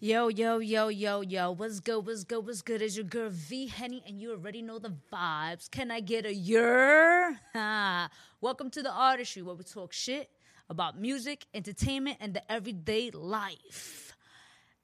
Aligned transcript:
Yo, 0.00 0.28
yo, 0.28 0.58
yo, 0.58 0.86
yo, 0.86 1.22
yo. 1.22 1.50
What's 1.50 1.80
good? 1.80 2.06
What's 2.06 2.22
good? 2.22 2.46
What's 2.46 2.62
good? 2.62 2.80
Is 2.80 2.96
your 2.96 3.04
girl 3.04 3.30
V 3.32 3.66
Henny, 3.66 4.00
and 4.06 4.20
you 4.20 4.30
already 4.30 4.62
know 4.62 4.78
the 4.78 4.94
vibes. 5.12 5.68
Can 5.68 5.90
I 5.90 5.98
get 5.98 6.24
a? 6.24 7.34
Ha. 7.52 8.08
Welcome 8.40 8.70
to 8.70 8.82
the 8.84 8.92
artistry 8.92 9.42
where 9.42 9.56
we 9.56 9.64
talk 9.64 9.92
shit 9.92 10.30
about 10.70 11.00
music, 11.00 11.46
entertainment, 11.52 12.18
and 12.20 12.32
the 12.32 12.48
everyday 12.48 13.10
life. 13.10 14.16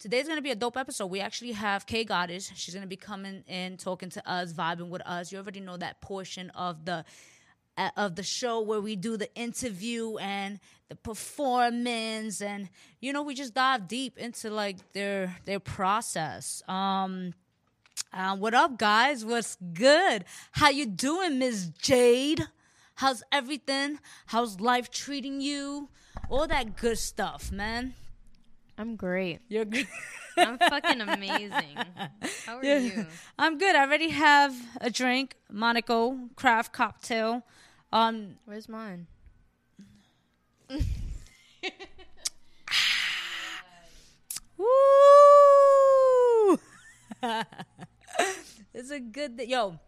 Today's 0.00 0.26
gonna 0.26 0.42
be 0.42 0.50
a 0.50 0.56
dope 0.56 0.76
episode. 0.76 1.06
We 1.06 1.20
actually 1.20 1.52
have 1.52 1.86
K 1.86 2.02
Goddess. 2.02 2.50
She's 2.56 2.74
gonna 2.74 2.88
be 2.88 2.96
coming 2.96 3.44
in, 3.46 3.76
talking 3.76 4.10
to 4.10 4.28
us, 4.28 4.52
vibing 4.52 4.88
with 4.88 5.02
us. 5.02 5.30
You 5.30 5.38
already 5.38 5.60
know 5.60 5.76
that 5.76 6.00
portion 6.00 6.50
of 6.50 6.84
the 6.84 7.04
of 7.96 8.14
the 8.16 8.22
show 8.22 8.60
where 8.60 8.80
we 8.80 8.94
do 8.96 9.16
the 9.16 9.32
interview 9.34 10.16
and 10.18 10.60
the 10.88 10.96
performance 10.96 12.40
and 12.40 12.68
you 13.00 13.12
know 13.12 13.22
we 13.22 13.34
just 13.34 13.54
dive 13.54 13.88
deep 13.88 14.16
into 14.18 14.50
like 14.50 14.76
their 14.92 15.36
their 15.44 15.60
process. 15.60 16.62
Um 16.68 17.34
uh, 18.12 18.36
what 18.36 18.54
up 18.54 18.78
guys? 18.78 19.24
What's 19.24 19.56
good? 19.72 20.24
How 20.52 20.68
you 20.70 20.86
doing 20.86 21.38
miss 21.38 21.66
jade? 21.66 22.46
How's 22.96 23.22
everything? 23.32 23.98
How's 24.26 24.60
life 24.60 24.90
treating 24.90 25.40
you? 25.40 25.88
All 26.28 26.46
that 26.46 26.76
good 26.76 26.98
stuff 26.98 27.50
man. 27.50 27.94
I'm 28.78 28.96
great. 28.96 29.40
you're 29.48 29.64
good. 29.64 29.86
I'm 30.36 30.58
fucking 30.58 31.00
amazing. 31.00 31.76
How 32.44 32.58
are 32.58 32.64
Yeah. 32.64 32.78
you? 32.78 33.06
i'm 33.38 33.56
good. 33.58 33.76
I 33.76 33.82
already 33.84 34.08
have 34.10 34.52
a 34.80 34.90
drink 34.90 35.36
monaco 35.50 36.18
craft 36.36 36.72
cocktail 36.72 37.42
um 37.94 38.34
Where's 38.44 38.68
mine? 38.68 39.06
Woo! 44.58 46.58
it's 48.74 48.90
a 48.90 49.00
good 49.00 49.38
th- 49.38 49.48
yo. 49.48 49.78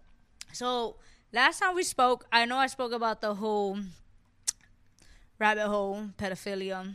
So 0.53 0.97
last 1.33 1.61
time 1.61 1.75
we 1.75 1.83
spoke, 1.83 2.27
I 2.33 2.45
know 2.45 2.57
I 2.57 2.69
spoke 2.69 2.93
about 2.93 3.21
the 3.21 3.35
whole 3.35 3.79
rabbit 5.39 5.69
hole 5.69 6.11
pedophilia. 6.19 6.95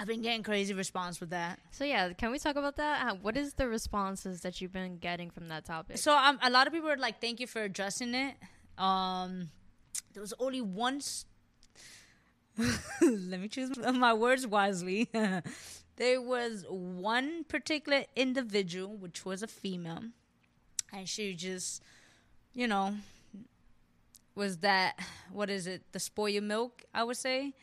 I've 0.00 0.08
been 0.08 0.22
getting 0.22 0.42
crazy 0.42 0.74
response 0.74 1.20
with 1.20 1.30
that. 1.30 1.60
So 1.70 1.84
yeah, 1.84 2.12
can 2.12 2.32
we 2.32 2.38
talk 2.40 2.56
about 2.56 2.74
that? 2.76 3.02
How, 3.02 3.14
what 3.14 3.36
is 3.36 3.54
the 3.54 3.68
responses 3.68 4.40
that 4.40 4.60
you've 4.60 4.72
been 4.72 4.96
getting 4.96 5.30
from 5.30 5.46
that 5.48 5.64
topic? 5.64 5.98
So 5.98 6.16
um, 6.16 6.40
a 6.42 6.50
lot 6.50 6.66
of 6.66 6.72
people 6.72 6.90
are 6.90 6.96
like, 6.96 7.20
"Thank 7.20 7.38
you 7.38 7.46
for 7.46 7.62
addressing 7.62 8.14
it." 8.14 8.34
Um, 8.78 9.50
there 10.12 10.20
was 10.20 10.34
only 10.38 10.60
one. 10.60 11.00
Let 13.02 13.40
me 13.40 13.48
choose 13.48 13.76
my 13.94 14.14
words 14.14 14.46
wisely. 14.46 15.08
there 15.96 16.20
was 16.20 16.64
one 16.68 17.44
particular 17.44 18.04
individual, 18.16 18.96
which 18.96 19.24
was 19.24 19.42
a 19.42 19.46
female, 19.46 20.02
and 20.92 21.08
she 21.08 21.34
just, 21.34 21.82
you 22.54 22.68
know, 22.68 22.94
was 24.34 24.58
that 24.58 24.98
what 25.32 25.50
is 25.50 25.66
it? 25.66 25.82
The 25.92 26.00
spoil 26.00 26.40
milk, 26.40 26.82
I 26.94 27.04
would 27.04 27.16
say, 27.16 27.54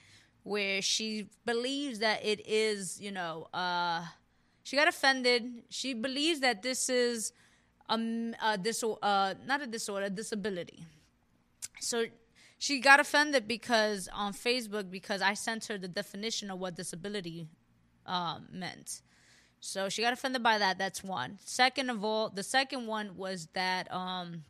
where 0.43 0.81
she 0.81 1.27
believes 1.45 1.99
that 1.99 2.23
it 2.25 2.45
is, 2.47 2.99
you 3.01 3.11
know, 3.11 3.47
uh, 3.53 4.03
she 4.63 4.75
got 4.75 4.87
offended. 4.87 5.63
She 5.69 5.93
believes 5.93 6.39
that 6.41 6.61
this 6.61 6.89
is 6.89 7.33
um 7.89 8.35
a 8.43 8.57
dis- 8.57 8.83
uh 8.83 9.33
not 9.45 9.61
a 9.61 9.67
disorder, 9.67 10.05
a 10.05 10.09
disability. 10.09 10.83
So 11.79 12.05
she 12.59 12.79
got 12.81 12.99
offended 12.99 13.47
because 13.47 14.09
on 14.13 14.33
Facebook 14.33 14.91
because 14.91 15.21
I 15.21 15.33
sent 15.33 15.65
her 15.67 15.77
the 15.77 15.87
definition 15.87 16.51
of 16.51 16.59
what 16.59 16.75
disability 16.75 17.47
um, 18.05 18.47
meant. 18.51 19.01
So 19.61 19.87
she 19.87 20.01
got 20.01 20.11
offended 20.11 20.43
by 20.43 20.57
that. 20.57 20.77
That's 20.77 21.01
one. 21.01 21.39
Second 21.43 21.89
of 21.89 22.03
all, 22.03 22.29
the 22.29 22.43
second 22.43 22.85
one 22.85 23.15
was 23.15 23.47
that 23.53 23.91
um, 23.93 24.43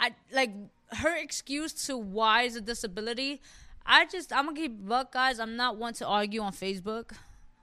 I 0.00 0.14
like 0.32 0.50
her 0.92 1.16
excuse 1.16 1.72
to 1.86 1.96
why 1.96 2.42
is 2.42 2.56
a 2.56 2.60
disability. 2.60 3.40
I 3.86 4.06
just 4.06 4.32
I'm 4.32 4.46
gonna 4.46 4.56
keep 4.56 4.86
buck 4.86 5.12
guys. 5.12 5.38
I'm 5.38 5.56
not 5.56 5.76
one 5.76 5.94
to 5.94 6.06
argue 6.06 6.40
on 6.40 6.52
Facebook 6.52 7.12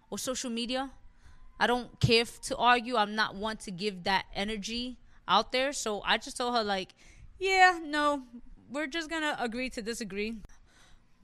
or 0.09 0.17
social 0.17 0.49
media. 0.49 0.89
I 1.59 1.67
don't 1.67 1.99
care 1.99 2.23
to 2.43 2.55
argue. 2.55 2.95
I'm 2.95 3.15
not 3.15 3.35
one 3.35 3.57
to 3.57 3.71
give 3.71 4.03
that 4.05 4.25
energy 4.33 4.99
out 5.27 5.51
there. 5.51 5.73
So 5.73 6.01
I 6.05 6.17
just 6.17 6.37
told 6.37 6.55
her 6.55 6.63
like, 6.63 6.93
yeah, 7.39 7.79
no, 7.83 8.23
we're 8.71 8.87
just 8.87 9.09
gonna 9.09 9.35
agree 9.39 9.69
to 9.71 9.81
disagree. 9.81 10.35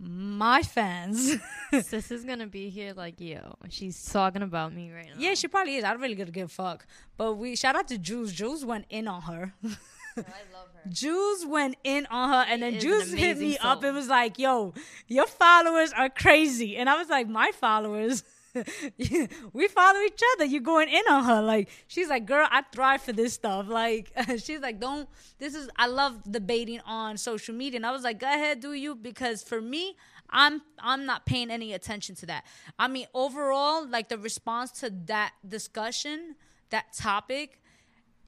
My 0.01 0.61
fans. 0.63 1.35
Sis 1.81 2.09
is 2.11 2.23
gonna 2.23 2.47
be 2.47 2.69
here 2.69 2.94
like, 2.95 3.19
yo, 3.19 3.55
she's 3.69 4.01
talking 4.05 4.41
about 4.41 4.73
me 4.73 4.91
right 4.91 5.07
now. 5.07 5.16
yeah, 5.17 5.33
she 5.33 5.47
probably 5.49 5.75
is. 5.75 5.83
I 5.83 5.91
don't 5.91 6.01
really 6.01 6.16
gonna 6.16 6.31
give 6.31 6.45
a 6.45 6.53
fuck. 6.53 6.85
But 7.17 7.33
we 7.33 7.55
shout 7.57 7.75
out 7.75 7.88
to 7.89 7.97
Jules. 7.97 8.31
Jules 8.31 8.63
went 8.63 8.85
in 8.89 9.07
on 9.07 9.23
her. 9.23 9.53
Oh, 10.17 10.22
I 10.28 10.53
love 10.53 10.67
her. 10.73 10.89
Jules 10.89 11.45
went 11.45 11.75
in 11.83 12.05
on 12.07 12.29
her, 12.29 12.45
and 12.51 12.61
then 12.63 12.73
is 12.73 12.83
an 12.83 12.89
Jules 12.89 13.11
hit 13.11 13.38
me 13.38 13.57
up 13.59 13.79
soul. 13.81 13.85
and 13.89 13.95
was 13.95 14.07
like, 14.09 14.38
"Yo, 14.39 14.73
your 15.07 15.28
followers 15.28 15.94
are 15.94 16.09
crazy," 16.09 16.75
and 16.75 16.89
I 16.89 16.97
was 16.97 17.07
like, 17.09 17.29
"My 17.29 17.51
followers." 17.57 18.23
we 19.53 19.67
follow 19.67 19.99
each 20.01 20.21
other. 20.35 20.45
You're 20.45 20.61
going 20.61 20.89
in 20.89 21.03
on 21.09 21.23
her 21.23 21.41
like 21.41 21.69
she's 21.87 22.09
like, 22.09 22.25
girl, 22.25 22.47
I 22.49 22.63
thrive 22.73 23.01
for 23.01 23.13
this 23.13 23.33
stuff. 23.33 23.67
Like 23.79 24.11
she's 24.37 24.59
like, 24.59 24.79
don't. 24.79 25.07
This 25.37 25.55
is 25.55 25.69
I 25.77 25.87
love 25.87 26.21
debating 26.29 26.81
on 26.85 27.17
social 27.17 27.55
media, 27.55 27.77
and 27.77 27.85
I 27.85 27.91
was 27.91 28.03
like, 28.03 28.19
go 28.19 28.27
ahead, 28.27 28.59
do 28.59 28.73
you? 28.73 28.95
Because 28.95 29.41
for 29.43 29.61
me, 29.61 29.95
I'm 30.29 30.61
I'm 30.79 31.05
not 31.05 31.25
paying 31.25 31.49
any 31.49 31.73
attention 31.73 32.15
to 32.15 32.25
that. 32.27 32.45
I 32.77 32.87
mean, 32.87 33.07
overall, 33.13 33.87
like 33.87 34.09
the 34.09 34.17
response 34.17 34.71
to 34.81 34.89
that 35.05 35.33
discussion, 35.47 36.35
that 36.71 36.93
topic, 36.93 37.61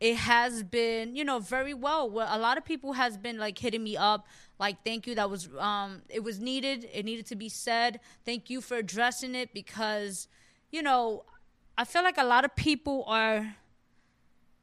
it 0.02 0.18
has 0.18 0.64
been 0.64 1.16
you 1.16 1.24
know 1.24 1.40
very 1.40 1.74
well. 1.74 2.10
Well 2.10 2.28
a 2.30 2.40
lot 2.40 2.58
of 2.58 2.66
people 2.66 2.94
has 2.94 3.18
been 3.18 3.38
like 3.38 3.58
hitting 3.58 3.84
me 3.84 3.96
up 3.96 4.28
like 4.60 4.84
thank 4.84 5.08
you 5.08 5.16
that 5.16 5.30
was 5.30 5.50
um 5.58 6.02
it 6.10 6.24
was 6.24 6.40
needed 6.40 6.90
it 6.94 7.06
needed 7.06 7.28
to 7.28 7.36
be 7.38 7.48
said. 7.48 8.02
Thank 8.26 8.50
you 8.50 8.62
for 8.62 8.76
addressing 8.78 9.36
it 9.36 9.54
because 9.54 10.28
you 10.72 10.82
know 10.82 11.24
i 11.78 11.84
feel 11.86 12.04
like 12.04 12.18
a 12.18 12.24
lot 12.26 12.46
of 12.46 12.56
people 12.56 13.06
are 13.08 13.56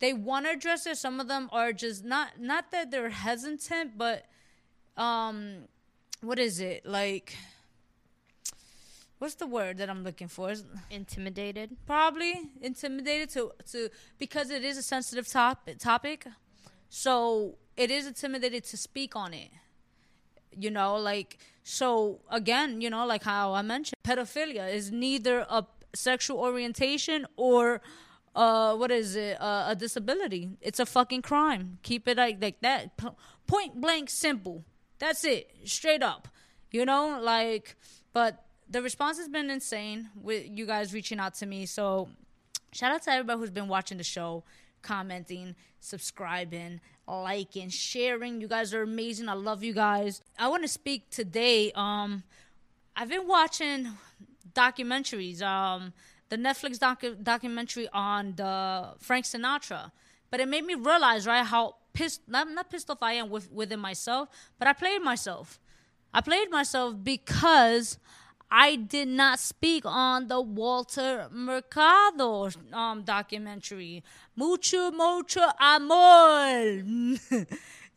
they 0.01 0.13
want 0.13 0.47
to 0.47 0.53
address 0.53 0.87
it. 0.87 0.97
Some 0.97 1.19
of 1.21 1.29
them 1.29 1.49
are 1.53 1.73
just 1.73 2.05
not 2.05 2.41
not 2.41 2.71
that 2.73 2.91
they're 2.91 3.11
hesitant 3.11 3.97
but 3.97 4.27
um 4.97 5.65
what 6.21 6.39
is 6.39 6.61
it? 6.61 6.85
Like 6.85 7.37
what's 9.19 9.35
the 9.35 9.47
word 9.47 9.79
that 9.79 9.89
i'm 9.91 10.03
looking 10.05 10.29
for? 10.29 10.51
Is- 10.51 10.65
Intimidated. 10.91 11.77
probably 11.87 12.35
intimidated 12.61 13.31
to 13.31 13.53
to 13.73 13.89
because 14.19 14.51
it 14.51 14.65
is 14.65 14.77
a 14.79 14.83
sensitive 14.83 15.27
top, 15.29 15.69
topic. 15.79 16.27
So 16.89 17.57
it 17.77 17.91
is 17.91 18.07
intimidated 18.07 18.65
to 18.65 18.77
speak 18.77 19.15
on 19.17 19.35
it. 19.35 19.51
You 20.57 20.71
know 20.71 20.97
like 20.97 21.39
so 21.63 22.21
again 22.31 22.81
you 22.81 22.89
know 22.91 23.05
like 23.07 23.23
how 23.23 23.53
i 23.53 23.63
mentioned 23.63 23.99
pedophilia 24.03 24.73
is 24.73 24.91
neither 24.91 25.47
a 25.51 25.65
sexual 25.95 26.39
orientation 26.39 27.27
or 27.37 27.81
uh 28.35 28.75
what 28.75 28.91
is 28.91 29.15
it? 29.17 29.41
Uh, 29.41 29.67
a 29.69 29.77
disability. 29.77 30.51
It's 30.61 30.81
a 30.81 30.87
fucking 30.87 31.23
crime. 31.23 31.79
Keep 31.83 32.09
it 32.09 32.17
like 32.17 32.39
like 32.41 32.61
that. 32.61 32.97
P- 32.97 33.09
point 33.47 33.81
blank 33.81 34.11
simple. 34.11 34.65
That's 34.99 35.25
it. 35.25 35.51
Straight 35.65 36.03
up. 36.03 36.29
You 36.71 36.85
know 36.85 37.21
like 37.23 37.77
but 38.13 38.45
the 38.69 38.83
response 38.83 39.19
has 39.19 39.29
been 39.29 39.51
insane 39.51 40.11
with 40.21 40.47
you 40.49 40.67
guys 40.67 40.93
reaching 40.93 41.19
out 41.19 41.35
to 41.35 41.47
me. 41.47 41.67
So 41.67 42.09
shout 42.73 42.93
out 42.93 43.03
to 43.03 43.13
everybody 43.13 43.39
who's 43.41 43.51
been 43.51 43.69
watching 43.69 43.99
the 43.99 44.05
show 44.05 44.45
commenting 44.83 45.55
subscribing 45.81 46.81
liking 47.07 47.69
sharing. 47.69 48.41
You 48.41 48.49
guys 48.49 48.75
are 48.75 48.83
amazing. 48.83 49.29
I 49.29 49.35
love 49.35 49.65
you 49.65 49.73
guys. 49.73 50.21
I 50.39 50.49
want 50.49 50.63
to 50.63 50.69
speak 50.69 51.11
today 51.11 51.73
um 51.73 52.23
i've 52.97 53.09
been 53.09 53.27
watching 53.29 53.89
documentaries 54.55 55.41
um 55.41 55.93
the 56.31 56.37
netflix 56.37 56.79
docu- 56.79 57.23
documentary 57.23 57.89
on 57.93 58.35
the 58.35 58.93
frank 58.99 59.25
sinatra 59.25 59.93
but 60.31 60.41
it 60.41 60.49
made 60.49 60.65
me 60.65 60.75
realize 60.75 61.27
right 61.27 61.47
how 61.47 61.77
pissed 61.93 62.21
not, 62.29 62.51
not 62.51 62.69
pissed 62.69 62.91
off 62.91 62.99
i 63.03 63.13
am 63.13 63.31
with 63.31 63.51
within 63.53 63.79
myself 63.79 64.29
but 64.59 64.67
i 64.67 64.73
played 64.73 65.01
myself. 65.03 65.61
I 66.13 66.23
played 66.23 66.51
myself 66.51 66.95
because 67.03 67.99
I 68.51 68.77
did 68.77 69.09
not 69.09 69.39
speak 69.39 69.85
on 69.85 70.29
the 70.29 70.41
Walter 70.41 71.29
Mercado 71.31 72.49
um, 72.73 73.03
documentary. 73.03 74.03
Mucho, 74.37 74.91
mucho 74.91 75.43
amor. 75.61 76.83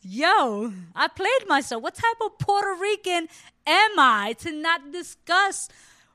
Yo, 0.01 0.73
I 0.95 1.07
played 1.07 1.47
myself. 1.47 1.83
What 1.83 1.95
type 1.95 2.17
of 2.25 2.37
Puerto 2.39 2.75
Rican 2.81 3.27
am 3.65 3.91
I 3.99 4.35
to 4.39 4.51
not 4.51 4.91
discuss 4.91 5.69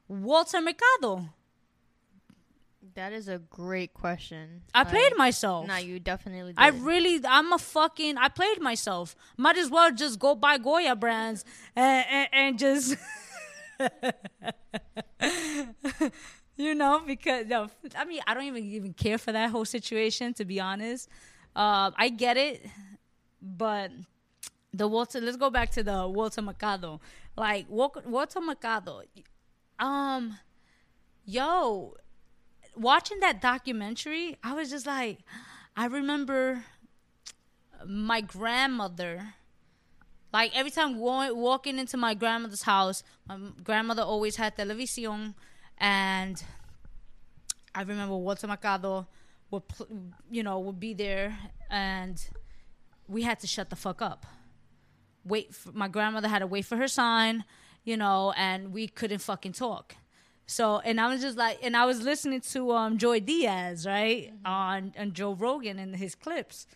Walter 0.09 0.61
Mercado? 0.61 1.31
That 2.95 3.13
is 3.13 3.29
a 3.29 3.39
great 3.39 3.93
question. 3.93 4.63
I 4.75 4.81
Like, 4.81 4.89
played 4.89 5.17
myself. 5.17 5.67
Nah, 5.67 5.77
you 5.77 6.01
definitely 6.01 6.53
did. 6.53 6.59
I 6.59 6.69
really, 6.69 7.21
I'm 7.29 7.53
a 7.53 7.59
fucking, 7.59 8.17
I 8.17 8.29
played 8.29 8.61
myself. 8.61 9.15
Might 9.37 9.59
as 9.59 9.69
well 9.71 9.93
just 9.93 10.19
go 10.19 10.35
buy 10.35 10.57
Goya 10.59 10.97
brands 10.97 11.45
and, 11.77 12.07
and, 12.11 12.29
and 12.33 12.59
just 12.59 12.97
you 16.57 16.75
know, 16.75 17.03
because 17.07 17.47
no, 17.47 17.69
I 17.97 18.05
mean, 18.05 18.21
I 18.27 18.35
don't 18.35 18.45
even 18.45 18.65
even 18.65 18.93
care 18.93 19.19
for 19.19 19.33
that 19.33 19.51
whole 19.51 19.65
situation 19.65 20.35
to 20.35 20.45
be 20.45 20.61
honest. 20.61 21.09
Uh, 21.55 21.91
I 21.97 22.11
get 22.11 22.37
it, 22.37 22.67
but 23.41 23.91
the 24.73 24.89
Walter. 24.89 25.21
Let's 25.21 25.37
go 25.37 25.51
back 25.51 25.71
to 25.73 25.83
the 25.83 26.07
Walter 26.09 26.43
Mercado. 26.43 27.01
Like 27.37 27.67
Walter 27.69 28.41
Mercado, 28.41 29.03
um, 29.79 30.39
yo, 31.25 31.95
watching 32.77 33.21
that 33.21 33.43
documentary, 33.43 34.39
I 34.43 34.55
was 34.55 34.71
just 34.71 34.87
like, 34.87 35.19
I 35.77 35.87
remember 35.87 36.65
my 37.87 38.21
grandmother. 38.21 39.35
Like 40.37 40.55
every 40.55 40.71
time 40.71 40.99
walking 40.99 41.79
into 41.79 41.97
my 41.97 42.13
grandmother's 42.13 42.61
house, 42.61 43.03
my 43.27 43.39
grandmother 43.65 44.03
always 44.03 44.37
had 44.37 44.55
television, 44.55 45.35
and 45.79 46.45
I 47.75 47.81
remember 47.81 48.15
Walter 48.17 48.47
Mercado 48.47 49.07
would, 49.51 49.63
you 50.31 50.43
know, 50.43 50.59
would 50.59 50.79
be 50.79 50.93
there, 50.93 51.39
and 51.71 52.23
we 53.09 53.23
had 53.23 53.41
to 53.41 53.47
shut 53.47 53.71
the 53.71 53.77
fuck 53.77 54.03
up. 54.03 54.27
Wait, 55.25 55.55
for, 55.55 55.73
my 55.73 55.89
grandmother 55.89 56.29
had 56.29 56.41
to 56.41 56.47
wait 56.47 56.67
for 56.67 56.77
her 56.77 56.87
sign, 56.87 57.43
you 57.85 57.97
know, 57.97 58.35
and 58.37 58.75
we 58.75 58.89
couldn't 58.89 59.21
fucking 59.21 59.53
talk. 59.53 59.97
So, 60.45 60.81
and 60.81 61.01
I 61.01 61.09
was 61.09 61.23
just 61.23 61.39
like, 61.39 61.61
and 61.63 61.75
I 61.75 61.87
was 61.87 62.03
listening 62.03 62.43
to 62.53 62.73
um 62.73 62.99
Joey 62.99 63.21
Diaz, 63.21 63.87
right, 63.87 64.35
mm-hmm. 64.35 64.47
on 64.47 64.93
on 64.99 65.15
Joe 65.15 65.33
Rogan 65.33 65.79
and 65.79 65.97
his 65.97 66.15
clips, 66.15 66.67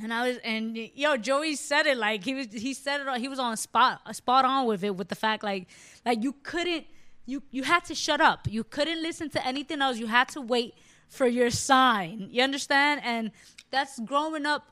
and 0.00 0.12
I 0.12 0.28
was, 0.28 0.38
and 0.38 0.76
yo, 0.76 1.16
Joey 1.16 1.56
said 1.56 1.86
it 1.86 1.96
like 1.98 2.24
he 2.24 2.34
was, 2.34 2.46
he 2.50 2.72
said 2.72 3.00
it, 3.00 3.20
he 3.20 3.28
was 3.28 3.38
on 3.38 3.56
spot, 3.56 4.00
spot 4.14 4.44
on 4.44 4.66
with 4.66 4.84
it, 4.84 4.96
with 4.96 5.08
the 5.08 5.14
fact 5.14 5.42
like, 5.42 5.66
like 6.06 6.22
you 6.22 6.34
couldn't, 6.42 6.86
you 7.26 7.42
you 7.50 7.62
had 7.62 7.84
to 7.86 7.94
shut 7.94 8.20
up, 8.20 8.46
you 8.48 8.64
couldn't 8.64 9.02
listen 9.02 9.28
to 9.30 9.46
anything 9.46 9.82
else, 9.82 9.98
you 9.98 10.06
had 10.06 10.28
to 10.30 10.40
wait 10.40 10.74
for 11.08 11.26
your 11.26 11.50
sign, 11.50 12.28
you 12.30 12.42
understand, 12.42 13.02
and 13.04 13.32
that's 13.70 14.00
growing 14.00 14.46
up, 14.46 14.66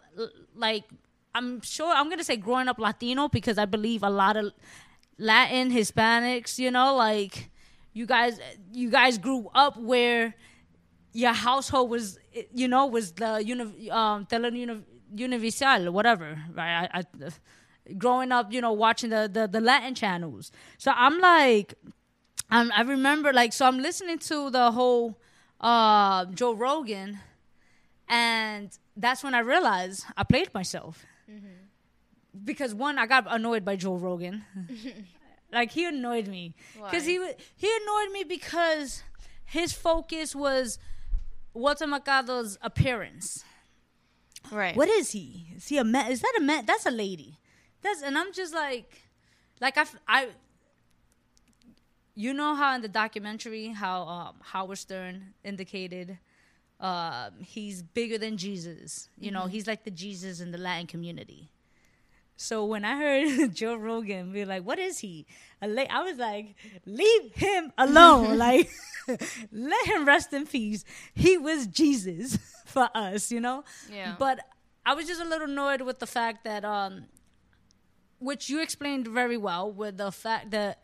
like 0.55 0.85
I'm 1.35 1.61
sure 1.61 1.93
I'm 1.93 2.09
gonna 2.09 2.25
say 2.25 2.37
growing 2.37 2.69
up 2.69 2.79
Latino 2.79 3.29
because 3.29 3.59
I 3.59 3.67
believe 3.67 4.03
a 4.03 4.11
lot 4.11 4.37
of 4.37 4.53
Latin 5.19 5.71
Hispanics, 5.71 6.59
you 6.59 6.71
know, 6.71 6.97
like 6.97 7.51
you 7.93 8.07
guys 8.07 8.41
you 8.73 8.91
guys 8.91 9.19
grew 9.19 9.49
up 9.55 9.77
where 9.77 10.35
your 11.13 11.33
household 11.33 11.91
was 11.91 12.19
you 12.55 12.69
know 12.69 12.87
was 12.87 13.13
the 13.13 13.43
uni, 13.45 13.91
um 13.91 14.27
universal 15.15 15.93
whatever 15.93 16.39
right? 16.55 16.89
I, 16.93 17.01
I, 17.01 17.31
growing 17.99 18.33
up 18.33 18.53
you 18.53 18.61
know 18.61 18.73
watching 18.73 19.11
the, 19.11 19.29
the 19.33 19.47
the 19.49 19.61
latin 19.61 19.95
channels. 19.95 20.53
So 20.79 20.93
i'm 20.95 21.19
like 21.19 21.75
I'm, 22.51 22.71
i 22.73 22.83
remember 22.83 23.33
like 23.33 23.53
so 23.53 23.67
i'm 23.67 23.79
listening 23.79 24.19
to 24.31 24.51
the 24.51 24.71
whole 24.73 25.19
uh 25.61 26.25
joe 26.27 26.53
rogan 26.55 27.19
and 28.09 28.77
that's 28.97 29.23
when 29.23 29.35
i 29.35 29.41
realized 29.41 30.05
i 30.17 30.25
played 30.25 30.53
myself. 30.55 31.05
Mm-hmm. 31.31 32.45
because 32.45 32.75
one 32.75 32.99
i 32.99 33.07
got 33.07 33.27
annoyed 33.29 33.65
by 33.65 33.77
joe 33.77 33.97
rogan. 33.97 34.45
Like 35.53 35.73
he 35.73 35.85
annoyed 35.87 36.29
me. 36.29 36.55
Because 36.75 37.05
he 37.05 37.15
he 37.57 37.69
annoyed 37.83 38.13
me 38.13 38.25
because 38.25 39.03
his 39.45 39.73
focus 39.73 40.35
was 40.35 40.79
Walter 41.55 41.87
Mercado's 41.87 42.57
appearance. 42.63 43.45
Right. 44.51 44.77
What 44.77 44.89
is 44.89 45.13
he? 45.13 45.49
Is 45.57 45.69
he 45.69 45.79
a 45.79 45.85
man? 45.85 46.11
Is 46.11 46.21
that 46.21 46.35
a 46.39 46.41
man? 46.41 46.65
That's 46.67 46.87
a 46.87 46.91
lady. 46.91 47.39
That's 47.83 48.03
and 48.03 48.19
I'm 48.19 48.33
just 48.33 48.55
like, 48.55 49.03
like 49.61 49.79
I, 49.79 49.85
I. 50.09 50.29
You 52.15 52.35
know 52.35 52.55
how 52.55 52.75
in 52.75 52.83
the 52.83 52.89
documentary 52.89 53.69
how 53.69 54.03
um, 54.03 54.35
Howard 54.43 54.79
Stern 54.79 55.33
indicated, 55.45 56.19
um, 56.81 57.33
he's 57.41 57.83
bigger 57.83 58.19
than 58.19 58.37
Jesus. 58.37 59.09
You 59.17 59.31
mm-hmm. 59.31 59.35
know, 59.35 59.47
he's 59.47 59.67
like 59.67 59.85
the 59.85 59.91
Jesus 59.91 60.41
in 60.41 60.51
the 60.51 60.59
Latin 60.59 60.87
community. 60.87 61.51
So 62.41 62.65
when 62.65 62.87
I 62.87 62.97
heard 62.97 63.55
Joe 63.55 63.77
Rogan 63.77 64.33
be 64.33 64.47
like, 64.47 64.65
"What 64.65 64.79
is 64.79 65.01
he?" 65.01 65.27
I 65.61 65.67
was 66.03 66.17
like, 66.17 66.55
"Leave 66.87 67.35
him 67.35 67.71
alone! 67.77 68.39
like, 68.49 68.71
let 69.53 69.87
him 69.87 70.07
rest 70.07 70.33
in 70.33 70.47
peace. 70.47 70.83
He 71.15 71.37
was 71.37 71.67
Jesus 71.67 72.39
for 72.65 72.89
us, 72.95 73.31
you 73.31 73.41
know." 73.41 73.65
Yeah. 73.93 74.17
But 74.19 74.41
I 74.87 74.95
was 74.95 75.07
just 75.07 75.21
a 75.21 75.25
little 75.25 75.51
annoyed 75.51 75.83
with 75.83 75.99
the 75.99 76.07
fact 76.07 76.45
that, 76.45 76.65
um, 76.65 77.09
which 78.21 78.49
you 78.49 78.63
explained 78.63 79.07
very 79.07 79.37
well, 79.37 79.71
with 79.71 79.99
the 79.99 80.11
fact 80.11 80.51
that 80.53 80.81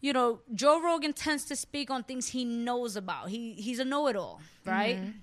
you 0.00 0.12
know, 0.12 0.40
Joe 0.52 0.82
Rogan 0.82 1.12
tends 1.12 1.44
to 1.44 1.54
speak 1.54 1.92
on 1.92 2.02
things 2.02 2.30
he 2.30 2.44
knows 2.44 2.96
about. 2.96 3.28
He 3.28 3.52
he's 3.52 3.78
a 3.78 3.84
know-it-all, 3.84 4.40
right? 4.66 4.96
Mm-hmm. 4.96 5.18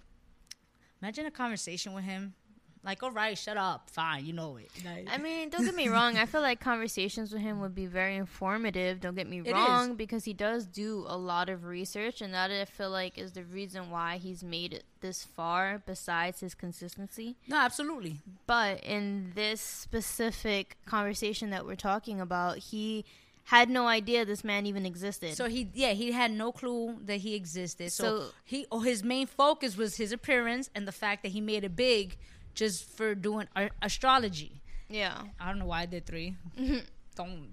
Imagine 1.01 1.25
a 1.25 1.31
conversation 1.31 1.91
with 1.91 2.05
him 2.05 2.33
like, 2.83 3.03
all 3.03 3.11
right, 3.11 3.37
shut 3.37 3.57
up. 3.57 3.89
Fine, 3.89 4.25
you 4.25 4.33
know 4.33 4.57
it. 4.57 4.69
Like, 4.83 5.07
I 5.11 5.17
mean, 5.17 5.49
don't 5.49 5.63
get 5.63 5.75
me 5.75 5.87
wrong. 5.89 6.17
I 6.17 6.25
feel 6.25 6.41
like 6.41 6.59
conversations 6.59 7.31
with 7.31 7.41
him 7.41 7.59
would 7.61 7.75
be 7.75 7.85
very 7.85 8.15
informative. 8.15 8.99
Don't 8.99 9.15
get 9.15 9.29
me 9.29 9.41
wrong, 9.41 9.95
because 9.95 10.25
he 10.25 10.33
does 10.33 10.65
do 10.65 11.05
a 11.07 11.17
lot 11.17 11.49
of 11.49 11.65
research, 11.65 12.21
and 12.21 12.33
that 12.33 12.49
I 12.49 12.65
feel 12.65 12.89
like 12.89 13.17
is 13.17 13.33
the 13.33 13.43
reason 13.43 13.91
why 13.91 14.17
he's 14.17 14.43
made 14.43 14.73
it 14.73 14.83
this 15.01 15.23
far. 15.23 15.83
Besides 15.85 16.39
his 16.39 16.55
consistency. 16.55 17.35
No, 17.47 17.57
absolutely. 17.57 18.21
But 18.47 18.83
in 18.83 19.31
this 19.35 19.61
specific 19.61 20.77
conversation 20.85 21.51
that 21.51 21.65
we're 21.65 21.75
talking 21.75 22.19
about, 22.19 22.57
he 22.57 23.05
had 23.45 23.69
no 23.69 23.87
idea 23.87 24.23
this 24.25 24.43
man 24.43 24.65
even 24.65 24.85
existed. 24.85 25.35
So 25.35 25.49
he, 25.49 25.69
yeah, 25.73 25.91
he 25.91 26.11
had 26.11 26.31
no 26.31 26.51
clue 26.51 26.97
that 27.05 27.17
he 27.17 27.35
existed. 27.35 27.91
So, 27.91 28.03
so 28.03 28.25
he, 28.45 28.65
oh, 28.71 28.79
his 28.79 29.03
main 29.03 29.27
focus 29.27 29.75
was 29.77 29.97
his 29.97 30.11
appearance 30.11 30.69
and 30.73 30.87
the 30.87 30.91
fact 30.91 31.23
that 31.23 31.29
he 31.29 31.41
made 31.41 31.63
it 31.63 31.75
big 31.75 32.17
just 32.53 32.89
for 32.97 33.15
doing 33.15 33.47
astrology. 33.81 34.61
Yeah. 34.89 35.21
I 35.39 35.47
don't 35.47 35.59
know 35.59 35.65
why 35.65 35.81
I 35.81 35.85
did 35.85 36.05
3 36.05 36.35
don't. 37.15 37.49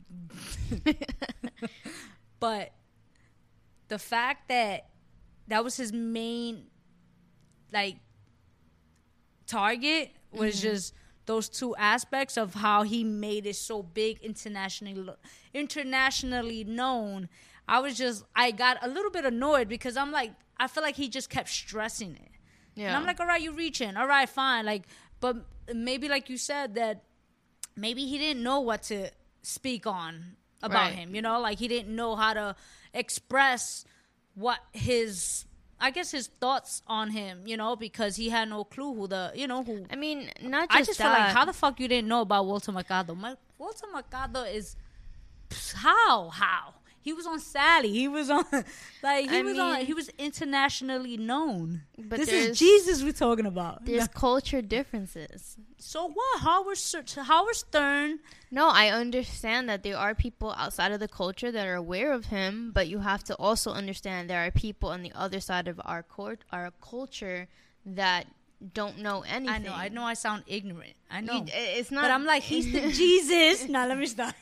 but 2.41 2.73
the 3.89 3.99
fact 3.99 4.49
that 4.49 4.89
that 5.49 5.65
was 5.65 5.77
his 5.77 5.93
main 5.93 6.67
like 7.73 7.97
target 9.47 10.11
was 10.33 10.56
mm-hmm. 10.56 10.69
just 10.69 10.95
those 11.27 11.49
two 11.49 11.75
aspects 11.77 12.37
of 12.37 12.55
how 12.55 12.83
he 12.83 13.05
made 13.05 13.47
it 13.47 13.56
so 13.56 13.83
big 13.83 14.19
internationally 14.21 15.11
internationally 15.53 16.65
known 16.65 17.29
i 17.67 17.79
was 17.81 17.97
just 17.97 18.25
i 18.35 18.50
got 18.50 18.79
a 18.83 18.89
little 18.89 19.11
bit 19.11 19.25
annoyed 19.25 19.69
because 19.69 19.97
i'm 19.97 20.11
like 20.11 20.33
i 20.59 20.67
feel 20.67 20.83
like 20.83 20.97
he 20.97 21.09
just 21.09 21.29
kept 21.29 21.49
stressing 21.49 22.12
it 22.12 22.31
yeah. 22.78 22.88
And 22.88 22.97
I'm 22.97 23.04
like, 23.04 23.20
all 23.20 23.26
right, 23.26 23.40
you 23.40 23.52
reaching. 23.52 23.97
All 23.97 24.06
right, 24.06 24.28
fine. 24.28 24.64
Like, 24.64 24.85
but 25.20 25.37
maybe 25.75 26.08
like 26.08 26.30
you 26.30 26.38
said 26.38 26.76
that 26.76 27.02
maybe 27.76 28.06
he 28.06 28.18
didn't 28.18 28.42
know 28.42 28.61
what 28.61 28.85
to 28.85 29.11
speak 29.42 29.87
on 29.87 30.37
about 30.62 30.90
right. 30.90 30.94
him. 30.94 31.14
You 31.14 31.23
know, 31.23 31.40
like 31.40 31.58
he 31.58 31.68
didn't 31.68 31.94
know 31.94 32.16
how 32.16 32.35
to 32.35 32.56
express 32.94 33.85
what 34.35 34.61
his 34.73 35.44
I 35.80 35.90
guess 35.90 36.11
his 36.11 36.28
thoughts 36.40 36.82
on 36.87 37.11
him, 37.11 37.42
you 37.47 37.56
know, 37.56 37.76
because 37.76 38.16
he 38.16 38.28
had 38.30 38.49
no 38.49 38.64
clue 38.64 38.94
who 38.94 39.06
the, 39.06 39.32
you 39.35 39.47
know, 39.47 39.62
who. 39.62 39.87
I 39.90 39.97
mean, 39.97 40.30
not 40.42 40.70
just 40.70 40.80
I 40.80 40.82
just 40.82 40.99
that. 40.99 41.04
feel 41.04 41.25
like, 41.25 41.35
how 41.35 41.44
the 41.44 41.52
fuck 41.52 41.78
you 41.78 41.87
didn't 41.87 42.08
know 42.08 42.23
about 42.23 42.47
Walter 42.47 42.73
Mercado? 42.73 43.14
My, 43.14 43.37
Walter 43.58 43.87
Mercado 43.92 44.42
is 44.42 44.76
how 45.75 46.30
how 46.30 46.75
he 47.09 47.15
was 47.15 47.27
on 47.27 47.41
Sally. 47.41 47.88
He 47.88 48.07
was 48.07 48.29
on 48.29 48.45
like 49.03 49.31
he 49.31 49.38
I 49.38 49.43
was 49.43 49.57
mean, 49.57 49.61
on 49.61 49.77
he 49.81 49.95
was 49.95 50.11
internationally 50.19 51.17
known. 51.17 51.83
But 51.97 52.19
this 52.19 52.31
is 52.31 52.59
Jesus 52.59 53.03
we're 53.03 53.12
talking 53.12 53.47
about. 53.47 53.85
There's 53.87 54.09
culture 54.09 54.61
differences. 54.61 55.57
So 55.79 56.07
what? 56.07 56.41
Howard 56.41 56.79
Howard 57.17 57.55
Stern. 57.55 58.19
No, 58.50 58.69
I 58.69 58.91
understand 58.91 59.71
that 59.71 59.83
there 59.83 59.97
are 59.97 60.15
people 60.15 60.53
outside 60.59 60.93
of 60.93 61.00
the 61.00 61.09
culture 61.09 61.50
that 61.50 61.67
are 61.67 61.77
aware 61.77 62.12
of 62.12 62.27
him, 62.27 62.73
but 62.75 62.88
you 62.88 62.99
have 62.99 63.25
to 63.25 63.35
also 63.37 63.71
understand 63.73 64.29
there 64.29 64.45
are 64.47 64.50
people 64.50 64.91
on 64.91 65.03
the 65.03 65.12
other 65.15 65.41
side 65.41 65.67
of 65.67 65.81
our 65.87 66.03
court 66.03 66.45
our 66.53 66.71
culture 66.83 67.49
that 67.87 68.27
don't 68.75 68.99
know 68.99 69.23
anything. 69.23 69.49
I 69.49 69.59
know. 69.59 69.73
I 69.73 69.88
know. 69.88 70.03
I 70.03 70.15
sound 70.15 70.43
ignorant. 70.47 70.95
I 71.11 71.23
know. 71.23 71.37
You, 71.37 71.45
it's 71.49 71.91
not. 71.91 72.03
But 72.03 72.11
I'm 72.11 72.27
like, 72.27 72.43
he's 72.43 72.71
the 72.71 72.93
Jesus. 73.03 73.67
now 73.67 73.87
let 73.87 73.97
me 73.97 74.05
stop. 74.07 74.35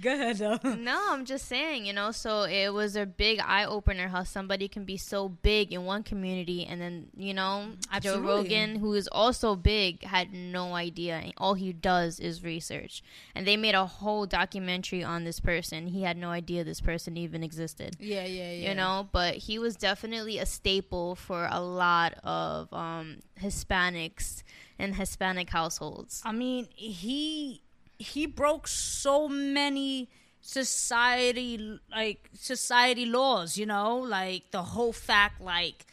Go 0.00 0.12
ahead, 0.12 0.36
though. 0.36 0.58
No, 0.74 1.00
I'm 1.10 1.24
just 1.24 1.46
saying, 1.46 1.86
you 1.86 1.92
know, 1.92 2.10
so 2.10 2.42
it 2.42 2.72
was 2.72 2.96
a 2.96 3.06
big 3.06 3.40
eye 3.40 3.64
opener 3.64 4.08
how 4.08 4.24
somebody 4.24 4.68
can 4.68 4.84
be 4.84 4.96
so 4.96 5.28
big 5.28 5.72
in 5.72 5.84
one 5.84 6.02
community 6.02 6.66
and 6.66 6.80
then, 6.80 7.08
you 7.16 7.34
know, 7.34 7.72
Absolutely. 7.92 8.22
Joe 8.22 8.28
Rogan, 8.28 8.76
who 8.76 8.94
is 8.94 9.08
also 9.08 9.56
big, 9.56 10.04
had 10.04 10.32
no 10.32 10.74
idea. 10.74 11.32
All 11.38 11.54
he 11.54 11.72
does 11.72 12.20
is 12.20 12.42
research. 12.42 13.02
And 13.34 13.46
they 13.46 13.56
made 13.56 13.74
a 13.74 13.86
whole 13.86 14.26
documentary 14.26 15.02
on 15.02 15.24
this 15.24 15.40
person. 15.40 15.88
He 15.88 16.02
had 16.02 16.16
no 16.16 16.30
idea 16.30 16.64
this 16.64 16.80
person 16.80 17.16
even 17.16 17.42
existed. 17.42 17.96
Yeah, 17.98 18.24
yeah, 18.24 18.52
yeah. 18.52 18.68
You 18.68 18.74
know, 18.74 19.08
but 19.12 19.34
he 19.36 19.58
was 19.58 19.76
definitely 19.76 20.38
a 20.38 20.46
staple 20.46 21.14
for 21.14 21.48
a 21.50 21.60
lot 21.60 22.14
of 22.24 22.72
um, 22.72 23.20
Hispanics 23.40 24.42
and 24.78 24.96
Hispanic 24.96 25.50
households. 25.50 26.22
I 26.24 26.32
mean, 26.32 26.68
he 26.74 27.62
he 27.98 28.26
broke 28.26 28.68
so 28.68 29.28
many 29.28 30.08
society 30.40 31.78
like 31.90 32.28
society 32.34 33.06
laws 33.06 33.56
you 33.56 33.66
know? 33.66 33.98
Like 33.98 34.50
the 34.50 34.62
whole 34.62 34.92
fact 34.92 35.40
like 35.40 35.86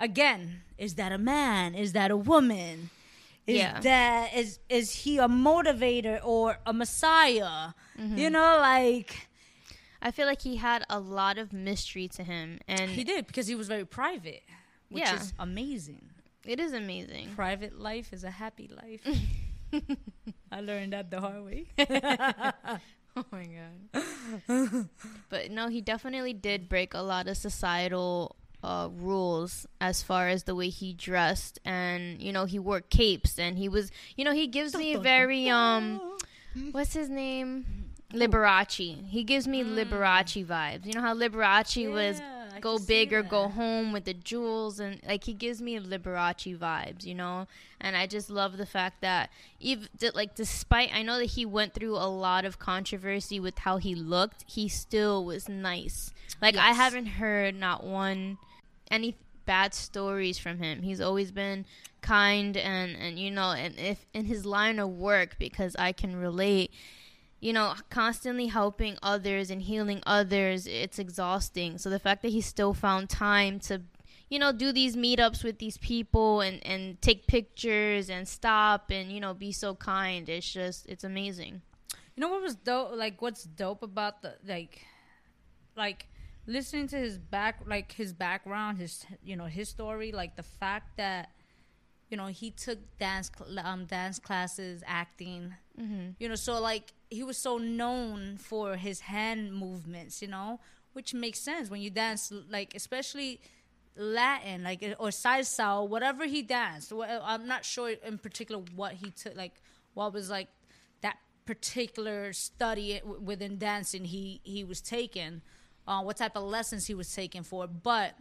again 0.00 0.62
is 0.78 0.94
that 0.94 1.12
a 1.12 1.18
man? 1.18 1.74
Is 1.74 1.92
that 1.92 2.10
a 2.10 2.16
woman? 2.16 2.90
Is 3.46 3.58
yeah. 3.58 3.80
that 3.80 4.34
is 4.34 4.58
is 4.68 4.92
he 4.92 5.18
a 5.18 5.28
motivator 5.28 6.20
or 6.24 6.58
a 6.66 6.72
messiah? 6.72 7.72
Mm-hmm. 7.98 8.18
you 8.18 8.28
know 8.28 8.58
like 8.60 9.26
i 10.02 10.10
feel 10.10 10.26
like 10.26 10.42
he 10.42 10.56
had 10.56 10.84
a 10.90 11.00
lot 11.00 11.38
of 11.38 11.54
mystery 11.54 12.08
to 12.08 12.22
him 12.22 12.58
and 12.68 12.90
he 12.90 13.04
did 13.04 13.26
because 13.26 13.46
he 13.46 13.54
was 13.54 13.68
very 13.68 13.86
private 13.86 14.42
which 14.88 15.04
yeah. 15.04 15.16
is 15.16 15.32
amazing. 15.38 16.10
It 16.44 16.60
is 16.60 16.72
amazing. 16.72 17.30
Private 17.34 17.78
life 17.78 18.12
is 18.12 18.24
a 18.24 18.30
happy 18.30 18.70
life 18.74 19.00
I 20.52 20.60
learned 20.60 20.92
that 20.92 21.10
the 21.10 21.20
hard 21.20 21.44
way. 21.44 21.66
oh 23.16 23.24
my 23.30 23.46
god. 23.46 24.88
but 25.28 25.50
no, 25.50 25.68
he 25.68 25.80
definitely 25.80 26.32
did 26.32 26.68
break 26.68 26.94
a 26.94 27.00
lot 27.00 27.28
of 27.28 27.36
societal 27.36 28.36
uh, 28.62 28.88
rules 28.92 29.66
as 29.80 30.02
far 30.02 30.28
as 30.28 30.44
the 30.44 30.54
way 30.54 30.68
he 30.68 30.92
dressed 30.92 31.58
and 31.64 32.20
you 32.20 32.32
know 32.32 32.46
he 32.46 32.58
wore 32.58 32.80
capes 32.80 33.38
and 33.38 33.58
he 33.58 33.68
was 33.68 33.92
you 34.16 34.24
know 34.24 34.32
he 34.32 34.48
gives 34.48 34.74
me 34.74 34.96
very 34.96 35.48
um 35.48 36.00
what's 36.72 36.94
his 36.94 37.08
name 37.08 37.64
Liberace. 38.12 39.08
He 39.08 39.24
gives 39.24 39.46
me 39.46 39.62
mm. 39.62 39.74
Liberace 39.74 40.44
vibes. 40.46 40.86
You 40.86 40.92
know 40.92 41.00
how 41.00 41.14
Liberace 41.14 41.82
yeah. 41.82 41.88
was 41.88 42.20
go 42.60 42.78
big 42.78 43.12
or 43.12 43.22
go 43.22 43.48
home 43.48 43.92
with 43.92 44.04
the 44.04 44.14
jewels 44.14 44.80
and 44.80 45.00
like 45.06 45.24
he 45.24 45.32
gives 45.32 45.60
me 45.60 45.78
Liberace 45.78 46.56
vibes, 46.58 47.04
you 47.04 47.14
know. 47.14 47.46
And 47.80 47.96
I 47.96 48.06
just 48.06 48.30
love 48.30 48.56
the 48.56 48.66
fact 48.66 49.00
that 49.02 49.30
even 49.60 49.88
like 50.14 50.34
despite 50.34 50.94
I 50.94 51.02
know 51.02 51.18
that 51.18 51.26
he 51.26 51.44
went 51.46 51.74
through 51.74 51.96
a 51.96 52.08
lot 52.08 52.44
of 52.44 52.58
controversy 52.58 53.40
with 53.40 53.58
how 53.58 53.78
he 53.78 53.94
looked, 53.94 54.44
he 54.46 54.68
still 54.68 55.24
was 55.24 55.48
nice. 55.48 56.12
Like 56.40 56.54
yes. 56.54 56.64
I 56.64 56.72
haven't 56.72 57.06
heard 57.06 57.54
not 57.54 57.84
one 57.84 58.38
any 58.90 59.16
bad 59.46 59.74
stories 59.74 60.38
from 60.38 60.58
him. 60.58 60.82
He's 60.82 61.00
always 61.00 61.30
been 61.30 61.64
kind 62.02 62.56
and 62.56 62.96
and 62.96 63.18
you 63.18 63.30
know 63.30 63.50
and 63.50 63.76
if 63.78 64.06
in 64.14 64.26
his 64.26 64.46
line 64.46 64.78
of 64.78 64.88
work 64.90 65.36
because 65.38 65.74
I 65.76 65.92
can 65.92 66.14
relate 66.14 66.70
you 67.40 67.52
know, 67.52 67.74
constantly 67.90 68.46
helping 68.46 68.96
others 69.02 69.50
and 69.50 69.62
healing 69.62 70.02
others, 70.06 70.66
it's 70.66 70.98
exhausting. 70.98 71.78
So 71.78 71.90
the 71.90 71.98
fact 71.98 72.22
that 72.22 72.30
he 72.30 72.40
still 72.40 72.72
found 72.72 73.10
time 73.10 73.60
to, 73.60 73.82
you 74.30 74.38
know, 74.38 74.52
do 74.52 74.72
these 74.72 74.96
meetups 74.96 75.44
with 75.44 75.58
these 75.58 75.78
people 75.78 76.40
and, 76.40 76.64
and 76.66 77.00
take 77.02 77.26
pictures 77.26 78.08
and 78.08 78.26
stop 78.26 78.90
and, 78.90 79.12
you 79.12 79.20
know, 79.20 79.34
be 79.34 79.52
so 79.52 79.74
kind, 79.74 80.28
it's 80.28 80.50
just, 80.50 80.86
it's 80.86 81.04
amazing. 81.04 81.60
You 82.16 82.22
know 82.22 82.28
what 82.30 82.42
was 82.42 82.56
dope? 82.56 82.96
Like, 82.96 83.20
what's 83.20 83.44
dope 83.44 83.82
about 83.82 84.22
the, 84.22 84.36
like, 84.48 84.80
like, 85.76 86.08
listening 86.46 86.88
to 86.88 86.96
his 86.96 87.18
back, 87.18 87.60
like, 87.66 87.92
his 87.92 88.14
background, 88.14 88.78
his, 88.78 89.04
you 89.22 89.36
know, 89.36 89.44
his 89.44 89.68
story, 89.68 90.10
like, 90.10 90.36
the 90.36 90.42
fact 90.42 90.96
that, 90.96 91.28
you 92.08 92.16
know, 92.16 92.26
he 92.26 92.50
took 92.50 92.78
dance, 92.98 93.30
um, 93.62 93.84
dance 93.84 94.18
classes, 94.18 94.82
acting, 94.86 95.52
mm-hmm. 95.78 96.10
you 96.18 96.28
know, 96.28 96.34
so, 96.34 96.58
like, 96.60 96.94
he 97.10 97.22
was 97.22 97.38
so 97.38 97.58
known 97.58 98.36
for 98.36 98.76
his 98.76 99.00
hand 99.00 99.54
movements, 99.54 100.20
you 100.20 100.28
know, 100.28 100.60
which 100.92 101.14
makes 101.14 101.38
sense 101.38 101.70
when 101.70 101.80
you 101.80 101.90
dance 101.90 102.32
like 102.50 102.74
especially 102.74 103.40
Latin, 103.96 104.62
like 104.62 104.82
eh, 104.82 104.94
or 104.98 105.08
salsa, 105.08 105.80
or 105.80 105.88
whatever 105.88 106.26
he 106.26 106.42
danced. 106.42 106.92
Eh, 106.92 107.18
I'm 107.22 107.46
not 107.46 107.64
sure 107.64 107.90
in 107.90 108.18
particular 108.18 108.62
what 108.74 108.94
he 108.94 109.10
took, 109.10 109.36
like 109.36 109.54
what 109.94 110.12
was 110.12 110.30
like 110.30 110.48
that 111.00 111.18
particular 111.46 112.32
study 112.32 112.94
eh, 112.96 113.00
within 113.02 113.58
dancing 113.58 114.04
he 114.04 114.40
he 114.42 114.64
was 114.64 114.80
taking, 114.80 115.42
uh, 115.86 116.02
what 116.02 116.18
type 116.18 116.36
of 116.36 116.44
lessons 116.44 116.86
he 116.86 116.94
was 116.94 117.12
taking 117.14 117.42
for. 117.42 117.66
But 117.66 118.14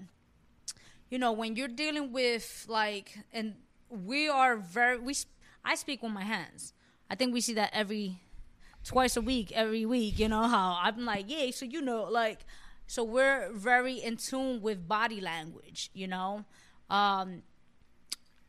you 1.09 1.19
know, 1.19 1.31
when 1.31 1.55
you're 1.55 1.67
dealing 1.67 2.11
with 2.11 2.65
like, 2.69 3.17
and 3.33 3.55
we 3.89 4.29
are 4.29 4.55
very 4.55 4.99
we, 4.99 5.15
I 5.63 5.75
speak 5.75 6.01
with 6.01 6.11
my 6.11 6.23
hands. 6.23 6.73
I 7.09 7.15
think 7.15 7.33
we 7.33 7.41
see 7.41 7.53
that 7.53 7.69
every 7.71 8.21
twice 8.85 9.17
a 9.17 9.21
week, 9.21 9.51
every 9.53 9.85
week. 9.85 10.19
You 10.19 10.29
know 10.29 10.43
how 10.47 10.77
I'm 10.81 11.03
like, 11.03 11.25
yeah. 11.27 11.51
So 11.51 11.65
you 11.65 11.81
know, 11.81 12.03
like, 12.03 12.45
so 12.87 13.03
we're 13.03 13.51
very 13.51 13.95
in 13.95 14.15
tune 14.17 14.61
with 14.61 14.87
body 14.87 15.19
language. 15.19 15.89
You 15.93 16.07
know, 16.07 16.45
um, 16.89 17.41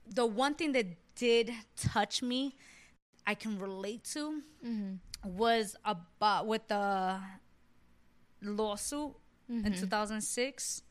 the 0.07 0.27
one 0.27 0.55
thing 0.55 0.73
that 0.73 0.87
did 1.17 1.51
touch 1.77 2.23
me, 2.23 2.55
I 3.27 3.35
can 3.35 3.59
relate 3.59 4.05
to, 4.13 4.43
mm-hmm. 4.65 5.37
was 5.37 5.75
about 5.85 6.47
with 6.47 6.69
the 6.69 7.19
lawsuit 8.43 9.15
mm-hmm. 9.51 9.67
in 9.67 9.73
2006 9.73 10.83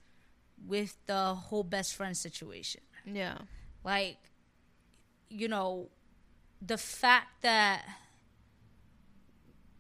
with 0.68 0.98
the 1.06 1.36
whole 1.36 1.64
best 1.64 1.96
friend 1.96 2.18
situation. 2.18 2.82
Yeah, 3.06 3.38
like, 3.84 4.18
you 5.30 5.48
know, 5.48 5.90
the 6.66 6.78
fact 6.78 7.44
that 7.44 7.84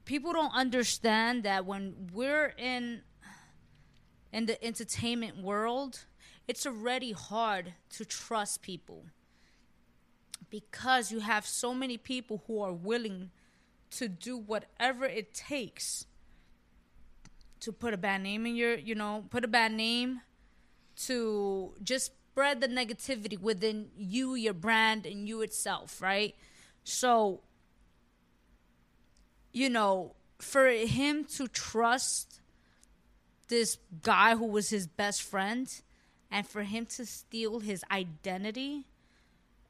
people 0.06 0.34
don't 0.34 0.54
understand 0.54 1.44
that 1.44 1.66
when 1.66 2.10
we're 2.14 2.54
in 2.58 3.02
in 4.32 4.46
the 4.46 4.64
entertainment 4.64 5.38
world, 5.38 6.06
it's 6.48 6.66
already 6.66 7.14
hard 7.14 7.74
to 7.90 8.04
trust 8.06 8.62
people 8.62 9.06
because 10.50 11.12
you 11.12 11.22
have 11.22 11.46
so 11.46 11.74
many 11.74 11.98
people 11.98 12.44
who 12.46 12.62
are 12.62 12.74
willing 12.74 13.32
to 13.92 14.08
do 14.08 14.38
whatever 14.38 15.06
it 15.06 15.34
takes 15.34 16.06
to 17.62 17.72
put 17.72 17.94
a 17.94 17.98
bad 17.98 18.22
name 18.22 18.46
in 18.46 18.56
your, 18.56 18.76
you 18.76 18.94
know, 18.94 19.24
put 19.30 19.44
a 19.46 19.48
bad 19.48 19.72
name 19.72 20.22
to 20.96 21.74
just 21.82 22.12
spread 22.32 22.60
the 22.60 22.68
negativity 22.68 23.40
within 23.40 23.88
you, 23.98 24.36
your 24.36 24.54
brand, 24.54 25.06
and 25.06 25.28
you 25.28 25.42
itself, 25.42 26.02
right? 26.02 26.36
So 26.84 27.42
you 29.56 29.70
know, 29.70 30.12
for 30.38 30.68
him 30.68 31.24
to 31.24 31.48
trust 31.48 32.42
this 33.48 33.78
guy 34.04 34.36
who 34.36 34.46
was 34.46 34.70
his 34.70 34.86
best 34.86 35.24
friend 35.24 35.82
and 36.30 36.46
for 36.46 36.64
him 36.64 36.86
to 36.86 37.06
steal 37.06 37.62
his 37.62 37.82
identity, 37.90 38.86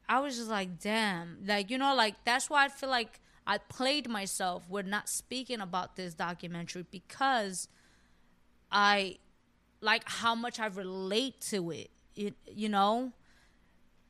I 0.10 0.22
was 0.22 0.38
just 0.38 0.50
like, 0.50 0.80
damn. 0.80 1.38
Like, 1.46 1.70
you 1.70 1.78
know, 1.78 1.94
like 1.94 2.16
that's 2.26 2.50
why 2.50 2.66
I 2.66 2.70
feel 2.70 2.90
like 2.90 3.20
I 3.46 3.60
played 3.60 4.10
myself 4.10 4.68
with 4.68 4.88
not 4.88 5.08
speaking 5.08 5.62
about 5.62 5.96
this 5.96 6.16
documentary 6.16 6.88
because 6.90 7.68
I 8.72 9.20
like 9.82 10.02
how 10.10 10.34
much 10.34 10.60
I 10.60 10.66
relate 10.66 11.42
to 11.52 11.70
it. 11.70 11.92
it 12.16 12.34
you 12.52 12.70
know, 12.70 13.12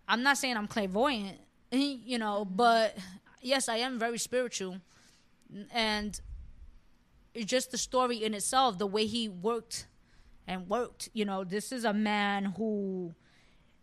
I'm 0.08 0.24
not 0.24 0.38
saying 0.38 0.56
I'm 0.56 0.68
clairvoyant, 0.68 1.38
you 1.72 2.18
know, 2.18 2.46
but 2.46 2.98
yes, 3.42 3.68
I 3.68 3.76
am 3.78 4.00
very 4.00 4.20
spiritual 4.20 4.78
and 5.72 6.20
it's 7.34 7.46
just 7.46 7.72
the 7.72 7.78
story 7.78 8.24
in 8.24 8.34
itself, 8.34 8.78
the 8.78 8.88
way 8.88 9.06
he 9.06 9.28
worked 9.28 9.88
and 10.48 10.70
worked. 10.70 11.10
You 11.14 11.26
know, 11.26 11.44
this 11.44 11.72
is 11.72 11.84
a 11.84 11.94
man 11.94 12.46
who 12.58 13.14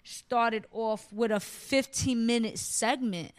started 0.04 0.66
off 0.72 1.12
with 1.12 1.30
a 1.30 1.40
15 1.40 2.26
minute 2.26 2.58
segment. 2.58 3.32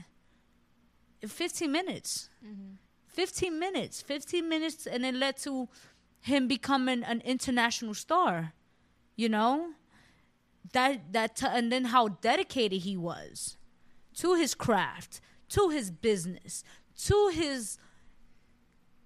15 1.27 1.72
minutes. 1.72 2.30
Mm-hmm. 2.46 2.75
15 3.08 3.60
minutes. 3.60 4.01
15 4.01 4.48
minutes, 4.48 4.88
and 4.88 5.06
it 5.06 5.15
led 5.15 5.38
to 5.38 5.70
him 6.22 6.48
becoming 6.48 7.03
an 7.03 7.22
international 7.25 7.94
star. 7.94 8.53
You 9.15 9.30
know? 9.30 9.70
That 10.72 11.12
that 11.12 11.36
t- 11.36 11.48
and 11.48 11.72
then 11.72 11.86
how 11.86 12.08
dedicated 12.08 12.82
he 12.82 12.96
was 12.96 13.58
to 14.15 14.36
his 14.36 14.56
craft, 14.56 15.20
to 15.50 15.70
his 15.70 15.92
business, 15.92 16.63
to 17.06 17.32
his 17.34 17.77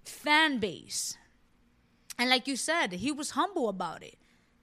fan 0.08 0.58
base. 0.58 1.16
And 2.18 2.30
like 2.30 2.48
you 2.48 2.56
said, 2.56 2.92
he 2.94 3.12
was 3.12 3.30
humble 3.30 3.68
about 3.68 4.02
it. 4.02 4.16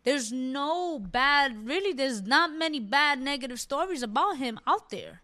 There's 0.03 0.31
no 0.31 0.99
bad, 0.99 1.65
really, 1.65 1.93
there's 1.93 2.21
not 2.21 2.51
many 2.51 2.79
bad 2.79 3.19
negative 3.19 3.59
stories 3.59 4.03
about 4.03 4.37
him 4.37 4.59
out 4.67 4.89
there. 4.89 5.21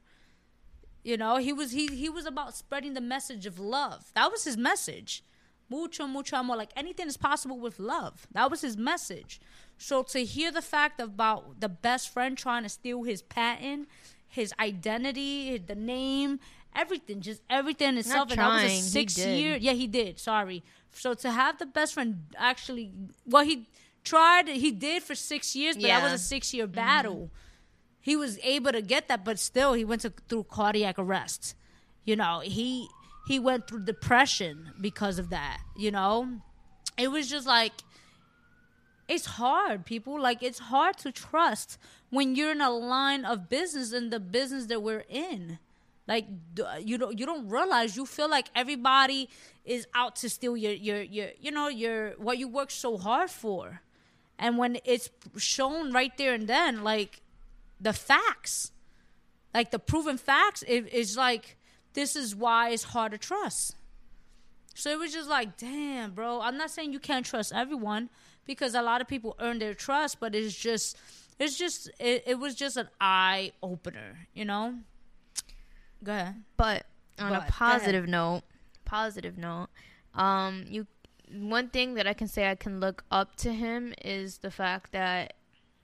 You 1.03 1.17
know, 1.17 1.37
he 1.37 1.51
was 1.51 1.71
he 1.71 1.87
he 1.87 2.09
was 2.09 2.25
about 2.25 2.55
spreading 2.55 2.93
the 2.93 3.01
message 3.01 3.45
of 3.45 3.59
love. 3.59 4.11
That 4.13 4.31
was 4.31 4.43
his 4.43 4.57
message. 4.57 5.23
Mucho, 5.69 6.05
mucho 6.05 6.35
amor. 6.35 6.55
Like 6.55 6.71
anything 6.75 7.07
is 7.07 7.17
possible 7.17 7.59
with 7.59 7.79
love. 7.79 8.27
That 8.33 8.51
was 8.51 8.61
his 8.61 8.77
message. 8.77 9.39
So 9.77 10.03
to 10.03 10.23
hear 10.23 10.51
the 10.51 10.61
fact 10.61 10.99
about 10.99 11.59
the 11.59 11.69
best 11.69 12.09
friend 12.09 12.37
trying 12.37 12.63
to 12.63 12.69
steal 12.69 13.03
his 13.03 13.21
patent, 13.21 13.87
his 14.27 14.53
identity, 14.59 15.57
the 15.57 15.75
name, 15.75 16.39
everything, 16.75 17.21
just 17.21 17.41
everything 17.49 17.97
itself. 17.97 18.29
Not 18.29 18.31
and 18.31 18.39
trying, 18.39 18.67
that 18.67 18.73
was 18.73 18.85
a 18.85 18.89
six 18.89 19.17
year. 19.17 19.57
Yeah, 19.57 19.73
he 19.73 19.87
did. 19.87 20.19
Sorry. 20.19 20.63
So 20.93 21.13
to 21.13 21.31
have 21.31 21.57
the 21.57 21.65
best 21.65 21.93
friend 21.93 22.25
actually, 22.37 22.91
well, 23.25 23.43
he 23.43 23.67
tried. 24.03 24.47
He 24.47 24.71
did 24.71 25.03
for 25.03 25.15
six 25.15 25.55
years, 25.55 25.75
but 25.75 25.85
yeah. 25.85 25.99
that 25.99 26.11
was 26.11 26.21
a 26.21 26.23
six 26.23 26.53
year 26.53 26.65
mm-hmm. 26.65 26.75
battle. 26.75 27.15
Mm-hmm. 27.15 27.35
He 28.01 28.15
was 28.15 28.39
able 28.43 28.71
to 28.71 28.81
get 28.81 29.07
that, 29.09 29.23
but 29.23 29.37
still, 29.37 29.73
he 29.73 29.85
went 29.85 30.01
to, 30.01 30.11
through 30.27 30.45
cardiac 30.45 30.97
arrest. 30.97 31.55
You 32.03 32.15
know, 32.15 32.41
he 32.43 32.87
he 33.27 33.39
went 33.39 33.67
through 33.67 33.85
depression 33.85 34.71
because 34.81 35.19
of 35.19 35.29
that. 35.29 35.61
You 35.77 35.91
know, 35.91 36.39
it 36.97 37.09
was 37.09 37.29
just 37.29 37.45
like 37.45 37.73
it's 39.07 39.25
hard, 39.25 39.85
people. 39.85 40.19
Like 40.19 40.41
it's 40.41 40.59
hard 40.59 40.97
to 40.99 41.11
trust 41.11 41.77
when 42.09 42.35
you're 42.35 42.51
in 42.51 42.61
a 42.61 42.71
line 42.71 43.25
of 43.25 43.49
business 43.49 43.93
in 43.93 44.09
the 44.09 44.19
business 44.19 44.65
that 44.67 44.81
we're 44.81 45.05
in. 45.09 45.59
Like 46.07 46.25
uh, 46.59 46.77
you 46.79 46.97
don't 46.97 47.17
you 47.17 47.25
don't 47.25 47.47
realize 47.49 47.95
you 47.95 48.05
feel 48.05 48.29
like 48.29 48.47
everybody 48.55 49.29
is 49.63 49.87
out 49.93 50.15
to 50.17 50.29
steal 50.29 50.57
your 50.57 50.73
your 50.73 51.01
your 51.01 51.29
you 51.39 51.51
know 51.51 51.67
your 51.67 52.11
what 52.17 52.37
you 52.37 52.47
work 52.47 52.71
so 52.71 52.97
hard 52.97 53.29
for, 53.29 53.81
and 54.37 54.57
when 54.57 54.77
it's 54.83 55.09
shown 55.37 55.93
right 55.93 56.15
there 56.17 56.33
and 56.33 56.47
then, 56.47 56.83
like 56.83 57.21
the 57.79 57.93
facts, 57.93 58.71
like 59.53 59.71
the 59.71 59.79
proven 59.79 60.17
facts, 60.17 60.63
it 60.67 60.91
is 60.91 61.15
like 61.15 61.57
this 61.93 62.15
is 62.15 62.35
why 62.35 62.69
it's 62.69 62.83
hard 62.83 63.11
to 63.11 63.17
trust. 63.17 63.75
So 64.73 64.89
it 64.89 64.97
was 64.97 65.13
just 65.13 65.29
like, 65.29 65.57
damn, 65.57 66.11
bro. 66.11 66.41
I'm 66.41 66.57
not 66.57 66.71
saying 66.71 66.93
you 66.93 66.99
can't 66.99 67.25
trust 67.25 67.51
everyone 67.53 68.09
because 68.45 68.73
a 68.73 68.81
lot 68.81 69.01
of 69.01 69.07
people 69.07 69.35
earn 69.39 69.59
their 69.59 69.73
trust, 69.73 70.19
but 70.19 70.33
it's 70.33 70.55
just, 70.55 70.97
it's 71.39 71.57
just, 71.57 71.89
it, 71.99 72.23
it 72.25 72.39
was 72.39 72.55
just 72.55 72.77
an 72.77 72.89
eye 72.99 73.51
opener, 73.61 74.27
you 74.33 74.45
know. 74.45 74.75
Go 76.03 76.11
ahead. 76.11 76.43
But 76.57 76.85
on 77.19 77.31
but, 77.31 77.49
a 77.49 77.51
positive 77.51 78.07
note, 78.07 78.41
positive 78.85 79.37
note, 79.37 79.67
um, 80.15 80.65
you 80.67 80.87
one 81.33 81.69
thing 81.69 81.93
that 81.93 82.07
I 82.07 82.13
can 82.13 82.27
say 82.27 82.49
I 82.49 82.55
can 82.55 82.79
look 82.79 83.03
up 83.11 83.35
to 83.37 83.53
him 83.53 83.93
is 84.03 84.39
the 84.39 84.51
fact 84.51 84.91
that 84.91 85.33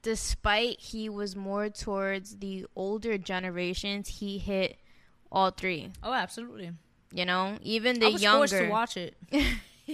despite 0.02 0.80
he 0.80 1.10
was 1.10 1.36
more 1.36 1.70
towards 1.70 2.38
the 2.38 2.66
older 2.76 3.18
generations, 3.18 4.20
he 4.20 4.38
hit 4.38 4.78
all 5.32 5.52
three. 5.52 5.92
Oh, 6.04 6.14
absolutely. 6.14 6.72
You 7.14 7.26
know, 7.26 7.58
even 7.62 8.00
the 8.00 8.08
I 8.08 8.10
was 8.10 8.22
younger. 8.22 8.40
Forced 8.40 8.64
to 8.64 8.70
watch 8.70 8.98
it. 8.98 9.16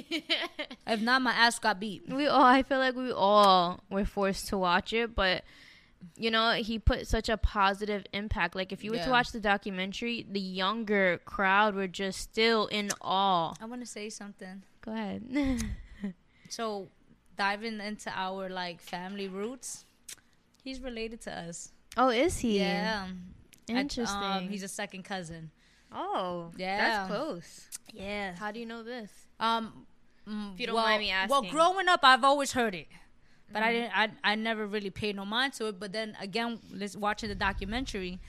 if 0.88 1.01
not, 1.01 1.22
my 1.22 1.32
ass 1.32 1.60
got 1.60 1.80
beat. 1.80 2.03
We 2.08 2.27
all. 2.27 2.44
I 2.44 2.63
feel 2.63 2.80
like 2.80 2.96
we 2.96 3.12
all 3.12 3.82
were 3.89 4.06
forced 4.06 4.48
to 4.48 4.58
watch 4.58 4.94
it, 4.94 5.15
but 5.15 5.44
you 6.17 6.31
know, 6.31 6.53
he 6.53 6.79
put 6.79 7.07
such 7.07 7.29
a 7.29 7.38
positive 7.38 8.05
impact. 8.13 8.55
Like 8.55 8.72
if 8.72 8.83
you 8.83 8.91
were 8.91 8.98
yeah. 8.98 9.05
to 9.05 9.12
watch 9.12 9.31
the 9.31 9.39
documentary, 9.39 10.25
the 10.29 10.39
younger 10.39 11.19
crowd 11.25 11.75
were 11.75 11.88
just 11.88 12.19
still 12.19 12.67
in 12.67 12.89
awe. 13.01 13.53
I 13.62 13.65
want 13.65 13.81
to 13.81 13.88
say 13.88 14.10
something. 14.10 14.63
Go 14.81 14.91
ahead. 14.91 15.63
so, 16.50 16.88
diving 17.38 17.79
into 17.79 18.12
our 18.15 18.50
like 18.50 18.81
family 18.81 19.27
roots, 19.27 19.86
he's 20.63 20.79
related 20.81 21.22
to 21.22 21.38
us. 21.38 21.72
Oh, 21.98 22.10
is 22.10 22.39
he? 22.39 22.60
Yeah. 22.60 23.07
Interesting. 23.67 24.19
I, 24.19 24.38
um, 24.39 24.50
he's 24.50 24.63
a 24.63 24.67
second 24.67 25.03
cousin. 25.03 25.51
Oh, 25.91 26.51
yeah, 26.57 26.77
that's 26.77 27.12
close. 27.12 27.69
Yeah. 27.93 28.36
How 28.36 28.51
do 28.51 28.60
you 28.60 28.65
know 28.65 28.83
this? 28.83 29.12
Um, 29.39 29.86
if 30.25 30.60
you 30.60 30.67
don't 30.67 30.75
well, 30.75 30.86
mind 30.86 31.01
me 31.01 31.12
asking. 31.12 31.29
Well, 31.29 31.51
growing 31.51 31.88
up, 31.88 32.00
I've 32.03 32.24
always 32.24 32.53
heard 32.53 32.74
it, 32.74 32.88
but 33.53 33.62
mm-hmm. 33.62 33.69
I 33.69 33.72
didn't. 33.72 33.91
I 34.25 34.31
I 34.31 34.36
never 34.36 34.67
really 34.67 34.89
paid 34.89 35.15
no 35.15 35.25
mind 35.25 35.53
to 35.53 35.67
it. 35.67 35.79
But 35.79 35.93
then 35.93 36.17
again, 36.19 36.60
watching 36.98 37.29
the 37.29 37.36
documentary, 37.36 38.19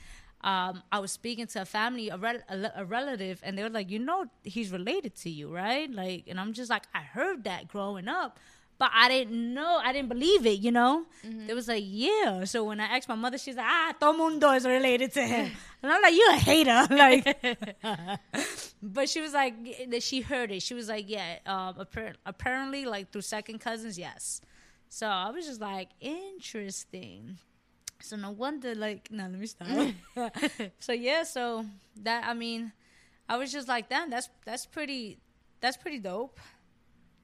um, 0.41 0.83
I 0.91 0.99
was 0.99 1.11
speaking 1.11 1.47
to 1.47 1.63
a 1.63 1.65
family, 1.65 2.09
a, 2.09 2.17
rel- 2.17 2.45
a, 2.49 2.71
a, 2.77 2.85
relative, 2.85 3.41
and 3.43 3.57
they 3.57 3.63
were 3.63 3.69
like, 3.69 3.89
"You 3.89 3.99
know, 3.99 4.25
he's 4.43 4.71
related 4.71 5.15
to 5.23 5.29
you, 5.29 5.53
right?" 5.53 5.91
Like, 5.91 6.25
and 6.27 6.39
I'm 6.39 6.53
just 6.53 6.69
like, 6.69 6.83
I 6.93 7.01
heard 7.01 7.43
that 7.45 7.67
growing 7.67 8.07
up, 8.07 8.39
but 8.77 8.91
I 8.93 9.07
didn't 9.07 9.53
know, 9.53 9.79
I 9.81 9.93
didn't 9.93 10.09
believe 10.09 10.45
it, 10.45 10.59
you 10.59 10.71
know? 10.71 11.05
Mm-hmm. 11.25 11.49
It 11.49 11.53
was 11.53 11.67
like, 11.67 11.83
yeah. 11.85 12.43
So 12.43 12.65
when 12.65 12.81
I 12.81 12.97
asked 12.97 13.07
my 13.07 13.15
mother, 13.15 13.37
she's 13.37 13.55
like, 13.55 13.65
ah, 13.67 13.93
todo 13.97 14.17
mundo 14.17 14.51
is 14.51 14.65
related 14.65 15.13
to 15.13 15.21
him. 15.21 15.51
and 15.83 15.91
I'm 15.91 16.01
like, 16.01 16.13
you 16.13 16.27
a 16.29 16.35
hater. 16.35 16.87
Like, 16.95 17.57
but 18.83 19.09
she 19.09 19.21
was 19.21 19.33
like, 19.33 19.89
that 19.89 20.03
she 20.03 20.21
heard 20.21 20.51
it. 20.51 20.61
She 20.61 20.73
was 20.73 20.89
like, 20.89 21.09
yeah, 21.09 21.39
um, 21.45 21.75
appar- 21.75 22.15
apparently, 22.25 22.85
like 22.85 23.11
through 23.11 23.21
second 23.21 23.59
cousins, 23.59 23.97
yes. 23.97 24.41
So 24.95 25.07
I 25.07 25.29
was 25.29 25.45
just 25.45 25.59
like, 25.59 25.89
interesting. 25.99 27.37
So 27.99 28.15
no 28.15 28.31
wonder, 28.31 28.73
like, 28.73 29.11
no, 29.11 29.23
let 29.23 29.33
me 29.33 29.45
stop. 29.45 29.67
so 30.79 30.93
yeah, 30.93 31.23
so 31.23 31.65
that, 32.03 32.23
I 32.25 32.33
mean, 32.33 32.71
I 33.27 33.35
was 33.35 33.51
just 33.51 33.67
like, 33.67 33.89
damn, 33.89 34.09
that's, 34.09 34.29
that's 34.45 34.65
pretty, 34.65 35.17
that's 35.59 35.75
pretty 35.75 35.99
dope. 35.99 36.39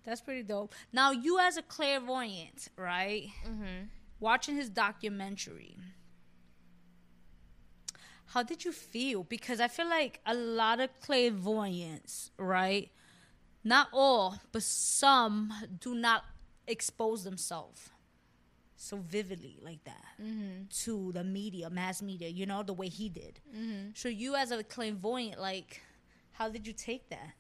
That's 0.03 0.19
pretty 0.19 0.43
dope. 0.43 0.75
Now, 0.91 1.11
you 1.11 1.39
as 1.39 1.55
a 1.55 1.61
clairvoyant, 1.61 2.67
right? 2.75 3.27
Mm-hmm. 3.47 3.85
Watching 4.19 4.57
his 4.57 4.69
documentary, 4.69 5.77
how 8.25 8.43
did 8.43 8.65
you 8.65 8.73
feel? 8.73 9.23
Because 9.23 9.61
I 9.61 9.69
feel 9.69 9.87
like 9.87 10.19
a 10.25 10.33
lot 10.33 10.81
of 10.81 10.89
clairvoyants, 10.99 12.31
right? 12.37 12.91
Not 13.63 13.87
all, 13.93 14.41
but 14.51 14.63
some 14.63 15.53
do 15.79 15.95
not 15.95 16.25
expose 16.71 17.23
themselves 17.23 17.89
so 18.81 18.97
vividly 18.97 19.59
like 19.61 19.83
that 19.83 20.05
mm-hmm. 20.21 20.63
to 20.83 21.11
the 21.11 21.23
media, 21.23 21.69
mass 21.69 22.01
media, 22.01 22.27
you 22.27 22.47
know, 22.47 22.63
the 22.63 22.73
way 22.73 22.87
he 22.87 23.09
did. 23.09 23.39
Mm-hmm. 23.55 23.89
So, 23.93 24.09
you 24.09 24.35
as 24.35 24.49
a 24.51 24.63
clairvoyant, 24.63 25.39
like, 25.39 25.81
how 26.33 26.49
did 26.49 26.65
you 26.65 26.73
take 26.73 27.07
that? 27.09 27.33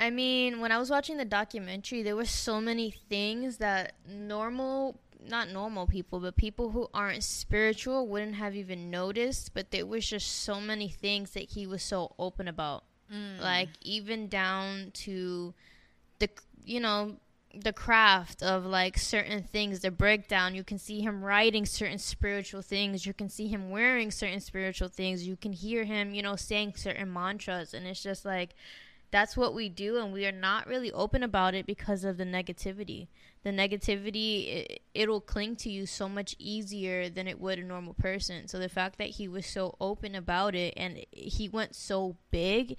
I 0.00 0.10
mean, 0.10 0.60
when 0.60 0.72
I 0.72 0.78
was 0.78 0.90
watching 0.90 1.16
the 1.16 1.24
documentary, 1.24 2.02
there 2.02 2.16
were 2.16 2.24
so 2.24 2.60
many 2.60 2.90
things 2.90 3.58
that 3.58 3.94
normal, 4.08 4.98
not 5.24 5.50
normal 5.50 5.86
people, 5.86 6.20
but 6.20 6.36
people 6.36 6.70
who 6.70 6.88
aren't 6.94 7.24
spiritual 7.24 8.06
wouldn't 8.06 8.36
have 8.36 8.54
even 8.54 8.90
noticed. 8.90 9.54
But 9.54 9.70
there 9.70 9.86
was 9.86 10.06
just 10.08 10.42
so 10.42 10.60
many 10.60 10.88
things 10.88 11.30
that 11.32 11.50
he 11.50 11.66
was 11.66 11.82
so 11.82 12.14
open 12.18 12.46
about. 12.46 12.84
Mm. 13.12 13.40
Like, 13.40 13.70
even 13.82 14.28
down 14.28 14.90
to 14.94 15.54
the, 16.18 16.28
you 16.68 16.80
know, 16.80 17.16
the 17.54 17.72
craft 17.72 18.42
of 18.42 18.64
like 18.64 18.98
certain 18.98 19.42
things, 19.42 19.80
the 19.80 19.90
breakdown. 19.90 20.54
You 20.54 20.64
can 20.64 20.78
see 20.78 21.00
him 21.00 21.24
writing 21.24 21.64
certain 21.66 21.98
spiritual 21.98 22.62
things. 22.62 23.06
You 23.06 23.14
can 23.14 23.28
see 23.28 23.48
him 23.48 23.70
wearing 23.70 24.10
certain 24.10 24.40
spiritual 24.40 24.88
things. 24.88 25.26
You 25.26 25.36
can 25.36 25.52
hear 25.52 25.84
him, 25.84 26.14
you 26.14 26.22
know, 26.22 26.36
saying 26.36 26.74
certain 26.76 27.12
mantras. 27.12 27.74
And 27.74 27.86
it's 27.86 28.02
just 28.02 28.24
like, 28.24 28.54
that's 29.10 29.36
what 29.36 29.54
we 29.54 29.68
do 29.68 29.96
and 29.96 30.12
we 30.12 30.26
are 30.26 30.32
not 30.32 30.66
really 30.66 30.92
open 30.92 31.22
about 31.22 31.54
it 31.54 31.66
because 31.66 32.04
of 32.04 32.16
the 32.16 32.24
negativity 32.24 33.08
the 33.42 33.50
negativity 33.50 34.80
it, 34.94 35.08
will 35.08 35.20
cling 35.20 35.56
to 35.56 35.70
you 35.70 35.86
so 35.86 36.08
much 36.08 36.36
easier 36.38 37.08
than 37.08 37.26
it 37.26 37.40
would 37.40 37.58
a 37.58 37.64
normal 37.64 37.94
person 37.94 38.46
so 38.46 38.58
the 38.58 38.68
fact 38.68 38.98
that 38.98 39.10
he 39.10 39.26
was 39.26 39.46
so 39.46 39.76
open 39.80 40.14
about 40.14 40.54
it 40.54 40.74
and 40.76 41.04
he 41.10 41.48
went 41.48 41.74
so 41.74 42.16
big 42.30 42.76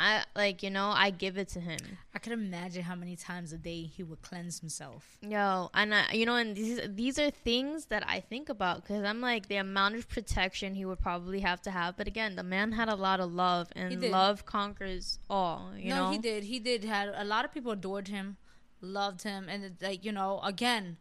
I 0.00 0.24
like 0.34 0.62
you 0.62 0.70
know 0.70 0.88
I 0.88 1.10
give 1.10 1.36
it 1.36 1.48
to 1.48 1.60
him. 1.60 1.78
I 2.14 2.18
could 2.18 2.32
imagine 2.32 2.82
how 2.82 2.94
many 2.94 3.16
times 3.16 3.52
a 3.52 3.58
day 3.58 3.82
he 3.82 4.02
would 4.02 4.22
cleanse 4.22 4.58
himself. 4.58 5.18
Yo, 5.20 5.70
and 5.74 5.94
I, 5.94 6.12
you 6.12 6.24
know, 6.24 6.36
and 6.36 6.56
these 6.56 6.80
these 6.88 7.18
are 7.18 7.30
things 7.30 7.86
that 7.86 8.02
I 8.08 8.20
think 8.20 8.48
about 8.48 8.82
because 8.82 9.04
I'm 9.04 9.20
like 9.20 9.48
the 9.48 9.56
amount 9.56 9.96
of 9.96 10.08
protection 10.08 10.74
he 10.74 10.86
would 10.86 11.00
probably 11.00 11.40
have 11.40 11.60
to 11.62 11.70
have. 11.70 11.98
But 11.98 12.06
again, 12.06 12.34
the 12.34 12.42
man 12.42 12.72
had 12.72 12.88
a 12.88 12.94
lot 12.94 13.20
of 13.20 13.30
love, 13.30 13.68
and 13.76 14.02
love 14.10 14.46
conquers 14.46 15.18
all. 15.28 15.72
You 15.76 15.90
no, 15.90 15.96
know, 16.06 16.10
he 16.12 16.18
did. 16.18 16.44
He 16.44 16.58
did. 16.58 16.82
Had 16.82 17.12
a 17.14 17.24
lot 17.24 17.44
of 17.44 17.52
people 17.52 17.72
adored 17.72 18.08
him, 18.08 18.38
loved 18.80 19.22
him, 19.22 19.48
and 19.50 19.76
like 19.82 20.02
you 20.02 20.12
know, 20.12 20.40
again, 20.42 20.96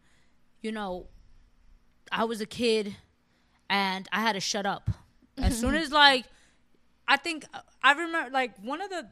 you 0.62 0.74
know, 0.74 1.08
I 2.12 2.26
was 2.26 2.42
a 2.42 2.46
kid, 2.46 2.98
and 3.70 4.10
I 4.12 4.20
had 4.20 4.34
to 4.34 4.42
shut 4.42 4.66
up 4.66 4.90
as 5.38 5.58
soon 5.58 5.76
as 5.84 5.94
like 5.94 6.26
I 7.10 7.18
think 7.18 7.44
I 7.82 7.94
remember 7.94 8.30
like 8.32 8.52
one 8.62 8.82
of 8.82 8.92
the 8.92 9.08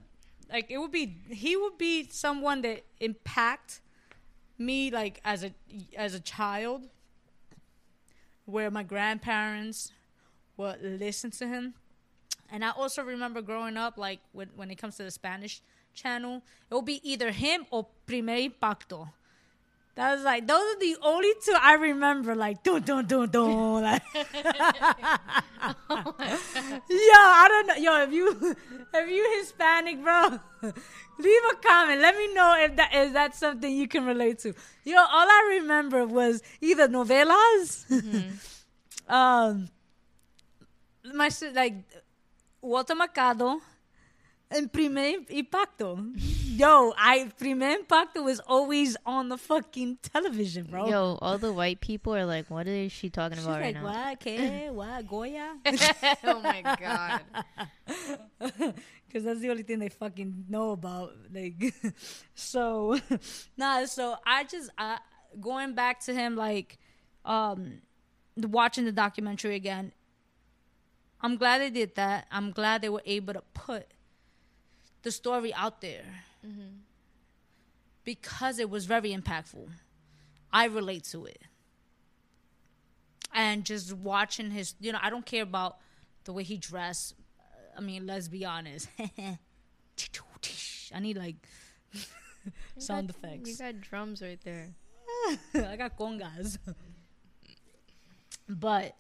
like 0.52 0.70
it 0.70 0.78
would 0.78 0.92
be 0.92 1.18
he 1.30 1.58
would 1.58 1.80
be 1.80 2.08
someone 2.10 2.62
that 2.62 2.86
impact 3.00 3.82
me 4.60 4.92
like 4.92 5.20
as 5.26 5.44
a 5.44 5.52
as 5.98 6.14
a 6.14 6.20
child 6.20 6.88
where 8.46 8.70
my 8.70 8.84
grandparents 8.84 9.92
would 10.58 10.80
listen 10.82 11.32
to 11.32 11.48
him 11.48 11.74
and 12.50 12.64
i 12.64 12.72
also 12.72 13.04
remember 13.04 13.42
growing 13.42 13.78
up 13.78 13.98
like 13.98 14.20
when, 14.32 14.50
when 14.56 14.72
it 14.72 14.76
comes 14.76 14.96
to 14.96 15.04
the 15.04 15.12
spanish 15.12 15.62
channel 15.94 16.42
it 16.70 16.74
will 16.74 16.82
be 16.82 17.00
either 17.08 17.32
him 17.32 17.66
or 17.70 17.86
primer 18.08 18.36
impacto 18.36 19.10
that 19.98 20.16
was 20.16 20.24
like 20.24 20.46
those 20.46 20.62
are 20.62 20.80
the 20.80 20.96
only 21.02 21.34
two 21.44 21.56
I 21.60 21.74
remember. 21.74 22.36
Like 22.36 22.62
do 22.62 22.80
do 22.80 23.02
do 23.02 23.26
do. 23.26 23.80
Like, 23.80 24.04
don't 27.64 27.68
know. 27.68 27.76
Yo, 27.76 28.04
if 28.04 28.12
you 28.14 28.56
if 28.94 29.10
you 29.10 29.40
Hispanic, 29.40 30.04
bro, 30.04 30.40
leave 31.20 31.42
a 31.52 31.56
comment. 31.62 32.02
Let 32.02 32.16
me 32.16 32.34
know 32.34 32.56
if 32.60 32.76
that 32.76 32.94
is 32.94 33.14
that 33.14 33.36
something 33.36 33.74
you 33.74 33.88
can 33.88 34.06
relate 34.06 34.40
to. 34.40 34.54
Yo, 34.84 34.98
all 34.98 35.28
I 35.28 35.58
remember 35.60 36.06
was 36.06 36.42
either 36.62 36.88
novelas, 36.88 37.88
mm-hmm. 37.88 39.12
um, 39.14 39.70
my 41.14 41.30
like 41.54 41.76
Walter 42.62 42.96
Mercado, 42.96 43.62
En 44.50 44.70
primer 44.70 45.26
impacto. 45.30 46.00
Yo, 46.16 46.94
I 46.98 47.30
primer 47.38 47.80
impacto 47.80 48.24
was 48.24 48.40
always 48.48 48.96
on 49.06 49.28
the 49.28 49.38
fucking 49.38 49.98
television, 50.02 50.68
bro. 50.72 50.88
Yo, 50.88 51.18
all 51.22 51.38
the 51.38 51.52
white 51.52 51.82
people 51.82 52.16
are 52.16 52.26
like, 52.26 52.50
what 52.50 52.66
is 52.66 52.92
she 52.94 53.10
talking 53.10 53.38
She's 53.38 53.46
about 53.46 53.60
like, 53.62 53.76
right 53.76 53.76
now? 53.76 53.84
what? 53.84 54.20
¿Qué? 54.22 54.72
What? 54.72 55.08
Goya? 55.08 55.58
oh 56.24 56.40
my 56.40 56.62
god. 56.62 57.22
Because 59.06 59.24
that's 59.26 59.42
the 59.42 59.50
only 59.50 59.64
thing 59.64 59.80
they 59.80 59.90
fucking 59.90 60.46
know 60.48 60.72
about. 60.72 61.14
Like, 61.34 61.74
so, 62.34 62.98
nah. 63.58 63.86
So 63.86 64.16
I 64.26 64.46
just 64.46 64.70
I, 64.78 65.00
going 65.42 65.76
back 65.76 66.00
to 66.06 66.14
him, 66.14 66.38
like, 66.38 66.78
um, 67.26 67.82
watching 68.38 68.86
the 68.86 68.94
documentary 68.94 69.56
again. 69.56 69.92
I'm 71.20 71.36
glad 71.36 71.62
they 71.62 71.70
did 71.70 71.96
that. 71.96 72.28
I'm 72.32 72.52
glad 72.52 72.82
they 72.82 72.90
were 72.90 73.02
able 73.06 73.34
to 73.34 73.42
put 73.54 73.88
the 75.04 75.12
story 75.12 75.54
out 75.54 75.82
there 75.82 76.04
mm-hmm. 76.46 76.80
because 78.04 78.60
it 78.60 78.70
was 78.70 78.86
very 78.86 79.14
impactful. 79.16 79.70
I 80.52 80.66
relate 80.66 81.04
to 81.06 81.26
it. 81.26 81.42
And 83.34 83.64
just 83.66 83.94
watching 83.94 84.52
his, 84.52 84.74
you 84.80 84.92
know, 84.92 85.00
I 85.02 85.10
don't 85.10 85.26
care 85.26 85.44
about 85.44 85.78
the 86.24 86.34
way 86.34 86.44
he 86.44 86.58
dressed. 86.58 87.14
I 87.78 87.82
mean, 87.82 88.08
let's 88.08 88.28
be 88.28 88.46
honest. 88.46 88.88
I 90.94 91.00
need 91.00 91.18
like 91.18 91.36
sound 92.78 93.10
You 93.10 93.16
effects. 93.18 93.50
You 93.50 93.58
got 93.58 93.82
drums 93.82 94.22
right 94.22 94.40
there. 94.44 94.70
I 95.56 95.76
got 95.76 95.98
congas. 95.98 96.58
but 98.48 98.96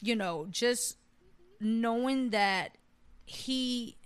you 0.00 0.16
know, 0.16 0.46
just 0.50 0.96
knowing 1.60 2.30
that 2.30 2.76
he 3.24 3.96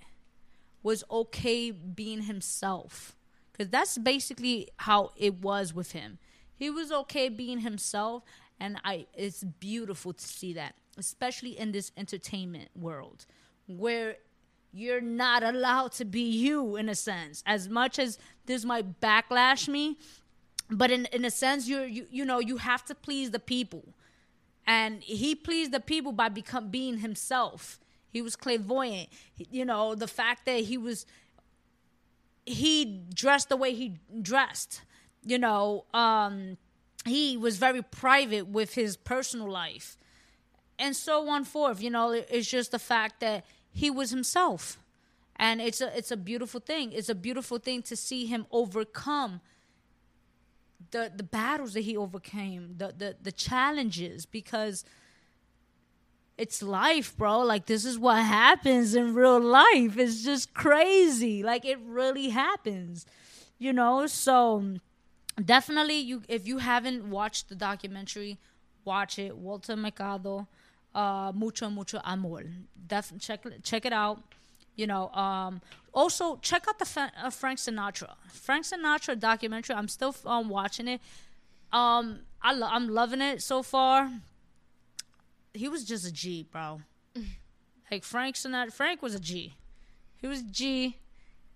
was 0.86 1.02
okay 1.10 1.70
being 1.70 2.22
himself 2.32 3.16
cuz 3.56 3.68
that's 3.76 3.98
basically 3.98 4.58
how 4.88 5.00
it 5.16 5.34
was 5.50 5.74
with 5.78 5.90
him. 5.92 6.18
He 6.62 6.68
was 6.78 6.92
okay 7.00 7.28
being 7.28 7.60
himself 7.70 8.22
and 8.64 8.72
I 8.84 8.94
it's 9.24 9.42
beautiful 9.68 10.12
to 10.12 10.26
see 10.38 10.52
that, 10.60 10.74
especially 10.96 11.58
in 11.58 11.72
this 11.72 11.88
entertainment 12.02 12.68
world 12.86 13.26
where 13.66 14.16
you're 14.72 15.08
not 15.24 15.42
allowed 15.42 15.92
to 16.00 16.04
be 16.04 16.26
you 16.44 16.76
in 16.76 16.88
a 16.88 16.94
sense. 16.94 17.42
As 17.46 17.68
much 17.68 17.98
as 17.98 18.18
this 18.44 18.64
might 18.64 19.00
backlash 19.00 19.68
me, 19.76 19.84
but 20.70 20.90
in 20.90 21.06
in 21.06 21.24
a 21.24 21.30
sense 21.30 21.68
you're 21.70 21.90
you, 21.98 22.06
you 22.18 22.24
know 22.30 22.40
you 22.50 22.56
have 22.70 22.84
to 22.90 22.94
please 22.94 23.30
the 23.32 23.44
people 23.54 23.84
and 24.78 25.02
he 25.02 25.34
pleased 25.34 25.72
the 25.72 25.84
people 25.92 26.12
by 26.12 26.28
become 26.28 26.70
being 26.78 26.98
himself 26.98 27.80
he 28.16 28.22
was 28.22 28.34
clairvoyant. 28.34 29.08
You 29.36 29.64
know 29.64 29.94
the 29.94 30.08
fact 30.08 30.46
that 30.46 30.60
he 30.64 30.78
was 30.78 31.04
he 32.46 33.02
dressed 33.14 33.48
the 33.48 33.56
way 33.56 33.74
he 33.74 33.98
dressed 34.22 34.82
you 35.24 35.38
know 35.38 35.84
um 35.92 36.56
he 37.04 37.36
was 37.36 37.58
very 37.58 37.82
private 37.82 38.46
with 38.48 38.74
his 38.74 38.96
personal 38.96 39.50
life. 39.50 39.96
And 40.78 40.96
so 40.96 41.28
on 41.28 41.44
forth 41.44 41.82
you 41.82 41.90
know 41.90 42.12
it's 42.12 42.48
just 42.48 42.70
the 42.70 42.78
fact 42.78 43.20
that 43.20 43.44
he 43.70 43.90
was 43.90 44.10
himself. 44.10 44.78
And 45.36 45.60
it's 45.60 45.82
a 45.82 45.96
it's 45.96 46.10
a 46.10 46.16
beautiful 46.16 46.60
thing. 46.60 46.92
It's 46.92 47.10
a 47.10 47.14
beautiful 47.14 47.58
thing 47.58 47.82
to 47.82 47.96
see 47.96 48.24
him 48.24 48.46
overcome 48.50 49.42
the 50.90 51.12
the 51.14 51.22
battles 51.22 51.74
that 51.74 51.82
he 51.82 51.98
overcame, 51.98 52.76
the 52.78 52.94
the 52.96 53.16
the 53.20 53.32
challenges 53.32 54.24
because 54.24 54.84
it's 56.38 56.62
life, 56.62 57.16
bro. 57.16 57.40
Like 57.40 57.66
this 57.66 57.84
is 57.84 57.98
what 57.98 58.22
happens 58.22 58.94
in 58.94 59.14
real 59.14 59.40
life. 59.40 59.96
It's 59.98 60.22
just 60.22 60.52
crazy. 60.54 61.42
Like 61.42 61.64
it 61.64 61.78
really 61.84 62.28
happens. 62.30 63.06
You 63.58 63.72
know, 63.72 64.06
so 64.06 64.74
definitely 65.42 65.98
you 65.98 66.22
if 66.28 66.46
you 66.46 66.58
haven't 66.58 67.08
watched 67.08 67.48
the 67.48 67.54
documentary, 67.54 68.38
watch 68.84 69.18
it. 69.18 69.36
Walter 69.36 69.76
Mercado, 69.76 70.46
uh 70.94 71.32
Mucho 71.34 71.70
Mucho 71.70 72.00
Amor. 72.04 72.42
Def- 72.86 73.18
check 73.18 73.44
check 73.62 73.86
it 73.86 73.92
out. 73.92 74.22
You 74.74 74.86
know, 74.86 75.08
um 75.12 75.62
also 75.94 76.36
check 76.42 76.66
out 76.68 76.78
the 76.78 76.84
fa- 76.84 77.12
uh, 77.22 77.30
Frank 77.30 77.58
Sinatra. 77.58 78.14
Frank 78.30 78.66
Sinatra 78.66 79.18
documentary. 79.18 79.74
I'm 79.74 79.88
still 79.88 80.14
um, 80.26 80.50
watching 80.50 80.88
it. 80.88 81.00
Um 81.72 82.20
I 82.42 82.52
lo- 82.52 82.68
I'm 82.70 82.88
loving 82.88 83.22
it 83.22 83.42
so 83.42 83.62
far. 83.62 84.10
He 85.56 85.68
was 85.68 85.84
just 85.84 86.06
a 86.06 86.12
G, 86.12 86.46
bro. 86.50 86.80
like 87.90 88.04
Frank 88.04 88.36
Sinatra 88.36 88.72
Frank 88.72 89.02
was 89.02 89.14
a 89.14 89.20
G. 89.20 89.54
He 90.18 90.26
was 90.26 90.42
G. 90.42 90.98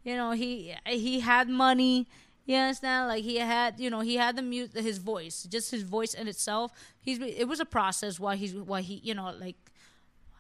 You 0.03 0.17
know, 0.17 0.33
he 0.33 0.75
he 0.87 1.21
had 1.21 1.49
money. 1.49 2.09
You 2.47 2.57
understand? 2.57 3.09
Like 3.09 3.23
he 3.23 3.37
had, 3.37 3.79
you 3.79 3.91
know, 3.91 4.01
he 4.01 4.17
had 4.17 4.35
the 4.37 4.43
mute 4.43 4.73
his 4.75 4.99
voice, 4.99 5.45
just 5.45 5.71
his 5.71 5.83
voice 5.83 6.15
in 6.15 6.27
itself. 6.27 6.73
He's 7.01 7.21
it 7.21 7.47
was 7.47 7.61
a 7.61 7.65
process 7.65 8.19
why 8.19 8.37
he's 8.37 8.55
why 8.55 8.81
he, 8.81 8.95
you 9.05 9.15
know, 9.15 9.33
like 9.39 9.57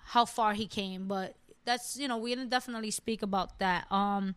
how 0.06 0.24
far 0.24 0.54
he 0.54 0.66
came, 0.66 1.06
but 1.06 1.36
that's 1.64 1.96
you 1.96 2.08
know 2.08 2.18
we 2.18 2.34
can 2.34 2.48
definitely 2.48 2.90
speak 2.90 3.22
about 3.22 3.58
that. 3.58 3.90
Um, 3.92 4.34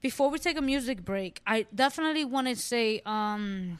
before 0.00 0.30
we 0.30 0.38
take 0.38 0.58
a 0.58 0.62
music 0.62 1.04
break, 1.04 1.40
I 1.46 1.66
definitely 1.72 2.24
want 2.24 2.48
to 2.48 2.56
say 2.56 3.02
um, 3.06 3.78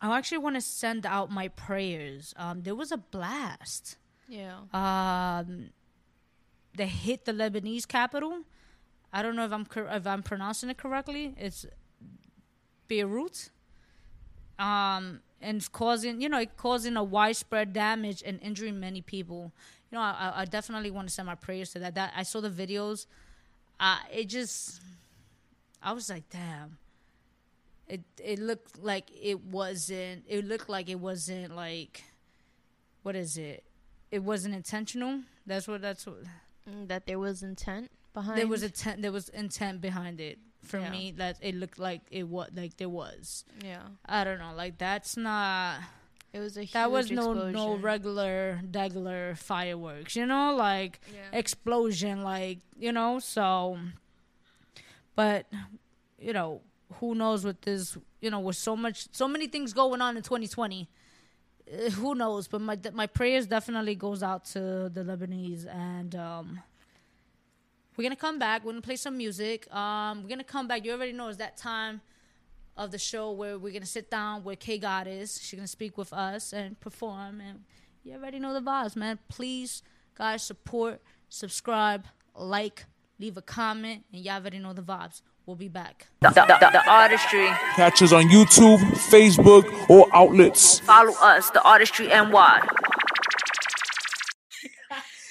I 0.00 0.16
actually 0.16 0.38
want 0.38 0.56
to 0.56 0.60
send 0.60 1.06
out 1.06 1.30
my 1.30 1.48
prayers. 1.48 2.34
Um, 2.36 2.62
there 2.62 2.74
was 2.74 2.92
a 2.92 2.98
blast. 2.98 3.96
Yeah. 4.28 4.58
Um, 4.72 5.70
that 6.76 6.86
hit 6.86 7.24
the 7.24 7.32
Lebanese 7.32 7.86
capital. 7.88 8.42
I 9.12 9.22
don't 9.22 9.36
know 9.36 9.44
if 9.44 9.52
I'm 9.52 9.66
if 9.90 10.06
I'm 10.06 10.22
pronouncing 10.22 10.70
it 10.70 10.76
correctly. 10.76 11.34
It's 11.36 11.66
Beirut. 12.86 13.50
Um, 14.58 15.20
and 15.40 15.58
it's 15.58 15.68
causing 15.68 16.20
you 16.20 16.28
know 16.28 16.44
causing 16.56 16.96
a 16.96 17.02
widespread 17.02 17.72
damage 17.72 18.22
and 18.24 18.40
injuring 18.42 18.78
many 18.78 19.00
people. 19.00 19.52
You 19.90 19.96
know, 19.96 20.02
I, 20.02 20.32
I 20.36 20.44
definitely 20.44 20.90
want 20.90 21.08
to 21.08 21.14
send 21.14 21.26
my 21.26 21.34
prayers 21.34 21.70
to 21.70 21.78
that. 21.78 21.94
That 21.94 22.12
I 22.14 22.22
saw 22.22 22.40
the 22.40 22.50
videos. 22.50 23.06
Uh, 23.80 23.98
it 24.12 24.28
just, 24.28 24.80
I 25.82 25.92
was 25.92 26.10
like, 26.10 26.28
damn. 26.30 26.78
It 27.88 28.02
it 28.22 28.38
looked 28.38 28.78
like 28.78 29.10
it 29.20 29.42
wasn't. 29.44 30.24
It 30.28 30.44
looked 30.46 30.68
like 30.68 30.88
it 30.90 31.00
wasn't 31.00 31.56
like, 31.56 32.04
what 33.02 33.16
is 33.16 33.38
it? 33.38 33.64
It 34.10 34.22
wasn't 34.22 34.54
intentional. 34.54 35.22
That's 35.46 35.66
what. 35.66 35.80
That's 35.82 36.06
what. 36.06 36.22
Mm, 36.68 36.88
That 36.88 37.06
there 37.06 37.18
was 37.18 37.42
intent 37.42 37.90
behind. 38.12 38.38
There 38.38 38.46
was 38.46 38.62
intent. 38.62 39.02
There 39.02 39.12
was 39.12 39.28
intent 39.30 39.80
behind 39.80 40.20
it. 40.20 40.38
For 40.64 40.80
Yeah. 40.80 40.90
me, 40.90 41.12
that 41.12 41.38
it 41.40 41.54
looked 41.54 41.78
like 41.78 42.02
it 42.10 42.24
was 42.28 42.50
like 42.54 42.76
there 42.76 42.88
was. 42.90 43.44
Yeah. 43.64 43.82
I 44.04 44.24
don't 44.24 44.38
know. 44.38 44.52
Like 44.54 44.76
that's 44.76 45.16
not. 45.16 45.80
It 46.32 46.40
was 46.40 46.58
a 46.58 46.60
huge 46.62 46.72
That 46.72 46.90
was 46.90 47.10
no 47.10 47.30
explosion. 47.32 47.52
no 47.52 47.76
regular 47.76 48.60
regular 48.74 49.34
fireworks. 49.36 50.14
You 50.14 50.26
know, 50.26 50.54
like 50.56 51.00
Yeah. 51.14 51.30
explosion. 51.32 52.22
Like 52.22 52.58
you 52.76 52.92
know. 52.92 53.18
So, 53.18 53.78
but 55.14 55.46
you 56.18 56.32
know, 56.32 56.60
who 56.94 57.14
knows 57.14 57.44
what 57.44 57.62
this? 57.62 57.96
You 58.20 58.30
know, 58.30 58.40
with 58.40 58.56
so 58.56 58.76
much, 58.76 59.08
so 59.12 59.28
many 59.28 59.46
things 59.46 59.72
going 59.72 60.00
on 60.00 60.16
in 60.16 60.22
2020. 60.22 60.88
uh, 61.70 61.90
Who 61.90 62.14
knows? 62.14 62.48
But 62.48 62.60
my 62.60 62.78
my 62.92 63.06
prayers 63.06 63.46
definitely 63.46 63.94
goes 63.94 64.22
out 64.22 64.44
to 64.46 64.88
the 64.92 65.04
Lebanese, 65.04 65.66
and 65.72 66.14
um, 66.14 66.60
we're 67.96 68.04
gonna 68.04 68.16
come 68.16 68.38
back. 68.38 68.64
We're 68.64 68.72
gonna 68.72 68.82
play 68.82 68.96
some 68.96 69.16
music. 69.16 69.72
Um, 69.74 70.22
we're 70.22 70.28
gonna 70.28 70.44
come 70.44 70.66
back. 70.68 70.84
You 70.84 70.92
already 70.92 71.12
know 71.12 71.28
it's 71.28 71.38
that 71.38 71.56
time 71.56 72.00
of 72.76 72.90
the 72.90 72.98
show 72.98 73.32
where 73.32 73.58
we're 73.58 73.72
gonna 73.72 73.86
sit 73.86 74.10
down 74.10 74.44
where 74.44 74.56
K 74.56 74.78
Goddess. 74.78 75.40
She's 75.40 75.58
gonna 75.58 75.66
speak 75.68 75.98
with 75.98 76.12
us 76.12 76.52
and 76.52 76.78
perform, 76.80 77.40
and 77.40 77.64
you 78.04 78.14
already 78.14 78.38
know 78.38 78.54
the 78.54 78.60
vibes, 78.60 78.96
man. 78.96 79.18
Please, 79.28 79.82
guys, 80.16 80.42
support, 80.42 81.02
subscribe, 81.28 82.06
like, 82.34 82.86
leave 83.18 83.36
a 83.36 83.42
comment, 83.42 84.04
and 84.12 84.24
y'all 84.24 84.36
already 84.40 84.58
know 84.58 84.72
the 84.72 84.82
vibes. 84.82 85.22
We'll 85.48 85.56
be 85.56 85.68
back. 85.68 86.06
the, 86.20 86.28
the, 86.28 86.44
the, 86.60 86.68
the 86.72 86.90
artistry. 86.90 87.46
Catch 87.74 88.02
us 88.02 88.12
on 88.12 88.24
YouTube, 88.24 88.80
Facebook, 89.08 89.64
or 89.88 90.06
outlets. 90.12 90.80
Follow 90.80 91.14
us, 91.22 91.48
the 91.48 91.62
artistry 91.62 92.08
NY. 92.08 92.68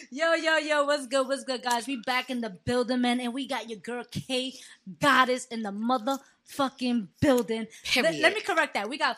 Yo, 0.10 0.34
yo, 0.34 0.58
yo, 0.58 0.86
what's 0.86 1.06
good? 1.06 1.28
What's 1.28 1.44
good, 1.44 1.62
guys? 1.62 1.86
We 1.86 1.98
back 1.98 2.32
in 2.32 2.42
the 2.42 2.50
building, 2.50 3.02
man, 3.02 3.20
and 3.20 3.32
we 3.32 3.48
got 3.48 3.70
your 3.70 3.78
girl 3.78 4.04
K 4.10 4.56
Goddess 5.00 5.46
in 5.52 5.62
the 5.62 5.70
motherfucking 5.70 7.10
building. 7.22 7.68
Let, 7.96 8.06
Period. 8.06 8.22
let 8.24 8.34
me 8.34 8.42
correct 8.42 8.74
that. 8.74 8.90
We 8.90 8.98
got 8.98 9.18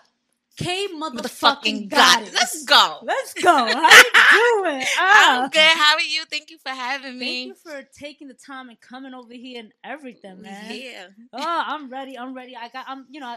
K 0.59 0.87
motherfucking. 0.93 1.89
God. 1.89 2.29
Let's 2.33 2.63
go. 2.65 2.97
Let's 3.03 3.33
go. 3.33 3.49
How 3.55 3.89
you 3.89 4.63
doing? 4.63 4.83
Ah. 4.97 5.43
I'm 5.43 5.49
good. 5.49 5.59
How 5.61 5.95
are 5.95 6.01
you? 6.01 6.25
Thank 6.29 6.49
you 6.51 6.57
for 6.57 6.69
having 6.69 7.17
me. 7.17 7.45
Thank 7.45 7.47
you 7.47 7.55
for 7.71 7.87
taking 7.97 8.27
the 8.27 8.33
time 8.33 8.67
and 8.69 8.79
coming 8.79 9.13
over 9.13 9.33
here 9.33 9.59
and 9.61 9.71
everything, 9.83 10.41
man. 10.41 10.75
Yeah. 10.75 11.07
Oh, 11.33 11.63
I'm 11.67 11.89
ready. 11.89 12.17
I'm 12.17 12.33
ready. 12.35 12.55
I 12.55 12.67
got. 12.69 12.85
I'm. 12.87 13.05
You 13.09 13.21
know, 13.21 13.35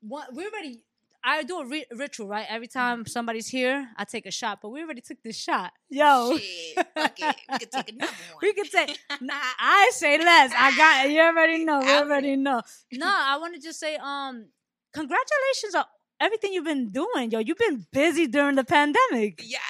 what 0.00 0.32
we're 0.32 0.50
ready. 0.50 0.82
I 1.24 1.44
do 1.44 1.60
a 1.60 1.64
ri- 1.66 1.86
ritual, 1.94 2.26
right? 2.26 2.46
Every 2.48 2.66
time 2.66 3.06
somebody's 3.06 3.46
here, 3.46 3.88
I 3.96 4.04
take 4.04 4.26
a 4.26 4.32
shot. 4.32 4.58
But 4.60 4.70
we 4.70 4.82
already 4.82 5.00
took 5.00 5.22
this 5.22 5.36
shot. 5.36 5.72
Yo. 5.88 6.36
Shit. 6.36 6.86
Fuck 6.96 7.20
it. 7.20 7.36
We 7.52 7.58
could 7.58 7.70
take 7.72 7.92
another 7.92 8.12
one. 8.32 8.38
We 8.42 8.52
can 8.52 8.64
take. 8.66 8.98
I 9.30 9.90
say 9.94 10.18
less. 10.18 10.52
I 10.56 10.76
got. 10.76 11.10
You 11.10 11.20
already 11.20 11.64
know. 11.64 11.80
You 11.82 11.90
already 11.92 12.36
know. 12.36 12.60
No, 12.92 13.06
I 13.08 13.38
want 13.38 13.54
to 13.54 13.60
just 13.60 13.78
say, 13.80 13.96
um, 13.96 14.46
congratulations 14.92 15.74
on 15.76 15.84
everything 16.22 16.52
you've 16.52 16.64
been 16.64 16.90
doing, 16.90 17.30
yo. 17.30 17.40
You've 17.40 17.58
been 17.58 17.86
busy 17.92 18.26
during 18.26 18.56
the 18.56 18.64
pandemic. 18.64 19.42
Yes. 19.44 19.62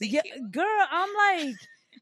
Yeah, 0.00 0.22
girl, 0.50 0.86
I'm 0.90 1.08
like, 1.26 1.56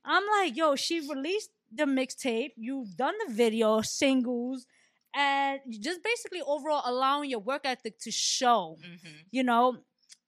I'm 0.04 0.22
like, 0.38 0.56
yo. 0.56 0.74
She 0.76 1.00
released 1.00 1.50
the 1.72 1.84
mixtape. 1.84 2.52
You've 2.56 2.96
done 2.96 3.14
the 3.26 3.32
video 3.32 3.82
singles, 3.82 4.66
and 5.14 5.60
just 5.80 6.02
basically 6.02 6.40
overall 6.40 6.82
allowing 6.84 7.30
your 7.30 7.40
work 7.40 7.62
ethic 7.64 7.98
to 8.00 8.10
show. 8.10 8.78
hmm 8.82 9.10
You 9.30 9.44
know, 9.44 9.76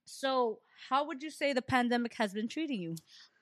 so 0.04 0.58
how 0.90 1.06
would 1.06 1.22
you 1.22 1.30
say 1.30 1.52
the 1.52 1.62
pandemic 1.62 2.14
has 2.14 2.32
been 2.34 2.48
treating 2.48 2.80
you? 2.80 2.96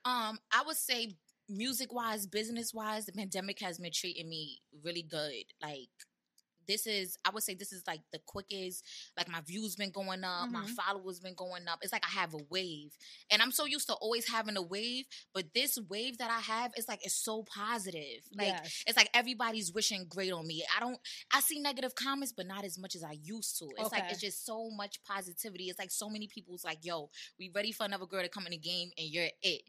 Um, 0.04 0.38
I 0.52 0.62
would 0.66 0.76
say 0.76 1.16
music 1.48 1.92
wise, 1.92 2.26
business 2.26 2.72
wise, 2.72 3.06
the 3.06 3.12
pandemic 3.12 3.60
has 3.60 3.78
been 3.78 3.92
treating 3.92 4.28
me 4.28 4.60
really 4.84 5.02
good. 5.02 5.44
Like 5.60 5.90
this 6.70 6.86
is 6.86 7.18
I 7.24 7.30
would 7.30 7.42
say 7.42 7.54
this 7.54 7.72
is 7.72 7.82
like 7.86 8.00
the 8.12 8.20
quickest, 8.24 8.84
like 9.16 9.28
my 9.28 9.40
views 9.40 9.74
been 9.76 9.90
going 9.90 10.22
up, 10.24 10.48
my 10.50 10.62
Mhm. 10.64 10.70
followers 10.70 11.18
been 11.20 11.34
going 11.34 11.66
up. 11.68 11.80
It's 11.82 11.92
like 11.92 12.04
I 12.06 12.10
have 12.20 12.32
a 12.34 12.38
wave. 12.48 12.96
And 13.30 13.42
I'm 13.42 13.50
so 13.50 13.64
used 13.64 13.88
to 13.88 13.94
always 13.94 14.28
having 14.28 14.56
a 14.56 14.62
wave, 14.62 15.06
but 15.34 15.52
this 15.54 15.76
wave 15.88 16.18
that 16.18 16.30
I 16.30 16.40
have 16.40 16.72
is 16.76 16.86
like 16.88 17.04
it's 17.04 17.14
so 17.14 17.42
positive. 17.42 18.22
Like 18.34 18.48
Yes. 18.48 18.84
it's 18.86 18.96
like 18.96 19.10
everybody's 19.14 19.72
wishing 19.72 20.06
great 20.08 20.32
on 20.32 20.46
me. 20.46 20.64
I 20.76 20.80
don't 20.80 21.00
I 21.32 21.40
see 21.40 21.58
negative 21.58 21.94
comments, 21.94 22.32
but 22.32 22.46
not 22.46 22.64
as 22.64 22.78
much 22.78 22.94
as 22.94 23.02
I 23.02 23.12
used 23.22 23.58
to. 23.58 23.66
It's 23.78 23.92
like 23.92 24.04
it's 24.10 24.20
just 24.20 24.46
so 24.46 24.70
much 24.70 25.02
positivity. 25.02 25.68
It's 25.68 25.78
like 25.78 25.90
so 25.90 26.08
many 26.08 26.28
people's 26.28 26.64
like, 26.64 26.84
yo, 26.84 27.10
we 27.38 27.50
ready 27.54 27.72
for 27.72 27.84
another 27.84 28.06
girl 28.06 28.22
to 28.22 28.28
come 28.28 28.46
in 28.46 28.52
the 28.52 28.58
game 28.58 28.90
and 28.96 29.08
you're 29.08 29.28
it. 29.42 29.62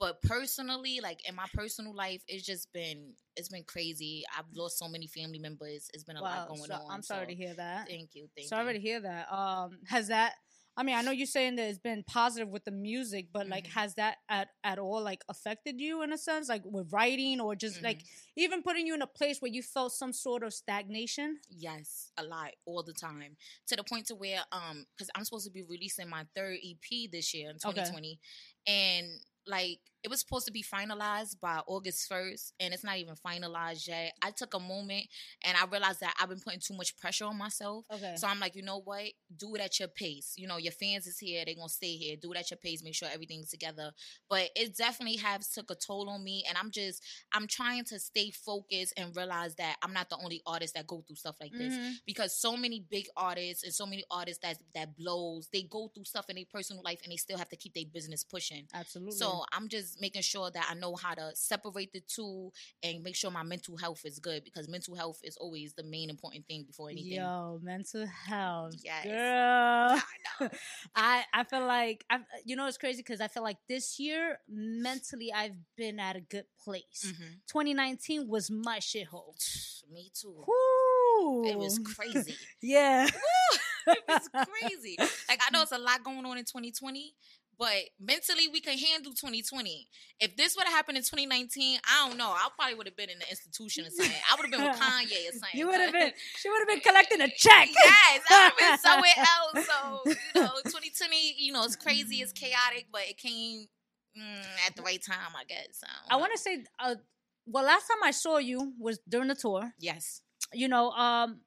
But 0.00 0.20
personally, 0.22 1.00
like 1.02 1.28
in 1.28 1.34
my 1.34 1.46
personal 1.54 1.94
life, 1.94 2.22
it's 2.28 2.44
just 2.46 2.72
been 2.72 3.14
it's 3.36 3.48
been 3.48 3.64
crazy. 3.64 4.24
I've 4.36 4.44
lost 4.54 4.78
so 4.78 4.88
many 4.88 5.06
family 5.06 5.38
members. 5.38 5.90
It's 5.92 6.04
been 6.04 6.16
a 6.16 6.22
lot 6.22 6.48
going 6.48 6.62
so 6.64 6.74
on. 6.74 6.90
I'm 6.90 7.02
sorry 7.02 7.24
so 7.26 7.28
to 7.30 7.34
hear 7.34 7.54
that. 7.54 7.88
Thank 7.88 8.10
you. 8.14 8.28
Thank 8.36 8.48
sorry 8.48 8.68
you. 8.68 8.72
to 8.74 8.80
hear 8.80 9.00
that. 9.00 9.32
Um, 9.32 9.78
has 9.86 10.08
that? 10.08 10.34
I 10.76 10.84
mean, 10.84 10.94
I 10.94 11.02
know 11.02 11.10
you're 11.10 11.26
saying 11.26 11.56
that 11.56 11.68
it's 11.68 11.80
been 11.80 12.04
positive 12.06 12.50
with 12.50 12.64
the 12.64 12.70
music, 12.70 13.30
but 13.32 13.48
like, 13.48 13.64
Mhm. 13.66 13.70
has 13.72 13.94
that 13.96 14.18
at 14.28 14.50
at 14.62 14.78
all 14.78 15.02
like 15.02 15.24
affected 15.28 15.80
you 15.80 16.02
in 16.02 16.12
a 16.12 16.18
sense, 16.18 16.48
like 16.48 16.62
with 16.64 16.92
writing 16.92 17.40
or 17.40 17.56
just 17.56 17.82
like 17.82 17.98
Mm-hmm. 17.98 18.40
even 18.40 18.62
putting 18.62 18.86
you 18.86 18.94
in 18.94 19.02
a 19.02 19.06
place 19.08 19.42
where 19.42 19.50
you 19.50 19.60
felt 19.64 19.92
some 19.92 20.12
sort 20.12 20.44
of 20.44 20.54
stagnation? 20.54 21.40
Yes, 21.50 22.12
a 22.16 22.22
lot, 22.22 22.52
all 22.64 22.84
the 22.84 22.92
time. 22.92 23.36
To 23.66 23.74
the 23.74 23.82
point 23.82 24.06
to 24.06 24.14
where 24.14 24.44
um 24.52 24.86
because 24.96 25.10
I'm 25.16 25.24
supposed 25.24 25.46
to 25.46 25.52
be 25.52 25.64
releasing 25.64 26.08
my 26.08 26.24
third 26.36 26.58
EP 26.62 27.08
this 27.10 27.34
year 27.34 27.50
in 27.50 27.56
Okay. 27.56 27.80
2020. 27.82 28.20
And 28.68 29.08
like 29.48 29.80
it 30.02 30.10
was 30.10 30.20
supposed 30.20 30.46
to 30.46 30.52
be 30.52 30.62
finalized 30.62 31.40
by 31.40 31.60
August 31.66 32.08
1st, 32.10 32.52
and 32.60 32.72
it's 32.72 32.84
not 32.84 32.98
even 32.98 33.14
finalized 33.14 33.88
yet. 33.88 34.12
I 34.22 34.30
took 34.30 34.54
a 34.54 34.60
moment 34.60 35.06
and 35.42 35.56
I 35.56 35.66
realized 35.66 36.00
that 36.00 36.14
I've 36.20 36.28
been 36.28 36.40
putting 36.40 36.60
too 36.60 36.74
much 36.74 36.96
pressure 36.96 37.24
on 37.24 37.36
myself. 37.36 37.86
Okay. 37.92 38.14
So 38.16 38.28
I'm 38.28 38.38
like, 38.38 38.54
you 38.54 38.62
know 38.62 38.80
what? 38.80 39.04
Do 39.36 39.54
it 39.54 39.60
at 39.60 39.78
your 39.78 39.88
pace. 39.88 40.34
You 40.36 40.46
know, 40.46 40.56
your 40.56 40.72
fans 40.72 41.06
is 41.06 41.18
here. 41.18 41.42
They're 41.44 41.54
gonna 41.54 41.68
stay 41.68 41.96
here. 41.96 42.16
Do 42.20 42.32
it 42.32 42.38
at 42.38 42.50
your 42.50 42.58
pace. 42.58 42.82
Make 42.82 42.94
sure 42.94 43.08
everything's 43.12 43.50
together. 43.50 43.92
But 44.28 44.50
it 44.54 44.76
definitely 44.76 45.16
has 45.16 45.48
took 45.48 45.70
a 45.70 45.74
toll 45.74 46.08
on 46.08 46.22
me. 46.22 46.44
And 46.48 46.56
I'm 46.56 46.70
just 46.70 47.02
I'm 47.32 47.46
trying 47.46 47.84
to 47.86 47.98
stay 47.98 48.30
focused 48.30 48.94
and 48.96 49.14
realize 49.16 49.54
that 49.56 49.76
I'm 49.82 49.92
not 49.92 50.10
the 50.10 50.18
only 50.22 50.42
artist 50.46 50.74
that 50.74 50.86
go 50.86 51.02
through 51.06 51.16
stuff 51.16 51.36
like 51.40 51.52
this. 51.52 51.74
Mhm. 51.74 51.94
Because 52.06 52.38
so 52.38 52.56
many 52.56 52.80
big 52.80 53.06
artists 53.16 53.64
and 53.64 53.74
so 53.74 53.86
many 53.86 54.04
artists 54.10 54.42
that 54.42 54.58
that 54.74 54.96
blows, 54.96 55.48
they 55.52 55.62
go 55.62 55.88
through 55.88 56.04
stuff 56.04 56.28
in 56.28 56.36
their 56.36 56.44
personal 56.44 56.82
life 56.82 57.00
and 57.02 57.12
they 57.12 57.16
still 57.16 57.38
have 57.38 57.48
to 57.48 57.56
keep 57.56 57.74
their 57.74 57.86
business 57.86 58.22
pushing. 58.24 58.68
Absolutely. 58.72 59.16
So 59.16 59.44
I'm 59.52 59.68
just 59.68 59.87
making 60.00 60.22
sure 60.22 60.50
that 60.50 60.66
I 60.70 60.74
know 60.74 60.94
how 60.96 61.14
to 61.14 61.30
separate 61.34 61.92
the 61.92 62.00
two 62.06 62.52
and 62.82 63.02
make 63.02 63.16
sure 63.16 63.30
my 63.30 63.42
mental 63.42 63.76
health 63.76 64.02
is 64.04 64.18
good 64.18 64.44
because 64.44 64.68
mental 64.68 64.94
health 64.94 65.20
is 65.22 65.36
always 65.36 65.74
the 65.74 65.82
main 65.84 66.10
important 66.10 66.46
thing 66.46 66.64
before 66.64 66.90
anything. 66.90 67.18
Yo, 67.18 67.60
mental 67.62 68.06
health, 68.06 68.74
Yes. 68.84 69.04
girl. 69.04 69.12
I 69.98 70.00
know. 70.40 70.48
I 70.94 71.24
I 71.32 71.44
feel 71.44 71.66
like 71.66 72.04
I 72.10 72.18
you 72.44 72.56
know 72.56 72.66
it's 72.66 72.78
crazy 72.78 72.98
because 73.02 73.20
I 73.20 73.28
feel 73.28 73.42
like 73.42 73.58
this 73.68 73.98
year 73.98 74.38
mentally 74.48 75.32
I've 75.32 75.56
been 75.76 75.98
at 76.00 76.16
a 76.16 76.20
good 76.20 76.44
place. 76.62 77.04
Mhm. 77.06 77.40
2019 77.48 78.28
was 78.28 78.50
my 78.50 78.78
shithole. 78.78 79.34
Me 79.90 80.10
too. 80.14 80.44
Woo! 80.46 81.44
It 81.44 81.58
was 81.58 81.78
crazy. 81.78 82.36
Yeah. 82.60 83.06
it 83.86 83.98
was 84.06 84.28
crazy. 84.48 84.96
Like 85.28 85.40
I 85.46 85.50
know 85.52 85.62
it's 85.62 85.72
a 85.72 85.78
lot 85.78 86.04
going 86.04 86.24
on 86.26 86.36
in 86.38 86.44
2020, 86.44 87.14
but 87.58 87.74
mentally 87.98 88.46
we 88.52 88.60
can 88.60 88.78
handle 88.78 89.12
2020. 89.12 89.88
If 90.20 90.36
this 90.36 90.56
would 90.56 90.64
have 90.66 90.74
happened 90.74 90.96
in 90.96 91.02
2019, 91.02 91.80
I 91.84 92.08
don't 92.08 92.16
know. 92.16 92.30
I 92.30 92.48
probably 92.56 92.76
would 92.76 92.86
have 92.86 92.96
been 92.96 93.10
in 93.10 93.18
the 93.18 93.28
institution 93.28 93.84
or 93.84 93.90
something. 93.90 94.14
I 94.30 94.36
would 94.36 94.46
have 94.46 94.52
been 94.52 94.62
with 94.62 94.78
Kanye 94.80 95.28
or 95.28 95.32
something. 95.32 95.58
You 95.58 95.66
would 95.66 95.80
have 95.80 95.92
been. 95.92 96.12
She 96.36 96.48
would 96.48 96.60
have 96.60 96.68
been 96.68 96.80
collecting 96.80 97.20
a 97.20 97.28
check. 97.36 97.68
Yes, 97.72 98.22
I 98.30 98.44
would 98.44 98.52
have 98.52 98.58
been 98.58 98.78
somewhere 98.78 99.10
else. 99.18 99.66
So 99.66 100.02
you 100.36 100.42
know, 100.42 100.54
2020, 100.64 101.34
you 101.38 101.52
know, 101.52 101.64
it's 101.64 101.76
crazy, 101.76 102.16
it's 102.16 102.32
chaotic, 102.32 102.86
but 102.92 103.02
it 103.08 103.16
came 103.16 103.66
mm, 104.16 104.44
at 104.66 104.76
the 104.76 104.82
right 104.82 105.02
time, 105.02 105.34
I 105.36 105.44
guess. 105.44 105.82
I 106.08 106.16
want 106.16 106.32
to 106.32 106.38
say, 106.38 106.64
uh, 106.78 106.94
well, 107.46 107.64
last 107.64 107.88
time 107.88 107.98
I 108.04 108.12
saw 108.12 108.38
you 108.38 108.72
was 108.78 109.00
during 109.08 109.28
the 109.28 109.34
tour. 109.34 109.72
Yes. 109.80 110.22
You 110.52 110.68
know, 110.68 110.90
um, 110.90 111.40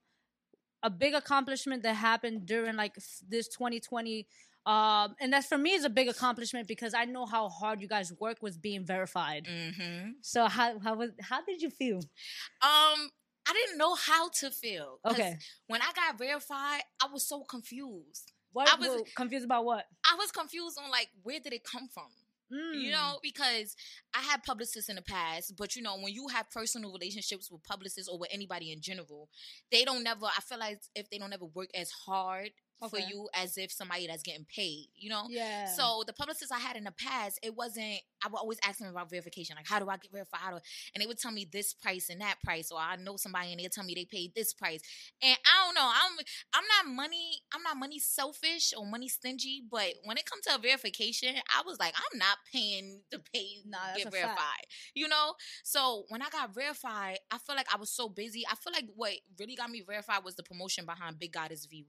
a 0.82 0.90
big 0.90 1.14
accomplishment 1.14 1.82
that 1.84 1.94
happened 1.94 2.46
during 2.46 2.76
like 2.76 2.94
this 3.28 3.48
2020. 3.48 4.26
Um, 4.64 5.16
and 5.20 5.32
that 5.32 5.44
for 5.44 5.58
me 5.58 5.72
is 5.72 5.84
a 5.84 5.90
big 5.90 6.08
accomplishment 6.08 6.68
because 6.68 6.94
I 6.94 7.04
know 7.04 7.26
how 7.26 7.48
hard 7.48 7.80
you 7.82 7.88
guys 7.88 8.12
work 8.20 8.38
with 8.40 8.62
being 8.62 8.84
verified. 8.84 9.46
Mm-hmm. 9.46 10.10
So 10.20 10.46
how 10.46 10.78
how 10.78 10.94
was 10.94 11.10
how 11.20 11.44
did 11.44 11.60
you 11.60 11.70
feel? 11.70 11.98
Um, 11.98 13.10
I 13.48 13.52
didn't 13.52 13.78
know 13.78 13.94
how 13.96 14.28
to 14.28 14.50
feel. 14.50 15.00
Okay, 15.04 15.36
When 15.66 15.82
I 15.82 15.90
got 15.96 16.16
verified, 16.16 16.82
I 17.02 17.08
was 17.12 17.26
so 17.26 17.42
confused. 17.42 18.30
what 18.52 18.72
I 18.72 18.76
was- 18.76 19.02
confused 19.16 19.44
about 19.44 19.64
what? 19.64 19.84
I 20.08 20.14
was 20.16 20.30
confused 20.30 20.78
on 20.82 20.90
like 20.90 21.08
where 21.22 21.40
did 21.40 21.52
it 21.52 21.64
come 21.64 21.88
from? 21.88 22.08
Mm. 22.52 22.80
You 22.82 22.90
know, 22.90 23.18
because 23.22 23.74
I 24.14 24.20
had 24.20 24.42
publicists 24.44 24.90
in 24.90 24.96
the 24.96 25.02
past, 25.02 25.54
but 25.56 25.74
you 25.74 25.80
know, 25.82 25.96
when 25.96 26.12
you 26.12 26.28
have 26.28 26.50
personal 26.50 26.92
relationships 26.92 27.50
with 27.50 27.64
publicists 27.64 28.08
or 28.10 28.18
with 28.18 28.28
anybody 28.30 28.70
in 28.70 28.80
general, 28.80 29.28
they 29.72 29.84
don't 29.84 30.04
never. 30.04 30.26
I 30.26 30.40
feel 30.42 30.58
like 30.58 30.80
if 30.94 31.08
they 31.08 31.16
don't 31.18 31.32
ever 31.32 31.46
work 31.46 31.70
as 31.74 31.90
hard 31.90 32.50
for 32.88 32.98
you 32.98 33.28
as 33.34 33.56
if 33.58 33.72
somebody 33.72 34.06
that's 34.06 34.22
getting 34.22 34.46
paid. 34.54 34.88
You 34.94 35.10
know. 35.10 35.24
Yeah. 35.28 35.66
So 35.66 36.04
the 36.06 36.12
publicists 36.12 36.52
I 36.52 36.58
had 36.58 36.76
in 36.76 36.84
the 36.84 36.92
past, 36.92 37.38
it 37.42 37.54
wasn't. 37.56 38.00
I 38.24 38.28
would 38.28 38.38
always 38.38 38.58
ask 38.64 38.78
them 38.78 38.88
about 38.88 39.10
verification, 39.10 39.56
like 39.56 39.66
how 39.66 39.80
do 39.80 39.88
I 39.88 39.96
get 39.96 40.12
verified? 40.12 40.60
And 40.94 41.02
they 41.02 41.06
would 41.06 41.18
tell 41.18 41.32
me 41.32 41.48
this 41.50 41.74
price 41.74 42.08
and 42.08 42.20
that 42.20 42.36
price, 42.44 42.70
or 42.70 42.78
I 42.78 42.96
know 42.96 43.16
somebody 43.16 43.50
and 43.50 43.60
they'll 43.60 43.68
tell 43.68 43.84
me 43.84 43.94
they 43.94 44.04
paid 44.04 44.34
this 44.34 44.52
price. 44.52 44.80
And 45.22 45.36
I 45.44 45.66
don't 45.66 45.74
know. 45.74 45.90
I'm 45.90 46.18
I'm 46.54 46.64
not 46.86 46.94
money. 46.94 47.42
I'm 47.52 47.62
not 47.62 47.76
money 47.76 47.98
selfish 47.98 48.72
or 48.76 48.86
money 48.86 49.08
stingy. 49.08 49.62
But 49.70 49.94
when 50.04 50.16
it 50.16 50.26
comes 50.26 50.44
to 50.46 50.54
a 50.54 50.58
verification, 50.58 51.34
I 51.48 51.62
was 51.66 51.78
like, 51.78 51.94
I'm 51.96 52.18
not 52.18 52.38
paying 52.52 53.00
to 53.10 53.18
pay 53.18 53.62
Nah, 53.66 53.78
to 53.94 53.98
get 53.98 54.06
a 54.08 54.10
fact. 54.10 54.14
verified. 54.14 54.66
You 54.94 55.08
know. 55.08 55.34
So 55.64 56.04
when 56.08 56.22
I 56.22 56.28
got 56.30 56.54
verified, 56.54 57.18
I 57.30 57.38
feel 57.38 57.56
like 57.56 57.72
I 57.72 57.78
was 57.78 57.90
so 57.90 58.08
busy. 58.08 58.44
I 58.50 58.54
feel 58.54 58.72
like 58.72 58.86
what 58.94 59.12
really 59.38 59.56
got 59.56 59.70
me 59.70 59.82
verified 59.86 60.24
was 60.24 60.34
the 60.34 60.42
promotion 60.42 60.84
behind 60.86 61.18
Big 61.18 61.32
Goddess 61.32 61.66
V1, 61.66 61.86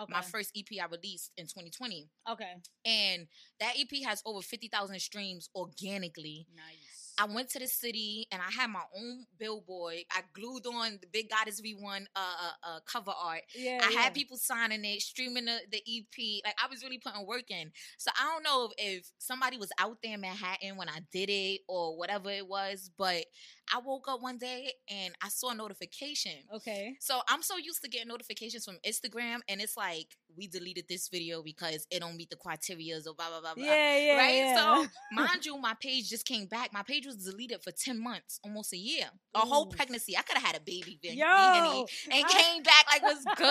okay. 0.00 0.12
my 0.12 0.20
first 0.28 0.56
EP 0.56 0.66
I 0.82 0.86
released 0.86 1.32
in 1.36 1.44
2020 1.44 2.08
okay. 2.30 2.52
and 2.84 3.26
that 3.60 3.74
EP 3.78 4.04
has 4.04 4.22
over 4.24 4.40
50,000 4.40 4.98
streams 5.00 5.50
organically. 5.54 6.46
Nice. 6.54 6.98
I 7.20 7.24
went 7.24 7.48
to 7.50 7.58
the 7.58 7.66
city 7.66 8.28
and 8.30 8.40
I 8.40 8.50
had 8.52 8.70
my 8.70 8.84
own 8.96 9.24
billboard. 9.40 9.96
I 10.12 10.20
glued 10.32 10.64
on 10.66 10.98
the 11.00 11.08
Big 11.12 11.28
Goddess 11.28 11.60
V1 11.60 12.06
uh, 12.14 12.18
uh, 12.18 12.50
uh, 12.62 12.78
cover 12.86 13.10
art. 13.10 13.42
yeah. 13.56 13.80
I 13.82 13.90
yeah. 13.90 14.00
had 14.02 14.14
people 14.14 14.36
signing 14.36 14.84
it, 14.84 15.02
streaming 15.02 15.46
the, 15.46 15.58
the 15.72 15.78
EP. 15.78 16.44
Like 16.44 16.54
I 16.62 16.68
was 16.70 16.84
really 16.84 16.98
putting 16.98 17.26
work 17.26 17.50
in. 17.50 17.72
So 17.98 18.12
I 18.16 18.32
don't 18.32 18.44
know 18.44 18.68
if, 18.78 19.00
if 19.00 19.10
somebody 19.18 19.58
was 19.58 19.70
out 19.80 19.98
there 20.02 20.14
in 20.14 20.20
Manhattan 20.20 20.76
when 20.76 20.88
I 20.88 21.00
did 21.12 21.28
it 21.28 21.62
or 21.66 21.98
whatever 21.98 22.30
it 22.30 22.46
was, 22.46 22.88
but 22.96 23.24
I 23.74 23.80
woke 23.84 24.06
up 24.08 24.20
one 24.22 24.38
day 24.38 24.72
and 24.88 25.14
I 25.22 25.28
saw 25.28 25.50
a 25.50 25.54
notification. 25.54 26.32
Okay. 26.54 26.96
So 27.00 27.20
I'm 27.28 27.42
so 27.42 27.56
used 27.56 27.82
to 27.82 27.88
getting 27.88 28.08
notifications 28.08 28.64
from 28.64 28.76
Instagram, 28.86 29.38
and 29.48 29.60
it's 29.60 29.76
like 29.76 30.16
we 30.36 30.46
deleted 30.46 30.84
this 30.88 31.08
video 31.08 31.42
because 31.42 31.86
it 31.90 32.00
don't 32.00 32.16
meet 32.16 32.30
the 32.30 32.36
criteria 32.36 32.96
or 32.98 33.14
blah 33.14 33.28
blah 33.28 33.40
blah 33.40 33.54
blah. 33.54 33.64
Yeah, 33.64 33.98
yeah, 33.98 34.16
right. 34.16 34.34
yeah. 34.34 34.56
So 34.82 34.86
mind 35.12 35.44
you, 35.46 35.58
my 35.58 35.74
page 35.80 36.08
just 36.08 36.26
came 36.26 36.46
back. 36.46 36.72
My 36.72 36.82
page 36.82 37.06
was 37.06 37.16
deleted 37.16 37.62
for 37.62 37.70
ten 37.72 38.02
months, 38.02 38.40
almost 38.44 38.72
a 38.72 38.78
year, 38.78 39.06
a 39.34 39.40
whole 39.40 39.66
pregnancy. 39.66 40.16
I 40.16 40.22
could 40.22 40.36
have 40.38 40.46
had 40.46 40.56
a 40.56 40.60
baby, 40.60 40.98
Yo, 41.02 41.10
vegan 41.10 41.86
and 42.12 42.24
I- 42.24 42.28
came 42.28 42.62
back 42.62 42.86
like 42.92 43.02
was 43.02 43.24
good. 43.36 43.46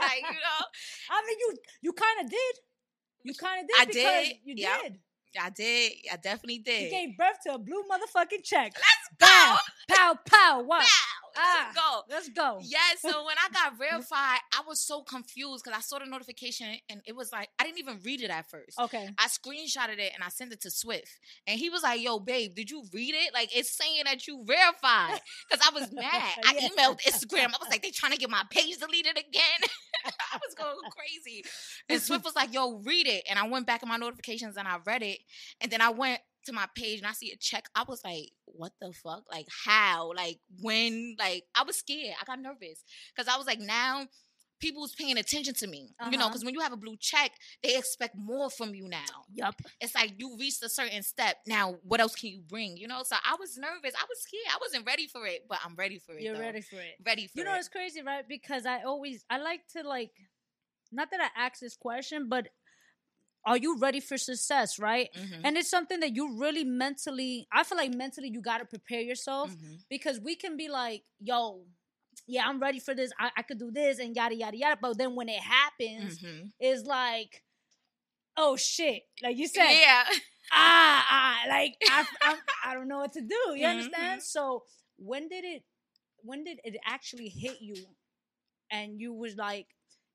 like 0.00 0.22
you 0.22 0.40
know, 0.40 0.66
I 1.10 1.22
mean, 1.26 1.36
you 1.40 1.54
you 1.82 1.92
kind 1.92 2.24
of 2.24 2.30
did. 2.30 2.54
You 3.26 3.32
kind 3.34 3.62
of 3.62 3.88
did. 3.88 4.06
I 4.06 4.24
did, 4.24 4.36
You 4.44 4.54
did. 4.54 4.98
I 5.40 5.50
did. 5.50 5.92
I 6.12 6.16
definitely 6.16 6.58
did. 6.58 6.82
You 6.84 6.90
did. 6.90 7.06
gave 7.06 7.16
birth 7.18 7.38
to 7.46 7.54
a 7.54 7.58
blue 7.58 7.82
motherfucking 7.90 8.42
check. 8.44 8.72
Let's 8.74 9.08
Pow, 9.30 9.56
go. 9.88 9.94
pow, 9.94 10.18
pow. 10.26 10.62
What? 10.62 10.80
Wow. 10.82 11.23
Ah, 11.36 11.66
let's 11.66 11.76
go. 11.76 12.02
Let's 12.14 12.28
go. 12.30 12.58
Yeah, 12.62 12.78
so 12.98 13.24
when 13.24 13.36
I 13.38 13.52
got 13.52 13.78
verified, 13.78 14.38
I 14.52 14.62
was 14.66 14.80
so 14.80 15.02
confused 15.02 15.64
because 15.64 15.76
I 15.76 15.80
saw 15.80 15.98
the 15.98 16.06
notification 16.06 16.76
and 16.88 17.00
it 17.06 17.14
was 17.16 17.32
like 17.32 17.48
I 17.58 17.64
didn't 17.64 17.78
even 17.78 17.98
read 18.04 18.20
it 18.22 18.30
at 18.30 18.48
first. 18.50 18.78
Okay. 18.78 19.08
I 19.18 19.28
screenshotted 19.28 19.98
it 19.98 20.12
and 20.14 20.22
I 20.24 20.28
sent 20.28 20.52
it 20.52 20.60
to 20.62 20.70
Swift. 20.70 21.08
And 21.46 21.58
he 21.58 21.70
was 21.70 21.82
like, 21.82 22.00
Yo, 22.00 22.18
babe, 22.18 22.54
did 22.54 22.70
you 22.70 22.84
read 22.92 23.14
it? 23.14 23.32
Like, 23.32 23.56
it's 23.56 23.76
saying 23.76 24.02
that 24.04 24.26
you 24.26 24.42
verified. 24.44 25.20
Because 25.48 25.66
I 25.66 25.74
was 25.74 25.92
mad. 25.92 26.34
I 26.44 26.54
emailed 26.54 27.00
Instagram. 27.02 27.46
I 27.46 27.58
was 27.60 27.68
like, 27.70 27.82
They 27.82 27.90
trying 27.90 28.12
to 28.12 28.18
get 28.18 28.30
my 28.30 28.42
page 28.50 28.78
deleted 28.78 29.18
again. 29.18 29.68
I 30.04 30.38
was 30.44 30.54
going 30.56 30.76
crazy. 30.90 31.44
And 31.88 32.00
Swift 32.00 32.24
was 32.24 32.34
like, 32.36 32.52
Yo, 32.52 32.80
read 32.84 33.06
it. 33.06 33.24
And 33.28 33.38
I 33.38 33.46
went 33.48 33.66
back 33.66 33.82
in 33.82 33.88
my 33.88 33.96
notifications 33.96 34.56
and 34.56 34.68
I 34.68 34.78
read 34.84 35.02
it. 35.02 35.18
And 35.60 35.70
then 35.70 35.80
I 35.80 35.90
went 35.90 36.20
to 36.46 36.52
my 36.52 36.66
page 36.74 36.98
and 36.98 37.06
I 37.06 37.12
see 37.12 37.30
a 37.32 37.36
check. 37.36 37.68
I 37.74 37.84
was 37.86 38.02
like, 38.04 38.30
What 38.46 38.72
the 38.80 38.92
fuck? 38.92 39.24
Like, 39.30 39.46
how? 39.64 40.12
Like, 40.16 40.38
when? 40.60 41.16
Like, 41.18 41.44
I 41.54 41.62
was 41.64 41.76
scared. 41.76 42.14
I 42.20 42.24
got 42.24 42.40
nervous. 42.40 42.84
Because 43.14 43.32
I 43.32 43.36
was 43.36 43.46
like, 43.46 43.60
Now, 43.60 44.06
people's 44.60 44.94
paying 44.94 45.18
attention 45.18 45.52
to 45.52 45.66
me. 45.66 45.94
You 46.10 46.16
know, 46.16 46.24
Uh-huh. 46.24 46.28
because 46.30 46.44
when 46.44 46.54
you 46.54 46.60
have 46.60 46.72
a 46.72 46.76
blue 46.76 46.96
check, 46.98 47.32
they 47.62 47.76
expect 47.76 48.14
more 48.16 48.48
from 48.48 48.74
you 48.74 48.88
now 48.88 49.26
Yup. 49.34 49.56
it's 49.80 49.94
like 49.94 50.14
you 50.16 50.36
reached 50.38 50.62
a 50.62 50.68
certain 50.70 51.02
step. 51.02 51.36
Now, 51.46 51.74
what 51.82 52.00
else 52.00 52.14
can 52.14 52.30
you 52.30 52.40
bring? 52.48 52.76
You 52.76 52.88
know, 52.88 53.02
so 53.02 53.16
I 53.24 53.36
was 53.38 53.58
nervous. 53.58 53.94
I 53.98 54.04
was 54.08 54.22
scared. 54.22 54.54
I 54.54 54.58
wasn't 54.60 54.86
ready 54.86 55.06
for 55.06 55.26
it, 55.26 55.42
but 55.48 55.58
I'm 55.64 55.74
ready 55.74 55.98
for 55.98 56.14
it. 56.14 56.22
You're 56.22 56.34
though. 56.34 56.40
ready 56.40 56.62
for 56.62 56.76
it. 56.76 56.94
Ready 57.04 57.26
for 57.26 57.32
it. 57.36 57.38
You 57.40 57.44
know 57.44 57.54
it. 57.54 57.58
it's 57.58 57.68
crazy, 57.68 58.00
right? 58.02 58.26
Because 58.26 58.64
I 58.64 58.82
always 58.84 59.24
I 59.28 59.38
like 59.38 59.66
to 59.76 59.86
like 59.86 60.12
not 60.92 61.10
that 61.10 61.20
I 61.20 61.44
ask 61.46 61.60
this 61.60 61.76
question, 61.76 62.28
but 62.28 62.48
are 63.46 63.56
you 63.58 63.78
ready 63.78 64.00
for 64.00 64.16
success, 64.16 64.78
right? 64.78 65.10
Mhm. 65.14 65.40
And 65.44 65.56
it's 65.56 65.68
something 65.70 66.00
that 66.00 66.14
you 66.16 66.36
really 66.38 66.64
mentally 66.64 67.46
I 67.52 67.62
feel 67.64 67.76
like 67.78 67.92
mentally 67.94 68.28
you 68.28 68.40
gotta 68.40 68.64
prepare 68.64 69.00
yourself 69.00 69.50
Mhm. 69.54 69.84
because 69.90 70.18
we 70.20 70.34
can 70.36 70.56
be 70.56 70.68
like, 70.68 71.04
yo, 71.20 71.66
yeah, 72.26 72.46
I'm 72.48 72.58
ready 72.60 72.78
for 72.80 72.94
this. 72.94 73.10
I, 73.18 73.30
I 73.36 73.42
could 73.42 73.58
do 73.58 73.70
this 73.70 73.98
and 73.98 74.14
yada 74.16 74.34
yada 74.34 74.56
yada. 74.56 74.78
But 74.80 74.96
then 74.98 75.14
when 75.14 75.28
it 75.28 75.40
happens, 75.40 76.18
Mhm. 76.20 76.52
it's 76.58 76.84
like, 76.86 77.42
oh 78.36 78.56
shit. 78.56 79.02
Like 79.22 79.36
you 79.36 79.46
said, 79.48 79.70
Yeah. 79.70 80.04
ah, 80.52 81.06
ah, 81.10 81.44
like 81.48 81.76
I, 81.88 82.06
I'm, 82.22 82.38
I 82.64 82.74
don't 82.74 82.88
know 82.88 82.98
what 82.98 83.12
to 83.14 83.20
do. 83.20 83.54
You 83.56 83.66
understand? 83.66 84.22
So 84.22 84.64
when 84.96 85.28
did 85.28 85.44
it? 85.44 85.64
When 86.18 86.44
did 86.44 86.60
it 86.64 86.76
actually 86.86 87.28
hit 87.28 87.60
you? 87.60 87.74
And 88.70 88.98
you 89.00 89.12
was 89.12 89.36
like, 89.36 89.66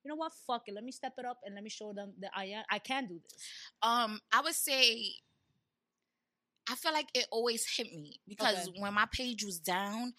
you 0.04 0.10
know 0.10 0.16
what? 0.16 0.32
Fuck 0.48 0.64
it. 0.68 0.74
Let 0.76 0.84
me 0.84 0.92
step 0.92 1.14
it 1.18 1.26
up 1.26 1.40
and 1.46 1.56
let 1.56 1.64
me 1.64 1.70
show 1.70 1.94
them 1.94 2.14
that 2.22 2.32
I 2.36 2.46
am. 2.46 2.64
I 2.70 2.80
can 2.80 3.08
do 3.08 3.20
this. 3.24 3.36
Um, 3.82 4.20
I 4.32 4.42
would 4.42 4.56
say 4.56 5.12
I 6.70 6.76
feel 6.76 6.94
like 6.94 7.10
it 7.16 7.26
always 7.32 7.66
hit 7.68 7.88
me 7.94 8.20
because 8.28 8.68
Okay. 8.70 8.80
when 8.80 8.94
my 8.94 9.08
page 9.12 9.44
was 9.44 9.60
down, 9.60 10.14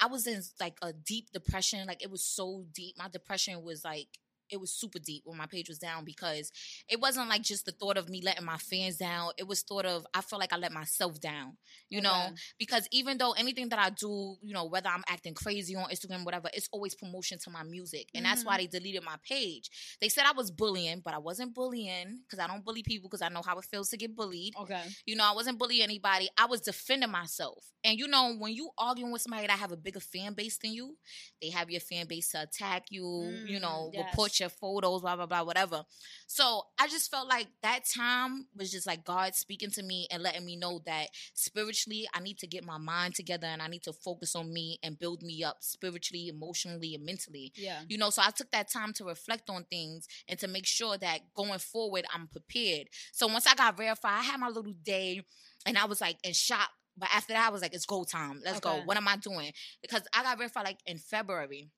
I 0.00 0.06
was 0.06 0.26
in 0.26 0.42
like 0.60 0.76
a 0.82 0.92
deep 0.92 1.30
depression. 1.32 1.86
Like 1.86 2.02
it 2.02 2.10
was 2.10 2.24
so 2.24 2.66
deep. 2.74 2.96
My 2.98 3.08
depression 3.08 3.62
was 3.62 3.84
like 3.84 4.08
it 4.50 4.60
was 4.60 4.72
super 4.72 4.98
deep 4.98 5.22
when 5.24 5.36
my 5.38 5.46
page 5.46 5.68
was 5.68 5.78
down 5.78 6.04
because 6.04 6.50
it 6.88 7.00
wasn't 7.00 7.28
like 7.28 7.42
just 7.42 7.64
the 7.66 7.72
thought 7.72 7.96
of 7.96 8.08
me 8.08 8.20
letting 8.22 8.44
my 8.44 8.56
fans 8.58 8.96
down. 8.96 9.30
It 9.38 9.46
was 9.46 9.62
thought 9.62 9.84
of 9.84 10.06
I 10.14 10.20
felt 10.20 10.40
like 10.40 10.52
I 10.52 10.56
let 10.56 10.72
myself 10.72 11.20
down. 11.20 11.56
You 11.90 12.00
know, 12.00 12.32
because 12.58 12.86
even 12.90 13.18
though 13.18 13.32
anything 13.32 13.68
that 13.68 13.78
I 13.78 13.90
do, 13.90 14.36
you 14.42 14.52
know, 14.54 14.64
whether 14.64 14.88
I'm 14.88 15.04
acting 15.08 15.34
crazy 15.34 15.74
on 15.76 15.88
Instagram, 15.90 16.24
whatever, 16.24 16.48
it's 16.52 16.68
always 16.72 16.94
promotion 16.94 17.38
to 17.44 17.50
my 17.50 17.62
music. 17.62 18.08
And 18.14 18.24
that's 18.24 18.44
why 18.44 18.56
they 18.58 18.66
deleted 18.66 19.02
my 19.04 19.16
page. 19.28 19.70
They 20.00 20.08
said 20.08 20.24
I 20.26 20.32
was 20.32 20.50
bullying, 20.50 21.00
but 21.04 21.14
I 21.14 21.18
wasn't 21.18 21.54
bullying 21.54 22.20
because 22.24 22.38
I 22.42 22.46
don't 22.46 22.64
bully 22.64 22.82
people 22.82 23.08
because 23.08 23.22
I 23.22 23.28
know 23.28 23.42
how 23.44 23.58
it 23.58 23.64
feels 23.64 23.88
to 23.90 23.96
get 23.96 24.14
bullied. 24.14 24.54
Okay. 24.60 24.82
You 25.06 25.16
know, 25.16 25.24
I 25.24 25.34
wasn't 25.34 25.58
bullying 25.58 25.82
anybody. 25.82 26.28
I 26.36 26.46
was 26.46 26.60
defending 26.60 27.10
myself. 27.10 27.64
And 27.84 27.98
you 27.98 28.06
know, 28.08 28.34
when 28.38 28.52
you 28.52 28.70
arguing 28.78 29.12
with 29.12 29.22
somebody 29.22 29.46
that 29.46 29.58
have 29.58 29.72
a 29.72 29.76
bigger 29.76 30.00
fan 30.00 30.34
base 30.34 30.58
than 30.58 30.72
you, 30.72 30.96
they 31.40 31.50
have 31.50 31.70
your 31.70 31.80
fan 31.80 32.06
base 32.06 32.30
to 32.30 32.42
attack 32.42 32.84
you, 32.90 33.40
you 33.44 33.58
Mm, 33.58 33.60
know, 33.60 33.90
yes. 33.92 34.04
report 34.04 34.33
your 34.40 34.48
photos, 34.48 35.00
blah, 35.02 35.16
blah, 35.16 35.26
blah, 35.26 35.42
whatever. 35.42 35.84
So 36.26 36.62
I 36.78 36.88
just 36.88 37.10
felt 37.10 37.28
like 37.28 37.48
that 37.62 37.80
time 37.84 38.46
was 38.56 38.70
just 38.70 38.86
like 38.86 39.04
God 39.04 39.34
speaking 39.34 39.70
to 39.72 39.82
me 39.82 40.06
and 40.10 40.22
letting 40.22 40.44
me 40.44 40.56
know 40.56 40.80
that 40.86 41.08
spiritually 41.34 42.08
I 42.14 42.20
need 42.20 42.38
to 42.38 42.46
get 42.46 42.64
my 42.64 42.78
mind 42.78 43.14
together 43.14 43.46
and 43.46 43.60
I 43.62 43.68
need 43.68 43.82
to 43.84 43.92
focus 43.92 44.34
on 44.34 44.52
me 44.52 44.78
and 44.82 44.98
build 44.98 45.22
me 45.22 45.44
up 45.44 45.58
spiritually, 45.60 46.28
emotionally, 46.28 46.94
and 46.94 47.04
mentally. 47.04 47.52
Yeah. 47.56 47.80
You 47.88 47.98
know, 47.98 48.10
so 48.10 48.22
I 48.24 48.30
took 48.30 48.50
that 48.52 48.70
time 48.70 48.92
to 48.94 49.04
reflect 49.04 49.50
on 49.50 49.64
things 49.70 50.06
and 50.28 50.38
to 50.40 50.48
make 50.48 50.66
sure 50.66 50.96
that 50.98 51.34
going 51.34 51.58
forward, 51.58 52.04
I'm 52.12 52.28
prepared. 52.28 52.88
So 53.12 53.26
once 53.26 53.46
I 53.46 53.54
got 53.54 53.76
verified, 53.76 54.18
I 54.20 54.22
had 54.22 54.40
my 54.40 54.48
little 54.48 54.72
day 54.84 55.22
and 55.66 55.78
I 55.78 55.84
was 55.86 56.00
like 56.00 56.16
in 56.24 56.32
shock. 56.32 56.70
But 56.96 57.08
after 57.12 57.32
that, 57.32 57.48
I 57.48 57.50
was 57.50 57.60
like, 57.60 57.74
it's 57.74 57.86
go 57.86 58.04
time. 58.04 58.40
Let's 58.44 58.58
Okay. 58.58 58.78
go. 58.78 58.84
What 58.84 58.96
am 58.96 59.08
I 59.08 59.16
doing? 59.16 59.52
Because 59.82 60.02
I 60.14 60.22
got 60.22 60.38
verified 60.38 60.64
like 60.64 60.78
in 60.86 60.98
February. 60.98 61.70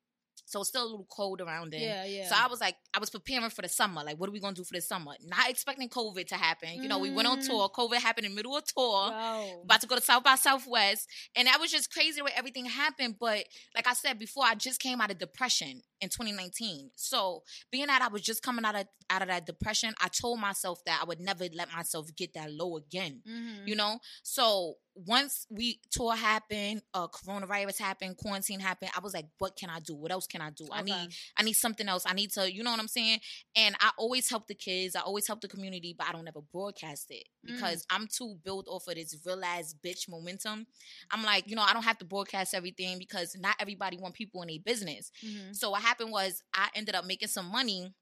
So 0.46 0.61
it's 0.61 0.68
still 0.70 0.82
a 0.85 0.88
little 0.88 1.06
cold 1.11 1.40
around 1.40 1.72
then. 1.72 1.80
Yeah. 1.82 2.04
Yeah. 2.04 2.28
So 2.28 2.35
I 2.38 2.46
was 2.46 2.61
like, 2.61 2.76
I 2.94 2.98
was 2.98 3.11
preparing 3.11 3.50
for 3.50 3.62
the 3.62 3.68
summer. 3.68 4.02
Like, 4.02 4.16
what 4.18 4.28
are 4.28 4.32
we 4.32 4.40
gonna 4.40 4.54
do 4.54 4.64
for 4.64 4.74
the 4.74 4.80
summer? 4.80 5.12
Not 5.24 5.50
expecting 5.50 5.88
COVID 5.88 6.26
to 6.28 6.37
happen. 6.37 6.82
You 6.82 6.88
know, 6.88 6.98
we 6.98 7.11
went 7.11 7.28
on 7.28 7.40
Mm. 7.40 7.46
tour. 7.46 7.68
COVID 7.68 7.96
happened 7.98 8.26
in 8.26 8.32
the 8.32 8.37
middle 8.37 8.56
of 8.56 8.64
tour 8.64 9.11
Wow. 9.11 9.61
about 9.64 9.80
to 9.82 9.87
go 9.87 9.96
to 9.96 10.00
South 10.02 10.22
by 10.24 10.37
Southwest. 10.37 11.09
And 11.35 11.46
that 11.48 11.61
was 11.61 11.70
just 11.70 11.92
crazy 11.92 12.22
where 12.22 12.32
everything 12.37 12.64
happened. 12.66 13.16
But 13.18 13.44
like 13.74 13.87
I 13.87 13.92
said 13.92 14.18
before, 14.18 14.44
I 14.44 14.54
just 14.54 14.80
came 14.80 15.00
out 15.00 15.11
of 15.11 15.18
depression 15.18 15.82
in 16.00 16.09
2019. 16.11 16.90
So 16.94 17.42
being 17.70 17.87
that 17.88 18.02
I 18.02 18.09
was 18.09 18.22
just 18.22 18.42
coming 18.42 18.64
out 18.64 18.76
of 18.76 18.87
out 19.11 19.23
of 19.23 19.29
that 19.29 19.47
depression, 19.47 19.95
I 20.01 20.09
told 20.09 20.40
myself 20.40 20.85
that 20.87 21.01
I 21.03 21.05
would 21.05 21.21
never 21.21 21.47
let 21.55 21.73
myself 21.73 22.09
get 22.16 22.35
that 22.35 22.51
low 22.53 22.77
again. 22.77 23.23
Mhm. 23.27 23.66
You 23.69 23.77
know? 23.77 23.99
So 24.23 24.77
once 24.95 25.47
we 25.51 25.79
tour 25.90 26.16
happened, 26.16 26.81
uh 26.95 27.07
coronavirus 27.09 27.79
happened, 27.79 28.16
quarantine 28.16 28.61
happened, 28.61 28.90
I 28.97 29.01
was 29.01 29.12
like, 29.12 29.27
what 29.38 29.55
can 29.57 29.69
I 29.69 29.79
do? 29.81 29.95
What 29.95 30.11
else 30.11 30.27
can 30.27 30.40
I 30.40 30.51
do? 30.51 30.66
I 30.73 30.83
need 30.83 31.14
I 31.37 31.42
need 31.42 31.53
something 31.53 31.87
else. 31.88 32.05
I 32.07 32.14
need 32.14 32.31
to, 32.33 32.51
you 32.53 32.62
know 32.62 32.71
what 32.71 32.81
I'm 32.81 32.88
saying? 32.88 33.21
And 33.55 33.77
I 33.81 33.90
always 33.99 34.31
help 34.31 34.47
the 34.47 34.55
kids. 34.55 34.97
I 34.97 35.01
always 35.01 35.27
help 35.27 35.40
the 35.42 35.49
community, 35.49 35.95
but 35.97 36.09
I 36.09 36.12
don't 36.12 36.27
ever 36.27 36.40
broadcast 36.40 37.11
it 37.11 37.29
Mm. 37.47 37.55
because 37.55 37.85
I'm 37.90 38.07
too 38.09 38.38
built 38.42 38.66
off 38.69 38.88
of 38.88 38.95
this 38.95 39.14
real 39.25 39.45
ass 39.45 39.75
bitch 39.85 40.09
momentum. 40.09 40.66
I'm 41.11 41.23
like, 41.23 41.49
you 41.49 41.57
know, 41.57 41.62
I 41.62 41.73
don't 41.75 41.85
have 41.85 41.99
to 41.99 42.05
broadcast 42.05 42.55
everything 42.55 42.99
because 42.99 43.37
not 43.38 43.57
everybody 43.61 43.99
want 43.99 44.14
people 44.14 44.42
in 44.42 44.51
a 44.51 44.59
business. 44.59 45.11
Mhm. 45.23 45.55
So 45.55 45.71
what 45.71 45.83
happened 45.83 46.11
was 46.11 46.42
I 46.55 46.71
ended 46.75 46.95
up 46.95 47.05
making 47.05 47.29
some 47.29 47.47
money. 47.47 47.95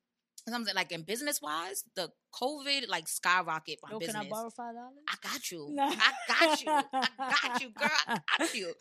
Something 0.47 0.75
like 0.75 0.93
in 0.93 1.03
business 1.03 1.41
wise, 1.41 1.85
the 1.97 2.11
COVID 2.35 2.89
like 2.89 3.09
skyrocket 3.09 3.79
my 3.83 3.93
Yo, 3.93 3.99
business. 3.99 4.17
can 4.17 4.27
I 4.27 4.29
borrow 4.29 4.51
five 4.51 4.75
dollars? 4.75 4.93
I 5.09 5.15
got 5.23 5.51
you. 5.51 5.69
No. 5.73 5.85
I 5.85 6.13
got 6.29 6.63
you. 6.63 6.71
I 6.71 7.49
got 7.49 7.63
you, 7.63 7.71
girl. 7.71 7.91
I 8.07 8.19
got 8.39 8.55
you. 8.55 8.75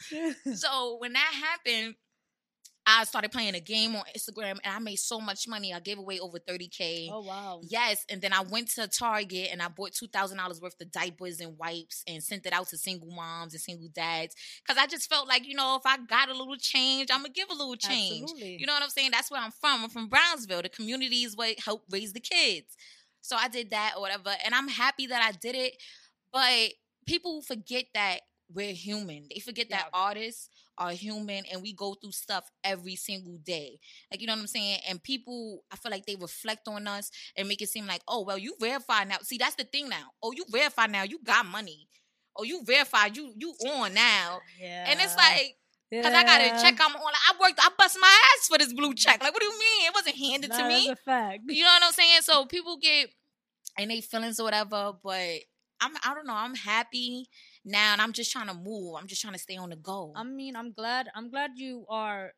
So 0.56 0.97
when 0.99 1.13
that 1.13 1.32
happened, 1.34 1.95
I 2.86 3.06
started 3.06 3.32
playing 3.32 3.56
a 3.56 3.60
game 3.62 3.96
on 3.96 4.04
Instagram 4.17 4.60
and 4.63 4.76
I 4.76 4.80
made 4.80 4.98
so 4.98 5.19
much 5.22 5.48
money. 5.48 5.74
I 5.74 5.80
gave 5.80 5.98
away 5.98 6.19
over 6.19 6.38
30K. 6.38 7.08
oh 7.12 7.22
wow. 7.22 7.62
Yes, 7.63 8.06
and 8.10 8.22
then 8.22 8.34
I 8.34 8.41
went 8.41 8.69
to 8.72 8.88
Target 8.88 9.50
and 9.52 9.62
I 9.62 9.69
bought 9.69 9.93
two 9.93 10.08
thousand 10.08 10.38
dollars 10.38 10.60
worth 10.60 10.80
of 10.82 10.91
diapers 10.91 11.39
and 11.39 11.58
wipes 11.58 12.04
and 12.08 12.22
sent 12.22 12.46
it 12.46 12.52
out 12.54 12.67
to 12.69 12.78
single 12.78 13.10
moms 13.10 13.54
and 13.54 13.62
single 13.62 13.88
dads 13.93 14.36
because 14.65 14.82
I 14.82 14.88
just 14.88 15.10
felt 15.10 15.28
like 15.28 15.48
you 15.48 15.56
know 15.56 15.76
if 15.78 15.84
I 15.86 15.98
got 16.06 16.30
a 16.30 16.34
little 16.38 16.58
change, 16.58 17.10
I'm 17.12 17.22
gonna 17.22 17.34
give 17.34 17.50
a 17.50 17.54
little 17.54 17.76
change. 17.76 18.24
Absolutely. 18.24 18.58
You 18.60 18.65
know 18.65 18.74
what 18.74 18.84
I'm 18.84 18.89
saying? 18.89 19.12
That's 19.12 19.32
where 19.32 19.41
I'm 19.41 19.52
from. 19.52 19.84
I'm 19.84 19.89
from 19.89 20.08
Brownsville. 20.10 20.62
The 20.63 20.69
community 20.69 21.24
is 21.24 21.36
what 21.38 21.58
helped 21.60 21.86
raise 21.91 22.13
the 22.13 22.19
kids. 22.19 22.76
So 23.22 23.38
I 23.38 23.48
did 23.48 23.69
that 23.69 23.93
or 23.96 24.02
whatever, 24.02 24.34
and 24.43 24.54
I'm 24.54 24.67
happy 24.67 25.08
that 25.08 25.22
I 25.24 25.32
did 25.32 25.56
it. 25.56 25.74
But 26.34 26.74
people 27.06 27.41
forget 27.41 27.86
that 27.93 28.22
we're 28.54 28.74
human. 28.74 29.28
They 29.34 29.39
forget 29.39 29.69
that 29.69 29.88
artists 29.93 30.50
are 30.78 30.92
human 30.92 31.44
and 31.52 31.62
we 31.62 31.74
go 31.74 31.94
through 31.94 32.12
stuff 32.12 32.50
every 32.64 32.96
single 32.96 33.38
day. 33.44 33.80
Like 34.12 34.22
you 34.22 34.28
know 34.28 34.34
what 34.34 34.42
I'm 34.42 34.48
saying? 34.48 34.80
And 34.90 35.02
people, 35.02 35.64
I 35.72 35.76
feel 35.76 35.92
like 35.92 36.06
they 36.06 36.16
reflect 36.16 36.68
on 36.68 36.88
us 36.88 37.12
and 37.38 37.48
make 37.48 37.62
it 37.62 37.70
seem 37.70 37.88
like, 37.88 38.02
oh 38.08 38.24
well, 38.24 38.38
you 38.38 38.56
verify 38.60 39.04
now. 39.04 39.18
See, 39.22 39.38
that's 39.38 39.56
the 39.56 39.64
thing 39.64 39.90
now. 39.90 40.12
Oh, 40.22 40.32
you 40.36 40.46
verify 40.50 40.88
now. 40.88 41.04
You 41.04 41.20
got 41.24 41.46
money. 41.46 41.88
Oh, 42.36 42.44
you 42.44 42.64
verified. 42.66 43.16
You 43.16 43.34
you 43.38 43.54
on 43.70 43.94
now. 43.94 44.40
Yeah. 44.60 44.86
And 44.90 45.00
it's 45.00 45.16
like. 45.16 45.56
Cause 45.94 46.12
I 46.12 46.24
got 46.24 46.42
a 46.42 46.50
check 46.60 46.80
I'm 46.82 46.96
on. 46.96 47.14
I 47.14 47.34
worked. 47.40 47.60
I 47.62 47.70
bust 47.78 48.00
my 48.02 48.08
ass 48.08 48.48
for 48.48 48.58
this 48.58 48.74
blue 48.74 48.96
check. 48.96 49.22
Like, 49.22 49.32
what 49.32 49.40
do 49.40 49.46
you 49.46 49.52
mean? 49.52 49.86
It 49.86 49.94
wasn't 49.94 50.16
handed 50.16 50.52
to 50.52 50.68
me. 50.68 50.88
That's 50.88 51.00
a 51.00 51.04
fact. 51.04 51.44
You 51.48 51.62
know 51.62 51.70
what 51.70 51.84
I'm 51.84 51.92
saying? 51.92 52.22
So 52.22 52.46
people 52.48 52.80
get 52.82 53.10
and 53.78 53.92
they 53.92 54.02
feelings 54.02 54.40
or 54.40 54.44
whatever, 54.44 54.94
but 55.04 55.40
I'm 55.82 55.92
I 56.04 56.14
don't 56.16 56.26
know. 56.26 56.34
I'm 56.34 56.56
happy 56.56 57.28
now, 57.65 57.93
and 57.93 58.02
I'm 58.02 58.13
just 58.13 58.32
trying 58.32 58.47
to 58.47 58.54
move. 58.54 58.95
I'm 58.97 59.08
just 59.08 59.21
trying 59.21 59.34
to 59.34 59.39
stay 59.39 59.58
on 59.58 59.69
the 59.69 59.76
go. 59.76 60.12
I 60.15 60.23
mean, 60.23 60.56
I'm 60.56 60.71
glad. 60.73 61.10
I'm 61.15 61.30
glad 61.30 61.52
you 61.56 61.86
are. 61.89 62.34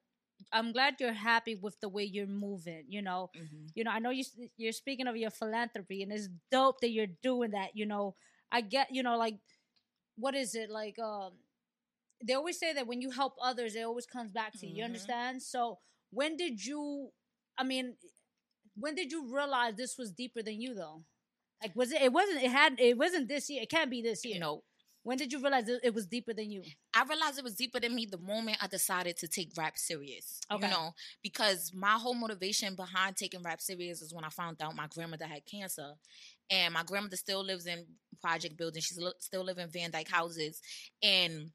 I'm 0.52 0.72
glad 0.74 0.96
you're 1.00 1.14
happy 1.14 1.56
with 1.56 1.80
the 1.80 1.90
way 1.90 2.04
you're 2.04 2.28
moving. 2.28 2.86
You 2.88 3.02
know, 3.02 3.32
Mhm. 3.36 3.72
you 3.76 3.84
know. 3.84 3.92
I 3.92 4.00
know 4.00 4.10
you 4.12 4.24
you're 4.58 4.72
speaking 4.74 5.08
of 5.08 5.16
your 5.18 5.32
philanthropy, 5.32 6.04
and 6.04 6.12
it's 6.12 6.30
dope 6.52 6.82
that 6.82 6.90
you're 6.92 7.08
doing 7.24 7.52
that. 7.52 7.76
You 7.76 7.86
know, 7.86 8.16
I 8.52 8.62
get. 8.62 8.94
You 8.94 9.04
know, 9.04 9.18
like, 9.18 9.40
what 10.18 10.36
is 10.36 10.56
it 10.56 10.70
like? 10.70 11.00
Um, 11.00 11.34
they 12.24 12.34
always 12.34 12.60
say 12.60 12.74
that 12.74 12.88
when 12.88 13.02
you 13.02 13.12
help 13.12 13.36
others, 13.42 13.76
it 13.76 13.82
always 13.84 14.06
comes 14.06 14.32
back 14.32 14.54
to 14.60 14.68
you. 14.68 14.76
You 14.78 14.84
Mhm. 14.84 14.86
understand? 14.86 15.44
So, 15.44 15.80
when 16.12 16.38
did 16.38 16.64
you? 16.66 17.12
I 17.58 17.64
mean, 17.64 17.98
when 18.76 18.96
did 18.96 19.12
you 19.12 19.34
realize 19.34 19.76
this 19.76 19.98
was 19.98 20.12
deeper 20.12 20.42
than 20.44 20.60
you, 20.62 20.74
though? 20.74 21.04
Like, 21.62 21.76
was 21.76 21.92
it? 21.92 22.02
It 22.02 22.12
wasn't. 22.14 22.44
It 22.44 22.52
had. 22.52 22.80
It 22.80 22.98
wasn't 22.98 23.28
this 23.28 23.50
year. 23.50 23.64
It 23.64 23.70
can't 23.70 23.90
be 23.90 24.02
this 24.02 24.26
year. 24.26 24.34
You 24.36 24.40
know, 24.42 24.64
When 25.06 25.20
did 25.20 25.32
you 25.32 25.40
realize 25.40 25.70
it, 25.70 25.82
it 25.84 25.94
was 25.94 26.08
deeper 26.08 26.34
than 26.34 26.50
you? 26.50 26.64
I 26.92 27.04
realized 27.04 27.38
it 27.38 27.44
was 27.44 27.54
deeper 27.54 27.80
than 27.80 27.94
me 27.94 28.08
the 28.08 28.18
moment 28.18 28.58
I 28.60 28.66
decided 28.66 29.18
to 29.18 29.28
take 29.28 29.52
rap 29.56 29.78
serious. 29.78 30.40
Okay. 30.52 30.66
You 30.66 30.74
know, 30.74 30.96
because 31.22 31.72
my 31.76 31.92
whole 31.92 32.16
motivation 32.16 32.74
behind 32.74 33.16
taking 33.16 33.44
rap 33.44 33.62
serious 33.62 34.02
is 34.02 34.16
when 34.16 34.24
I 34.24 34.30
found 34.30 34.64
out 34.64 34.76
my 34.76 34.88
grandmother 34.88 35.28
had 35.28 35.46
cancer. 35.46 35.92
And 36.50 36.74
my 36.74 36.82
grandmother 36.82 37.18
still 37.18 37.44
lives 37.44 37.68
in 37.68 37.86
project 38.20 38.58
buildings. 38.58 38.86
She's 38.86 39.00
still 39.20 39.44
living 39.44 39.66
in 39.66 39.70
Van 39.70 39.92
Dyke 39.92 40.10
houses. 40.10 40.60
And 41.04 41.52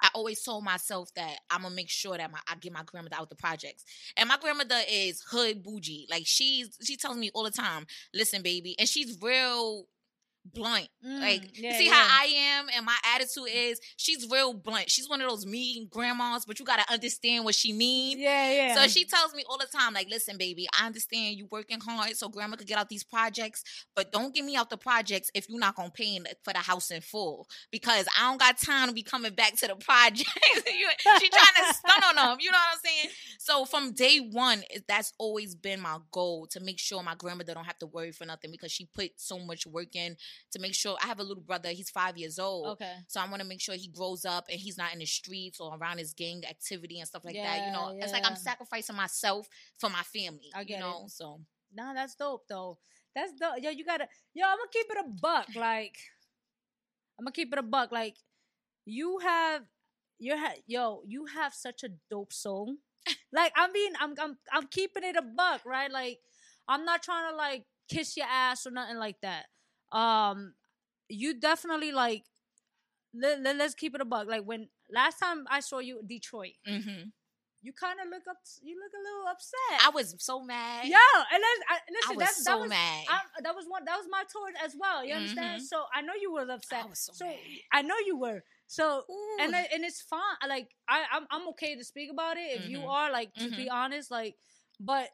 I 0.00 0.08
always 0.14 0.42
told 0.42 0.64
myself 0.64 1.12
that 1.16 1.36
I'm 1.50 1.64
gonna 1.64 1.74
make 1.74 1.90
sure 1.90 2.16
that 2.16 2.32
my, 2.32 2.38
I 2.48 2.54
get 2.54 2.72
my 2.72 2.82
grandmother 2.84 3.16
out 3.16 3.28
the 3.28 3.36
projects. 3.36 3.84
And 4.16 4.26
my 4.26 4.38
grandmother 4.38 4.80
is 4.90 5.22
hood 5.30 5.62
bougie. 5.62 6.06
Like 6.10 6.22
she's 6.24 6.78
she 6.82 6.96
tells 6.96 7.18
me 7.18 7.30
all 7.34 7.44
the 7.44 7.50
time, 7.50 7.86
listen, 8.14 8.40
baby, 8.40 8.74
and 8.78 8.88
she's 8.88 9.18
real 9.20 9.84
blunt. 10.52 10.88
like 11.02 11.42
Mm, 11.42 11.50
yeah, 11.54 11.78
see 11.78 11.86
yeah. 11.86 11.94
how 11.94 12.22
I 12.22 12.26
am 12.26 12.66
and 12.74 12.84
my 12.84 12.96
attitude 13.14 13.48
is 13.52 13.80
she's 13.96 14.28
real 14.30 14.52
blunt. 14.54 14.90
She's 14.90 15.08
one 15.08 15.20
of 15.20 15.28
those 15.28 15.46
mean 15.46 15.88
grandmas, 15.90 16.44
but 16.44 16.58
you 16.58 16.64
gotta 16.64 16.90
understand 16.92 17.44
what 17.44 17.54
she 17.54 17.72
means. 17.72 18.20
Yeah, 18.20 18.52
yeah. 18.52 18.74
So 18.74 18.86
she 18.88 19.04
tells 19.04 19.34
me 19.34 19.44
all 19.48 19.58
the 19.58 19.66
time, 19.66 19.94
like, 19.94 20.08
listen, 20.10 20.36
baby, 20.36 20.66
I 20.78 20.86
understand 20.86 21.36
you 21.36 21.46
working 21.50 21.80
hard 21.80 22.16
so 22.16 22.28
grandma 22.28 22.56
could 22.56 22.66
get 22.66 22.78
out 22.78 22.88
these 22.88 23.04
projects, 23.04 23.62
but 23.94 24.12
don't 24.12 24.34
get 24.34 24.44
me 24.44 24.56
out 24.56 24.70
the 24.70 24.76
projects 24.76 25.30
if 25.34 25.48
you're 25.48 25.58
not 25.58 25.74
gonna 25.76 25.90
pay 25.90 26.18
for 26.44 26.52
the 26.52 26.58
house 26.58 26.90
in 26.90 27.00
full. 27.00 27.48
Because 27.70 28.06
I 28.18 28.28
don't 28.28 28.38
got 28.40 28.58
time 28.58 28.88
to 28.88 28.94
be 28.94 29.02
coming 29.02 29.32
back 29.34 29.56
to 29.58 29.68
the 29.68 29.76
projects. 29.76 30.30
She 31.20 31.28
trying 31.28 31.68
to 31.68 31.74
stun 31.74 32.02
on 32.04 32.16
them, 32.16 32.38
you 32.40 32.50
know 32.50 32.58
what 32.58 32.74
I'm 32.74 32.80
saying? 32.84 33.10
So 33.38 33.64
from 33.64 33.92
day 33.92 34.18
one, 34.18 34.62
that's 34.86 35.12
always 35.18 35.54
been 35.54 35.80
my 35.80 35.98
goal 36.10 36.46
to 36.50 36.60
make 36.60 36.78
sure 36.78 37.02
my 37.02 37.14
grandmother 37.14 37.54
don't 37.54 37.64
have 37.64 37.78
to 37.78 37.86
worry 37.86 38.12
for 38.12 38.24
nothing 38.24 38.50
because 38.50 38.72
she 38.72 38.86
put 38.86 39.10
so 39.16 39.38
much 39.38 39.66
work 39.66 39.94
in 39.94 40.16
to 40.52 40.58
make 40.58 40.74
sure 40.74 40.96
I 41.02 41.06
have 41.06 41.20
a 41.20 41.22
little 41.22 41.42
brother, 41.42 41.70
he's 41.70 41.90
five 41.90 42.16
years 42.16 42.38
old. 42.38 42.68
okay. 42.68 42.94
So 43.08 43.20
I 43.20 43.28
want 43.28 43.42
to 43.42 43.48
make 43.48 43.60
sure 43.60 43.74
he 43.74 43.88
grows 43.88 44.24
up 44.24 44.46
and 44.50 44.58
he's 44.58 44.78
not 44.78 44.92
in 44.92 44.98
the 44.98 45.06
streets 45.06 45.60
or 45.60 45.76
around 45.76 45.98
his 45.98 46.12
gang 46.12 46.42
activity 46.48 46.98
and 46.98 47.08
stuff 47.08 47.24
like 47.24 47.34
that. 47.34 47.66
You 47.66 47.72
know, 47.72 47.94
Yeah, 47.96 48.04
it's 48.04 48.12
like 48.12 48.26
I'm 48.26 48.36
sacrificing 48.36 48.96
myself 48.96 49.48
for 49.78 49.90
my 49.90 50.02
family. 50.02 50.50
I 50.54 50.64
get 50.64 50.78
you 50.78 50.80
know, 50.80 51.04
it. 51.06 51.10
so 51.10 51.40
Nah, 51.74 51.94
that's 51.94 52.14
dope 52.14 52.46
though. 52.48 52.78
That's 53.14 53.32
dope. 53.32 53.62
Yo, 53.62 53.70
you 53.70 53.84
gotta. 53.84 54.08
Yo, 54.34 54.44
I'm 54.46 54.58
gonna 54.58 54.70
keep 54.72 54.86
it 54.90 54.98
a 54.98 55.08
buck. 55.20 55.48
Like, 55.56 55.96
I'm 57.18 57.24
gonna 57.24 57.32
keep 57.32 57.52
it 57.52 57.58
a 57.58 57.62
buck. 57.62 57.92
Like, 57.92 58.16
you 58.84 59.18
have, 59.18 59.62
you 60.18 60.36
have, 60.36 60.54
yo, 60.66 61.02
you 61.06 61.26
have 61.26 61.52
such 61.54 61.84
a 61.84 61.88
dope 62.10 62.32
soul. 62.32 62.76
like, 63.32 63.52
I 63.56 63.70
mean, 63.70 63.92
I'm, 64.00 64.14
I'm, 64.20 64.38
I'm 64.52 64.66
keeping 64.68 65.04
it 65.04 65.16
a 65.16 65.22
buck, 65.22 65.62
right? 65.66 65.90
Like, 65.90 66.18
I'm 66.68 66.84
not 66.84 67.02
trying 67.02 67.30
to 67.30 67.36
like 67.36 67.64
kiss 67.88 68.16
your 68.16 68.26
ass 68.30 68.66
or 68.66 68.70
nothing 68.70 68.96
like 68.96 69.20
that. 69.22 69.46
Um, 69.92 70.54
you 71.08 71.38
definitely 71.38 71.92
like. 71.92 72.24
Let, 73.12 73.40
let, 73.42 73.60
us 73.60 73.74
keep 73.74 73.94
it 73.94 74.00
a 74.00 74.04
buck. 74.04 74.28
Like 74.28 74.44
when 74.44 74.68
last 74.92 75.18
time 75.18 75.44
I 75.50 75.60
saw 75.60 75.80
you, 75.80 76.00
Detroit, 76.06 76.52
mhm. 76.68 77.10
you 77.60 77.72
kind 77.72 77.98
of 77.98 78.06
look 78.08 78.22
up. 78.30 78.36
You 78.62 78.76
look 78.78 78.92
a 78.94 79.02
little 79.02 79.26
upset. 79.28 79.84
I 79.84 79.90
was 79.90 80.14
so 80.18 80.42
mad. 80.44 80.86
Yo, 80.86 80.94
and 80.94 81.42
let's, 81.42 81.62
I, 81.68 82.12
I 82.12 82.14
was 82.14 82.18
that's, 82.24 82.44
so 82.44 82.52
that 82.52 82.60
was, 82.60 82.68
mad. 82.70 83.04
I, 83.08 83.18
that 83.42 83.54
was 83.56 83.64
one. 83.68 83.84
That 83.84 83.96
was 83.96 84.06
my 84.08 84.22
tour 84.30 84.48
as 84.64 84.76
well. 84.78 85.04
You 85.04 85.14
understand? 85.14 85.62
Mhm. 85.62 85.64
So 85.66 85.82
I 85.92 86.02
know 86.02 86.12
you 86.20 86.32
were 86.32 86.48
upset. 86.48 86.84
I 86.84 86.86
was 86.86 87.00
so 87.12 87.24
mad. 87.24 87.36
I 87.72 87.82
know 87.82 87.96
you 88.06 88.16
were. 88.16 88.44
So 88.68 89.02
and 89.40 89.52
Ooh. 89.52 89.56
I- 89.56 89.68
and 89.74 89.84
it's 89.84 90.02
fine. 90.02 90.20
Like 90.48 90.68
I, 90.88 91.02
I'm 91.12 91.26
I'm 91.32 91.48
okay 91.48 91.74
to 91.74 91.82
speak 91.84 92.12
about 92.12 92.36
it 92.36 92.60
if 92.62 92.68
you 92.68 92.78
Mhm. 92.78 92.88
are 92.88 93.10
like 93.10 93.34
to 93.34 93.50
be 93.50 93.68
honest. 93.68 94.12
Like, 94.12 94.36
but 94.78 95.08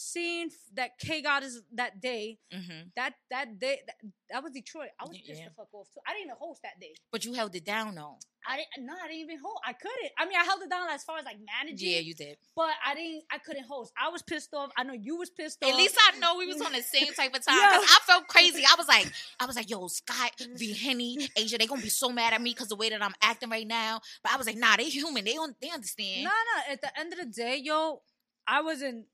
seeing 0.00 0.50
that 0.74 0.98
K 0.98 1.22
Goddess 1.22 1.60
that 1.72 2.00
day, 2.00 2.38
Mhm. 2.52 2.92
that 2.96 3.14
that 3.30 3.58
day 3.58 3.80
that, 3.86 3.96
that 4.30 4.42
was 4.42 4.52
Detroit. 4.52 4.90
I 4.98 5.04
was 5.04 5.12
Y- 5.16 5.22
pissed 5.26 5.40
yeah. 5.40 5.48
the 5.48 5.54
fuck 5.54 5.68
off 5.72 5.88
too. 5.92 6.00
I 6.06 6.12
didn't 6.12 6.26
even 6.26 6.36
host 6.38 6.62
that 6.62 6.78
day. 6.80 6.94
But 7.12 7.24
you 7.24 7.32
held 7.34 7.54
it 7.54 7.64
down 7.64 7.94
though. 7.94 8.18
I 8.46 8.56
didn't. 8.56 8.86
No, 8.86 8.94
I 8.94 9.06
didn't 9.06 9.20
even 9.20 9.38
host. 9.38 9.60
I 9.66 9.74
couldn't. 9.74 10.12
I 10.18 10.24
mean, 10.24 10.36
I 10.40 10.44
held 10.44 10.62
it 10.62 10.70
down 10.70 10.88
as 10.88 11.04
far 11.04 11.18
as 11.18 11.24
like 11.26 11.36
managing. 11.60 11.90
Yeah, 11.90 11.98
you 11.98 12.14
did. 12.14 12.38
but 12.56 12.70
I 12.84 12.94
didn't. 12.94 13.24
I 13.30 13.38
couldn't 13.38 13.64
host. 13.64 13.92
I 14.00 14.08
was 14.08 14.22
pissed 14.22 14.54
off. 14.54 14.70
I 14.76 14.82
know 14.82 14.94
you 14.94 15.16
was 15.16 15.28
pissed 15.30 15.62
off. 15.62 15.70
At 15.70 15.76
least 15.76 15.96
I 16.08 16.18
know 16.18 16.36
we 16.36 16.46
was 16.46 16.60
on 16.62 16.72
the 16.72 16.82
same 16.82 17.12
type 17.12 17.34
of 17.34 17.44
time 17.44 17.58
because 17.70 17.84
I 17.90 17.98
felt 18.06 18.28
crazy. 18.34 18.64
I 18.64 18.74
was 18.78 18.88
like, 18.88 19.12
I 19.38 19.44
was 19.46 19.56
like, 19.56 19.68
yo, 19.68 19.86
Scott, 19.88 20.32
V 20.54 20.72
Henny, 20.72 21.28
Asia, 21.36 21.58
they 21.58 21.66
gonna 21.66 21.82
be 21.82 21.90
so 21.90 22.08
mad 22.10 22.32
at 22.32 22.40
me 22.40 22.50
because 22.52 22.68
the 22.68 22.76
way 22.76 22.88
that 22.88 23.02
I'm 23.02 23.14
acting 23.20 23.50
right 23.50 23.66
now. 23.66 24.00
But 24.22 24.32
I 24.32 24.36
was 24.38 24.46
like, 24.46 24.56
nah, 24.56 24.76
they 24.76 24.88
human. 24.88 25.24
They 25.24 25.34
don't. 25.34 25.54
They 25.60 25.68
understand. 25.70 26.24
No, 26.24 26.30
no. 26.30 26.72
At 26.72 26.80
the 26.80 26.98
end 26.98 27.12
of 27.12 27.18
the 27.18 27.26
day, 27.26 27.56
yo, 27.62 28.00
I 28.46 28.62
wasn't 28.62 29.04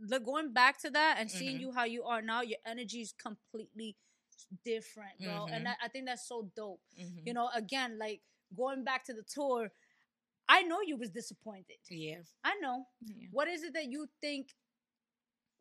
look 0.00 0.24
going 0.24 0.52
back 0.52 0.80
to 0.82 0.90
that 0.90 1.16
and 1.18 1.30
seeing 1.30 1.56
Mhm. 1.56 1.60
you 1.60 1.72
how 1.72 1.84
you 1.84 2.04
are 2.04 2.22
now. 2.22 2.40
Your 2.42 2.58
energy 2.64 3.00
is 3.02 3.12
completely 3.12 3.96
different, 4.64 5.18
bro. 5.20 5.46
Mhm. 5.46 5.52
And 5.52 5.66
that, 5.66 5.78
I 5.82 5.88
think 5.88 6.06
that's 6.06 6.26
so 6.26 6.50
dope. 6.56 6.82
Mhm. 6.98 7.26
You 7.26 7.34
know, 7.34 7.48
again, 7.54 7.98
like 7.98 8.22
going 8.54 8.84
back 8.84 9.04
to 9.04 9.14
the 9.14 9.22
tour, 9.22 9.72
I 10.48 10.62
know 10.62 10.80
you 10.80 10.96
was 10.96 11.10
disappointed. 11.10 11.78
Yeah. 11.88 12.22
I 12.44 12.54
know. 12.56 12.88
yeah. 13.00 13.28
What 13.30 13.48
is 13.48 13.62
it 13.62 13.72
that 13.74 13.86
you 13.86 14.08
think 14.20 14.54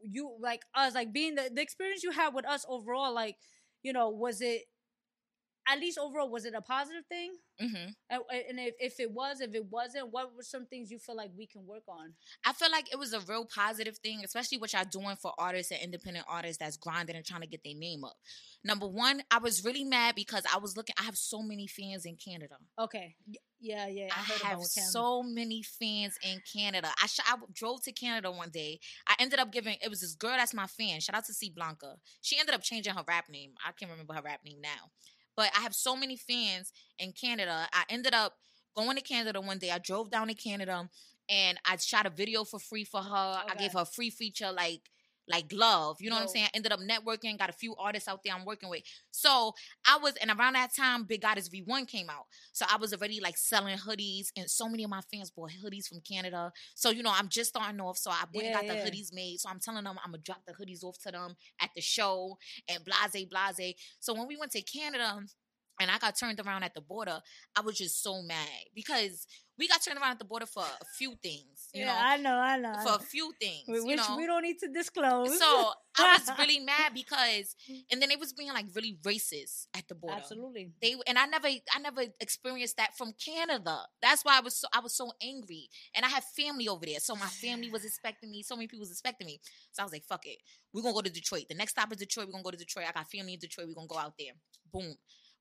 you 0.04 0.36
like 0.40 0.64
us 0.74 0.96
like 0.96 1.14
being 1.14 1.36
the, 1.36 1.50
the 1.54 1.62
experience 1.62 2.04
you 2.04 2.12
had 2.12 2.34
with 2.34 2.46
us 2.46 2.66
overall? 2.68 3.14
Like, 3.14 3.38
you 3.84 3.94
know, 3.94 4.10
was 4.10 4.42
it 4.42 4.64
at 5.68 5.80
least 5.80 5.98
overall 5.98 6.30
was 6.30 6.46
it 6.46 6.54
a 6.56 6.62
positive 6.62 7.06
thing? 7.08 7.34
Mm-hmm. 7.62 7.89
And, 8.09 8.22
and 8.49 8.59
if, 8.59 8.76
if 8.80 8.99
it 8.99 9.12
was, 9.12 9.41
if 9.41 9.53
it 9.53 9.66
wasn't, 9.66 10.12
what 10.12 10.36
were 10.36 10.43
some 10.43 10.66
things 10.66 10.89
you 10.89 10.99
feel 10.99 11.16
like 11.16 11.30
we 11.38 11.45
can 11.45 11.66
work 11.66 11.84
on? 11.88 12.14
I 12.45 12.53
feel 12.53 12.72
like 12.72 12.91
it 12.91 12.97
was 12.97 13.14
a 13.14 13.20
real 13.22 13.45
positive 13.45 13.97
thing, 13.97 14.22
especially 14.24 14.57
what 14.57 14.74
y'all 14.74 14.84
doing 14.89 15.16
for 15.22 15.34
artists 15.38 15.72
and 15.72 15.82
independent 15.82 16.26
artists 16.28 16.57
that's 16.57 16.78
grinding 16.78 17.16
and 17.16 17.26
trying 17.26 17.41
to 17.41 17.47
get 17.47 17.64
their 17.64 17.76
name 17.76 18.03
up. 18.03 18.16
Number 18.64 18.88
one, 18.88 19.22
I 19.32 19.39
was 19.39 19.64
really 19.64 19.84
mad 19.84 20.16
because 20.16 20.43
I 20.53 20.57
was 20.57 20.76
looking. 20.78 20.95
I 20.99 21.03
have 21.03 21.18
so 21.18 21.41
many 21.41 21.68
fans 21.68 22.05
in 22.05 22.16
Canada. 22.16 22.55
Okay. 22.80 23.16
Yeah, 23.59 23.88
yeah. 23.88 24.07
I, 24.12 24.20
I, 24.20 24.24
heard 24.24 24.41
have 24.41 24.64
so 24.64 25.22
many 25.22 25.62
fans 25.62 26.18
in 26.24 26.41
Canada. 26.51 26.89
I, 27.01 27.05
sh- 27.05 27.20
I 27.26 27.36
drove 27.53 27.84
to 27.84 27.91
Canada 27.91 28.32
one 28.32 28.49
day. 28.49 28.80
I 29.07 29.16
ended 29.20 29.39
up 29.39 29.51
giving 29.51 29.78
it 29.82 29.89
was 29.89 30.01
this 30.01 30.16
girl 30.16 30.36
that's 30.36 30.53
my 30.53 30.66
fan. 30.66 30.99
Shout 30.99 31.16
out 31.16 31.26
to 31.26 31.34
C 31.34 31.51
Blanca. 31.55 31.97
She 32.22 32.39
ended 32.39 32.55
up 32.55 32.64
changing 32.64 32.95
her 32.95 33.03
rap 33.07 33.26
name. 33.30 33.51
I 33.64 33.72
can't 33.72 33.91
remember 33.91 34.14
her 34.16 34.22
rap 34.24 34.39
name 34.43 34.62
now. 34.62 34.89
But 35.36 35.52
I 35.58 35.62
have 35.62 35.74
so 35.74 35.96
many 35.96 36.18
fans 36.18 36.72
in 37.00 37.14
Canada. 37.14 37.68
I 37.74 37.84
ended 37.90 38.14
up 38.14 38.34
going 38.76 38.96
to 38.98 39.04
Canada 39.04 39.42
one 39.42 39.58
day. 39.60 39.72
I 39.72 39.80
drove 39.80 40.12
down 40.12 40.28
to 40.28 40.34
Canada 40.34 40.90
and 41.30 41.60
I 41.66 41.78
shot 41.78 42.06
a 42.06 42.10
video 42.10 42.44
for 42.44 42.60
free 42.60 42.84
for 42.84 43.02
her. 43.02 43.42
I 43.48 43.56
gave 43.58 43.74
her 43.74 43.82
a 43.82 43.86
free 43.86 44.10
feature 44.10 44.52
like 44.52 44.90
like 45.32 45.52
love. 45.54 45.98
You 46.00 46.10
know 46.10 46.18
what 46.18 46.24
I'm 46.24 46.28
saying? 46.28 46.50
Ended 46.54 46.72
up 46.72 46.80
networking, 46.80 47.38
got 47.38 47.50
a 47.50 47.54
few 47.54 47.76
artists 47.78 48.08
out 48.08 48.22
there 48.24 48.34
I'm 48.34 48.46
working 48.46 48.70
with. 48.70 48.84
So 49.12 49.54
I 49.86 49.98
was, 49.98 50.16
and 50.22 50.32
around 50.32 50.54
that 50.54 50.76
time, 50.76 51.06
Big 51.06 51.22
Goddess 51.22 51.50
V1 51.50 51.88
came 51.88 52.10
out. 52.10 52.26
So 52.52 52.66
I 52.72 52.78
was 52.78 52.94
already 52.94 53.20
like 53.22 53.38
selling 53.38 53.78
hoodies, 53.78 54.28
and 54.38 54.50
so 54.50 54.68
many 54.68 54.84
of 54.84 54.90
my 54.90 55.02
fans 55.12 55.32
bought 55.32 55.52
hoodies 55.64 55.88
from 55.88 56.02
Canada. 56.02 56.52
So, 56.76 56.90
you 56.90 57.04
know, 57.04 57.14
I'm 57.14 57.30
just 57.30 57.50
starting 57.52 57.80
off. 57.80 57.98
So 57.98 58.12
I 58.12 58.24
went 58.34 58.48
Yeah, 58.48 58.60
and 58.60 58.68
got 58.68 58.76
yeah. 58.76 58.84
the 58.84 58.92
hoodies 58.92 59.14
made. 59.14 59.40
So 59.40 59.50
I'm 59.50 59.60
telling 59.60 59.84
them 59.84 59.98
I'm 60.04 60.12
gonna 60.12 60.24
drop 60.24 60.46
the 60.46 60.54
hoodies 60.54 60.84
off 60.84 60.98
to 61.04 61.12
them 61.12 61.36
at 61.62 61.70
the 61.76 61.82
show 61.82 62.38
and 62.68 62.84
blase, 62.84 63.26
blase. 63.26 63.76
So 64.00 64.14
when 64.14 64.28
we 64.28 64.38
went 64.38 64.52
to 64.52 64.62
Canada, 64.62 65.22
and 65.82 65.90
I 65.90 65.98
got 65.98 66.18
turned 66.18 66.40
around 66.40 66.64
at 66.64 66.74
the 66.76 66.82
border, 66.82 67.20
I 67.56 67.62
was 67.62 67.78
just 67.78 68.04
so 68.04 68.22
mad 68.22 68.48
because 68.76 69.26
we 69.58 69.68
got 69.68 69.82
turned 69.84 70.00
around 70.00 70.12
at 70.12 70.20
the 70.20 70.26
border 70.26 70.46
for 70.46 70.64
a 70.64 70.86
few 70.98 71.14
things, 71.22 71.70
you 71.74 71.82
yeah, 71.82 71.88
know, 71.88 72.00
I 72.02 72.18
know, 72.18 72.36
I 72.36 72.58
know. 72.58 72.74
For 72.84 72.96
a 72.96 73.04
few 73.04 73.32
things, 73.40 73.64
Wh- 73.68 73.88
you 73.88 73.96
know. 73.96 74.16
we 74.18 74.26
don't 74.26 74.42
need 74.42 74.58
to 74.60 74.68
disclose. 74.68 75.38
So 75.38 75.72
I 75.98 76.18
was 76.18 76.32
really 76.40 76.60
mad 76.60 76.94
because, 76.94 77.56
and 77.92 78.02
then 78.02 78.10
it 78.12 78.20
was 78.20 78.34
being 78.34 78.52
like 78.54 78.66
really 78.76 78.98
racist 79.04 79.68
at 79.78 79.88
the 79.88 79.94
border. 79.96 80.18
absolutely. 80.18 80.72
They 80.82 80.96
and 81.06 81.18
I 81.18 81.26
never, 81.26 81.48
I 81.48 81.80
never 81.80 82.02
experienced 82.20 82.78
that 82.78 82.98
from 82.98 83.14
Canada. 83.24 83.82
That's 84.02 84.24
why 84.26 84.38
I 84.38 84.42
was 84.42 84.56
so, 84.56 84.68
I 84.74 84.80
was 84.80 84.96
so 84.96 85.12
angry, 85.22 85.70
and 85.96 86.06
I 86.06 86.10
have 86.10 86.24
family 86.24 86.68
over 86.68 86.86
there, 86.86 87.00
so 87.00 87.16
my 87.16 87.28
family 87.28 87.70
was 87.70 87.86
expecting 87.86 88.32
me. 88.32 88.42
So 88.44 88.56
many 88.56 88.68
people 88.68 88.80
was 88.82 88.92
expecting 88.92 89.28
me. 89.28 89.42
So 89.74 89.84
I 89.84 89.86
was 89.86 89.94
like, 89.94 90.06
"Fuck 90.06 90.26
it, 90.26 90.38
we're 90.74 90.82
gonna 90.82 90.96
go 90.96 91.02
to 91.02 91.12
Detroit. 91.12 91.46
The 91.50 91.56
next 91.56 91.72
stop 91.74 91.92
is 91.92 91.98
Detroit. 92.00 92.28
We're 92.28 92.34
gonna 92.34 92.44
go 92.44 92.52
to 92.52 92.58
Detroit. 92.58 92.86
I 92.90 92.94
got 92.94 93.12
family 93.12 93.34
in 93.34 93.40
Detroit. 93.40 93.68
We're 93.68 93.76
gonna 93.76 93.88
go 93.88 93.98
out 94.00 94.14
there. 94.18 94.34
Boom." 94.74 94.96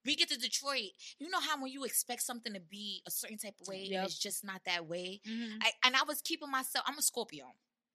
We 0.05 0.17
get 0.17 0.29
to 0.31 0.39
Detroit. 0.39 0.91
You 1.19 1.29
know 1.31 1.41
how 1.41 1.61
when 1.61 1.71
you 1.73 1.85
expect 1.85 2.23
something 2.23 2.55
to 2.55 2.61
be 2.61 3.03
a 3.07 3.11
certain 3.11 3.39
type 3.39 3.55
of 3.61 3.69
way, 3.69 3.83
Yep. 3.91 3.99
and 3.99 4.07
it's 4.07 4.19
just 4.19 4.45
not 4.45 4.63
that 4.65 4.87
way. 4.87 5.21
Mhm. 5.27 5.59
I, 5.63 5.73
and 5.85 5.95
I 5.97 6.03
was 6.05 6.23
keeping 6.23 6.51
myself. 6.51 6.85
I'm 6.89 6.99
a 6.99 7.03
Scorpio. 7.03 7.47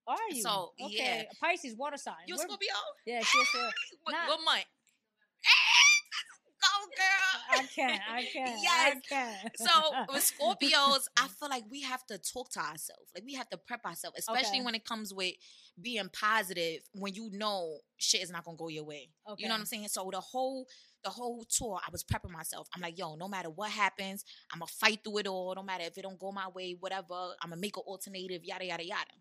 Are 0.08 0.18
you? 0.30 0.41
So, 0.43 0.74
okay. 0.80 0.93
yeah. 0.95 1.24
Pisces, 1.41 1.76
water 1.76 1.97
sign. 1.97 2.14
You 2.28 2.36
a 2.36 2.38
Scorpio? 2.38 2.74
Yeah, 3.08 3.22
she's 3.24 3.47
a. 3.56 3.72
What, 4.03 4.12
Nah. 4.12 4.28
what 4.28 4.39
month? 4.45 4.66
Go, 6.62 6.86
girl. 6.97 7.60
I 7.60 7.68
can't. 7.76 8.01
I 8.10 8.24
can't. 8.34 8.60
Yes. 8.62 8.95
I 8.95 8.99
can't. 9.08 9.51
So 9.58 10.14
with 10.14 10.34
Scorpios, 10.39 11.06
I 11.18 11.28
feel 11.28 11.49
like 11.49 11.64
we 11.70 11.82
have 11.82 12.06
to 12.08 12.18
talk 12.18 12.49
to 12.51 12.60
ourselves. 12.60 13.10
Like 13.14 13.24
we 13.26 13.34
have 13.34 13.49
to 13.49 13.58
prep 13.58 13.84
ourselves, 13.86 14.18
especially 14.20 14.58
Okay. 14.60 14.62
when 14.66 14.76
it 14.76 14.86
comes 14.86 15.14
with 15.14 15.34
being 15.82 16.10
positive 16.14 16.82
when 16.93 17.14
you 17.14 17.30
know 17.34 17.80
shit 17.97 18.22
is 18.24 18.32
not 18.32 18.45
gonna 18.45 18.58
go 18.58 18.68
your 18.70 18.84
way. 18.86 19.10
okay. 19.30 19.43
You 19.43 19.49
know 19.49 19.53
what 19.56 19.60
I'm 19.62 19.66
saying? 19.66 19.88
So 19.89 20.10
the 20.12 20.22
whole 20.22 20.66
the 21.06 21.12
whole 21.12 21.45
tour, 21.47 21.80
I 21.86 21.89
was 21.91 22.03
prepping 22.03 22.32
myself. 22.32 22.68
I'm 22.76 22.82
like, 22.82 22.97
yo, 22.97 23.16
no 23.16 23.30
matter 23.30 23.49
what 23.49 23.70
happens, 23.70 24.26
I'm 24.51 24.60
gonna 24.60 24.68
fight 24.68 24.99
through 25.03 25.20
it 25.20 25.28
all. 25.28 25.53
No 25.56 25.64
matter 25.64 25.84
if 25.86 25.97
it 25.97 26.01
don't 26.01 26.20
go 26.20 26.32
my 26.32 26.49
way, 26.49 26.76
whatever, 26.78 27.36
I'm 27.41 27.51
gonna 27.51 27.62
make 27.62 27.78
an 27.78 27.84
alternative, 27.86 28.43
yada 28.43 28.66
yada 28.66 28.84
yada. 28.84 29.12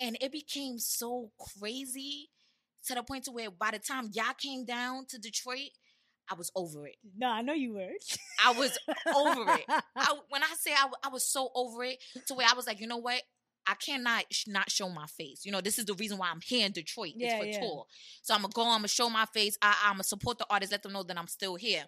And 0.00 0.16
it 0.20 0.32
became 0.32 0.78
so 0.78 1.30
crazy 1.38 2.30
to 2.86 2.94
the 2.94 3.02
point 3.02 3.24
to 3.24 3.32
where 3.32 3.50
by 3.50 3.70
the 3.72 3.78
time 3.78 4.10
y'all 4.14 4.34
came 4.36 4.64
down 4.64 5.04
to 5.10 5.18
Detroit, 5.18 5.70
I 6.30 6.34
was 6.34 6.50
over 6.56 6.86
it. 6.86 6.96
No, 7.16 7.28
I 7.28 7.42
know 7.42 7.52
you 7.52 7.74
were. 7.74 7.90
I 8.44 8.52
was 8.52 8.78
over 9.14 9.52
it. 9.52 9.64
I, 9.96 10.16
when 10.30 10.42
I 10.42 10.54
say 10.58 10.72
I, 10.72 10.88
I 11.04 11.08
was 11.08 11.24
so 11.24 11.50
over 11.54 11.84
it 11.84 11.98
to 12.26 12.34
where 12.34 12.46
I 12.50 12.54
was 12.54 12.66
like, 12.66 12.80
you 12.80 12.86
know 12.86 12.98
what? 12.98 13.22
I 13.68 13.74
cannot 13.74 14.24
sh- 14.32 14.46
not 14.48 14.70
show 14.70 14.88
my 14.88 15.06
face. 15.06 15.44
You 15.44 15.52
know, 15.52 15.60
this 15.60 15.78
is 15.78 15.84
the 15.84 15.94
reason 15.94 16.16
why 16.16 16.30
I'm 16.30 16.40
here 16.40 16.64
in 16.64 16.72
Detroit. 16.72 17.12
Yeah, 17.16 17.36
it's 17.36 17.38
for 17.38 17.46
yeah. 17.46 17.60
tour. 17.60 17.84
So 18.22 18.34
I'm 18.34 18.40
gonna 18.40 18.52
go. 18.54 18.62
I'm 18.62 18.78
gonna 18.78 18.88
show 18.88 19.10
my 19.10 19.26
face. 19.26 19.58
I, 19.60 19.76
I'm 19.84 19.94
gonna 19.94 20.04
support 20.04 20.38
the 20.38 20.46
artists. 20.48 20.72
Let 20.72 20.82
them 20.82 20.94
know 20.94 21.02
that 21.02 21.18
I'm 21.18 21.28
still 21.28 21.56
here. 21.56 21.84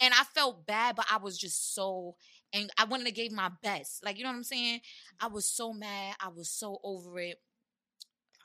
And 0.00 0.12
I 0.12 0.24
felt 0.24 0.66
bad, 0.66 0.96
but 0.96 1.06
I 1.10 1.18
was 1.18 1.38
just 1.38 1.72
so. 1.74 2.16
And 2.52 2.68
I 2.76 2.82
wouldn't 2.84 3.06
have 3.06 3.14
gave 3.14 3.30
my 3.30 3.50
best. 3.62 4.04
Like 4.04 4.18
you 4.18 4.24
know 4.24 4.30
what 4.30 4.36
I'm 4.36 4.44
saying? 4.44 4.80
I 5.20 5.28
was 5.28 5.46
so 5.46 5.72
mad. 5.72 6.16
I 6.20 6.28
was 6.28 6.50
so 6.50 6.80
over 6.82 7.20
it. 7.20 7.40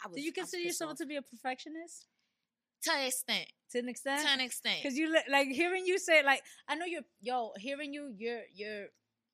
I 0.04 0.08
was. 0.08 0.18
Do 0.18 0.22
you 0.22 0.32
consider 0.32 0.62
yourself 0.62 0.92
off. 0.92 0.98
to 0.98 1.08
be 1.08 1.16
a 1.16 1.24
perfectionist 1.24 2.06
to 2.84 2.92
an 2.92 3.08
extent? 3.08 3.48
to 3.72 3.80
an 3.80 3.90
extent? 3.90 4.22
To 4.22 4.34
an 4.34 4.42
extent. 4.42 4.78
Because 4.84 4.96
you 4.96 5.16
like 5.32 5.48
hearing 5.48 5.86
you 5.88 5.98
say 5.98 6.24
like 6.24 6.44
I 6.68 6.76
know 6.76 6.86
you're 6.86 7.02
yo 7.20 7.52
hearing 7.58 7.94
you 7.94 8.14
you're 8.16 8.42
you're 8.54 8.86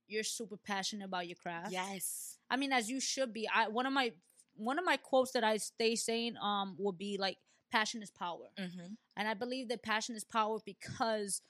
you're 0.08 0.24
super 0.24 0.58
passionate 0.58 1.06
about 1.06 1.28
your 1.28 1.38
craft. 1.42 1.72
Yes. 1.72 2.38
I 2.52 2.58
mean 2.58 2.72
as 2.74 2.90
you 2.90 3.00
should 3.00 3.32
be. 3.34 3.48
I 3.54 3.68
one 3.70 3.86
of 3.88 3.94
my 3.94 4.12
one 4.56 4.78
of 4.78 4.86
my 4.86 4.98
quotes 4.98 5.32
that 5.32 5.44
I 5.44 5.58
stay 5.58 5.96
saying 5.96 6.36
um 6.38 6.76
will 6.78 6.92
be 7.08 7.18
like 7.18 7.38
passion 7.72 8.04
is 8.04 8.12
power. 8.12 8.48
Mm-hmm. 8.60 8.94
and 9.18 9.28
I 9.28 9.34
believe 9.34 9.70
that 9.70 9.82
passion 9.82 10.14
is 10.16 10.26
power 10.26 10.58
because 10.66 11.42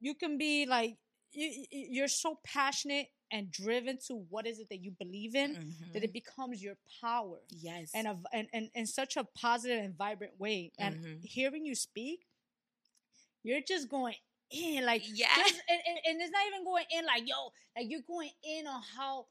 you 0.00 0.14
can 0.14 0.36
be 0.38 0.66
like 0.66 0.98
you 1.32 1.48
you- 1.70 1.88
you're 1.96 2.08
so 2.24 2.38
passionate 2.44 3.08
and 3.32 3.50
driven 3.50 3.98
to 4.06 4.14
what 4.32 4.46
is 4.46 4.60
it 4.60 4.68
that 4.68 4.80
you 4.84 4.92
believe 5.04 5.34
in 5.34 5.50
that 5.92 6.04
it 6.04 6.12
becomes 6.12 6.62
your 6.62 6.76
power 7.00 7.38
Mm-hmm. 7.48 7.66
Yes. 7.68 7.90
and 7.94 8.06
a, 8.06 8.16
and, 8.32 8.46
and 8.52 8.70
in 8.74 8.86
such 8.86 9.16
a 9.16 9.24
positive 9.24 9.80
and 9.84 9.96
vibrant 9.96 10.34
way 10.38 10.70
and 10.78 10.94
Mhm. 10.96 11.24
hearing 11.24 11.64
you 11.66 11.74
speak 11.74 12.20
you're 13.42 13.60
just 13.66 13.88
going 13.88 14.14
in 14.50 14.84
like 14.84 15.02
Yeah. 15.12 15.26
just- 15.38 15.62
and, 15.68 15.80
and, 15.88 15.98
and 16.06 16.22
it's 16.22 16.30
not 16.30 16.46
even 16.48 16.64
going 16.64 16.84
in 16.96 17.04
like 17.06 17.24
yo 17.26 17.50
like 17.76 17.86
you're 17.90 18.06
going 18.06 18.30
in 18.44 18.66
on 18.66 18.82
how 18.96 19.26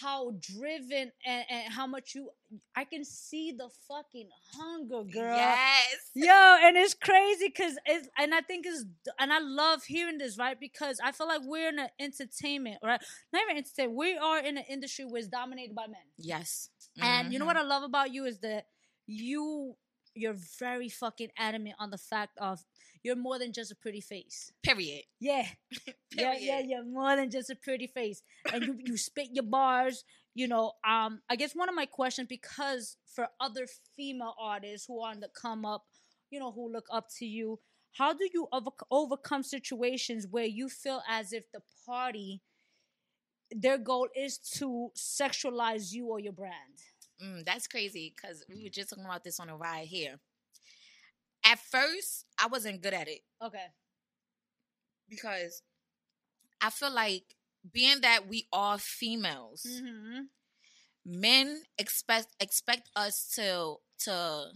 how 0.00 0.32
driven 0.40 1.12
and, 1.26 1.44
and 1.50 1.72
how 1.72 1.86
much 1.86 2.14
you 2.14 2.30
I 2.76 2.84
can 2.84 3.04
see 3.04 3.52
the 3.52 3.68
fucking 3.88 4.28
hunger 4.56 5.02
girl 5.04 5.36
Yes. 5.36 5.96
Yo, 6.14 6.32
and 6.62 6.76
it's 6.76 6.94
crazy 6.94 7.48
because 7.48 7.76
it's 7.86 8.08
and 8.18 8.34
I 8.34 8.40
think 8.40 8.66
it's 8.66 8.84
and 9.18 9.32
I 9.32 9.38
love 9.40 9.84
hearing 9.84 10.18
this 10.18 10.38
right 10.38 10.58
because 10.58 11.00
I 11.02 11.12
feel 11.12 11.28
like 11.28 11.42
we're 11.44 11.68
in 11.68 11.78
an 11.78 11.88
entertainment 12.00 12.78
right, 12.82 13.00
not 13.32 13.42
even 13.42 13.56
entertainment. 13.58 13.98
We 13.98 14.16
are 14.16 14.38
in 14.40 14.56
an 14.58 14.64
industry 14.68 15.04
where 15.04 15.18
it's 15.18 15.28
dominated 15.28 15.74
by 15.74 15.86
men, 15.86 16.00
Yes. 16.18 16.70
and 17.00 17.32
you 17.32 17.38
know 17.38 17.46
what 17.46 17.56
mm-hmm. 17.56 17.66
I 17.66 17.74
love 17.74 17.82
about 17.82 18.12
you 18.12 18.24
is 18.24 18.38
that 18.40 18.66
you 19.06 19.76
you're 20.14 20.36
very 20.58 20.88
fucking 20.88 21.30
adamant 21.36 21.76
on 21.78 21.90
the 21.90 21.98
fact 21.98 22.38
of 22.38 22.64
you're 23.02 23.16
more 23.16 23.38
than 23.38 23.52
just 23.52 23.70
a 23.70 23.76
pretty 23.76 24.00
face. 24.00 24.50
Period. 24.62 25.02
Yeah, 25.20 25.46
yeah, 26.16 26.36
yeah, 26.38 26.60
you're 26.60 26.84
more 26.84 27.14
than 27.16 27.30
just 27.30 27.50
a 27.50 27.56
pretty 27.56 27.86
face, 27.86 28.22
and 28.52 28.64
you 28.64 28.78
you 28.84 28.96
spit 28.96 29.28
your 29.32 29.44
bars. 29.44 30.04
You 30.34 30.48
know, 30.48 30.72
um, 30.88 31.20
I 31.28 31.36
guess 31.36 31.54
one 31.54 31.68
of 31.68 31.74
my 31.74 31.86
questions 31.86 32.28
because 32.28 32.96
for 33.06 33.28
other 33.38 33.66
female 33.96 34.34
artists 34.40 34.86
who 34.86 35.00
are 35.00 35.10
on 35.10 35.20
the 35.20 35.28
come 35.40 35.64
up, 35.64 35.84
you 36.30 36.40
know, 36.40 36.50
who 36.50 36.72
look 36.72 36.86
up 36.90 37.08
to 37.18 37.26
you, 37.26 37.60
how 37.92 38.12
do 38.12 38.28
you 38.32 38.48
over- 38.52 38.70
overcome 38.90 39.42
situations 39.42 40.26
where 40.28 40.46
you 40.46 40.68
feel 40.68 41.02
as 41.08 41.32
if 41.32 41.44
the 41.52 41.60
party, 41.86 42.42
their 43.50 43.78
goal 43.78 44.08
is 44.16 44.38
to 44.38 44.90
sexualize 44.96 45.92
you 45.92 46.06
or 46.06 46.18
your 46.18 46.32
brand? 46.32 46.82
Mm, 47.22 47.44
that's 47.44 47.66
crazy 47.66 48.12
because 48.14 48.44
we 48.48 48.62
were 48.64 48.70
just 48.70 48.90
talking 48.90 49.04
about 49.04 49.24
this 49.24 49.38
on 49.40 49.48
a 49.48 49.56
ride 49.56 49.86
here. 49.88 50.20
At 51.44 51.58
first, 51.58 52.26
I 52.38 52.46
wasn't 52.46 52.82
good 52.82 52.94
at 52.94 53.08
it 53.08 53.22
Okay. 53.40 53.66
because 55.08 55.62
I 56.60 56.70
feel 56.70 56.92
like 56.92 57.36
being 57.72 58.00
that 58.02 58.26
we 58.28 58.46
are 58.52 58.78
females, 58.78 59.82
Mm-hmm. 59.82 60.24
men 61.04 61.62
expect 61.78 62.28
expect 62.40 62.90
us 62.96 63.28
to 63.36 63.76
to 64.00 64.46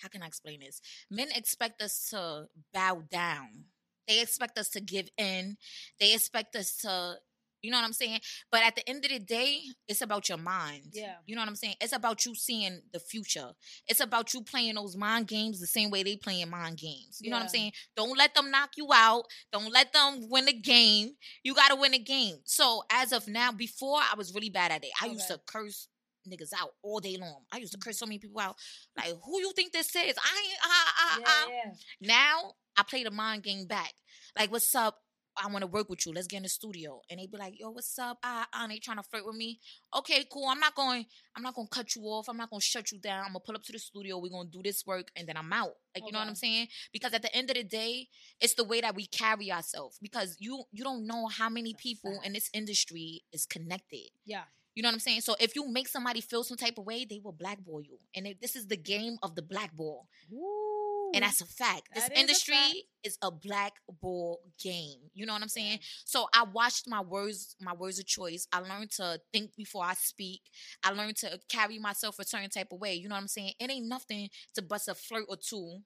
how 0.00 0.08
can 0.08 0.22
I 0.22 0.26
explain 0.26 0.60
this? 0.60 0.80
Men 1.10 1.28
expect 1.34 1.80
us 1.82 2.08
to 2.10 2.48
bow 2.72 3.02
down. 3.10 3.66
They 4.08 4.20
expect 4.20 4.58
us 4.58 4.68
to 4.70 4.80
give 4.80 5.08
in. 5.16 5.56
They 6.00 6.14
expect 6.14 6.54
us 6.56 6.76
to 6.78 7.16
you 7.62 7.70
know 7.70 7.78
what 7.78 7.84
I'm 7.84 7.92
saying? 7.92 8.20
But 8.50 8.62
at 8.62 8.74
the 8.74 8.88
end 8.88 9.04
of 9.04 9.10
the 9.10 9.18
day, 9.20 9.60
it's 9.88 10.02
about 10.02 10.28
your 10.28 10.38
mind. 10.38 10.88
Yeah. 10.92 11.14
You 11.26 11.34
know 11.34 11.42
what 11.42 11.48
I'm 11.48 11.56
saying? 11.56 11.76
It's 11.80 11.92
about 11.94 12.24
you 12.26 12.34
seeing 12.34 12.82
the 12.92 13.00
future. 13.00 13.52
It's 13.88 14.00
about 14.00 14.34
you 14.34 14.42
playing 14.42 14.74
those 14.74 14.96
mind 14.96 15.28
games 15.28 15.60
the 15.60 15.66
same 15.66 15.90
way 15.90 16.02
they 16.02 16.16
playing 16.16 16.50
mind 16.50 16.78
games. 16.78 17.18
You 17.20 17.30
know 17.30 17.36
what 17.36 17.44
I'm 17.44 17.48
saying? 17.48 17.72
Don't 17.96 18.16
let 18.18 18.34
them 18.34 18.50
knock 18.50 18.70
you 18.76 18.88
out. 18.92 19.24
Don't 19.52 19.72
let 19.72 19.92
them 19.92 20.28
win 20.28 20.46
the 20.46 20.52
game. 20.52 21.12
You 21.42 21.54
got 21.54 21.68
to 21.68 21.76
win 21.76 21.92
the 21.92 21.98
game. 21.98 22.36
So 22.44 22.82
as 22.90 23.12
of 23.12 23.28
now, 23.28 23.52
before 23.52 23.98
I 23.98 24.14
was 24.16 24.34
really 24.34 24.50
bad 24.50 24.72
at 24.72 24.84
it. 24.84 24.90
I 25.00 25.06
used 25.06 25.28
to 25.28 25.40
curse 25.46 25.88
niggas 26.28 26.52
out 26.58 26.70
all 26.82 27.00
day 27.00 27.16
long. 27.18 27.42
I 27.52 27.58
used 27.58 27.72
to 27.72 27.78
curse 27.78 27.98
so 27.98 28.06
many 28.06 28.18
people 28.18 28.40
out. 28.40 28.56
Like, 28.96 29.14
who 29.24 29.40
you 29.40 29.52
think 29.54 29.72
this 29.72 29.88
is? 29.88 29.94
I 29.96 30.02
ain't, 30.04 30.58
ah, 30.64 30.94
ah, 30.98 31.16
Yeah, 31.18 31.24
ah. 31.26 31.46
yeah. 31.50 31.72
Now 32.00 32.52
I 32.76 32.82
play 32.82 33.04
the 33.04 33.10
mind 33.10 33.42
game 33.42 33.66
back. 33.66 33.92
Like, 34.38 34.50
what's 34.50 34.74
up? 34.74 35.01
I 35.36 35.46
want 35.48 35.62
to 35.62 35.66
work 35.66 35.88
with 35.88 36.04
you. 36.06 36.12
Let's 36.12 36.26
get 36.26 36.38
in 36.38 36.42
the 36.44 36.48
studio. 36.48 37.00
And 37.10 37.20
they 37.20 37.26
be 37.26 37.36
like, 37.36 37.58
yo, 37.58 37.70
what's 37.70 37.98
up? 37.98 38.18
Ah, 38.22 38.46
ah, 38.52 38.66
they 38.68 38.78
trying 38.78 38.98
to 38.98 39.02
flirt 39.02 39.24
with 39.26 39.36
me. 39.36 39.60
Okay, 39.96 40.24
cool. 40.32 40.48
I'm 40.48 40.60
not 40.60 40.74
going, 40.74 41.06
I'm 41.36 41.42
not 41.42 41.54
gonna 41.54 41.68
cut 41.68 41.94
you 41.94 42.02
off. 42.02 42.28
I'm 42.28 42.36
not 42.36 42.50
gonna 42.50 42.60
shut 42.60 42.92
you 42.92 42.98
down. 42.98 43.24
I'm 43.24 43.32
gonna 43.32 43.40
pull 43.40 43.54
up 43.54 43.62
to 43.64 43.72
the 43.72 43.78
studio. 43.78 44.18
We're 44.18 44.30
gonna 44.30 44.48
do 44.50 44.62
this 44.62 44.84
work 44.86 45.10
and 45.16 45.28
then 45.28 45.36
I'm 45.36 45.52
out. 45.52 45.72
Like, 45.94 46.04
you 46.06 46.12
know 46.12 46.18
what 46.18 46.28
I'm 46.28 46.34
saying? 46.34 46.68
Because 46.92 47.14
at 47.14 47.22
the 47.22 47.34
end 47.34 47.50
of 47.50 47.56
the 47.56 47.64
day, 47.64 48.08
it's 48.40 48.54
the 48.54 48.64
way 48.64 48.80
that 48.80 48.94
we 48.94 49.06
carry 49.06 49.52
ourselves. 49.52 49.98
Because 50.00 50.36
you 50.38 50.64
you 50.72 50.84
don't 50.84 51.06
know 51.06 51.26
how 51.26 51.48
many 51.48 51.74
people 51.74 52.20
in 52.24 52.32
this 52.32 52.50
industry 52.52 53.22
is 53.32 53.46
connected. 53.46 54.08
Yeah. 54.24 54.44
You 54.74 54.82
know 54.82 54.88
what 54.88 54.94
I'm 54.94 55.00
saying? 55.00 55.20
So 55.20 55.36
if 55.38 55.54
you 55.54 55.68
make 55.68 55.86
somebody 55.86 56.20
feel 56.20 56.44
some 56.44 56.56
type 56.56 56.78
of 56.78 56.86
way, 56.86 57.04
they 57.04 57.20
will 57.22 57.32
blackball 57.32 57.82
you. 57.82 57.98
And 58.16 58.26
if, 58.26 58.40
this 58.40 58.56
is 58.56 58.68
the 58.68 58.76
game 58.76 59.18
of 59.22 59.34
the 59.34 59.42
blackball. 59.42 60.08
Woo. 60.30 60.81
And 61.14 61.24
that's 61.24 61.40
a 61.40 61.46
fact. 61.46 61.88
This 61.94 62.04
That 62.04 62.12
is 62.12 62.18
a 62.18 62.20
industry 62.20 62.84
is 63.04 63.18
a 63.22 63.30
black 63.30 63.74
ball 64.00 64.40
game. 64.62 64.98
You 65.14 65.26
know 65.26 65.32
what 65.32 65.42
I'm 65.42 65.48
saying? 65.48 65.80
So 66.04 66.26
I 66.34 66.44
watched 66.44 66.88
my 66.88 67.00
words, 67.00 67.56
my 67.60 67.74
words 67.74 67.98
of 67.98 68.06
choice. 68.06 68.46
I 68.52 68.60
learned 68.60 68.90
to 68.92 69.20
think 69.32 69.54
before 69.56 69.84
I 69.84 69.94
speak. 69.94 70.42
I 70.82 70.92
learned 70.92 71.16
to 71.18 71.38
carry 71.48 71.78
myself 71.78 72.18
a 72.18 72.24
certain 72.24 72.50
type 72.50 72.68
of 72.72 72.80
way. 72.80 72.94
You 72.94 73.08
know 73.08 73.14
what 73.14 73.22
I'm 73.22 73.28
saying? 73.28 73.52
It 73.58 73.70
ain't 73.70 73.88
nothing 73.88 74.30
to 74.54 74.62
bust 74.62 74.88
a 74.88 74.94
flirt 74.94 75.24
or 75.28 75.36
two, 75.36 75.80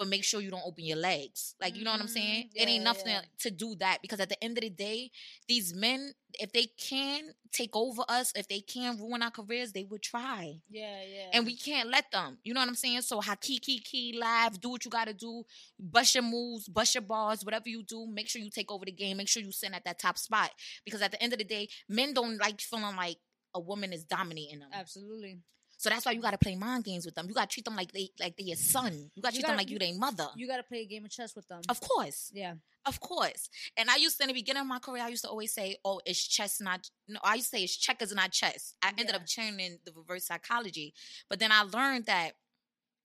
but 0.00 0.08
make 0.08 0.24
sure 0.24 0.40
you 0.40 0.50
don't 0.50 0.64
open 0.64 0.82
your 0.86 0.96
legs. 0.96 1.54
Like 1.60 1.76
you 1.76 1.84
know 1.84 1.90
what 1.92 2.00
I'm 2.00 2.08
saying? 2.08 2.44
Mhm. 2.44 2.50
it 2.54 2.68
ain't 2.68 2.84
nothing 2.84 3.12
yeah. 3.12 3.20
to 3.40 3.50
do 3.50 3.74
that 3.76 3.98
because 4.00 4.18
at 4.18 4.30
the 4.30 4.42
end 4.42 4.56
of 4.56 4.62
the 4.62 4.70
day, 4.70 5.10
these 5.46 5.74
men, 5.74 6.14
if 6.38 6.52
they 6.52 6.64
can 6.78 7.34
take 7.52 7.76
over 7.76 8.02
us, 8.08 8.32
if 8.34 8.48
they 8.48 8.60
can 8.60 8.96
ruin 8.96 9.22
our 9.22 9.30
careers, 9.30 9.72
they 9.72 9.84
would 9.84 10.00
try 10.02 10.58
Yeah, 10.70 11.02
yeah. 11.04 11.30
and 11.34 11.44
we 11.44 11.54
can't 11.54 11.90
let 11.90 12.10
them. 12.12 12.38
You 12.42 12.54
know 12.54 12.60
what 12.60 12.68
I'm 12.70 12.74
saying? 12.76 13.02
So 13.02 13.20
hakiki 13.20 13.84
key 13.84 14.16
laugh, 14.18 14.58
do 14.58 14.70
what 14.70 14.86
you 14.86 14.90
gotta 14.90 15.12
do, 15.12 15.44
bust 15.78 16.14
your 16.14 16.24
moves, 16.24 16.66
bust 16.66 16.94
your 16.94 17.02
bars, 17.02 17.44
whatever 17.44 17.68
you 17.68 17.82
do, 17.82 18.06
make 18.06 18.28
sure 18.30 18.40
you 18.40 18.50
take 18.50 18.72
over 18.72 18.86
the 18.86 18.92
game, 18.92 19.18
make 19.18 19.28
sure 19.28 19.42
you 19.42 19.52
sit 19.52 19.74
at 19.74 19.84
that 19.84 19.98
top 19.98 20.16
spot. 20.16 20.50
Because 20.86 21.02
at 21.02 21.10
the 21.10 21.22
end 21.22 21.34
of 21.34 21.38
the 21.38 21.44
day, 21.44 21.68
men 21.90 22.14
don't 22.14 22.38
like 22.38 22.60
feeling 22.62 22.96
like 22.96 23.18
a 23.54 23.60
woman 23.60 23.92
is 23.92 24.04
dominating 24.04 24.60
them. 24.60 24.70
absolutely. 24.72 25.40
So 25.80 25.88
that's 25.88 26.04
why 26.04 26.12
you 26.12 26.20
gotta 26.20 26.36
play 26.36 26.56
mind 26.56 26.84
games 26.84 27.06
with 27.06 27.14
them. 27.14 27.26
You 27.26 27.32
gotta 27.34 27.48
treat 27.48 27.64
them 27.64 27.74
like 27.74 27.90
they 27.90 28.10
like 28.20 28.36
they 28.36 28.44
your 28.44 28.56
son. 28.56 29.10
You 29.14 29.22
gotta 29.22 29.34
You 29.36 29.40
treat 29.40 29.46
them 29.46 29.56
gotta- 29.56 29.56
like 29.56 29.70
you 29.70 29.78
their 29.78 29.94
mother. 29.94 30.28
You 30.36 30.46
got 30.46 30.58
to 30.58 30.62
play 30.62 30.82
a 30.82 30.84
game 30.86 31.06
of 31.06 31.10
chess 31.10 31.34
with 31.34 31.48
them. 31.48 31.62
of 31.70 31.80
course. 31.80 32.30
yeah. 32.34 32.54
Of 32.84 33.00
course. 33.00 33.48
And 33.78 33.88
I 33.90 33.96
used 33.96 34.16
to 34.18 34.24
in 34.24 34.28
the 34.28 34.34
beginning 34.34 34.60
of 34.62 34.66
my 34.66 34.78
career, 34.78 35.02
I 35.04 35.08
used 35.08 35.24
to 35.24 35.30
always 35.30 35.52
say, 35.54 35.76
Oh, 35.84 36.00
it's 36.04 36.22
chess 36.26 36.60
not 36.60 36.88
no, 37.08 37.18
I 37.24 37.36
used 37.36 37.50
to 37.50 37.56
say 37.56 37.64
it's 37.64 37.76
checkers 37.76 38.14
not 38.14 38.30
chess. 38.32 38.74
I 38.82 38.88
ended 38.90 39.06
Yeah. 39.10 39.16
up 39.16 39.26
changing 39.26 39.78
the 39.86 39.92
reverse 39.92 40.26
psychology. 40.26 40.92
But 41.30 41.38
then 41.38 41.50
I 41.50 41.62
learned 41.62 42.04
that 42.06 42.32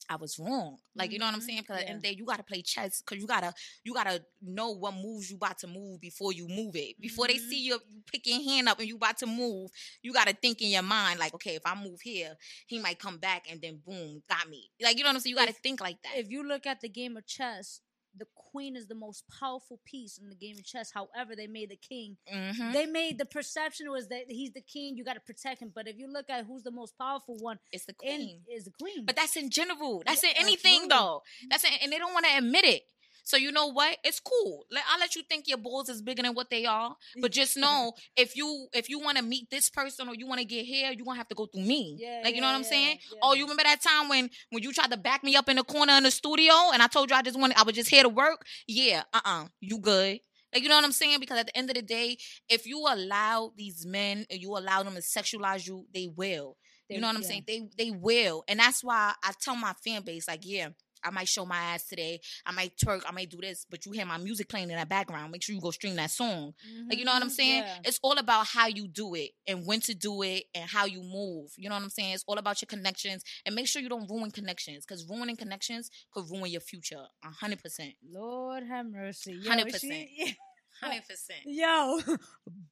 I 0.10 0.16
was 0.18 0.38
wrong. 0.40 0.78
Like, 0.96 1.12
you 1.12 1.20
know 1.20 1.26
what 1.26 1.34
I'm 1.36 1.42
Mhm. 1.42 1.46
saying? 1.46 1.62
Because 1.62 1.78
at 1.78 1.82
the 1.84 1.90
end 1.90 1.98
of 1.98 2.04
the 2.04 2.10
day, 2.10 2.16
you 2.18 2.26
gotta 2.26 2.44
play 2.44 2.62
chess 2.62 3.02
because 3.02 3.22
you 3.22 3.28
gotta 3.28 3.54
you 3.84 3.94
gotta 3.94 4.24
know 4.42 4.72
what 4.72 4.94
moves 4.94 5.30
you 5.30 5.38
about 5.38 5.58
to 5.60 5.68
move 5.68 6.00
before 6.02 6.32
you 6.34 6.48
move 6.48 6.76
it. 6.76 7.00
Before 7.00 7.28
they 7.28 7.36
Mhm. 7.36 7.50
see 7.50 7.62
you, 7.66 7.80
you 7.90 8.02
pick 8.12 8.26
your 8.28 8.42
hand 8.44 8.70
up 8.70 8.80
and 8.80 8.88
you 8.88 8.96
about 8.96 9.18
to 9.20 9.26
move, 9.26 9.72
you 10.02 10.14
gotta 10.14 10.34
think 10.34 10.62
in 10.62 10.70
your 10.70 10.82
mind, 10.84 11.20
like, 11.20 11.34
okay, 11.34 11.56
if 11.56 11.66
I 11.66 11.76
move 11.76 12.02
here, 12.02 12.38
he 12.68 12.80
might 12.80 13.00
come 13.00 13.18
back 13.18 13.50
and 13.50 13.62
then 13.62 13.78
boom, 13.78 14.24
got 14.30 14.48
me. 14.50 14.72
Like, 14.82 14.98
you 14.98 15.04
know 15.04 15.10
what 15.10 15.16
I'm 15.16 15.22
saying? 15.22 15.32
You 15.32 15.38
gotta 15.38 15.52
If- 15.52 15.58
think 15.58 15.82
like 15.82 16.02
that. 16.04 16.18
If 16.18 16.30
you 16.30 16.44
look 16.44 16.66
at 16.66 16.82
the 16.82 16.90
game 16.90 17.18
of 17.18 17.26
chess, 17.26 17.82
the 18.18 18.26
queen 18.36 18.76
is 18.76 18.88
the 18.88 18.96
most 18.96 19.24
powerful 19.40 19.80
piece 19.86 20.18
in 20.18 20.30
the 20.30 20.36
game 20.36 20.58
of 20.58 20.64
chess. 20.66 20.92
However, 20.94 21.36
they 21.36 21.48
made 21.48 21.70
the 21.70 21.76
king. 21.76 22.18
Mhm. 22.34 22.72
They 22.74 22.86
made 22.86 23.18
the 23.18 23.26
perception 23.26 23.90
was 23.92 24.08
that 24.08 24.30
he's 24.30 24.52
the 24.52 24.62
king. 24.62 24.96
You 24.98 25.04
got 25.04 25.16
to 25.16 25.20
protect 25.20 25.62
him. 25.62 25.72
But 25.74 25.88
if 25.88 25.98
you 25.98 26.08
look 26.08 26.30
at 26.30 26.46
who's 26.46 26.64
the 26.64 26.72
most 26.72 26.98
powerful 26.98 27.36
one, 27.38 27.60
It's 27.72 27.86
the 27.86 27.94
queen. 27.94 28.44
is 28.50 28.66
the 28.66 28.72
queen. 28.72 29.06
But 29.06 29.16
that's 29.16 29.36
in 29.36 29.50
general. 29.50 30.04
That's 30.06 30.24
Yeah, 30.24 30.30
in 30.32 30.38
anything 30.38 30.84
absolutely. 30.84 30.88
though. 30.90 31.24
That's 31.50 31.64
in, 31.66 31.74
and 31.82 31.92
they 31.92 31.98
don't 31.98 32.14
want 32.14 32.26
to 32.26 32.38
admit 32.38 32.66
it. 32.66 32.84
So 33.26 33.38
you 33.38 33.52
know 33.52 33.68
what? 33.68 33.98
It's 34.04 34.20
cool. 34.20 34.66
Let, 34.72 34.84
I'll 34.90 35.00
let 35.00 35.16
you 35.16 35.24
think 35.24 35.48
your 35.48 35.58
balls 35.58 35.90
is 35.90 36.02
bigger 36.02 36.22
than 36.22 36.36
what 36.36 36.50
they 36.50 36.66
are. 36.66 36.96
But 37.20 37.32
just 37.34 37.58
know 37.58 37.94
if 38.16 38.36
you 38.36 38.68
if 38.72 38.88
you 38.88 39.00
want 39.00 39.18
to 39.18 39.24
meet 39.24 39.50
this 39.50 39.70
person 39.70 40.08
or 40.08 40.16
you 40.16 40.28
want 40.28 40.40
to 40.40 40.46
get 40.46 40.64
here, 40.66 40.92
you're 40.92 41.06
gonna 41.06 41.18
have 41.18 41.28
to 41.30 41.36
go 41.36 41.48
through 41.48 41.64
me. 41.64 41.98
Yeah, 42.00 42.22
like 42.24 42.36
you 42.36 42.42
know 42.42 42.48
yeah, 42.48 42.54
what 42.54 42.58
I'm 42.60 42.64
yeah, 42.64 42.70
saying? 42.70 42.98
Oh, 43.24 43.34
you 43.34 43.44
remember 43.44 43.64
that 43.64 43.82
time 43.82 44.10
when 44.10 44.30
when 44.52 44.64
you 44.64 44.72
tried 44.72 44.92
to 44.92 44.98
back 44.98 45.24
me 45.24 45.36
up 45.36 45.50
in 45.50 45.58
the 45.58 45.64
corner 45.64 45.94
in 45.94 46.04
the 46.04 46.12
studio 46.12 46.54
and 46.72 46.82
I 46.82 46.88
told 46.88 47.10
you 47.10 47.16
I 47.16 47.24
just 47.24 47.40
wanted 47.40 47.58
I 47.58 47.64
was 47.64 47.76
just 47.76 47.90
here 47.90 48.04
to 48.04 48.10
work? 48.10 48.46
Yeah, 48.68 49.04
uh-uh. 49.14 49.46
You 49.60 49.80
good. 49.80 50.20
Like 50.54 50.64
you 50.64 50.70
know 50.70 50.76
what 50.76 50.86
I'm 50.86 50.92
saying? 50.92 51.20
Because 51.20 51.40
at 51.40 51.48
the 51.48 51.58
end 51.58 51.70
of 51.70 51.76
the 51.76 51.82
day, 51.82 52.18
if 52.48 52.66
you 52.68 52.80
allow 52.88 53.52
these 53.58 53.86
men 53.86 54.26
and 54.30 54.40
you 54.40 54.52
allow 54.52 54.84
them 54.84 54.94
to 54.94 55.02
sexualize 55.02 55.68
you, 55.68 55.86
they 55.94 56.08
will. 56.16 56.58
They- 56.88 56.96
you 56.96 57.02
know 57.02 57.08
what 57.08 57.16
I'm 57.16 57.24
yeah. 57.24 57.28
saying? 57.28 57.44
They 57.48 57.70
they 57.78 57.92
will. 57.92 58.44
And 58.48 58.60
that's 58.60 58.84
why 58.84 59.14
I 59.24 59.32
tell 59.42 59.56
my 59.56 59.74
fan 59.84 60.04
base, 60.04 60.28
like, 60.28 60.42
yeah, 60.44 60.70
I 61.06 61.12
might 61.12 61.28
show 61.28 61.46
my 61.46 61.58
ass 61.58 61.86
today. 61.86 62.20
I 62.46 62.52
might 62.52 62.76
twerk. 62.78 63.02
I 63.08 63.12
might 63.12 63.30
do 63.30 63.38
this, 63.42 63.66
but 63.70 63.86
you 63.86 63.92
hear 63.92 64.06
my 64.06 64.18
music 64.18 64.50
playing 64.50 64.70
in 64.72 64.80
the 64.80 64.86
background. 64.86 65.32
Make 65.32 65.44
sure 65.44 65.56
you 65.56 65.62
go 65.62 65.72
stream 65.72 65.96
that 65.96 66.12
song. 66.12 66.54
Like, 66.90 66.98
you 67.00 67.06
know 67.06 67.14
what 67.14 67.22
I'm 67.22 67.30
Mhm, 67.30 67.32
saying? 67.32 67.64
yeah. 67.64 67.78
It's 67.86 68.00
all 68.04 68.18
about 68.18 68.48
how 68.48 68.68
you 68.68 68.88
do 68.88 69.14
it 69.16 69.32
and 69.48 69.66
when 69.66 69.80
to 69.82 69.94
do 69.94 70.22
it 70.24 70.46
and 70.54 70.70
how 70.70 70.86
you 70.86 71.02
move. 71.02 71.52
You 71.58 71.70
know 71.70 71.76
what 71.76 71.84
I'm 71.84 71.90
saying? 71.90 72.14
It's 72.14 72.24
all 72.28 72.38
about 72.38 72.62
your 72.62 72.68
connections 72.68 73.24
and 73.46 73.56
make 73.56 73.68
sure 73.68 73.82
you 73.82 73.90
don't 73.90 74.10
ruin 74.10 74.32
connections 74.32 74.86
because 74.86 75.08
ruining 75.10 75.36
connections 75.36 75.90
could 76.12 76.26
ruin 76.30 76.52
your 76.52 76.62
future. 76.62 77.06
A 77.24 77.30
hundred 77.30 77.62
percent. 77.62 77.94
Lord 78.08 78.64
have 78.68 78.86
mercy. 78.88 79.34
Yo, 79.34 79.52
100%. 79.52 80.08
she- 80.80 80.86
Hundred 80.86 81.04
percent. 81.08 81.40
Yo, 81.46 82.00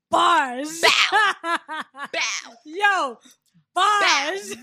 bars. 0.09 0.81
Bow. 0.81 1.57
Bow. 2.13 2.53
Yo, 2.65 3.17
bars. 3.73 4.55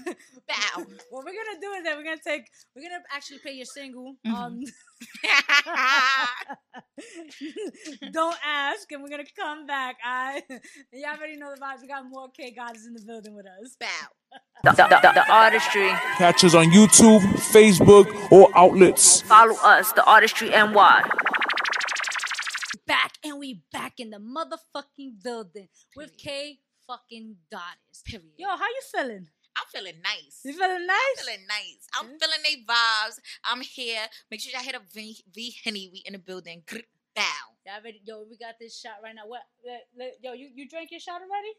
Bow. 0.49 0.84
what 1.11 1.24
we're 1.24 1.32
gonna 1.32 1.61
do 1.61 1.72
is 1.72 1.84
that 1.84 1.97
we're 1.97 2.05
gonna 2.05 2.16
take, 2.24 2.45
we're 2.76 2.82
gonna 2.88 3.03
actually 3.12 3.38
play 3.38 3.53
your 3.53 3.64
single. 3.64 4.14
Mhm. 4.26 4.32
Um, 4.34 4.61
don't 8.12 8.36
ask, 8.45 8.91
and 8.93 9.03
we're 9.03 9.09
gonna 9.09 9.24
come 9.38 9.66
back. 9.66 9.97
I, 10.05 10.43
y'all 10.93 11.16
already 11.16 11.36
know 11.36 11.53
the 11.55 11.61
vibes. 11.61 11.80
We 11.82 11.88
got 11.88 12.05
more 12.09 12.28
K 12.36 12.53
goddess 12.53 12.86
in 12.86 12.93
the 12.95 13.03
building 13.07 13.34
with 13.34 13.47
us. 13.47 13.76
Bow. 13.80 13.86
The, 14.62 14.70
the, 14.72 14.88
the, 14.88 15.12
the 15.14 15.32
artistry. 15.32 15.88
catches 16.16 16.55
on 16.55 16.66
YouTube, 16.66 17.20
Facebook, 17.53 18.30
or 18.30 18.49
outlets. 18.55 19.22
Follow 19.22 19.57
us, 19.64 19.93
the 19.93 20.05
artistry 20.05 20.51
NY. 20.51 21.03
Back 22.91 23.18
and 23.24 23.38
we 23.38 23.62
back 23.72 24.01
in 24.01 24.11
the 24.11 24.18
motherfucking 24.18 25.22
building 25.22 25.68
with 25.95 26.16
K 26.18 26.59
fucking 26.88 27.36
goddess. 27.49 28.03
Period. 28.05 28.32
Yo, 28.36 28.49
how 28.49 28.66
you 28.66 28.80
feeling? 28.93 29.28
I'm 29.57 29.64
feeling 29.72 30.03
nice. 30.03 30.41
You 30.45 30.55
feeling 30.55 30.88
nice? 30.88 30.97
I'm 30.99 31.16
nice? 31.16 31.24
feeling 31.24 31.47
nice. 31.47 31.86
I'm 31.95 32.11
Yeah. 32.11 32.16
feeling 32.20 32.38
they 32.43 32.57
vibes. 32.66 33.18
I'm 33.45 33.61
here. 33.61 34.09
Make 34.28 34.41
sure 34.41 34.51
y'all 34.53 34.62
hit 34.64 34.74
up 34.74 34.91
V, 34.93 35.22
v 35.32 35.55
Henny. 35.62 35.88
We 35.93 35.99
in 36.05 36.14
the 36.14 36.18
building. 36.18 36.64
Grr, 36.66 36.82
Bow. 37.14 37.22
Y'all 37.64 37.80
ready? 37.84 38.01
Yo, 38.05 38.24
we 38.28 38.36
got 38.36 38.57
this 38.59 38.76
shot 38.76 38.97
right 39.05 39.14
now. 39.14 39.26
What? 39.28 39.43
let- 39.64 39.86
let- 39.97 40.16
Yo, 40.24 40.32
you 40.32 40.51
you 40.53 40.68
drank 40.68 40.91
your 40.91 40.99
shot 40.99 41.22
already? 41.22 41.53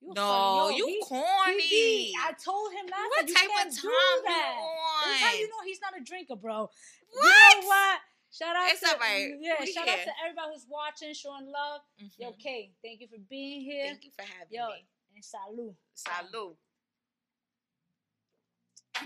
You 0.00 0.12
No, 0.14 0.68
yo, 0.70 0.76
you 0.76 0.86
he- 0.86 1.02
corny. 1.02 1.60
he 1.62 2.12
be- 2.12 2.16
I 2.20 2.32
told 2.34 2.72
him 2.72 2.86
last 2.86 3.08
what 3.08 3.18
time 3.20 3.28
you 3.28 3.34
type 3.34 3.48
can't 3.50 3.68
of 3.68 3.74
do 3.74 3.80
time 3.82 4.24
that. 4.26 4.54
you 4.60 5.10
That's 5.10 5.20
how 5.22 5.32
you 5.34 5.48
know 5.48 5.62
he's 5.64 5.80
not 5.80 5.96
a 5.96 6.00
drinker, 6.04 6.36
bro. 6.36 6.70
What? 7.10 7.24
You 7.54 7.62
know 7.62 7.66
what? 7.66 8.00
Shout 8.32 8.56
out 8.56 8.70
It's 8.70 8.80
to 8.80 8.88
alright. 8.94 9.34
yeah, 9.40 9.56
shout 9.66 9.84
here. 9.84 9.92
out 9.92 10.04
to 10.04 10.12
everybody 10.24 10.54
who's 10.54 10.66
watching, 10.68 11.12
showing 11.12 11.46
love. 11.46 11.82
Yo, 12.18 12.32
Mhm. 12.32 12.38
K, 12.40 12.74
thank 12.82 13.00
you 13.00 13.08
for 13.08 13.18
being 13.18 13.60
here. 13.60 13.86
Thank 13.88 14.04
you 14.04 14.10
for 14.12 14.22
having 14.22 14.48
Yo, 14.54 14.68
me. 14.70 14.86
and 15.14 15.24
salute. 15.24 15.76
Salute. 15.94 16.56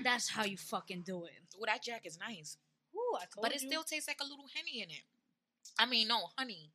That's 0.02 0.28
how 0.28 0.44
you 0.44 0.56
fucking 0.56 1.02
do 1.02 1.24
it. 1.24 1.32
Well, 1.56 1.66
that 1.66 1.82
jack 1.82 2.06
is 2.06 2.18
nice. 2.18 2.56
Ooh, 2.94 3.18
But 3.40 3.52
it 3.54 3.62
you. 3.62 3.68
still 3.68 3.82
tastes 3.82 4.08
like 4.08 4.20
a 4.20 4.24
little 4.24 4.46
henny 4.54 4.82
in 4.82 4.90
it. 4.90 5.02
I 5.78 5.86
mean, 5.86 6.08
no, 6.08 6.26
honey. 6.38 6.70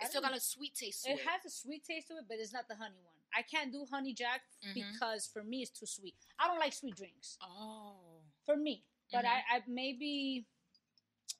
It 0.00 0.08
still 0.08 0.20
got 0.20 0.36
a 0.36 0.40
sweet 0.40 0.74
taste 0.74 1.04
to 1.04 1.12
It 1.12 1.20
it. 1.20 1.26
has 1.26 1.44
a 1.44 1.50
sweet 1.50 1.84
taste 1.84 2.08
to 2.08 2.18
it, 2.18 2.24
but 2.28 2.38
it's 2.38 2.52
not 2.52 2.68
the 2.68 2.74
honey 2.76 2.98
one. 3.02 3.14
I 3.32 3.42
can't 3.42 3.72
do 3.72 3.86
honey 3.86 4.12
jack 4.12 4.42
Mhm. 4.62 4.92
because 4.92 5.26
for 5.28 5.42
me 5.42 5.62
it's 5.62 5.70
too 5.70 5.86
sweet. 5.86 6.16
I 6.38 6.46
don't 6.48 6.58
like 6.58 6.72
sweet 6.72 6.96
drinks. 6.96 7.38
oh. 7.40 8.22
For 8.44 8.56
me. 8.56 8.84
But 9.10 9.24
Mhm. 9.24 9.28
I, 9.28 9.56
I 9.56 9.62
maybe 9.66 10.46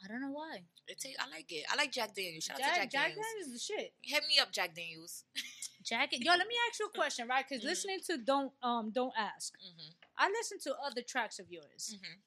I 0.03 0.09
don't 0.09 0.21
know 0.21 0.31
why. 0.31 0.63
It 0.87 1.03
I 1.19 1.29
like 1.31 1.51
it. 1.51 1.65
I 1.71 1.77
like 1.77 1.93
Jack 1.93 2.15
Daniels. 2.15 2.45
Shout 2.45 2.57
out 2.57 2.61
Jack, 2.61 2.75
to 2.75 2.81
Jack, 2.81 2.91
Jack 2.91 3.09
Daniels. 3.09 3.27
Daniels 3.27 3.47
is 3.47 3.53
the 3.53 3.59
shit. 3.75 3.93
Hit 4.03 4.23
me 4.29 4.39
up, 4.41 4.53
Jack 4.53 4.75
Daniels. 4.75 5.25
Jack, 5.83 6.11
yo, 6.13 6.33
let 6.33 6.47
me 6.47 6.55
ask 6.69 6.79
you 6.81 6.87
a 6.87 6.91
question, 6.91 7.27
right? 7.29 7.45
Because 7.49 7.63
Mhm. 7.65 7.69
listening 7.69 8.01
to 8.07 8.19
don't 8.19 8.53
um 8.63 8.91
don't 8.91 9.15
ask. 9.17 9.55
hmm 9.59 9.91
I 10.17 10.29
listen 10.29 10.59
to 10.61 10.77
other 10.87 11.03
tracks 11.03 11.39
of 11.39 11.51
yours. 11.51 11.97
hmm 11.99 12.21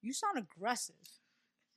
You 0.00 0.12
sound 0.12 0.38
aggressive. 0.38 0.94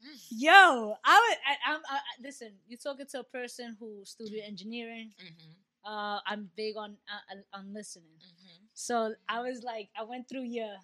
Mm. 0.03 0.17
Yo, 0.31 0.95
I 1.03 1.19
would. 1.29 1.37
I, 1.45 1.73
I'm. 1.73 1.81
I, 1.89 1.95
I- 1.95 2.21
listen, 2.21 2.53
you're 2.67 2.79
talking 2.79 3.05
to 3.11 3.19
a 3.19 3.23
person 3.23 3.77
who 3.79 4.01
studied 4.03 4.41
engineering. 4.45 5.13
hmm 5.19 5.51
Uh, 5.83 6.19
I'm 6.27 6.49
big 6.55 6.77
on 6.77 6.97
uh, 7.09 7.57
on 7.57 7.73
listening. 7.73 8.17
hmm 8.21 8.65
So 8.73 9.15
I 9.27 9.41
was 9.41 9.63
like, 9.63 9.89
I 9.97 10.03
went 10.03 10.29
through 10.29 10.45
your 10.45 10.75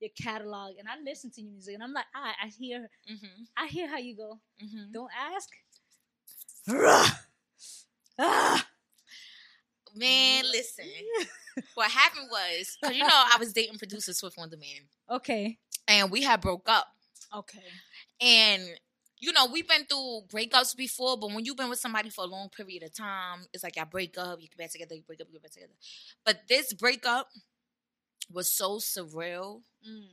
your 0.00 0.10
catalog 0.20 0.76
and 0.78 0.88
I 0.88 0.92
listen 1.04 1.30
to 1.32 1.40
your 1.42 1.50
music, 1.52 1.74
and 1.74 1.82
I'm 1.82 1.92
like, 1.92 2.06
I 2.14 2.32
I 2.44 2.48
hear 2.48 2.88
hmm 3.06 3.42
I 3.56 3.66
hear 3.66 3.88
how 3.88 3.98
you 3.98 4.16
go. 4.16 4.38
hmm 4.60 4.92
Don't 4.92 5.10
ask. 5.34 5.48
ah. 8.18 8.66
Man, 9.96 10.44
listen. 10.52 10.84
what 11.74 11.90
happened 11.90 12.28
was, 12.30 12.76
because 12.80 12.96
you 12.96 13.02
know, 13.02 13.08
I 13.12 13.36
was 13.38 13.52
dating 13.52 13.78
producer 13.78 14.12
Swift 14.12 14.38
on 14.38 14.48
Demand, 14.48 14.84
Okay. 15.10 15.58
and 15.88 16.10
we 16.10 16.22
had 16.22 16.40
broke 16.40 16.68
up. 16.68 16.86
Okay. 17.34 17.58
And 18.20 18.62
you 19.18 19.32
know, 19.32 19.46
we've 19.52 19.68
been 19.68 19.84
through 19.84 20.22
breakups 20.32 20.74
before, 20.76 21.18
but 21.18 21.30
when 21.32 21.44
you've 21.44 21.56
been 21.56 21.68
with 21.68 21.78
somebody 21.80 22.08
for 22.08 22.24
a 22.24 22.26
long 22.28 22.48
period 22.50 22.82
of 22.84 22.94
time, 22.94 23.44
it's 23.52 23.62
like 23.64 23.76
y'all 23.76 23.84
break 23.84 24.16
up, 24.16 24.40
you 24.40 24.48
get 24.48 24.56
back 24.58 24.70
together, 24.70 24.94
you 24.94 25.02
break 25.02 25.20
up, 25.20 25.26
you 25.28 25.34
get 25.34 25.42
back 25.42 25.50
together. 25.52 25.72
But 26.24 26.42
this 26.48 26.72
breakup 26.72 27.28
was 28.32 28.52
so 28.52 28.78
surreal 28.78 29.62
Mm. 29.86 30.08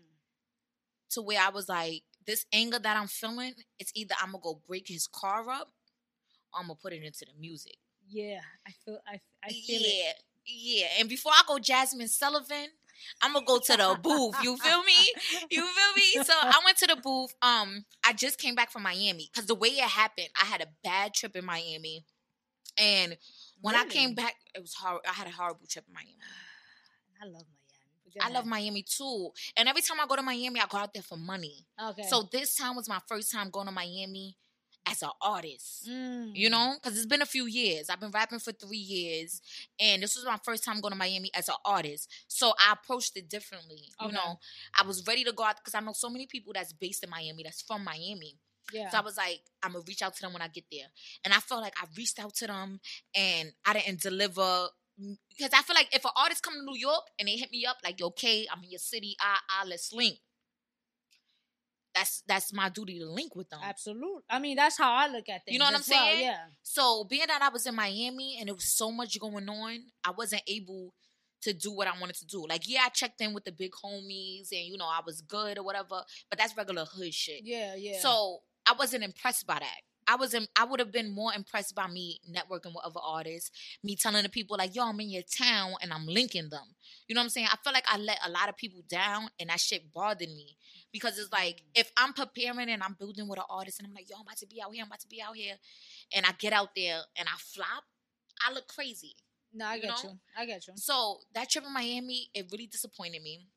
to 1.12 1.22
where 1.22 1.42
I 1.42 1.50
was 1.50 1.68
like, 1.70 2.04
this 2.26 2.46
anger 2.54 2.80
that 2.80 2.98
I'm 2.98 3.08
feeling, 3.08 3.54
it's 3.80 3.92
either 3.96 4.16
I'm 4.22 4.32
gonna 4.32 4.42
go 4.44 4.62
break 4.68 4.88
his 4.88 5.08
car 5.08 5.50
up 5.50 5.72
or 6.54 6.60
I'm 6.62 6.68
gonna 6.68 6.76
put 6.76 6.94
it 6.94 7.04
into 7.04 7.26
the 7.26 7.34
music. 7.40 7.78
Yeah, 8.10 8.40
I 8.68 8.72
feel. 8.72 9.00
I 9.08 9.20
I 9.44 9.50
feel 9.50 9.82
yeah, 9.82 10.10
it. 10.12 10.24
yeah. 10.46 10.88
And 11.00 11.10
before 11.10 11.32
I 11.34 11.44
go 11.48 11.58
Jazmine 11.58 12.10
Sullivan, 12.10 12.68
I'm 13.22 13.34
gonna 13.34 13.46
go 13.46 13.60
to 13.60 13.78
the 13.78 14.00
booth. 14.02 14.36
You 14.44 14.58
feel 14.58 14.84
me? 14.84 15.14
You 15.52 15.66
feel 15.68 15.94
me? 15.96 16.24
So 16.24 16.34
I 16.34 16.62
went 16.66 16.78
to 16.80 16.88
the 16.88 16.96
booth. 16.98 17.34
Um, 17.42 17.86
I 18.06 18.14
just 18.14 18.40
came 18.40 18.56
back 18.56 18.72
from 18.72 18.84
Miami 18.84 19.30
because 19.32 19.48
the 19.48 19.56
way 19.56 19.70
it 19.70 19.82
happened, 19.90 20.30
I 20.42 20.46
had 20.46 20.62
a 20.62 20.68
bad 20.84 21.14
trip 21.14 21.36
in 21.36 21.46
Miami, 21.46 22.06
and 22.78 23.18
when 23.62 23.76
I 23.76 23.86
came 23.86 24.14
back, 24.16 24.36
it 24.56 24.62
was 24.62 24.74
hard. 24.74 25.02
I 25.08 25.14
had 25.14 25.28
a 25.28 25.32
horrible 25.32 25.68
trip 25.68 25.86
in 25.88 25.94
Miami. 25.94 26.18
I 27.22 27.26
love 27.26 27.34
Miami. 27.34 27.44
But 27.44 27.46
go 27.46 27.57
I 28.22 28.30
love. 28.30 28.46
Miami 28.48 28.84
too, 28.84 29.32
and 29.56 29.68
every 29.68 29.82
time 29.82 30.00
I 30.00 30.08
go 30.08 30.16
to 30.16 30.24
Miami, 30.24 30.60
I 30.60 30.66
go 30.70 30.78
out 30.78 30.94
there 30.94 31.04
for 31.04 31.18
money. 31.18 31.66
Okay. 31.82 32.04
So 32.04 32.28
this 32.32 32.56
time 32.56 32.76
was 32.76 32.88
my 32.88 33.00
first 33.08 33.32
time 33.32 33.50
going 33.50 33.68
to 33.68 33.72
Miami 33.72 34.38
as 34.90 35.02
an 35.02 35.10
artist. 35.22 35.90
Mm. 35.90 36.32
You 36.34 36.50
know, 36.50 36.76
because 36.76 36.98
it's 36.98 37.06
been 37.06 37.22
a 37.22 37.26
few 37.26 37.46
years. 37.46 37.90
I've 37.90 38.00
been 38.00 38.12
rapping 38.12 38.40
for 38.40 38.54
three 38.54 38.78
years, 38.78 39.42
and 39.80 40.02
this 40.02 40.16
was 40.16 40.26
my 40.26 40.38
first 40.44 40.64
time 40.64 40.80
going 40.80 40.94
to 40.94 40.98
Miami 40.98 41.30
as 41.34 41.50
an 41.50 41.56
artist. 41.66 42.10
So 42.28 42.54
I 42.58 42.74
approached 42.74 43.18
it 43.18 43.30
differently. 43.30 43.92
You 44.02 44.12
know, 44.14 44.40
I 44.80 44.86
was 44.86 45.06
ready 45.06 45.24
to 45.26 45.34
go 45.34 45.44
out 45.44 45.58
because 45.58 45.76
I 45.76 45.82
know 45.82 45.94
so 45.94 46.10
many 46.10 46.26
people 46.26 46.54
that's 46.54 46.74
based 46.74 47.04
in 47.04 47.10
Miami, 47.10 47.44
that's 47.44 47.62
from 47.62 47.84
Miami. 47.84 48.38
Yeah. 48.74 48.90
So 48.90 48.98
I 48.98 49.02
was 49.02 49.18
like, 49.18 49.42
I'm 49.62 49.74
gonna 49.74 49.84
reach 49.88 50.02
out 50.02 50.16
to 50.16 50.22
them 50.22 50.34
when 50.34 50.42
I 50.42 50.48
get 50.48 50.66
there, 50.72 50.88
and 51.26 51.34
I 51.34 51.40
felt 51.40 51.62
like 51.62 51.76
I 51.82 51.86
reached 51.98 52.20
out 52.20 52.34
to 52.36 52.48
them, 52.48 52.80
and 53.14 53.52
I 53.66 53.74
didn't 53.74 54.02
deliver. 54.02 54.70
Because 54.98 55.54
I 55.54 55.62
feel 55.62 55.76
like 55.76 55.94
if 55.94 56.04
an 56.06 56.12
artist 56.16 56.44
come 56.44 56.54
to 56.54 56.64
New 56.64 56.78
York 56.78 57.04
and 57.20 57.28
they 57.28 57.38
hit 57.38 57.52
me 57.52 57.66
up 57.66 57.78
like, 57.84 58.02
okay, 58.02 58.48
I'm 58.52 58.64
in 58.64 58.72
your 58.72 58.80
city, 58.80 59.16
ah, 59.22 59.42
ah, 59.50 59.66
let's 59.68 59.94
link. 59.94 60.18
That's 61.94 62.24
that's 62.28 62.54
my 62.54 62.70
duty 62.70 63.00
to 63.00 63.10
link 63.10 63.36
with 63.36 63.50
them. 63.50 63.60
Absolutely. 63.64 64.22
I 64.30 64.38
mean, 64.40 64.56
that's 64.56 64.78
how 64.78 64.94
I 64.94 65.08
look 65.08 65.30
at 65.30 65.46
things. 65.46 65.54
You 65.54 65.60
know 65.60 65.66
what 65.66 65.76
I'm 65.76 65.84
well, 65.88 66.06
saying? 66.06 66.22
Yeah. 66.22 66.38
So 66.62 67.06
being 67.10 67.26
that 67.28 67.42
I 67.42 67.50
was 67.50 67.66
in 67.66 67.76
Miami 67.76 68.38
and 68.40 68.48
there 68.48 68.56
was 68.56 68.72
so 68.72 68.92
much 68.92 69.20
going 69.20 69.50
on, 69.50 69.80
I 70.04 70.12
wasn't 70.12 70.44
able 70.48 70.94
to 71.42 71.54
do 71.54 71.72
what 71.72 71.88
I 71.88 72.00
wanted 72.00 72.16
to 72.18 72.26
do. 72.26 72.46
Like, 72.48 72.68
yeah, 72.68 72.82
I 72.86 72.90
checked 72.90 73.22
in 73.22 73.34
with 73.34 73.46
the 73.46 73.52
big 73.52 73.72
homies 73.72 74.52
and 74.52 74.66
you 74.66 74.78
know 74.78 74.86
I 74.86 75.02
was 75.06 75.22
good 75.22 75.58
or 75.58 75.64
whatever, 75.64 76.04
but 76.30 76.38
that's 76.38 76.56
regular 76.56 76.86
hood 76.86 77.14
shit. 77.14 77.42
Yeah. 77.44 77.76
Yeah. 77.76 78.00
So 78.00 78.40
I 78.68 78.74
wasn't 78.78 79.04
impressed 79.04 79.48
by 79.48 79.60
that. 79.60 79.82
I 80.08 80.16
wasn't. 80.16 80.48
I 80.56 80.64
would 80.64 80.80
have 80.80 80.92
been 80.92 81.14
more 81.14 81.34
impressed 81.34 81.76
by 81.76 81.88
me 81.88 82.22
networking 82.30 82.74
with 82.74 82.86
other 82.86 83.02
artists, 83.04 83.52
me 83.84 83.96
telling 83.96 84.24
the 84.24 84.30
people 84.30 84.58
like, 84.58 84.74
"Yo, 84.74 84.88
I'm 84.88 85.00
in 85.02 85.10
your 85.10 85.24
town 85.24 85.74
and 85.82 85.92
I'm 85.92 86.06
linking 86.06 86.50
them." 86.50 86.76
You 87.08 87.16
know 87.16 87.20
what 87.20 87.26
I'm 87.26 87.30
saying? 87.30 87.48
I 87.52 87.58
feel 87.64 87.74
like 87.74 87.86
I 87.88 87.98
let 87.98 88.20
a 88.26 88.30
lot 88.30 88.48
of 88.48 88.56
people 88.56 88.82
down, 88.88 89.30
and 89.40 89.50
that 89.50 89.60
shit 89.60 89.94
bothered 89.94 90.30
me 90.30 90.58
because 90.92 91.18
it's 91.20 91.32
like 91.32 91.58
mm. 91.58 91.64
if 91.76 91.92
I'm 91.98 92.14
preparing 92.14 92.70
and 92.70 92.82
I'm 92.82 92.96
building 92.98 93.28
with 93.28 93.40
an 93.40 93.46
artist, 93.50 93.80
and 93.80 93.88
I'm 93.88 93.94
like, 93.94 94.10
"Yo, 94.10 94.16
I'm 94.16 94.22
about 94.22 94.38
to 94.38 94.48
be 94.48 94.62
out 94.62 94.74
here. 94.74 94.84
I'm 94.84 94.88
about 94.88 95.02
to 95.02 95.08
be 95.08 95.22
out 95.22 95.36
here," 95.36 95.56
and 96.14 96.26
I 96.26 96.32
get 96.40 96.54
out 96.54 96.70
there 96.76 97.02
and 97.18 97.28
I 97.28 97.38
flop, 97.38 97.84
I 98.48 98.54
look 98.54 98.68
crazy. 98.68 99.16
no, 99.54 99.66
I 99.66 99.76
you 99.76 99.82
get 99.82 99.90
know? 99.90 100.10
you. 100.10 100.20
I 100.38 100.46
get 100.46 100.68
you. 100.68 100.74
So 100.78 101.20
that 101.34 101.50
trip 101.50 101.66
in 101.66 101.74
Miami, 101.74 102.30
it 102.34 102.48
really 102.52 102.68
disappointed 102.68 103.22
me. 103.22 103.50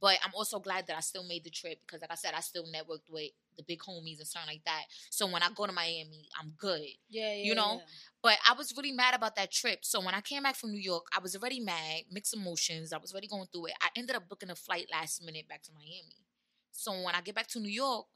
But 0.00 0.18
I'm 0.24 0.32
also 0.34 0.58
glad 0.58 0.86
that 0.86 0.96
I 0.96 1.00
still 1.00 1.24
made 1.24 1.44
the 1.44 1.50
trip 1.50 1.78
because, 1.86 2.00
like 2.00 2.10
I 2.10 2.14
said, 2.14 2.32
I 2.34 2.40
still 2.40 2.64
networked 2.64 3.10
with 3.10 3.30
the 3.56 3.62
big 3.62 3.80
homies 3.80 4.18
and 4.18 4.26
something 4.26 4.54
like 4.54 4.64
that. 4.64 4.84
So 5.10 5.26
when 5.26 5.42
I 5.42 5.48
go 5.54 5.66
to 5.66 5.72
Miami, 5.72 6.28
I'm 6.40 6.52
good. 6.56 6.80
Yeah, 7.08 7.34
yeah. 7.34 7.44
You 7.44 7.54
know? 7.54 7.74
yeah. 7.74 7.86
But 8.22 8.38
I 8.48 8.54
was 8.54 8.74
really 8.76 8.92
mad 8.92 9.14
about 9.14 9.36
that 9.36 9.52
trip. 9.52 9.80
So 9.82 10.00
when 10.00 10.14
I 10.14 10.20
came 10.20 10.42
back 10.42 10.56
from 10.56 10.72
New 10.72 10.80
York, 10.80 11.06
I 11.16 11.20
was 11.20 11.36
already 11.36 11.60
mad, 11.60 12.02
mixed 12.10 12.34
emotions. 12.34 12.92
I 12.92 12.98
was 12.98 13.12
already 13.12 13.28
going 13.28 13.46
through 13.52 13.66
it. 13.66 13.74
I 13.80 13.88
ended 13.96 14.16
up 14.16 14.28
booking 14.28 14.50
a 14.50 14.54
flight 14.54 14.86
last 14.90 15.24
minute 15.24 15.48
back 15.48 15.62
to 15.64 15.72
Miami. 15.72 16.24
So 16.72 16.92
when 17.02 17.14
I 17.14 17.20
get 17.20 17.34
back 17.34 17.48
to 17.48 17.60
New 17.60 17.70
York, 17.70 18.06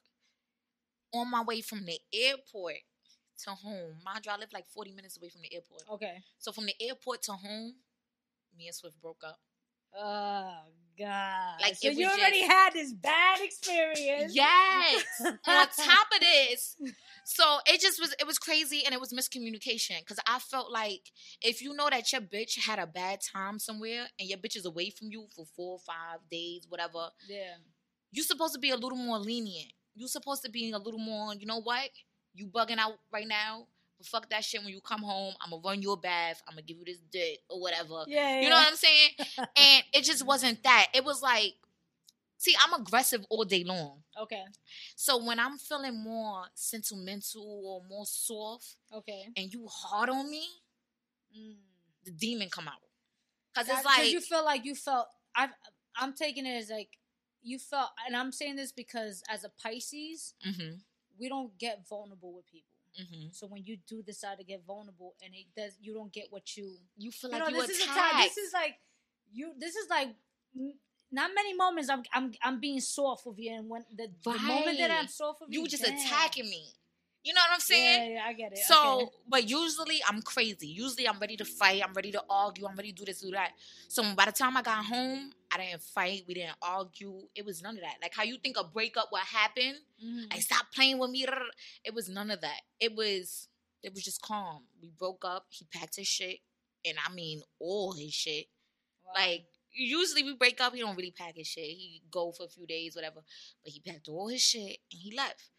on 1.12 1.30
my 1.30 1.42
way 1.42 1.60
from 1.60 1.84
the 1.84 1.98
airport 2.12 2.76
to 3.44 3.50
home, 3.50 3.96
mind 4.04 4.26
you, 4.26 4.32
I 4.32 4.36
live 4.36 4.52
like 4.52 4.68
40 4.68 4.92
minutes 4.92 5.16
away 5.16 5.28
from 5.28 5.42
the 5.42 5.54
airport. 5.54 5.82
Okay. 5.92 6.22
So 6.38 6.52
from 6.52 6.66
the 6.66 6.74
airport 6.80 7.22
to 7.24 7.32
home, 7.32 7.74
me 8.56 8.66
and 8.66 8.74
Swift 8.74 9.00
broke 9.00 9.22
up. 9.24 9.38
Oh 9.96 10.62
God! 10.98 11.60
Like, 11.60 11.76
so 11.76 11.88
you 11.90 12.06
already 12.06 12.40
just- 12.40 12.50
had 12.52 12.72
this 12.72 12.92
bad 12.92 13.40
experience. 13.40 14.34
Yes. 14.34 15.04
on 15.24 15.34
top 15.46 16.06
of 16.14 16.20
this, 16.20 16.76
so 17.24 17.58
it 17.66 17.80
just 17.80 18.00
was 18.00 18.14
it 18.18 18.26
was 18.26 18.38
crazy 18.38 18.82
and 18.84 18.94
it 18.94 19.00
was 19.00 19.12
miscommunication 19.12 19.98
because 20.00 20.18
I 20.26 20.38
felt 20.38 20.70
like 20.72 21.02
if 21.42 21.62
you 21.62 21.74
know 21.74 21.88
that 21.90 22.10
your 22.12 22.20
bitch 22.22 22.58
had 22.58 22.78
a 22.78 22.86
bad 22.86 23.20
time 23.34 23.58
somewhere 23.58 24.06
and 24.18 24.28
your 24.28 24.38
bitch 24.38 24.56
is 24.56 24.64
away 24.66 24.90
from 24.90 25.08
you 25.10 25.26
for 25.34 25.44
four 25.56 25.74
or 25.74 25.78
five 25.80 26.20
days, 26.30 26.66
whatever, 26.68 27.08
Yeah. 27.28 27.54
You're 28.10 28.24
supposed 28.24 28.54
to 28.54 28.58
be 28.58 28.70
a 28.70 28.76
little 28.76 28.96
more 28.96 29.18
lenient. 29.18 29.72
You're 29.94 30.08
supposed 30.08 30.42
to 30.44 30.50
be 30.50 30.70
a 30.72 30.78
little 30.78 31.00
more, 31.00 31.34
you 31.34 31.44
know 31.46 31.60
what? 31.60 31.90
You 32.34 32.46
bugging 32.46 32.78
out 32.78 32.94
right 33.12 33.26
now. 33.28 33.66
But 33.98 34.06
fuck 34.06 34.30
that 34.30 34.44
shit 34.44 34.62
when 34.62 34.72
you 34.72 34.80
come 34.80 35.02
home. 35.02 35.34
I'm 35.44 35.50
gonna 35.50 35.62
run 35.64 35.82
you 35.82 35.92
a 35.92 35.96
bath. 35.96 36.40
I'm 36.46 36.54
gonna 36.54 36.62
give 36.62 36.78
you 36.78 36.84
this 36.84 36.98
dick 37.10 37.40
or 37.50 37.60
whatever. 37.60 38.04
Yeah. 38.06 38.40
You 38.40 38.48
know 38.48 38.56
what 38.56 38.68
I'm 38.68 38.76
saying? 38.76 39.10
and 39.38 39.84
it 39.92 40.04
just 40.04 40.24
wasn't 40.24 40.62
that. 40.62 40.86
It 40.94 41.04
was 41.04 41.20
like, 41.20 41.54
see, 42.36 42.54
I'm 42.64 42.80
aggressive 42.80 43.24
all 43.28 43.44
day 43.44 43.64
long. 43.64 44.02
Okay. 44.20 44.44
So 44.94 45.24
when 45.24 45.40
I'm 45.40 45.58
feeling 45.58 45.96
more 46.02 46.44
sentimental 46.54 47.42
or 47.66 47.82
more 47.88 48.06
soft 48.06 48.76
Okay. 48.94 49.24
and 49.36 49.52
you 49.52 49.66
hard 49.68 50.10
on 50.10 50.30
me, 50.30 50.46
Mm. 51.36 51.56
the 52.04 52.10
demon 52.10 52.48
come 52.50 52.68
out. 52.68 52.80
Cause 53.54 53.66
That- 53.66 53.76
it's 53.78 53.84
like 53.84 54.10
you 54.10 54.20
feel 54.20 54.44
like 54.44 54.64
you 54.64 54.74
felt. 54.74 55.08
I 55.34 55.48
I'm 55.96 56.14
taking 56.14 56.46
it 56.46 56.56
as 56.56 56.70
like 56.70 56.88
you 57.42 57.58
felt, 57.58 57.90
and 58.06 58.16
I'm 58.16 58.32
saying 58.32 58.56
this 58.56 58.72
because 58.72 59.22
as 59.28 59.44
a 59.44 59.48
Pisces, 59.50 60.34
hmm 60.42 60.76
we 61.18 61.28
don't 61.28 61.58
get 61.58 61.86
vulnerable 61.88 62.32
with 62.32 62.46
people. 62.46 62.77
Hmm 62.96 63.28
So 63.30 63.46
when 63.46 63.64
you 63.64 63.78
do 63.86 64.02
decide 64.02 64.38
to 64.38 64.44
get 64.44 64.64
vulnerable, 64.66 65.14
and 65.24 65.34
it 65.34 65.46
does, 65.56 65.76
you 65.80 65.94
don't 65.94 66.12
get 66.12 66.26
what 66.30 66.56
you. 66.56 66.76
you 66.96 67.10
feel 67.10 67.30
You 67.30 67.38
like 67.38 67.52
know, 67.52 67.56
you, 67.60 67.66
this 67.66 67.70
is 67.76 67.80
a 67.80 67.90
attacked. 67.90 68.12
time. 68.12 68.22
This 68.22 68.36
is 68.38 68.52
like 68.52 68.74
you. 69.32 69.52
This 69.58 69.74
is 69.74 69.88
like. 69.90 70.08
Not 71.10 71.30
many 71.34 71.54
moments 71.54 71.88
I'm 71.88 72.02
I'm 72.12 72.32
I'm 72.42 72.60
being 72.60 72.80
soft 72.80 73.24
with 73.24 73.38
you, 73.38 73.54
and 73.54 73.68
when 73.68 73.82
the, 73.96 74.08
the 74.24 74.38
moment 74.40 74.76
that 74.78 74.90
I'm 74.90 75.08
soft 75.08 75.40
with 75.40 75.50
you, 75.50 75.62
you 75.62 75.68
just 75.68 75.82
damn. 75.82 75.94
attacking 75.94 76.44
me. 76.44 76.66
You 77.24 77.32
know 77.32 77.40
what 77.40 77.54
I'm 77.54 77.60
saying? 77.60 78.12
Yeah, 78.12 78.14
yeah, 78.20 78.24
I 78.26 78.32
get 78.32 78.52
it. 78.52 78.58
So, 78.58 79.02
okay. 79.02 79.10
but 79.28 79.48
usually 79.48 80.00
I'm 80.06 80.22
crazy. 80.22 80.68
Usually 80.68 81.08
I'm 81.08 81.18
ready 81.18 81.36
to 81.36 81.44
fight. 81.44 81.82
I'm 81.84 81.92
ready 81.92 82.12
to 82.12 82.22
argue. 82.28 82.66
I'm 82.66 82.76
ready 82.76 82.92
to 82.92 82.94
do 82.98 83.04
this, 83.04 83.20
do 83.20 83.30
that. 83.32 83.50
So 83.88 84.02
by 84.14 84.26
the 84.26 84.32
time 84.32 84.56
I 84.56 84.62
got 84.62 84.84
home, 84.84 85.32
I 85.60 85.66
didn't 85.66 85.82
fight. 85.82 86.24
We 86.26 86.34
didn't 86.34 86.56
argue. 86.62 87.28
It 87.34 87.44
was 87.44 87.62
none 87.62 87.76
of 87.76 87.82
that. 87.82 87.96
Like 88.02 88.14
how 88.14 88.22
you 88.22 88.36
think 88.38 88.56
a 88.58 88.64
breakup 88.64 89.08
would 89.12 89.20
happen? 89.22 89.76
Mhm. 90.04 90.30
Like 90.30 90.42
stop 90.42 90.66
playing 90.74 90.98
with 90.98 91.10
me. 91.10 91.26
It 91.84 91.94
was 91.94 92.08
none 92.08 92.30
of 92.30 92.40
that. 92.40 92.60
It 92.80 92.94
was 92.94 93.48
it 93.82 93.94
was 93.94 94.02
just 94.04 94.22
calm. 94.22 94.64
We 94.82 94.90
broke 94.90 95.24
up. 95.24 95.46
He 95.50 95.64
packed 95.72 95.96
his 95.96 96.08
shit, 96.08 96.40
and 96.84 96.96
I 97.06 97.12
mean 97.12 97.42
all 97.58 97.92
his 97.92 98.12
shit. 98.14 98.46
Wow. 99.04 99.12
Like 99.16 99.46
usually 99.72 100.22
we 100.24 100.34
break 100.34 100.60
up. 100.60 100.74
He 100.74 100.80
don't 100.80 100.96
really 100.96 101.12
pack 101.12 101.36
his 101.36 101.46
shit. 101.46 101.64
He 101.64 102.02
go 102.10 102.32
for 102.32 102.44
a 102.44 102.48
few 102.48 102.66
days, 102.66 102.96
whatever. 102.96 103.22
But 103.62 103.72
he 103.72 103.80
packed 103.80 104.08
all 104.08 104.28
his 104.28 104.42
shit 104.42 104.78
and 104.90 105.00
he 105.00 105.14
left. 105.16 105.50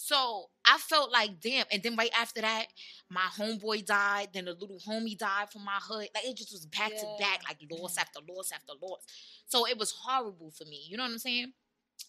So 0.00 0.44
I 0.64 0.78
felt 0.78 1.10
like 1.10 1.40
damn. 1.40 1.66
And 1.72 1.82
then 1.82 1.96
right 1.96 2.12
after 2.16 2.40
that, 2.40 2.66
my 3.10 3.26
homeboy 3.36 3.84
died. 3.84 4.28
Then 4.32 4.44
the 4.44 4.52
little 4.52 4.78
homie 4.78 5.18
died 5.18 5.50
from 5.50 5.64
my 5.64 5.78
hood. 5.82 6.08
Like 6.14 6.24
it 6.24 6.36
just 6.36 6.52
was 6.52 6.66
back 6.66 6.96
to 6.98 7.06
back, 7.18 7.40
like 7.48 7.58
loss 7.68 7.98
after 7.98 8.20
loss 8.28 8.52
after 8.52 8.74
loss. 8.80 9.00
So 9.46 9.66
it 9.66 9.76
was 9.76 9.90
horrible 9.90 10.52
for 10.52 10.64
me. 10.66 10.84
You 10.88 10.96
know 10.96 11.02
what 11.02 11.10
I'm 11.10 11.18
saying? 11.18 11.52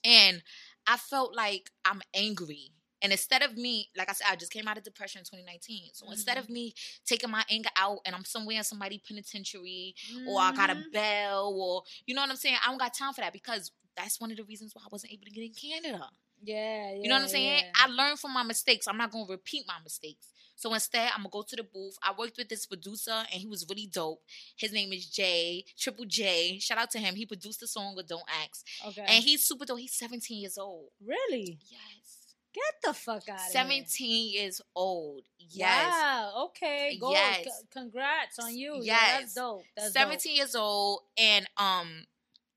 And 0.06 0.44
I 0.86 0.98
felt 0.98 1.36
like 1.36 1.72
I'm 1.84 2.02
angry. 2.14 2.72
And 3.02 3.12
instead 3.12 3.42
of 3.42 3.58
me, 3.58 3.90
like 3.98 4.08
I 4.10 4.14
said, 4.14 4.28
I 4.30 4.36
just 4.36 4.52
came 4.52 4.68
out 4.68 4.78
of 4.78 4.84
depression 4.84 5.20
in 5.20 5.26
2019. 5.26 5.90
So 5.94 6.06
instead 6.12 6.38
of 6.38 6.48
me 6.48 6.76
taking 7.08 7.32
my 7.32 7.44
anger 7.50 7.70
out 7.76 8.00
and 8.06 8.14
I'm 8.14 8.26
somewhere 8.26 8.58
in 8.58 8.64
somebody 8.64 9.02
penitentiary 9.08 9.96
or 10.28 10.40
I 10.40 10.52
got 10.52 10.70
a 10.70 10.76
Mhm. 10.76 10.92
bell 10.92 11.54
or 11.58 11.84
you 12.06 12.14
know 12.14 12.22
what 12.22 12.30
I'm 12.30 12.36
saying? 12.36 12.58
I 12.64 12.70
don't 12.70 12.78
got 12.78 12.94
time 12.94 13.14
for 13.14 13.22
that 13.22 13.34
because 13.34 13.72
that's 13.98 14.20
one 14.20 14.30
of 14.30 14.38
the 14.38 14.44
reasons 14.44 14.76
why 14.76 14.84
I 14.86 14.90
wasn't 14.92 15.14
able 15.14 15.26
to 15.26 15.32
get 15.32 15.44
in 15.44 15.54
Canada. 15.54 16.12
Yeah, 16.44 16.92
yeah. 16.92 16.98
You 17.02 17.10
know 17.10 17.16
what 17.16 17.24
I'm 17.24 17.28
saying? 17.30 17.64
yeah. 17.66 17.72
I 17.76 17.88
learned 17.88 18.20
from 18.20 18.34
my 18.34 18.44
mistakes. 18.44 18.88
I'm 18.88 18.98
not 18.98 19.12
gonna 19.12 19.26
repeat 19.30 19.66
my 19.68 19.76
mistakes. 19.84 20.28
So 20.56 20.74
instead, 20.74 21.10
I'm 21.16 21.20
gonna 21.24 21.30
go 21.32 21.42
to 21.44 21.56
the 21.56 21.64
booth. 21.64 21.98
I 22.04 22.14
worked 22.18 22.38
with 22.38 22.50
this 22.50 22.66
producer 22.66 23.12
and 23.12 23.42
he 23.42 23.48
was 23.48 23.66
really 23.70 23.88
dope. 23.92 24.22
His 24.58 24.74
name 24.74 24.92
is 24.92 25.06
Jay, 25.06 25.64
Triple 25.78 26.06
J. 26.06 26.60
Shout 26.60 26.78
out 26.78 26.92
to 26.92 27.00
him. 27.00 27.16
He 27.16 27.26
produced 27.26 27.62
the 27.62 27.68
song 27.68 27.96
with 27.96 28.08
Don't 28.08 28.24
Ask. 28.44 28.66
okay. 28.88 29.06
And 29.08 29.24
he's 29.24 29.44
super 29.44 29.66
dope. 29.66 29.80
He's 29.80 29.94
17 29.94 30.38
years 30.42 30.58
old. 30.58 30.90
really 31.06 31.60
Yes. 31.70 32.34
get 32.54 32.74
the 32.84 32.94
fuck 32.94 33.30
out 33.30 33.36
of 33.40 33.52
17 33.52 34.34
years 34.34 34.60
old. 34.76 35.22
Yes. 35.38 35.92
Wow. 35.94 36.46
Okay. 36.48 36.98
Go. 37.00 37.12
Yes. 37.14 37.46
C- 37.46 37.52
congrats 37.72 38.38
on 38.40 38.58
you. 38.58 38.76
Yeah, 38.82 38.98
Yes. 39.00 39.20
that's 39.22 39.34
dope. 39.36 39.64
That's 39.78 39.94
17 39.94 40.36
years 40.36 40.56
old 40.56 41.04
and 41.18 41.48
um 41.58 42.06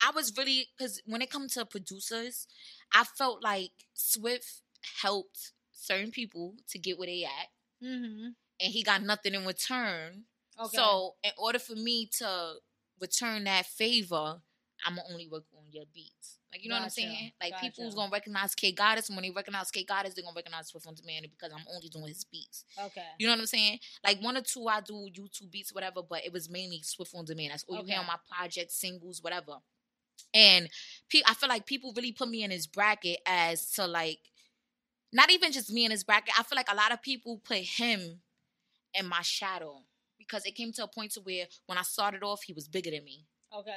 i 0.04 0.10
was 0.10 0.36
really 0.36 0.66
because 0.76 1.00
when 1.06 1.22
it 1.22 1.30
comes 1.30 1.54
to 1.54 1.64
producers 1.64 2.48
i 2.94 3.04
felt 3.04 3.42
like 3.42 3.72
swift 3.94 4.62
helped 5.02 5.52
certain 5.72 6.10
people 6.10 6.54
to 6.68 6.78
get 6.78 6.98
where 6.98 7.06
they 7.06 7.24
at 7.24 7.48
Mm-hmm. 7.82 8.26
and 8.60 8.72
he 8.72 8.82
got 8.84 9.02
nothing 9.02 9.34
in 9.34 9.44
return 9.44 10.24
Okay. 10.60 10.76
so 10.76 11.14
in 11.24 11.32
order 11.36 11.58
for 11.58 11.74
me 11.74 12.06
to 12.18 12.54
return 13.00 13.44
that 13.44 13.66
favor 13.66 14.40
i'm 14.86 14.94
gonna 14.96 15.08
only 15.10 15.26
work 15.26 15.44
on 15.56 15.64
your 15.72 15.84
beats 15.92 16.38
like 16.52 16.62
you 16.62 16.68
know 16.68 16.76
what 16.76 16.84
i'm 16.84 16.90
saying 16.90 17.32
like 17.42 17.58
people's 17.60 17.94
Gotcha. 17.94 17.96
gonna 17.96 18.12
recognize 18.12 18.54
k 18.54 18.70
goddess 18.70 19.08
and 19.08 19.16
when 19.16 19.24
they 19.24 19.30
recognize 19.30 19.70
k 19.72 19.82
goddess 19.82 20.14
they're 20.14 20.22
gonna 20.22 20.36
recognize 20.36 20.68
swift 20.68 20.86
on 20.86 20.94
demand 20.94 21.26
because 21.30 21.52
i'm 21.52 21.64
only 21.74 21.88
doing 21.88 22.06
his 22.06 22.22
beats 22.24 22.64
okay. 22.84 23.02
you 23.18 23.26
know 23.26 23.32
what 23.32 23.40
I'm 23.40 23.46
saying? 23.46 23.80
Like 24.04 24.20
one 24.22 24.36
or 24.36 24.42
two 24.42 24.68
I 24.68 24.80
do 24.80 25.08
YouTube 25.12 25.50
beats, 25.50 25.74
whatever, 25.74 26.02
but 26.08 26.24
it 26.24 26.32
was 26.32 26.48
mainly 26.48 26.82
Swift 26.82 27.12
on 27.16 27.24
demand. 27.24 27.50
That's 27.52 27.64
all 27.68 27.78
you 27.78 27.84
hear 27.84 27.98
on 27.98 28.06
my 28.06 28.16
projects, 28.30 28.74
singles, 28.80 29.22
whatever. 29.22 29.54
And 30.34 30.68
pe- 31.10 31.22
I 31.26 31.34
feel 31.34 31.48
like 31.48 31.66
people 31.66 31.92
really 31.94 32.12
put 32.12 32.28
me 32.28 32.42
in 32.42 32.50
his 32.50 32.66
bracket 32.66 33.18
as 33.26 33.70
to 33.72 33.86
like, 33.86 34.20
not 35.12 35.30
even 35.30 35.52
just 35.52 35.70
me 35.70 35.84
in 35.84 35.90
his 35.90 36.04
bracket. 36.04 36.34
I 36.38 36.42
feel 36.42 36.56
like 36.56 36.72
a 36.72 36.76
lot 36.76 36.92
of 36.92 37.02
people 37.02 37.40
put 37.44 37.58
him 37.58 38.20
in 38.94 39.06
my 39.06 39.22
shadow 39.22 39.82
because 40.18 40.46
it 40.46 40.54
came 40.54 40.72
to 40.72 40.84
a 40.84 40.88
point 40.88 41.12
to 41.12 41.20
where 41.20 41.46
when 41.66 41.78
I 41.78 41.82
started 41.82 42.22
off, 42.22 42.42
he 42.42 42.52
was 42.52 42.68
bigger 42.68 42.90
than 42.90 43.04
me. 43.04 43.26
Okay. 43.54 43.70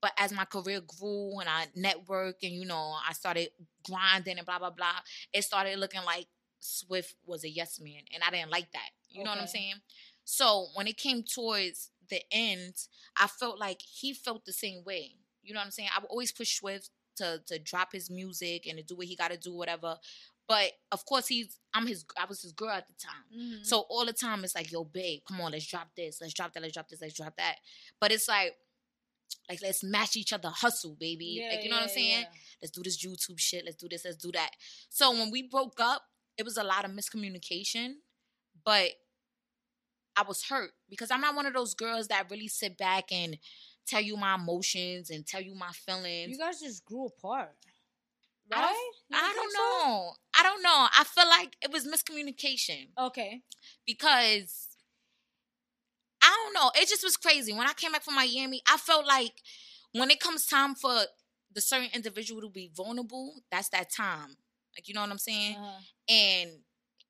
But 0.00 0.12
as 0.16 0.32
my 0.32 0.44
career 0.44 0.80
grew 0.80 1.40
and 1.40 1.48
I 1.48 1.66
networked 1.76 2.42
and 2.42 2.52
you 2.52 2.64
know 2.64 2.94
I 3.06 3.12
started 3.12 3.48
grinding 3.84 4.38
and 4.38 4.46
blah 4.46 4.58
blah 4.58 4.70
blah, 4.70 5.00
it 5.32 5.42
started 5.42 5.78
looking 5.78 6.04
like 6.04 6.26
Swift 6.60 7.14
was 7.26 7.44
a 7.44 7.48
yes 7.48 7.80
man, 7.80 8.02
and 8.14 8.22
I 8.22 8.30
didn't 8.30 8.50
like 8.50 8.70
that. 8.72 8.90
You 9.10 9.24
know 9.24 9.30
what 9.30 9.40
I'm 9.40 9.46
saying? 9.46 9.74
So 10.24 10.68
when 10.74 10.86
it 10.86 10.96
came 10.96 11.22
towards 11.22 11.90
the 12.10 12.20
end, 12.30 12.74
I 13.16 13.26
felt 13.26 13.58
like 13.58 13.80
he 13.80 14.14
felt 14.14 14.44
the 14.44 14.52
same 14.52 14.84
way. 14.84 15.16
You 15.48 15.54
know 15.54 15.60
what 15.60 15.64
I'm 15.66 15.70
saying? 15.72 15.88
I 15.96 16.00
would 16.00 16.10
always 16.10 16.30
push 16.30 16.58
Swift 16.58 16.90
to 17.16 17.40
to 17.46 17.58
drop 17.58 17.92
his 17.92 18.10
music 18.10 18.66
and 18.66 18.78
to 18.78 18.84
do 18.84 18.96
what 18.96 19.06
he 19.06 19.16
got 19.16 19.30
to 19.30 19.36
do, 19.38 19.54
whatever. 19.54 19.96
But 20.46 20.72
of 20.92 21.04
course, 21.04 21.26
he's 21.26 21.58
I'm 21.74 21.86
his 21.86 22.04
I 22.20 22.26
was 22.26 22.42
his 22.42 22.52
girl 22.52 22.70
at 22.70 22.86
the 22.86 22.94
time. 22.94 23.24
Mhm. 23.36 23.66
So 23.66 23.80
all 23.90 24.04
the 24.06 24.12
time 24.12 24.44
it's 24.44 24.54
like, 24.54 24.70
yo, 24.70 24.84
babe, 24.84 25.20
come 25.26 25.40
on, 25.40 25.52
let's 25.52 25.66
drop 25.66 25.88
this, 25.96 26.20
let's 26.20 26.34
drop 26.34 26.52
that, 26.52 26.62
let's 26.62 26.74
drop 26.74 26.88
this, 26.88 27.00
let's 27.00 27.14
drop 27.14 27.34
that. 27.36 27.56
But 28.00 28.12
it's 28.12 28.28
like, 28.28 28.54
like 29.48 29.60
let's 29.62 29.82
match 29.82 30.16
each 30.16 30.32
other 30.32 30.48
hustle, 30.50 30.96
baby. 30.98 31.40
Yeah, 31.40 31.54
like 31.54 31.64
you 31.64 31.70
know 31.70 31.76
what 31.76 31.82
I'm 31.84 31.88
saying? 31.88 32.20
yeah. 32.20 32.38
Let's 32.62 32.72
do 32.72 32.82
this 32.82 33.04
YouTube 33.04 33.38
shit. 33.38 33.64
Let's 33.64 33.76
do 33.76 33.88
this. 33.88 34.04
Let's 34.04 34.16
do 34.16 34.32
that. 34.32 34.50
So 34.88 35.10
when 35.12 35.30
we 35.30 35.42
broke 35.42 35.80
up, 35.80 36.02
it 36.36 36.44
was 36.44 36.56
a 36.56 36.62
lot 36.64 36.84
of 36.84 36.92
miscommunication, 36.92 37.94
but 38.64 38.90
I 40.16 40.22
was 40.22 40.44
hurt 40.44 40.70
because 40.88 41.10
I'm 41.10 41.20
not 41.20 41.36
one 41.36 41.46
of 41.46 41.54
those 41.54 41.74
girls 41.74 42.08
that 42.08 42.30
really 42.30 42.48
sit 42.48 42.76
back 42.76 43.12
and 43.12 43.38
tell 43.88 44.00
you 44.00 44.16
my 44.16 44.34
emotions 44.34 45.10
and 45.10 45.26
tell 45.26 45.40
you 45.40 45.54
my 45.54 45.70
feelings. 45.72 46.30
You 46.30 46.38
guys 46.38 46.60
just 46.60 46.84
grew 46.84 47.06
apart. 47.06 47.54
I 48.52 48.60
don't- 48.60 48.70
Right? 48.70 48.90
I 49.12 49.32
don't 49.34 49.52
so? 49.52 49.58
know. 49.58 50.14
I 50.38 50.42
don't 50.42 50.62
know. 50.62 50.88
I 50.98 51.04
feel 51.04 51.28
like 51.28 51.56
it 51.62 51.70
was 51.70 51.86
miscommunication. 51.86 52.88
Okay. 52.98 53.42
because 53.86 54.68
I 56.22 56.28
don't 56.44 56.54
know. 56.54 56.70
It 56.80 56.88
just 56.88 57.04
was 57.04 57.16
crazy. 57.16 57.52
When 57.52 57.66
I 57.68 57.72
came 57.74 57.92
back 57.92 58.02
from 58.04 58.14
Miami, 58.16 58.62
I 58.68 58.76
felt 58.76 59.06
like 59.06 59.32
when 59.92 60.10
it 60.10 60.20
comes 60.20 60.46
time 60.46 60.74
for 60.74 60.92
the 61.52 61.60
certain 61.60 61.90
individual 61.94 62.40
to 62.42 62.48
be 62.50 62.70
vulnerable, 62.74 63.34
that's 63.50 63.68
that 63.70 63.90
time. 63.92 64.36
Like 64.76 64.88
you 64.88 64.94
know 64.94 65.00
what 65.00 65.10
I'm 65.10 65.18
saying? 65.18 65.56
Uh-huh. 65.56 65.80
And 66.08 66.50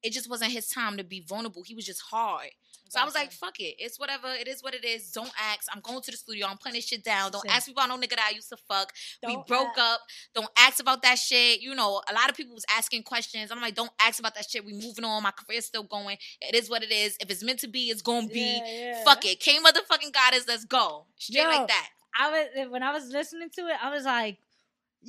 it 0.03 0.13
just 0.13 0.29
wasn't 0.31 0.53
his 0.53 0.69
time 0.69 0.97
to 0.99 1.05
be 1.05 1.21
vulnerable. 1.21 1.63
He 1.65 1.75
was 1.75 1.87
just 1.87 2.03
hard. 2.11 2.51
So 2.89 3.01
I 3.01 3.05
was 3.05 3.15
like, 3.15 3.33
fuck 3.33 3.61
it. 3.61 3.77
It's 3.79 3.99
whatever. 3.99 4.29
It 4.29 4.49
is 4.49 4.63
what 4.63 4.75
it 4.75 4.85
is. 4.85 5.11
Don't 5.13 5.31
ask. 5.39 5.69
I'm 5.73 5.81
going 5.81 6.01
to 6.01 6.11
the 6.11 6.17
studio. 6.17 6.47
I'm 6.47 6.57
putting 6.57 6.75
this 6.75 6.87
shit 6.87 7.05
down. 7.05 7.31
Don't 7.31 7.43
Same. 7.43 7.53
ask 7.57 7.67
me 7.69 7.73
about 7.73 7.89
no 7.89 7.97
nigga 7.97 8.11
that 8.17 8.29
I 8.31 8.35
used 8.35 8.49
to 8.49 8.57
fuck. 8.57 8.93
we 9.27 9.35
Don't 9.35 9.47
broke 9.47 9.77
ask. 9.77 9.79
up. 9.79 10.01
Don't 10.35 10.49
ask 10.59 10.81
about 10.81 11.03
that 11.03 11.19
shit. 11.19 11.61
You 11.61 11.75
know, 11.75 12.03
a 12.11 12.15
lot 12.15 12.31
of 12.31 12.37
people 12.37 12.55
was 12.55 12.65
asking 12.77 13.03
questions. 13.03 13.51
I'm 13.51 13.61
like, 13.61 13.75
don't 13.75 13.91
ask 14.01 14.19
about 14.19 14.35
that 14.35 14.49
shit. 14.49 14.65
We 14.65 14.73
moving 14.73 15.05
on. 15.05 15.23
My 15.23 15.33
career's 15.33 15.67
still 15.67 15.83
going. 15.85 16.17
It 16.41 16.55
is 16.55 16.71
what 16.71 16.83
it 16.83 16.91
is. 16.91 17.17
If 17.21 17.31
it's 17.31 17.43
meant 17.43 17.61
to 17.61 17.69
be, 17.69 17.91
it's 17.91 18.03
gonna 18.03 18.27
be. 18.27 18.41
Yeah, 18.65 18.65
yeah. 18.67 19.05
Fuck 19.05 19.25
it. 19.27 19.41
King 19.41 19.63
motherfucking 19.63 20.13
goddess, 20.13 20.47
let's 20.49 20.65
go. 20.65 21.07
Straight 21.17 21.43
Yo, 21.43 21.49
like 21.49 21.69
that. 21.69 21.89
I 22.19 22.31
was 22.31 22.71
when 22.71 22.83
I 22.83 22.93
was 22.93 23.09
listening 23.09 23.51
to 23.57 23.63
it, 23.69 23.77
I 23.83 23.91
was 23.91 24.05
like, 24.05 24.39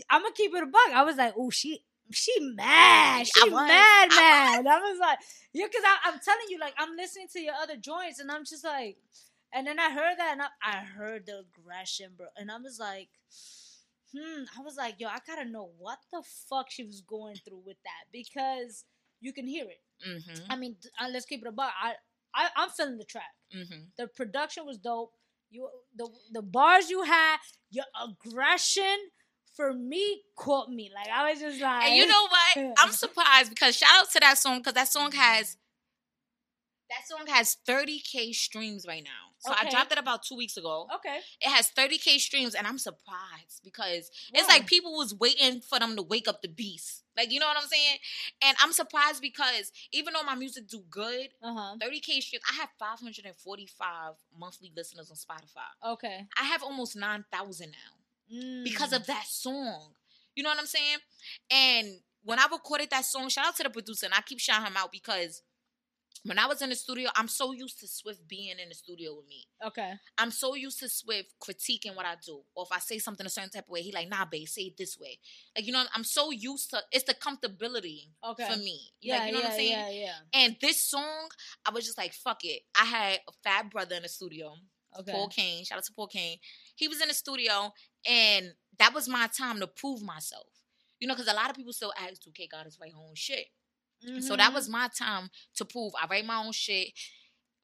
I'm 0.09 0.21
gonna 0.21 0.33
keep 0.33 0.53
it 0.53 0.63
a 0.63 0.65
buck. 0.67 0.91
I 0.93 1.03
was 1.03 1.15
like, 1.15 1.33
oh, 1.37 1.49
she 1.49 1.81
she 2.11 2.33
mad, 2.39 3.27
she 3.27 3.51
I 3.51 3.53
was. 3.53 3.67
mad, 3.67 4.09
I 4.11 4.61
mad. 4.63 4.67
I 4.67 4.79
was 4.79 4.99
like, 4.99 5.19
yeah, 5.53 5.65
because 5.67 5.83
I'm 6.05 6.19
telling 6.23 6.47
you, 6.49 6.59
like, 6.59 6.73
I'm 6.77 6.95
listening 6.95 7.27
to 7.33 7.39
your 7.39 7.53
other 7.61 7.77
joints, 7.77 8.19
and 8.19 8.31
I'm 8.31 8.45
just 8.45 8.63
like, 8.63 8.97
and 9.53 9.65
then 9.67 9.79
I 9.79 9.91
heard 9.91 10.17
that, 10.17 10.31
and 10.33 10.41
I, 10.41 10.47
I 10.63 10.83
heard 10.83 11.25
the 11.25 11.43
aggression, 11.45 12.11
bro, 12.17 12.27
and 12.37 12.51
I 12.51 12.57
was 12.57 12.79
like. 12.79 13.09
Hmm. 14.15 14.43
I 14.57 14.63
was 14.63 14.75
like, 14.75 14.95
yo, 14.97 15.07
I 15.07 15.19
gotta 15.27 15.45
know 15.47 15.69
what 15.77 15.99
the 16.11 16.23
fuck 16.49 16.71
she 16.71 16.83
was 16.83 17.01
going 17.01 17.35
through 17.45 17.61
with 17.65 17.77
that 17.83 18.05
because 18.11 18.85
you 19.21 19.33
can 19.33 19.45
hear 19.45 19.65
it. 19.65 19.81
Mm-hmm. 20.07 20.51
I 20.51 20.55
mean, 20.55 20.77
uh, 20.99 21.09
let's 21.11 21.25
keep 21.25 21.41
it 21.43 21.47
a 21.47 21.51
buck. 21.51 21.71
I, 21.81 21.93
I, 22.33 22.49
I'm 22.55 22.69
feeling 22.69 22.97
the 22.97 23.03
track 23.05 23.23
Mm-hmm. 23.55 23.81
the 23.97 24.07
production 24.07 24.65
was 24.65 24.77
dope. 24.77 25.11
You 25.49 25.67
the 25.95 26.07
the 26.31 26.41
bars 26.43 26.89
you 26.89 27.01
had, 27.03 27.37
your 27.71 27.85
aggression 27.99 28.97
for 29.59 29.73
me 29.73 30.21
caught 30.37 30.69
me. 30.69 30.89
Like 30.95 31.09
I 31.09 31.29
was 31.29 31.41
just 31.41 31.59
like 31.59 31.83
And 31.83 31.95
you 31.97 32.07
know 32.07 32.27
what? 32.29 32.73
I'm 32.77 32.93
surprised 32.93 33.49
because 33.49 33.75
shout 33.75 33.89
out 33.93 34.09
to 34.11 34.19
that 34.21 34.37
song 34.37 34.59
because 34.59 34.73
that 34.73 34.87
song 34.87 35.11
has 35.11 35.57
that 36.89 37.05
song 37.05 37.27
has 37.27 37.57
30k 37.67 38.33
streams 38.33 38.85
right 38.87 39.03
now. 39.03 39.33
So 39.39 39.53
I 39.53 39.69
dropped 39.69 39.91
it 39.91 39.97
about 39.97 40.23
two 40.23 40.35
weeks 40.35 40.57
ago. 40.57 40.87
Okay. 40.95 41.19
It 41.39 41.49
has 41.49 41.71
30k 41.71 42.17
streams, 42.17 42.55
and 42.55 42.67
I'm 42.67 42.77
surprised 42.77 43.61
because 43.63 44.09
it's 44.33 44.49
like 44.49 44.65
people 44.65 44.97
was 44.97 45.13
waiting 45.13 45.61
for 45.61 45.79
them 45.79 45.95
to 45.95 46.01
wake 46.01 46.27
up 46.27 46.41
the 46.41 46.49
beast. 46.49 47.03
Like 47.15 47.31
you 47.31 47.39
know 47.39 47.47
what 47.47 47.57
I'm 47.57 47.67
saying? 47.67 47.97
And 48.43 48.57
I'm 48.61 48.73
surprised 48.73 49.21
because 49.21 49.71
even 49.91 50.13
though 50.13 50.23
my 50.23 50.35
music 50.35 50.67
do 50.67 50.83
good, 50.89 51.29
Uh 51.43 51.75
30k 51.75 52.21
streams, 52.21 52.43
I 52.49 52.55
have 52.61 52.69
545 52.79 54.13
monthly 54.37 54.71
listeners 54.75 55.11
on 55.11 55.17
Spotify. 55.17 55.91
Okay. 55.93 56.27
I 56.39 56.45
have 56.45 56.63
almost 56.63 56.95
9,000 56.95 57.71
now 57.71 57.98
Mm. 58.33 58.63
because 58.63 58.93
of 58.93 59.05
that 59.07 59.25
song. 59.27 59.93
You 60.35 60.43
know 60.43 60.49
what 60.49 60.59
I'm 60.59 60.65
saying? 60.65 60.97
And 61.51 61.87
when 62.23 62.39
I 62.39 62.45
recorded 62.51 62.89
that 62.91 63.05
song, 63.05 63.29
shout 63.29 63.47
out 63.47 63.55
to 63.57 63.63
the 63.63 63.69
producer, 63.69 64.05
and 64.05 64.13
I 64.15 64.21
keep 64.21 64.39
shouting 64.39 64.67
him 64.67 64.77
out 64.77 64.91
because 64.91 65.41
when 66.25 66.37
I 66.37 66.47
was 66.47 66.61
in 66.61 66.69
the 66.69 66.75
studio, 66.75 67.09
I'm 67.15 67.27
so 67.29 67.53
used 67.53 67.79
to 67.79 67.87
Swift 67.87 68.27
being 68.27 68.59
in 68.61 68.67
the 68.69 68.75
studio 68.75 69.15
with 69.15 69.27
me. 69.27 69.47
okay. 69.65 69.93
I'm 70.17 70.31
so 70.31 70.53
used 70.53 70.79
to 70.79 70.89
Swift 70.89 71.33
critiquing 71.41 71.95
what 71.95 72.05
I 72.05 72.15
do. 72.25 72.41
Or 72.55 72.65
if 72.69 72.75
I 72.75 72.79
say 72.79 72.99
something 72.99 73.25
a 73.25 73.29
certain 73.29 73.49
type 73.49 73.65
of 73.65 73.69
way, 73.69 73.81
he 73.81 73.91
like, 73.93 74.09
nah, 74.09 74.25
babe, 74.25 74.47
say 74.47 74.63
it 74.63 74.77
this 74.77 74.97
way. 74.99 75.19
Like, 75.55 75.65
you 75.65 75.71
know, 75.71 75.83
I'm 75.95 76.03
so 76.03 76.31
used 76.31 76.71
to 76.71 76.81
it's 76.91 77.05
the 77.05 77.13
comfortability 77.13 78.09
Okay. 78.23 78.51
for 78.51 78.57
me. 78.57 78.91
Yeah. 79.01 79.19
Like, 79.19 79.27
you 79.27 79.31
know 79.33 79.39
yeah. 79.39 79.45
what 79.45 79.51
I'm 79.51 79.57
saying? 79.57 79.71
Yeah. 79.71 79.89
Yeah. 79.89 80.41
And 80.45 80.57
this 80.61 80.81
song, 80.81 81.29
I 81.65 81.71
was 81.71 81.85
just 81.85 81.97
like, 81.97 82.13
fuck 82.13 82.43
it. 82.43 82.63
I 82.79 82.85
had 82.85 83.19
a 83.27 83.31
fat 83.43 83.71
brother 83.71 83.95
in 83.95 84.03
the 84.03 84.09
studio. 84.09 84.55
Okay. 84.99 85.11
Paul 85.11 85.29
Kane. 85.29 85.63
Shout 85.63 85.77
out 85.77 85.83
to 85.85 85.93
Paul 85.93 86.07
Kane. 86.07 86.37
He 86.79 86.87
was 86.87 87.01
in 87.01 87.09
the 87.09 87.13
studio, 87.13 87.73
and 88.05 88.53
that 88.77 88.93
was 88.93 89.07
my 89.09 89.27
time 89.27 89.59
to 89.59 89.67
prove 89.67 90.01
myself. 90.01 90.47
You 90.99 91.07
know, 91.07 91.13
because 91.15 91.31
a 91.31 91.35
lot 91.35 91.49
of 91.49 91.55
people 91.57 91.73
still 91.73 91.93
ask, 91.97 92.21
"Do 92.21 92.31
K 92.31 92.47
Goddess 92.47 92.77
write 92.79 92.93
her 92.93 92.99
own 92.99 93.15
shit?" 93.15 93.47
So 94.21 94.37
that 94.37 94.51
Mhm. 94.51 94.53
was 94.53 94.69
my 94.69 94.87
time 94.87 95.29
to 95.55 95.65
prove 95.65 95.93
I 96.01 96.05
write 96.07 96.25
my 96.25 96.37
own 96.37 96.53
shit. 96.53 96.93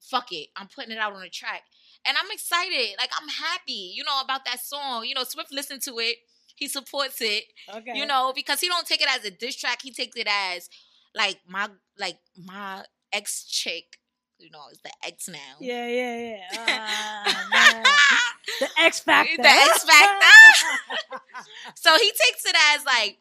Fuck 0.02 0.32
it, 0.34 0.50
I'm 0.58 0.68
putting 0.68 0.92
it 0.92 0.98
out 1.00 1.14
on 1.14 1.22
the 1.22 1.30
track, 1.30 1.64
and 2.04 2.18
I'm 2.18 2.30
excited. 2.30 2.96
Like 2.98 3.12
I'm 3.20 3.30
happy, 3.30 3.94
you 3.96 4.04
know, 4.04 4.20
about 4.22 4.44
that 4.46 4.60
song. 4.64 5.06
You 5.06 5.16
know, 5.16 5.24
Swift 5.24 5.52
listened 5.54 5.82
to 5.84 5.98
it. 6.00 6.18
He 6.56 6.68
supports 6.68 7.22
it. 7.22 7.46
okay. 7.70 7.98
You 7.98 8.06
know, 8.06 8.32
because 8.36 8.60
he 8.60 8.68
don't 8.68 8.86
take 8.86 9.02
it 9.02 9.10
as 9.10 9.24
a 9.26 9.32
diss 9.32 9.56
track. 9.56 9.82
He 9.82 9.92
takes 9.92 10.16
it 10.18 10.28
as 10.30 10.70
like 11.14 11.40
my 11.48 11.70
like 11.98 12.20
my 12.36 12.86
ex 13.14 13.46
chick. 13.46 14.00
You 14.40 14.50
know, 14.52 14.60
it's 14.72 14.82
the 14.82 14.92
X 15.06 15.30
now. 15.30 15.38
Yeah. 15.60 15.88
Yeah. 15.88 16.38
Yeah. 16.52 17.26
Ah, 17.58 18.34
the 18.60 18.70
X 18.80 19.00
Factor. 19.00 19.42
The 19.42 19.48
X 19.50 19.84
Factor. 19.84 20.26
So 21.76 21.92
he 21.98 22.10
takes 22.12 22.46
it 22.46 22.56
as 22.76 22.86
like 22.86 23.18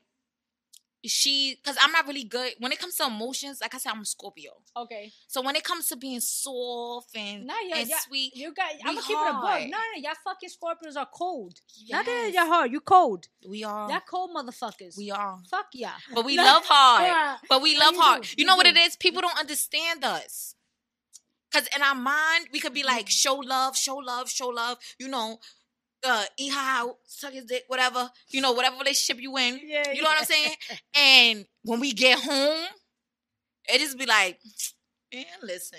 she, 1.06 1.58
because 1.62 1.76
I'm 1.82 1.92
not 1.92 2.06
really 2.06 2.24
good 2.24 2.52
when 2.60 2.72
it 2.72 2.78
comes 2.78 2.96
to 2.96 3.06
emotions. 3.06 3.58
Like 3.60 3.74
I 3.74 3.78
said, 3.78 3.92
I'm 3.92 4.00
a 4.00 4.04
Scorpio. 4.06 4.52
okay. 4.76 5.12
So 5.26 5.42
when 5.42 5.54
it 5.56 5.62
comes 5.64 5.86
to 5.88 5.96
being 5.96 6.20
soft 6.20 7.10
and, 7.14 7.46
Nah, 7.46 7.54
yeah, 7.68 7.76
and 7.80 7.88
yeah. 7.90 7.98
sweet, 8.06 8.34
You 8.34 8.54
got. 8.54 8.70
I'm 8.84 8.94
gonna 8.94 9.06
keep 9.06 9.16
it 9.16 9.28
a 9.28 9.32
buck. 9.32 9.60
No, 9.62 9.66
no, 9.68 9.78
y'all 9.98 10.14
fucking 10.24 10.48
Scorpios 10.48 10.96
are 10.96 11.08
cold. 11.12 11.58
Not 11.90 12.06
that 12.06 12.30
yes, 12.32 12.34
y'all 12.34 12.46
hard. 12.46 12.72
You 12.72 12.80
cold. 12.80 13.26
we 13.46 13.64
are. 13.64 13.90
Y'all 13.90 14.00
cold 14.08 14.30
motherfuckers. 14.34 14.96
We 14.96 15.10
are. 15.10 15.38
Fuck 15.50 15.66
y'all. 15.74 15.90
But 16.14 16.24
we 16.24 16.36
love 16.38 16.62
hard. 16.64 17.02
Yeah. 17.04 17.36
But 17.50 17.60
we 17.60 17.78
love 17.78 17.94
hard. 17.96 18.24
You 18.30 18.34
You 18.38 18.46
know 18.46 18.56
what 18.56 18.66
it 18.66 18.76
is? 18.76 18.96
People 18.96 19.20
don't 19.20 19.38
understand 19.38 20.04
us. 20.04 20.54
Cause 21.54 21.68
in 21.76 21.82
our 21.82 21.94
mind, 21.94 22.48
we 22.52 22.58
could 22.58 22.74
be 22.74 22.82
like, 22.82 23.08
show 23.08 23.36
love, 23.36 23.76
show 23.76 23.96
love, 23.96 24.28
show 24.28 24.48
love. 24.48 24.76
You 24.98 25.06
know, 25.06 25.38
uh, 26.04 26.24
eat 26.36 26.52
out, 26.54 26.96
suck 27.06 27.32
his 27.32 27.44
dick, 27.44 27.62
whatever. 27.68 28.10
You 28.30 28.40
know, 28.40 28.50
whatever 28.52 28.76
relationship 28.78 29.22
you 29.22 29.36
in. 29.38 29.60
Yeah. 29.64 29.92
You 29.92 30.02
know 30.02 30.08
what 30.08 30.18
I'm 30.18 30.24
saying? 30.24 30.54
And 30.96 31.46
when 31.62 31.78
we 31.78 31.92
get 31.92 32.18
home, 32.18 32.66
it 33.68 33.78
just 33.78 33.96
be 33.96 34.04
like, 34.04 34.40
man, 35.12 35.24
listen, 35.44 35.78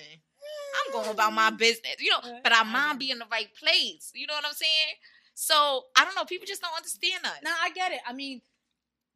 I'm 0.86 0.94
going 0.94 1.10
about 1.10 1.34
my 1.34 1.50
business. 1.50 1.96
You 2.00 2.12
know, 2.12 2.40
but 2.42 2.54
our 2.54 2.64
mind 2.66 3.00
be 3.00 3.12
in 3.12 3.20
the 3.20 3.26
right 3.30 3.50
place. 3.60 4.12
You 4.16 4.28
know 4.28 4.34
what 4.36 4.46
I'm 4.46 4.54
saying? 4.54 4.96
So 5.34 5.84
I 5.98 6.06
don't 6.06 6.16
know. 6.16 6.24
People 6.24 6.48
just 6.48 6.62
don't 6.62 6.76
understand 6.76 7.26
us. 7.26 7.40
No, 7.44 7.52
I 7.62 7.70
get 7.72 7.92
it. 7.92 8.00
I 8.08 8.14
mean, 8.14 8.42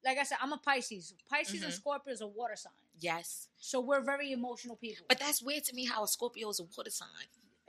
like 0.03 0.18
I 0.18 0.24
said, 0.24 0.38
I'm 0.41 0.51
a 0.51 0.57
Pisces. 0.57 1.14
Pisces 1.30 1.64
and 1.64 1.72
Mhm. 1.72 1.80
Scorpios 1.82 2.22
are 2.22 2.28
water 2.28 2.57
signs. 2.57 2.76
Yes. 2.99 3.47
So 3.57 3.79
we're 3.79 4.01
very 4.01 4.31
emotional 4.31 4.75
people. 4.75 5.05
But 5.09 5.19
that's 5.19 5.41
weird 5.41 5.63
to 5.65 5.75
me 5.75 5.85
how 5.85 6.03
a 6.03 6.07
Scorpio 6.07 6.49
is 6.49 6.59
a 6.59 6.63
water 6.63 6.91
sign. 6.91 7.07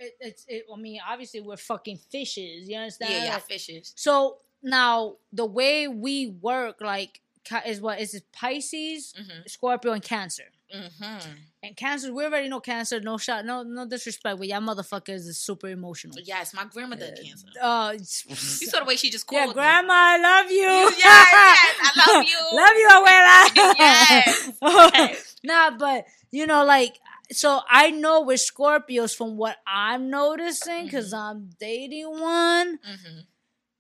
it, 0.00 0.16
it's, 0.20 0.44
it, 0.48 0.64
I 0.72 0.76
mean, 0.76 1.00
obviously 1.08 1.40
we're 1.40 1.56
fucking 1.56 1.98
fishes. 2.10 2.68
You 2.68 2.78
understand? 2.78 3.12
Yeah, 3.12 3.24
yeah, 3.24 3.38
fishes. 3.38 3.92
So 3.96 4.38
now 4.62 5.16
the 5.32 5.46
way 5.46 5.88
we 5.88 6.28
work, 6.28 6.80
like, 6.80 7.20
is 7.66 7.80
what 7.80 8.00
is 8.00 8.14
it? 8.14 8.24
Pisces, 8.32 9.12
Mm-hmm. 9.18 9.40
Scorpio, 9.46 9.92
and 9.92 10.02
Cancer. 10.02 10.44
Mm-hmm. 10.74 11.30
And 11.64 11.76
Cancer, 11.76 12.12
we 12.14 12.24
already 12.24 12.48
know 12.48 12.60
Cancer. 12.60 13.00
No 13.00 13.18
shot, 13.18 13.44
no 13.44 13.62
no 13.64 13.86
disrespect, 13.86 14.38
but 14.38 14.46
y'all 14.46 14.60
motherfuckers 14.60 15.26
is 15.26 15.38
super 15.38 15.68
emotional. 15.68 16.16
Yes, 16.24 16.54
my 16.54 16.64
grandmother 16.64 17.06
had 17.06 17.16
cancer. 17.16 17.46
Uh, 17.60 17.92
You 18.28 18.66
saw 18.68 18.78
the 18.80 18.84
way 18.84 18.96
she 18.96 19.10
just 19.10 19.26
called. 19.26 19.48
yeah, 19.48 19.52
Grandma, 19.52 19.92
I 19.92 20.18
love 20.18 20.50
you. 20.50 20.58
You- 20.58 20.92
yes, 20.96 21.28
yes, 21.32 21.76
I 21.82 22.14
love 22.14 22.24
you. 22.32 22.40
love 22.52 22.76
you, 22.76 22.88
abuela. 22.96 23.74
Yes, 23.78 24.52
yes. 24.62 25.36
nah, 25.42 25.70
but 25.76 26.04
you 26.30 26.46
know, 26.46 26.64
like, 26.64 26.96
so 27.32 27.60
I 27.68 27.90
know 27.90 28.22
with 28.22 28.40
Scorpios 28.40 29.14
from 29.16 29.36
what 29.36 29.56
I'm 29.66 30.08
noticing, 30.10 30.84
because 30.84 31.12
I'm 31.12 31.50
dating 31.58 32.10
one. 32.10 32.72
me. 32.72 32.78
Mm-hmm. 32.78 33.18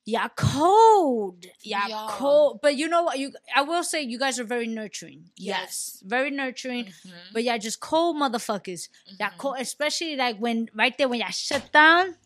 Yeah, 0.06 0.28
cold. 0.34 1.44
Yeah, 1.62 1.86
Yeah. 1.88 2.06
cold. 2.10 2.60
But 2.62 2.76
you 2.76 2.88
know 2.88 3.02
what? 3.04 3.18
You, 3.18 3.32
I 3.54 3.62
will 3.62 3.84
say, 3.84 4.02
you 4.02 4.18
guys 4.18 4.40
are 4.40 4.44
very 4.44 4.66
nurturing. 4.66 5.30
Yes. 5.36 6.02
very 6.04 6.30
nurturing. 6.30 6.86
Mm-hmm. 6.86 7.10
But 7.32 7.44
yeah, 7.44 7.58
just 7.58 7.80
cold 7.80 8.16
motherfuckers. 8.16 8.88
Yeah, 9.20 9.30
cold. 9.38 9.56
Especially 9.60 10.16
like 10.16 10.38
when 10.38 10.68
right 10.74 10.96
there 10.98 11.08
when 11.08 11.20
y'all 11.20 11.28
shut 11.30 11.70
down. 11.72 12.16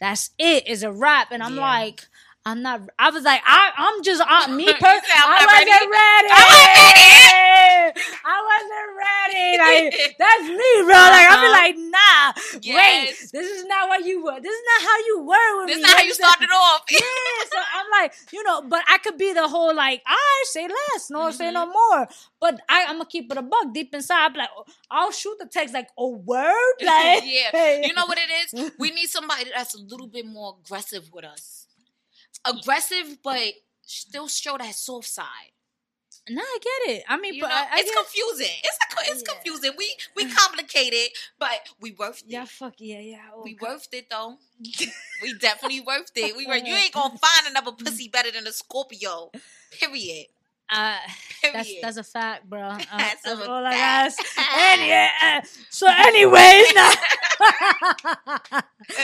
That's 0.00 0.30
it. 0.38 0.68
Is 0.68 0.82
a 0.82 0.92
wrap. 0.92 1.32
And 1.32 1.42
I'm 1.42 1.56
Yeah. 1.56 1.62
like, 1.62 2.06
I'm 2.46 2.60
not. 2.62 2.82
I 2.98 3.10
was 3.10 3.24
like, 3.24 3.40
I, 3.44 3.72
I'm 3.76 4.02
just 4.02 4.20
uh, 4.20 4.48
me. 4.54 4.66
You 4.68 4.74
Per- 4.74 4.80
said, 4.80 5.16
I'm 5.16 5.32
I 5.32 5.38
not 5.40 5.48
wasn't 5.48 5.70
ready. 5.70 5.90
ready. 5.90 7.43
I 8.24 8.36
wasn't 8.50 8.90
ready. 8.96 9.58
Like 9.64 10.16
that's 10.18 10.48
me, 10.48 10.70
bro. 10.84 10.94
Like 10.94 11.28
I'm 11.30 11.44
Uh-huh. 11.44 11.50
like, 11.52 11.76
nah. 11.78 12.32
Wait, 12.76 13.10
this 13.32 13.46
is 13.46 13.64
not 13.66 13.88
what 13.88 14.04
you 14.04 14.24
were. 14.24 14.38
This 14.40 14.52
is 14.52 14.62
not 14.72 14.82
how 14.88 14.98
you 15.06 15.18
were 15.20 15.50
with 15.60 15.68
This 15.68 15.76
me. 15.76 15.82
This 15.82 15.84
is 15.84 15.90
not 15.90 15.96
how 15.98 16.04
you 16.04 16.14
started 16.14 16.50
off. 16.54 16.80
yeah, 16.90 17.44
so 17.52 17.58
I'm 17.76 17.86
like, 18.02 18.12
you 18.32 18.42
know, 18.44 18.62
but 18.62 18.82
I 18.88 18.98
could 18.98 19.16
be 19.18 19.32
the 19.32 19.46
whole 19.48 19.74
like, 19.74 20.02
I 20.06 20.44
say 20.46 20.66
less, 20.68 21.10
no, 21.10 21.30
say 21.30 21.44
Mm-hmm. 21.46 21.54
no 21.54 21.66
more. 21.66 22.08
But 22.40 22.60
I, 22.68 22.84
I'm 22.88 22.96
gonna 22.96 23.06
keep 23.06 23.30
it 23.30 23.38
a 23.38 23.42
buck 23.42 23.72
deep 23.72 23.94
inside. 23.94 24.26
I'm 24.26 24.34
like, 24.34 24.48
oh, 24.56 24.64
I'll 24.90 25.12
shoot 25.12 25.36
the 25.38 25.46
text 25.46 25.72
like, 25.74 25.88
a 25.98 26.06
word, 26.06 26.74
like, 26.82 27.22
yeah. 27.24 27.80
You 27.82 27.94
know 27.94 28.06
what 28.06 28.18
it 28.18 28.30
is? 28.54 28.72
We 28.78 28.90
need 28.90 29.06
somebody 29.08 29.50
that's 29.54 29.74
a 29.74 29.80
little 29.80 30.06
bit 30.08 30.26
more 30.26 30.56
aggressive 30.62 31.10
with 31.12 31.24
us. 31.24 31.66
Aggressive, 32.44 33.18
but 33.22 33.40
still 33.82 34.28
show 34.28 34.58
that 34.58 34.74
soft 34.74 35.08
side. 35.08 35.52
Nah, 36.30 36.40
I 36.40 36.58
get 36.62 36.96
it. 36.96 37.04
I 37.08 37.18
mean, 37.18 37.34
You 37.34 37.42
but 37.42 37.48
know, 37.48 37.54
I, 37.54 37.66
I 37.72 37.80
it's 37.80 37.94
confusing. 37.94 38.54
It's 38.62 38.78
a, 38.78 39.12
it's 39.12 39.22
Yeah. 39.26 39.34
confusing. 39.34 39.72
We 39.76 39.94
we 40.16 40.24
complicated, 40.34 41.10
but 41.38 41.50
we 41.80 41.92
worth 41.92 42.22
it. 42.26 42.30
yeah, 42.32 42.46
fuck 42.46 42.74
yeah, 42.78 43.00
yeah. 43.00 43.18
oh, 43.34 43.42
We 43.44 43.54
God. 43.54 43.68
worth 43.68 43.88
it 43.92 44.06
though. 44.10 44.38
we 45.22 45.34
definitely 45.34 45.80
worth 45.80 46.10
it. 46.16 46.34
We 46.36 46.46
were. 46.46 46.54
You 46.56 46.74
ain't 46.74 46.92
gonna 46.92 47.18
find 47.18 47.46
another 47.50 47.72
pussy 47.72 48.08
better 48.08 48.30
than 48.30 48.46
a 48.46 48.52
Scorpio. 48.52 49.30
Period. 49.70 50.26
Uh, 50.70 50.96
that's 51.52 51.68
Period. 51.68 51.82
that's 51.82 51.96
a 51.98 52.02
fact, 52.04 52.48
bro. 52.48 52.60
Uh, 52.62 52.78
That's 52.96 53.22
that's 53.22 53.40
a 53.40 53.50
all 53.50 53.64
I 53.66 53.72
fact. 53.72 54.16
got. 54.36 54.46
And 54.72 54.86
yeah. 54.88 55.10
uh, 55.22 55.40
So, 55.68 55.86
anyways, 55.90 56.74
nah. 56.74 56.94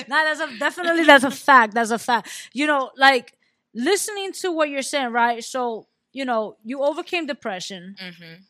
nah, 0.08 0.24
that's 0.24 0.40
a 0.40 0.56
definitely 0.58 1.04
that's 1.04 1.24
a 1.24 1.30
fact. 1.30 1.74
That's 1.74 1.90
a 1.90 1.98
fact. 1.98 2.28
You 2.52 2.66
know, 2.66 2.90
like 2.96 3.34
listening 3.74 4.32
to 4.40 4.52
what 4.52 4.68
you're 4.68 4.82
saying, 4.82 5.12
right? 5.12 5.42
So, 5.44 5.86
you 6.12 6.24
know, 6.24 6.56
you 6.64 6.82
overcame 6.82 7.26
depression. 7.26 7.96
Mm-hmm. 8.00 8.42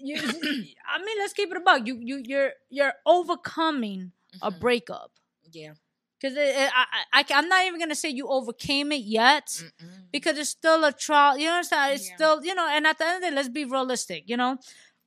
You, 0.00 0.16
I 0.88 0.98
mean, 1.04 1.18
let's 1.18 1.32
keep 1.32 1.50
it 1.50 1.56
a 1.56 1.60
bug. 1.60 1.86
You, 1.86 1.98
you, 2.00 2.22
you're, 2.24 2.52
you're 2.70 2.94
overcoming 3.06 4.12
a 4.42 4.50
Mhm. 4.50 4.58
breakup 4.60 5.12
Yeah. 5.52 5.74
because 6.20 6.36
I, 6.36 6.70
I, 7.12 7.24
I'm 7.30 7.48
not 7.48 7.64
even 7.66 7.78
gonna 7.78 7.94
say 7.94 8.08
you 8.08 8.26
overcame 8.28 8.90
it 8.92 9.02
yet 9.04 9.46
Mm-mm. 9.46 10.10
because 10.10 10.36
it's 10.38 10.50
still 10.50 10.84
a 10.84 10.92
trial. 10.92 11.38
You 11.38 11.46
know 11.46 11.52
what 11.52 11.56
I'm 11.58 11.64
saying? 11.64 11.94
It's 11.94 12.08
Yeah. 12.08 12.14
still, 12.16 12.44
you 12.44 12.54
know, 12.54 12.66
and 12.68 12.86
at 12.86 12.98
the 12.98 13.06
end 13.06 13.16
of 13.16 13.22
the 13.22 13.28
day, 13.30 13.34
let's 13.36 13.48
be 13.48 13.64
realistic. 13.64 14.24
You 14.28 14.36
know, 14.36 14.58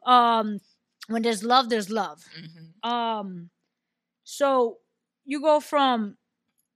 um, 0.06 0.62
when 1.08 1.22
there's 1.24 1.44
love, 1.44 1.70
there's 1.70 1.90
love. 1.90 2.24
Mhm. 2.40 2.90
Um, 2.90 3.50
so 4.24 4.80
you 5.26 5.42
go 5.42 5.60
from 5.60 6.18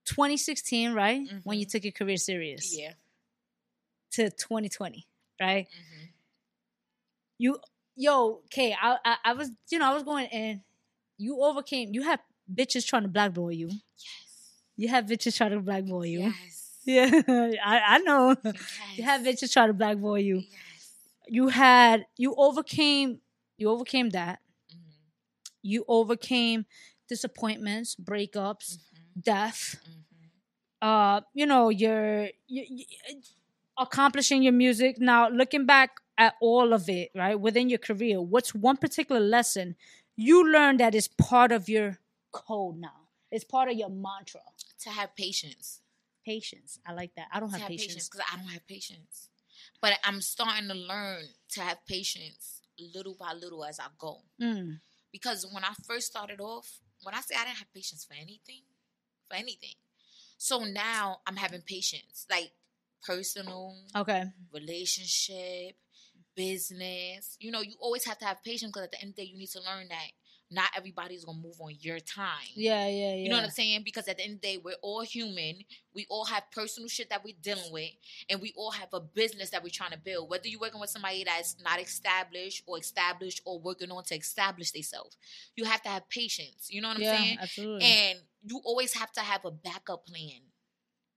2016, 0.05 0.93
right, 0.93 1.21
when 1.43 1.57
you 1.59 1.65
Mhm. 1.65 1.71
took 1.71 1.83
your 1.83 1.93
career 1.93 2.17
serious, 2.17 2.75
Yeah. 2.77 2.93
To 4.11 4.29
2020, 4.31 5.05
right? 5.39 5.67
Mhm. 5.67 6.07
You, 7.37 7.57
yo, 7.95 8.41
okay, 8.45 8.75
I, 8.79 8.97
I, 9.03 9.15
I 9.25 9.33
was, 9.33 9.49
you 9.69 9.79
know, 9.79 9.89
I 9.89 9.93
was 9.93 10.03
going 10.03 10.27
and 10.27 10.61
you 11.17 11.41
overcame. 11.41 11.93
You 11.93 12.03
have 12.03 12.19
bitches 12.53 12.85
trying 12.85 13.03
to 13.03 13.07
blackball 13.09 13.51
you. 13.51 13.67
Yes. 13.69 13.81
You 14.77 14.87
have 14.89 15.05
bitches 15.05 15.35
trying 15.37 15.51
to 15.51 15.59
blackball 15.59 16.05
you. 16.05 16.19
Yes. 16.21 16.57
Yeah, 16.83 17.11
I, 17.63 17.79
I 17.87 17.97
know. 17.99 18.35
Yes. 18.43 18.55
You 18.95 19.03
have 19.03 19.21
bitches 19.21 19.53
trying 19.53 19.67
to 19.67 19.73
blackball 19.73 20.17
you. 20.17 20.37
Yes. 20.37 20.89
You 21.27 21.47
had, 21.49 22.07
you 22.17 22.33
overcame, 22.35 23.19
you 23.59 23.69
overcame 23.69 24.09
that. 24.09 24.39
Mhm. 24.73 24.79
You 25.61 25.85
overcame 25.87 26.65
disappointments, 27.07 27.95
breakups, 27.95 28.77
Mhm. 28.79 29.23
death. 29.23 29.75
Mhm. 29.85 29.97
uh 30.81 31.21
you 31.35 31.45
know 31.45 31.69
you're 31.69 32.23
you, 32.47 32.65
you, 32.67 32.85
accomplishing 33.81 34.43
your 34.43 34.53
music 34.53 34.97
now 34.99 35.27
looking 35.29 35.65
back 35.65 35.89
at 36.17 36.33
all 36.41 36.73
of 36.73 36.87
it 36.89 37.09
right 37.15 37.39
within 37.39 37.69
your 37.69 37.79
career 37.79 38.21
what's 38.21 38.53
one 38.53 38.77
particular 38.77 39.19
lesson 39.21 39.75
you 40.15 40.37
learned 40.51 40.79
that 40.79 40.93
is 40.95 41.07
part 41.07 41.51
of 41.51 41.67
your 41.67 41.97
code 42.31 42.77
now 42.77 42.99
it's 43.31 43.43
part 43.43 43.69
of 43.69 43.75
your 43.75 43.89
mantra 43.89 44.41
To 44.83 44.89
have 44.89 45.15
patience. 45.15 45.81
patience 46.25 46.79
i 46.87 46.93
like 46.93 47.13
that 47.15 47.27
i 47.33 47.39
don't 47.39 47.49
have 47.51 47.61
have 47.61 47.69
patience 47.69 47.87
patience 47.87 48.09
because 48.09 48.25
I 48.31 48.37
don't 48.37 48.47
have 48.49 48.67
patience. 48.67 49.29
But 49.81 49.93
I'm 50.03 50.21
starting 50.21 50.67
to 50.69 50.75
learn 50.75 51.23
to 51.53 51.61
have 51.61 51.79
patience 51.87 52.61
little 52.95 53.15
by 53.19 53.33
little 53.33 53.63
as 53.65 53.79
I 53.79 53.85
go. 53.97 54.21
Mm, 54.41 54.79
Because 55.11 55.45
when 55.51 55.63
I 55.63 55.73
first 55.87 56.07
started 56.07 56.39
off, 56.39 56.67
when 57.03 57.15
I 57.15 57.21
say 57.21 57.35
I 57.35 57.45
didn't 57.45 57.57
have 57.57 57.73
patience 57.73 58.05
for 58.05 58.13
anything, 58.13 58.61
for 59.27 59.35
anything. 59.35 59.75
So 60.37 60.63
now 60.63 61.21
I'm 61.27 61.35
having 61.35 61.61
patience, 61.61 62.25
like 62.29 62.51
personal, 63.05 63.75
okay 63.95 64.25
relationship, 64.53 65.75
business. 66.35 67.37
You 67.39 67.51
know, 67.51 67.61
you 67.61 67.75
always 67.79 68.05
have 68.05 68.17
to 68.19 68.25
have 68.25 68.43
patience 68.43 68.71
because 68.71 68.83
at 68.85 68.91
the 68.91 69.01
end 69.01 69.11
of 69.11 69.15
the 69.15 69.23
day, 69.23 69.29
you 69.31 69.37
need 69.37 69.49
to 69.49 69.59
learn 69.61 69.87
that 69.89 70.07
not 70.53 70.69
everybody's 70.75 71.23
gonna 71.23 71.39
move 71.39 71.55
on 71.61 71.73
your 71.79 71.99
time. 71.99 72.47
yeah 72.55 72.85
yeah 72.87 73.13
yeah 73.13 73.15
You 73.15 73.29
know 73.29 73.37
what 73.37 73.45
I'm 73.45 73.51
saying? 73.51 73.83
Because 73.85 74.07
at 74.09 74.17
the 74.17 74.23
end 74.23 74.35
of 74.35 74.41
the 74.41 74.47
day, 74.47 74.57
we're 74.61 74.75
all 74.81 75.01
human. 75.01 75.59
We 75.95 76.05
all 76.09 76.25
have 76.25 76.43
personal 76.51 76.89
shit 76.89 77.09
that 77.09 77.23
we're 77.23 77.35
dealing 77.41 77.71
with, 77.71 77.91
and 78.29 78.41
we 78.41 78.51
all 78.57 78.71
have 78.71 78.89
a 78.93 78.99
business 78.99 79.49
that 79.51 79.63
we're 79.63 79.69
trying 79.69 79.91
to 79.91 79.97
build. 79.97 80.29
Whether 80.29 80.49
you're 80.49 80.59
working 80.59 80.81
with 80.81 80.89
somebody 80.89 81.23
that's 81.23 81.55
not 81.63 81.79
established 81.81 82.63
or 82.67 82.77
established 82.79 83.41
or 83.45 83.59
working 83.59 83.91
on 83.91 84.03
to 84.05 84.15
establish 84.15 84.71
themselves, 84.71 85.15
you 85.55 85.63
have 85.63 85.81
to 85.83 85.89
have 85.89 86.09
patience. 86.09 86.67
You 86.69 86.81
know 86.81 86.89
what 86.89 86.97
I'm 86.97 87.03
yeah 87.03 87.17
saying? 87.17 87.37
absolutely 87.41 87.85
And 87.85 88.19
you 88.43 88.61
always 88.65 88.93
have 88.95 89.11
to 89.13 89.21
have 89.21 89.45
a 89.45 89.51
backup 89.51 90.05
plan. 90.05 90.41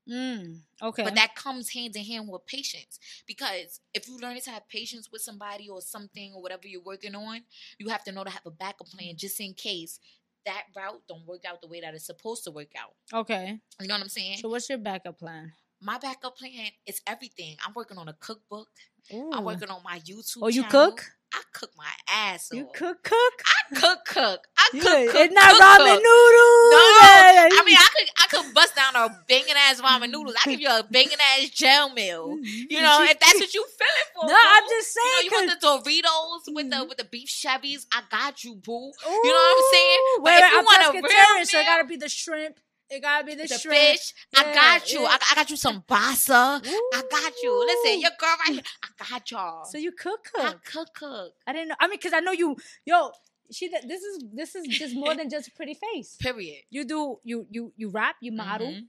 Mm, 0.09 0.59
okay 0.83 1.05
But 1.05 1.15
that 1.15 1.35
comes 1.35 1.71
hand 1.71 1.97
in 1.97 2.05
hand 2.05 2.29
with 2.29 2.47
patience. 2.47 2.99
Because 3.27 3.81
if 3.93 4.09
you 4.09 4.19
learn 4.19 4.39
to 4.41 4.51
have 4.51 4.69
patience 4.69 5.09
with 5.11 5.23
somebody 5.23 5.69
or 5.69 5.81
something 5.81 6.33
or 6.35 6.43
whatever 6.43 6.67
you're 6.67 6.83
working 6.83 7.15
on, 7.15 7.43
you 7.79 7.89
have 7.89 8.05
to 8.05 8.13
know 8.13 8.25
to 8.25 8.31
have 8.31 8.47
a 8.47 8.51
backup 8.51 8.89
plan 8.89 9.15
just 9.17 9.41
in 9.41 9.55
case 9.55 9.99
that 10.47 10.65
route 10.77 11.01
don't 11.09 11.27
work 11.27 11.45
out 11.49 11.61
the 11.63 11.69
way 11.69 11.81
that 11.81 11.95
it's 11.95 12.05
supposed 12.07 12.45
to 12.45 12.51
work 12.51 12.69
out. 12.79 12.95
okay 13.13 13.59
You 13.81 13.87
know 13.89 13.95
what 13.95 14.03
I'm 14.03 14.09
saying? 14.09 14.39
so 14.39 14.49
what's 14.49 14.69
your 14.69 14.79
backup 14.79 15.19
plan 15.19 15.53
My 15.81 15.99
backup 15.99 16.37
plan 16.37 16.69
is 16.87 17.01
everything. 17.07 17.57
I'm 17.67 17.73
working 17.75 17.99
on 17.99 18.09
a 18.09 18.13
cookbook. 18.15 18.69
Ooh. 19.13 19.31
I'm 19.33 19.45
working 19.45 19.69
on 19.71 19.83
my 19.85 19.99
YouTube. 20.01 20.39
oh 20.43 20.49
you 20.49 20.63
channel. 20.63 20.91
cook 20.91 21.05
I 21.37 21.43
cook 21.53 21.71
my 21.77 21.91
ass 22.09 22.51
off. 22.53 22.57
you 22.59 22.69
cook 22.73 23.03
cook 23.03 23.35
I 23.45 23.75
cook, 23.75 24.05
cook. 24.07 24.41
I 24.57 24.69
cook, 24.73 24.83
yeah, 24.85 25.07
cook. 25.11 25.15
it's 25.17 25.35
not 25.35 25.51
cook, 25.51 25.61
ramen 25.61 25.79
cook. 25.79 26.03
noodles 26.03 26.71
No, 26.71 26.79
Yeah, 26.79 27.49
I 27.51 27.63
mean 27.67 27.77
I 27.77 27.89
could 27.97 28.09
I 28.23 28.27
could 28.31 28.55
bust 28.55 28.77
down 28.77 28.95
a 28.97 29.09
banging 29.29 29.55
ass 29.57 29.81
ramen 29.81 30.11
noodles. 30.11 30.37
I 30.41 30.51
give 30.51 30.61
you 30.61 30.69
a 30.69 30.83
banging 30.91 31.19
ass 31.39 31.49
gel 31.51 31.91
meal. 31.93 32.39
You 32.43 32.81
know, 32.83 33.03
if 33.03 33.19
that's 33.19 33.35
what 33.41 33.53
you 33.55 33.65
feeling 33.79 34.09
for. 34.15 34.27
No. 34.29 34.37
I'm 34.37 34.63
just 34.69 34.95
You 34.97 35.03
know, 35.03 35.11
saying. 35.11 35.25
you 35.25 35.49
want 35.49 35.61
the 35.61 35.67
Doritos 35.67 36.55
with 36.55 36.71
the 36.71 36.77
Mhm. 36.77 36.89
with 36.89 36.99
the 36.99 37.05
beef 37.05 37.29
Chevys? 37.29 37.87
I 37.93 38.03
got 38.11 38.45
you, 38.45 38.55
boo. 38.55 38.93
You 39.05 39.31
know 39.33 39.35
what 39.35 39.57
I'm 39.57 39.65
saying? 39.73 39.99
But 40.17 40.23
wait, 40.25 40.39
if 40.45 40.51
you 40.53 40.59
I'm 40.59 40.65
want 40.65 40.83
a 40.83 40.93
real 40.93 41.03
pescatarian, 41.03 41.47
so 41.47 41.59
meal- 41.59 41.67
gotta 41.67 41.85
be 41.85 41.97
the 41.97 42.09
shrimp. 42.09 42.57
It 42.91 43.01
gotta 43.01 43.25
be 43.25 43.35
the, 43.35 43.45
The 43.47 43.59
fish, 43.59 44.13
I 44.37 44.55
got 44.55 44.93
you. 44.93 45.01
yeah. 45.03 45.09
I, 45.09 45.19
I 45.33 45.35
got 45.35 45.51
you 45.51 45.57
some 45.57 45.83
basa. 45.89 46.61
I 46.65 47.03
got 47.11 47.33
you. 47.43 47.65
Listen, 47.67 48.01
your 48.01 48.11
girl 48.19 48.35
right 48.47 48.53
here. 48.55 48.63
I 48.83 49.09
got 49.11 49.31
y'all. 49.31 49.65
So 49.65 49.79
you 49.79 49.91
cook, 49.93 50.29
I 50.39 50.51
cook. 50.51 50.65
cook, 50.65 50.89
cook. 50.95 51.33
I 51.47 51.53
didn't 51.53 51.69
know. 51.69 51.77
I 51.81 51.87
mean, 51.89 51.99
because 51.99 52.13
I 52.13 52.21
know 52.21 52.33
you. 52.33 52.57
Yo, 52.85 53.11
she. 53.51 53.69
This 53.69 54.03
is 54.03 54.25
this 54.33 54.55
is 54.55 54.67
just 54.69 54.95
more 54.95 55.15
than 55.15 55.31
just 55.31 55.49
a 55.49 55.51
pretty 55.53 55.75
face. 55.75 56.17
Period. 56.21 56.63
You 56.71 56.85
do 56.85 57.19
you 57.25 57.47
you 57.51 57.73
you 57.77 57.89
rap, 57.89 58.17
you 58.21 58.33
model, 58.33 58.69
Mhm. 58.69 58.83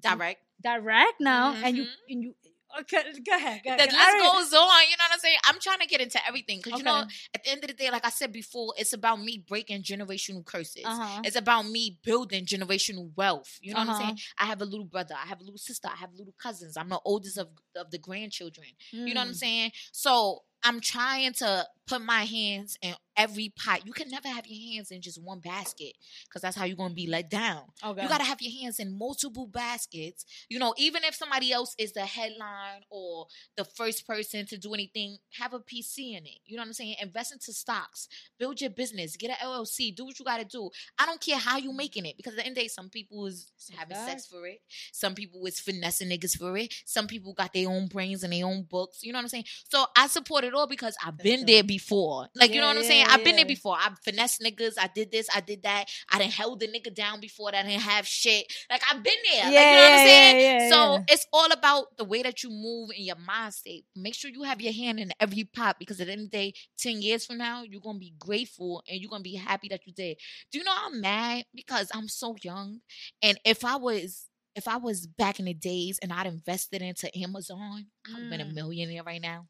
Direct. 0.00 0.40
direct 0.62 1.20
now, 1.20 1.52
and 1.62 1.76
you 1.76 1.86
and 2.08 2.22
you. 2.22 2.34
Okay, 2.80 3.02
go 3.26 3.36
ahead. 3.36 3.60
Go 3.64 3.76
The 3.76 3.82
list 3.84 4.18
goes 4.18 4.52
on. 4.52 4.82
You 4.90 4.96
know 4.96 5.04
what 5.04 5.12
I'm 5.12 5.18
saying? 5.18 5.38
I'm 5.44 5.58
trying 5.60 5.80
to 5.80 5.86
get 5.86 6.00
into 6.00 6.24
everything 6.26 6.60
because 6.62 6.78
you 6.78 6.84
know, 6.84 7.04
at 7.34 7.42
the 7.44 7.50
end 7.50 7.64
of 7.64 7.68
the 7.68 7.74
day, 7.74 7.90
like 7.90 8.06
I 8.06 8.10
said 8.10 8.32
before, 8.32 8.74
it's 8.78 8.92
about 8.92 9.20
me 9.20 9.44
breaking 9.46 9.82
generational 9.82 10.44
curses. 10.44 10.84
Uh-huh. 10.84 11.22
It's 11.24 11.36
about 11.36 11.66
me 11.66 11.98
building 12.04 12.44
generational 12.46 13.10
wealth. 13.16 13.58
You 13.60 13.74
know 13.74 13.80
what 13.80 13.88
I'm 13.88 13.90
Uh-huh. 13.90 13.98
saying? 13.98 14.18
I 14.38 14.44
have 14.46 14.62
a 14.62 14.64
little 14.64 14.84
brother. 14.86 15.14
I 15.14 15.26
have 15.26 15.40
a 15.40 15.44
little 15.44 15.58
sister. 15.58 15.88
I 15.92 15.96
have 15.96 16.10
little 16.14 16.34
cousins. 16.40 16.76
I'm 16.76 16.88
the 16.88 17.00
oldest 17.04 17.38
of, 17.38 17.48
of 17.76 17.90
the 17.90 17.98
grandchildren. 17.98 18.68
You 18.92 19.14
know 19.14 19.20
what 19.20 19.28
I'm 19.28 19.34
Mm. 19.34 19.36
saying? 19.36 19.72
So 19.92 20.44
I'm 20.62 20.80
trying 20.80 21.32
to 21.34 21.66
put 21.86 22.00
my 22.02 22.24
hands 22.24 22.78
in 22.82 22.94
every 23.16 23.52
pot. 23.54 23.84
You 23.84 23.92
can 23.92 24.08
never 24.08 24.28
have 24.28 24.46
your 24.46 24.72
hands 24.72 24.90
in 24.92 25.02
just 25.02 25.20
one 25.20 25.40
basket 25.40 25.92
because 26.24 26.40
that's 26.40 26.56
how 26.56 26.64
you're 26.64 26.76
going 26.76 26.90
to 26.90 26.94
be 26.94 27.08
let 27.08 27.28
down. 27.28 27.64
Okay. 27.84 28.02
You 28.02 28.08
got 28.08 28.18
to 28.18 28.24
have 28.24 28.40
your 28.40 28.52
hands 28.62 28.78
in 28.78 28.96
multiple 28.96 29.46
baskets. 29.46 30.24
You 30.48 30.58
know, 30.58 30.72
even 30.78 31.02
if 31.04 31.14
somebody 31.16 31.52
else 31.52 31.74
is 31.78 31.92
the 31.92 32.06
headline 32.06 32.82
or 32.90 33.26
the 33.56 33.64
first 33.64 34.06
person 34.06 34.46
to 34.46 34.56
do 34.56 34.72
anything, 34.72 35.18
have 35.38 35.52
a 35.52 35.58
PC 35.58 36.16
in 36.16 36.24
it. 36.24 36.38
You 36.46 36.56
know 36.56 36.62
what 36.62 36.68
I'm 36.68 36.72
saying? 36.72 36.96
Invest 37.02 37.32
into 37.32 37.52
stocks, 37.52 38.08
build 38.38 38.60
your 38.60 38.70
business, 38.70 39.16
get 39.16 39.30
an 39.30 39.36
LLC, 39.44 39.94
do 39.94 40.04
what 40.04 40.18
you 40.18 40.24
got 40.24 40.38
to 40.38 40.44
do. 40.44 40.70
I 40.98 41.06
don't 41.06 41.20
care 41.20 41.38
how 41.38 41.58
you 41.58 41.72
making 41.72 42.06
it 42.06 42.16
because 42.16 42.34
at 42.34 42.36
the 42.36 42.46
end 42.46 42.52
of 42.52 42.56
the 42.56 42.62
day, 42.62 42.68
some 42.68 42.88
people 42.88 43.26
is 43.26 43.50
having 43.76 43.96
sex 43.96 44.26
for 44.26 44.46
it. 44.46 44.60
Some 44.92 45.14
people 45.14 45.44
is 45.46 45.58
finessing 45.58 46.08
niggas 46.08 46.38
for 46.38 46.56
it. 46.56 46.72
Some 46.86 47.08
people 47.08 47.34
got 47.34 47.52
their 47.52 47.68
own 47.68 47.88
brains 47.88 48.22
and 48.22 48.32
their 48.32 48.46
own 48.46 48.62
books. 48.62 49.02
You 49.02 49.12
know 49.12 49.18
what 49.18 49.24
I'm 49.24 49.28
saying? 49.28 49.44
So 49.68 49.84
I 49.96 50.06
support 50.06 50.44
it 50.44 50.49
all 50.54 50.66
because 50.66 50.96
I've 51.04 51.16
That's 51.16 51.22
been 51.24 51.40
dope. 51.40 51.46
there 51.48 51.62
before. 51.64 52.28
Like, 52.34 52.52
you 52.52 52.60
know 52.60 52.66
what 52.68 52.76
I'm 52.76 52.82
yeah, 52.82 52.88
saying? 52.88 53.06
I've 53.08 53.24
been 53.24 53.36
there 53.36 53.44
before. 53.46 53.76
I've 53.78 53.98
finessed 54.04 54.40
niggas. 54.40 54.74
I 54.78 54.88
did 54.94 55.10
this. 55.10 55.28
I 55.34 55.40
did 55.40 55.62
that. 55.64 55.86
I 56.10 56.18
done 56.18 56.28
held 56.30 56.60
the 56.60 56.68
nigga 56.68 56.94
down 56.94 57.20
before 57.20 57.50
that 57.52 57.64
didn't 57.66 57.80
have 57.82 58.06
shit. 58.06 58.52
Like, 58.70 58.82
I've 58.90 59.02
been 59.02 59.12
there. 59.32 59.44
like, 59.44 59.52
you 59.52 59.58
know 59.58 59.82
what 59.82 59.92
I'm 59.92 60.06
saying? 60.06 60.40
yeah, 60.40 60.58
yeah, 60.64 60.70
so 60.70 60.94
yeah. 60.94 61.02
it's 61.08 61.26
all 61.32 61.50
about 61.52 61.96
the 61.96 62.04
way 62.04 62.22
that 62.22 62.42
you 62.42 62.50
move 62.50 62.90
in 62.96 63.04
your 63.04 63.16
mind 63.16 63.54
state. 63.54 63.84
Make 63.96 64.14
sure 64.14 64.30
you 64.30 64.42
have 64.44 64.60
your 64.60 64.72
hand 64.72 64.98
in 65.00 65.12
every 65.20 65.44
pot 65.44 65.76
because 65.78 66.00
at 66.00 66.06
the 66.06 66.12
end 66.12 66.22
of 66.26 66.30
the 66.30 66.36
day, 66.36 66.54
10 66.78 67.02
years 67.02 67.26
from 67.26 67.38
now, 67.38 67.62
you're 67.62 67.80
going 67.80 67.96
to 67.96 68.00
be 68.00 68.14
grateful 68.18 68.82
and 68.88 69.00
you're 69.00 69.10
going 69.10 69.22
to 69.22 69.28
be 69.30 69.36
happy 69.36 69.68
that 69.68 69.86
you 69.86 69.92
did. 69.92 70.16
Do 70.52 70.58
you 70.58 70.64
know 70.64 70.72
I'm 70.76 71.00
mad? 71.00 71.44
Because 71.54 71.90
I'm 71.94 72.08
so 72.08 72.36
young. 72.42 72.80
And 73.22 73.38
if 73.44 73.64
I 73.64 73.76
was. 73.76 74.26
If 74.56 74.66
I 74.66 74.78
was 74.78 75.06
back 75.06 75.38
in 75.38 75.44
the 75.44 75.54
days 75.54 76.00
and 76.02 76.12
I'd 76.12 76.26
invested 76.26 76.82
into 76.82 77.08
Amazon, 77.16 77.86
I 78.08 78.12
would 78.14 78.22
have 78.22 78.30
been 78.30 78.40
a 78.40 78.44
Mm. 78.44 78.54
millionaire 78.54 79.04
right 79.04 79.22
now. 79.22 79.46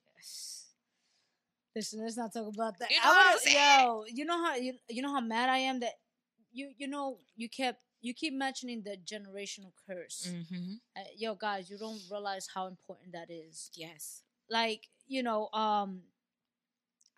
Listen, 1.75 2.03
let's 2.03 2.16
not 2.16 2.33
talk 2.33 2.53
about 2.53 2.79
that. 2.79 2.91
You 2.91 2.97
I 3.03 3.07
know 3.07 3.12
what 3.12 3.33
I'm 3.33 3.39
saying? 3.39 3.81
Yo, 3.81 4.05
you 4.09 4.25
know 4.25 4.45
how 4.45 4.57
you 4.57 4.75
you 4.89 5.03
know 5.03 5.12
how 5.12 5.21
mad 5.21 5.49
I 5.49 5.59
am 5.59 5.81
that 5.81 5.95
you 6.53 6.71
you 6.77 6.89
know 6.89 7.18
you 7.37 7.49
kept 7.49 7.81
you 8.01 8.14
keep 8.14 8.35
mentioning 8.35 8.83
the 8.83 8.97
generational 8.97 9.73
curse. 9.87 10.33
Mm-hmm. 10.33 10.75
Uh, 10.97 11.01
yo, 11.16 11.35
guys, 11.35 11.71
you 11.71 11.79
don't 11.79 12.01
realize 12.11 12.49
how 12.53 12.66
important 12.66 13.12
that 13.12 13.31
is. 13.31 13.71
Yes. 13.75 14.23
Like 14.49 14.89
you 15.07 15.23
know, 15.23 15.49
um, 15.53 16.03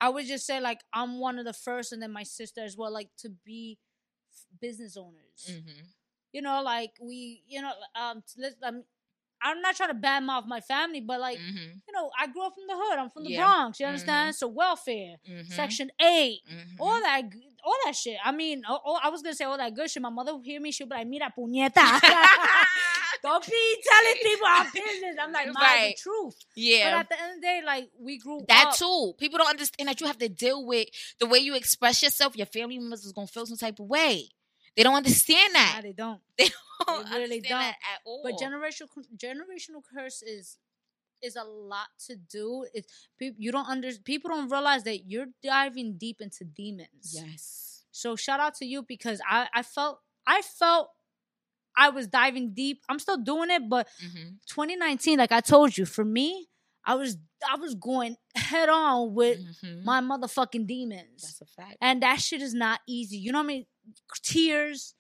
I 0.01 0.11
would 0.11 0.27
just 0.27 0.47
say 0.47 0.61
like 0.61 0.81
I'm 0.93 1.19
one 1.19 1.39
of 1.39 1.45
the 1.45 1.53
first, 1.55 1.93
and 1.93 2.03
then 2.03 2.13
my 2.13 2.25
sister 2.25 2.63
as 2.63 2.77
well, 2.77 2.93
like 2.93 3.09
to 3.19 3.31
be 3.31 3.79
f- 4.31 4.61
business 4.61 4.97
owners. 4.97 5.49
Mm-hmm. 5.51 5.85
You 6.33 6.43
know, 6.43 6.63
like 6.63 6.93
we, 7.01 7.43
you 7.47 7.63
know, 7.63 7.73
um, 7.95 8.23
let's. 8.37 8.57
Um, 8.63 8.85
I'm 9.43 9.61
not 9.61 9.77
trying 9.77 9.91
to 9.91 9.95
badmouth 9.95 10.47
my 10.47 10.61
family, 10.61 11.01
but 11.01 11.21
like 11.21 11.39
mm-hmm. 11.39 11.57
you 11.87 11.93
know, 11.95 12.11
I 12.19 12.27
grew 12.29 12.45
up 12.47 12.55
from 12.55 12.65
the 12.67 12.75
hood. 12.77 12.99
I'm 12.99 13.11
from 13.11 13.25
the 13.25 13.31
Yeah. 13.31 13.45
Bronx. 13.45 13.81
You 13.81 13.87
understand? 13.87 14.35
So 14.35 14.49
welfare, 14.49 15.17
Mm-hmm. 15.29 15.53
Section 15.53 15.91
Eight, 16.01 16.41
mm-hmm. 16.49 16.81
all 16.81 17.01
that, 17.01 17.23
all 17.65 17.77
that 17.85 17.95
shit. 17.97 18.17
I 18.25 18.33
mean, 18.33 18.63
oh, 18.69 18.79
oh, 18.85 18.99
I 19.03 19.09
was 19.11 19.23
gonna 19.23 19.35
say 19.35 19.45
all 19.45 19.57
that 19.59 19.75
good 19.75 19.91
shit. 19.91 20.03
My 20.03 20.11
mother 20.11 20.35
would 20.37 20.45
hear 20.45 20.61
me, 20.61 20.73
she'll 20.73 20.87
be 20.87 20.95
like, 20.95 21.07
"Mira, 21.07 21.33
puñeta." 21.37 22.01
Don't 23.23 23.47
be 23.47 23.77
telling 23.89 24.17
people 24.23 24.47
our 24.49 24.65
business. 24.65 25.17
I'm 25.21 25.33
like, 25.33 25.47
my 25.53 25.61
Right. 25.61 25.95
the 25.97 26.03
truth. 26.03 26.35
Yeah. 26.57 26.91
But 26.91 26.99
at 27.01 27.09
the 27.11 27.23
end 27.23 27.31
of 27.37 27.37
the 27.37 27.41
day, 27.47 27.61
like 27.65 27.89
we 28.01 28.19
grew 28.19 28.41
that 28.49 28.69
up. 28.69 28.77
too. 28.77 29.15
People 29.19 29.39
don't 29.39 29.49
understand 29.51 29.89
that 29.89 30.01
you 30.01 30.07
have 30.09 30.19
to 30.19 30.29
deal 30.29 30.67
with 30.67 30.89
the 31.21 31.27
way 31.27 31.39
you 31.39 31.55
express 31.55 32.03
yourself. 32.03 32.37
Your 32.37 32.47
family 32.47 32.79
members 32.79 33.05
is 33.05 33.13
gonna 33.13 33.29
feel 33.29 33.47
some 33.47 33.57
type 33.59 33.79
of 33.79 33.87
way. 33.87 34.29
They 34.77 34.83
don't 34.83 34.95
understand 34.95 35.55
that. 35.55 35.81
they 35.83 35.93
don't. 35.93 36.21
They 36.39 36.49
don't 36.87 37.05
They 37.11 37.19
really 37.19 37.37
understand 37.37 37.61
that 37.61 37.77
at 37.95 38.01
all. 38.05 38.23
But 38.25 38.35
generational 38.39 38.89
generational 39.17 39.83
curse 39.95 40.23
is 40.23 40.59
is 41.23 41.37
a 41.37 41.45
lot 41.45 41.87
to 42.07 42.17
do. 42.17 42.67
It's 42.75 43.09
people 43.19 43.37
you 43.41 43.53
don't 43.53 43.69
under 43.69 43.91
people 44.05 44.31
don't 44.31 44.49
realize 44.51 44.83
that 44.85 45.09
you're 45.09 45.27
diving 45.43 45.97
deep 45.99 46.21
into 46.21 46.45
demons. 46.45 47.13
yes. 47.15 47.85
So 47.93 48.17
shout 48.17 48.41
out 48.41 48.55
to 48.57 48.67
you 48.67 48.83
because 48.83 49.21
I 49.29 49.49
I 49.55 49.63
felt 49.63 50.01
I 50.27 50.43
felt 50.43 50.89
I 51.77 51.91
was 51.91 52.07
diving 52.07 52.53
deep. 52.55 52.83
I'm 52.89 52.99
still 52.99 53.17
doing 53.19 53.51
it, 53.51 53.69
but 53.69 53.89
hmm 54.01 54.29
2019, 54.49 55.19
like 55.19 55.33
I 55.33 55.41
told 55.41 55.77
you, 55.79 55.87
for 55.87 56.05
me, 56.05 56.49
I 56.85 56.95
was 56.97 57.17
I 57.49 57.57
was 57.57 57.75
going 57.75 58.17
head 58.35 58.69
on 58.69 59.15
with 59.15 59.39
hmm 59.61 59.85
my 59.85 60.01
motherfucking 60.01 60.67
demons. 60.67 61.23
That's 61.23 61.41
a 61.41 61.47
fact. 61.47 61.77
And 61.81 62.03
that 62.03 62.21
shit 62.21 62.43
is 62.43 62.55
not 62.55 62.81
easy. 62.89 63.17
You 63.19 63.33
know 63.33 63.39
what 63.39 63.45
I 63.45 63.49
mean? 63.49 63.67
Tears, 64.23 64.95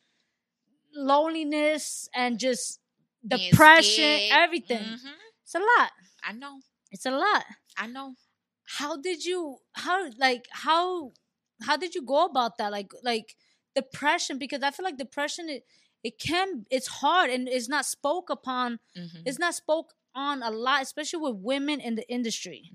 loneliness, 0.94 2.08
and 2.14 2.38
just 2.38 2.80
depression, 3.26 4.20
everything. 4.30 4.82
Mhm. 4.82 5.12
It's 5.44 5.54
a 5.54 5.58
lot. 5.60 5.92
I 6.22 6.32
know. 6.32 6.60
It's 6.90 7.06
a 7.06 7.10
lot. 7.10 7.44
I 7.76 7.86
know. 7.86 8.14
How 8.64 8.96
did 8.96 9.24
you 9.24 9.58
how 9.74 10.10
like 10.18 10.46
how 10.50 11.12
how 11.62 11.76
did 11.76 11.94
you 11.94 12.02
go 12.02 12.24
about 12.24 12.58
that? 12.58 12.72
Like 12.72 12.92
like 13.02 13.36
depression 13.74 14.38
because 14.38 14.62
I 14.62 14.70
feel 14.70 14.84
like 14.84 14.96
depression 14.98 15.48
it 15.48 15.64
it 16.02 16.18
can 16.18 16.66
it's 16.70 16.88
hard 16.88 17.30
and 17.30 17.48
it's 17.48 17.68
not 17.68 17.84
spoke 17.86 18.30
upon 18.30 18.80
Mhm. 18.96 19.22
it's 19.24 19.38
not 19.38 19.54
spoke 19.54 19.94
on 20.14 20.42
a 20.42 20.50
lot 20.50 20.82
especially 20.82 21.20
with 21.20 21.36
women 21.36 21.80
in 21.80 21.94
the 21.94 22.06
industry 22.12 22.70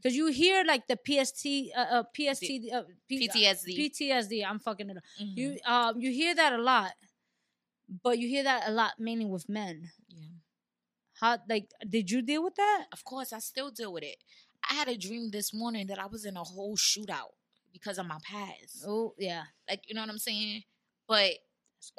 because 0.00 0.16
you 0.16 0.28
hear 0.28 0.64
like 0.64 0.86
the 0.88 0.96
PST 0.96 1.70
uh, 1.76 1.80
uh 2.00 2.02
PST 2.14 2.50
uh, 2.72 2.82
P- 3.08 3.28
PTSD. 3.28 3.76
PTSD 3.78 4.44
I'm 4.46 4.58
fucking 4.58 4.88
it 4.90 4.96
up 4.96 5.02
Mhm. 5.20 5.36
you 5.36 5.58
um 5.66 6.00
you 6.00 6.10
hear 6.12 6.34
that 6.34 6.52
a 6.52 6.58
lot 6.58 6.92
but 8.02 8.18
you 8.18 8.28
hear 8.28 8.42
that 8.44 8.68
a 8.68 8.70
lot 8.72 8.92
mainly 8.98 9.24
with 9.24 9.48
men 9.48 9.90
yeah. 10.08 10.28
how 11.20 11.38
like 11.48 11.70
did 11.88 12.10
you 12.10 12.22
deal 12.22 12.42
with 12.44 12.54
that 12.56 12.86
Of 12.92 13.04
course, 13.04 13.32
I 13.32 13.38
still 13.40 13.70
deal 13.70 13.92
with 13.92 14.04
it. 14.04 14.16
I 14.70 14.74
had 14.74 14.88
a 14.88 14.96
dream 14.96 15.30
this 15.30 15.52
morning 15.54 15.86
that 15.88 15.98
I 15.98 16.06
was 16.06 16.24
in 16.24 16.36
a 16.36 16.44
whole 16.44 16.76
shootout 16.76 17.32
because 17.72 17.98
of 17.98 18.06
my 18.06 18.18
past. 18.24 18.84
oh 18.86 19.14
yeah 19.18 19.44
Like, 19.68 19.82
you 19.88 19.94
know 19.94 20.00
what 20.02 20.10
I'm 20.10 20.18
saying? 20.18 20.62
But 21.06 21.32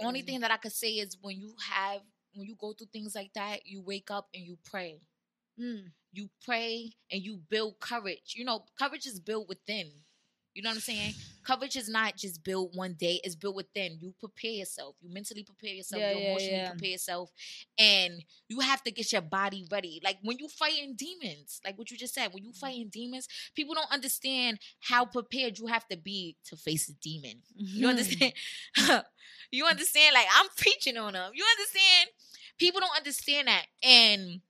only 0.04 0.22
thing 0.22 0.40
that 0.42 0.52
I 0.52 0.58
could 0.58 0.74
say 0.74 0.92
is 1.04 1.18
when 1.22 1.40
you 1.40 1.54
have 1.72 2.02
when 2.34 2.48
you 2.48 2.56
go 2.60 2.74
through 2.74 2.88
things 2.92 3.16
like 3.16 3.32
that, 3.34 3.66
you 3.66 3.82
wake 3.82 4.10
up 4.12 4.28
and 4.34 4.44
you 4.44 4.58
pray. 4.64 5.02
Mm. 5.60 5.92
You 6.12 6.30
pray 6.46 6.92
and 7.12 7.22
you 7.22 7.40
build 7.50 7.80
courage. 7.80 8.34
You 8.36 8.46
know, 8.46 8.66
courage 8.80 9.06
is 9.06 9.20
built 9.20 9.48
within. 9.48 9.92
You 10.54 10.64
know 10.64 10.70
what 10.70 10.76
I'm 10.76 10.82
saying? 10.82 11.14
Courage 11.46 11.76
is 11.78 11.88
not 11.88 12.18
just 12.18 12.44
built 12.44 12.72
one 12.74 12.94
day, 12.94 13.22
it's 13.24 13.36
built 13.36 13.56
within. 13.56 13.98
You 14.02 14.14
prepare 14.20 14.52
yourself. 14.52 14.96
You 15.02 15.10
mentally 15.14 15.44
prepare 15.44 15.74
yourself. 15.76 16.02
Yeah, 16.02 16.12
you 16.12 16.20
yeah, 16.20 16.30
emotionally 16.30 16.58
yeah. 16.58 16.70
prepare 16.72 16.90
yourself. 16.90 17.32
And 17.78 18.24
you 18.50 18.60
have 18.60 18.84
to 18.84 18.92
get 18.92 19.12
your 19.12 19.22
body 19.22 19.66
ready. 19.72 20.02
Like 20.04 20.18
when 20.24 20.38
you 20.40 20.48
fighting 20.50 20.96
demons, 20.98 21.62
like 21.64 21.78
what 21.78 21.92
you 21.92 21.98
just 21.98 22.14
said, 22.16 22.34
when 22.34 22.44
you 22.44 22.52
fighting 22.52 22.90
demons, 22.92 23.28
people 23.56 23.76
don't 23.76 23.92
understand 23.92 24.60
how 24.82 25.06
prepared 25.06 25.60
you 25.60 25.68
have 25.68 25.88
to 25.88 25.98
be 25.98 26.36
to 26.46 26.58
face 26.58 26.90
a 26.90 26.94
demon. 26.94 27.42
You 27.74 27.88
Mm-hmm. 27.88 27.90
understand? 27.90 28.34
you 29.52 29.66
understand? 29.66 30.14
Like 30.14 30.28
I'm 30.36 30.48
preaching 30.58 30.98
on 30.98 31.14
them. 31.14 31.32
You 31.34 31.44
understand? 31.58 32.10
People 32.58 32.82
don't 32.82 32.98
understand 32.98 33.48
that. 33.48 33.66
And 33.84 34.42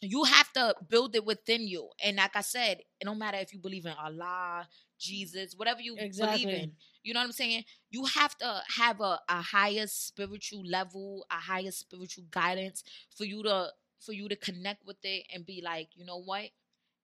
you 0.00 0.24
have 0.24 0.52
to 0.52 0.74
build 0.88 1.14
it 1.16 1.24
within 1.24 1.66
you. 1.66 1.88
And 2.02 2.16
like 2.16 2.36
I 2.36 2.40
said, 2.42 2.78
it 3.00 3.04
don't 3.04 3.18
matter 3.18 3.38
if 3.38 3.52
you 3.54 3.60
believe 3.60 3.86
in 3.86 3.92
Allah, 3.92 4.68
Jesus, 4.98 5.54
whatever 5.56 5.80
you 5.80 5.96
believe 5.96 6.48
in. 6.48 6.72
You 7.02 7.14
know 7.14 7.20
what 7.20 7.26
I'm 7.26 7.32
saying? 7.32 7.64
You 7.90 8.04
have 8.04 8.36
to 8.38 8.62
have 8.76 9.00
a, 9.00 9.20
a 9.28 9.42
higher 9.42 9.86
spiritual 9.86 10.64
level, 10.66 11.26
a 11.30 11.36
higher 11.36 11.70
spiritual 11.70 12.24
guidance 12.30 12.82
for 13.16 13.24
you 13.24 13.42
to 13.44 13.70
for 14.00 14.12
you 14.12 14.28
to 14.28 14.36
connect 14.36 14.84
with 14.86 14.98
it 15.02 15.24
and 15.32 15.46
be 15.46 15.62
like, 15.64 15.88
you 15.94 16.04
know 16.04 16.20
what? 16.20 16.50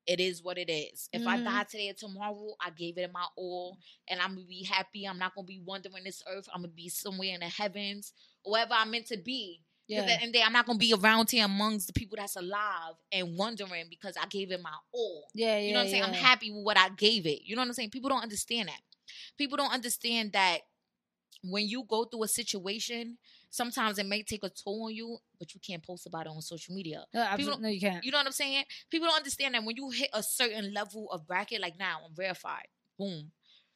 It 0.06 0.20
is 0.20 0.42
what 0.42 0.58
it 0.58 0.70
is. 0.70 1.08
If 1.12 1.26
I 1.26 1.36
Mhm. 1.38 1.44
die 1.44 1.64
today 1.64 1.88
or 1.90 1.94
tomorrow, 1.94 2.54
I 2.60 2.70
gave 2.70 2.98
it 2.98 3.12
my 3.12 3.26
all 3.36 3.78
and 4.08 4.20
I'm 4.20 4.34
gonna 4.34 4.46
be 4.46 4.64
happy. 4.64 5.04
I'm 5.06 5.18
not 5.18 5.34
gonna 5.34 5.46
be 5.46 5.60
wandering 5.60 6.04
this 6.04 6.22
earth. 6.28 6.48
I'm 6.52 6.62
gonna 6.62 6.72
be 6.72 6.88
somewhere 6.88 7.34
in 7.34 7.40
the 7.40 7.48
heavens, 7.48 8.12
wherever 8.44 8.74
I'm 8.74 8.90
meant 8.90 9.06
to 9.08 9.16
be. 9.18 9.62
Because 9.88 10.04
yeah 10.06 10.12
at 10.12 10.18
the 10.18 10.22
end 10.24 10.34
the 10.34 10.38
day, 10.38 10.44
I'm 10.44 10.52
not 10.52 10.66
gonna 10.66 10.78
be 10.78 10.94
around 10.94 11.30
here 11.30 11.44
amongst 11.44 11.86
the 11.86 11.92
people 11.92 12.16
that's 12.16 12.36
alive 12.36 12.94
and 13.12 13.36
wondering 13.36 13.86
because 13.90 14.16
I 14.16 14.26
gave 14.26 14.50
it 14.52 14.62
my 14.62 14.74
all. 14.92 15.28
yeah 15.34 15.58
yeah 15.58 15.58
You 15.58 15.72
know 15.72 15.78
what 15.80 15.82
I'm 15.84 15.88
saying? 15.88 16.02
I'm 16.04 16.12
happy 16.12 16.50
with 16.50 16.64
what 16.64 16.78
I 16.78 16.88
gave 16.90 17.26
it. 17.26 17.42
You 17.44 17.56
know 17.56 17.62
what 17.62 17.68
I'm 17.68 17.74
saying? 17.74 17.90
People 17.90 18.10
don't 18.10 18.22
understand 18.22 18.68
that. 18.68 18.80
People 19.36 19.56
don't 19.56 19.72
understand 19.72 20.32
that 20.32 20.60
when 21.42 21.66
you 21.66 21.84
go 21.84 22.04
through 22.04 22.24
a 22.24 22.28
situation, 22.28 23.18
sometimes 23.50 23.98
it 23.98 24.06
may 24.06 24.22
take 24.22 24.44
a 24.44 24.48
toll 24.50 24.84
on 24.86 24.94
you, 24.94 25.18
but 25.38 25.54
you 25.54 25.60
can't 25.60 25.82
post 25.82 26.06
about 26.06 26.26
it 26.26 26.30
on 26.30 26.40
social 26.42 26.74
media. 26.74 27.04
no, 27.14 27.26
People 27.36 27.58
no 27.60 27.68
you 27.68 27.80
can't 27.80 28.04
You 28.04 28.10
know 28.12 28.18
what 28.18 28.26
I'm 28.26 28.32
saying? 28.32 28.64
People 28.90 29.08
don't 29.08 29.16
understand 29.18 29.54
that 29.54 29.64
when 29.64 29.76
you 29.76 29.90
hit 29.90 30.10
a 30.14 30.22
certain 30.22 30.72
level 30.72 31.10
of 31.12 31.26
bracket, 31.26 31.60
like 31.60 31.78
now, 31.78 32.00
I'm 32.06 32.14
verified. 32.14 32.66
Boom. 32.98 33.32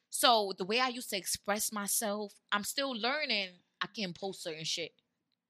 So 0.09 0.53
the 0.57 0.65
way 0.65 0.79
I 0.79 0.87
used 0.89 1.09
to 1.11 1.17
express 1.17 1.71
myself, 1.71 2.33
I'm 2.51 2.63
still 2.63 2.91
learning. 2.97 3.49
I 3.81 3.87
can't 3.87 4.17
post 4.17 4.43
certain 4.43 4.63
shit. 4.63 4.93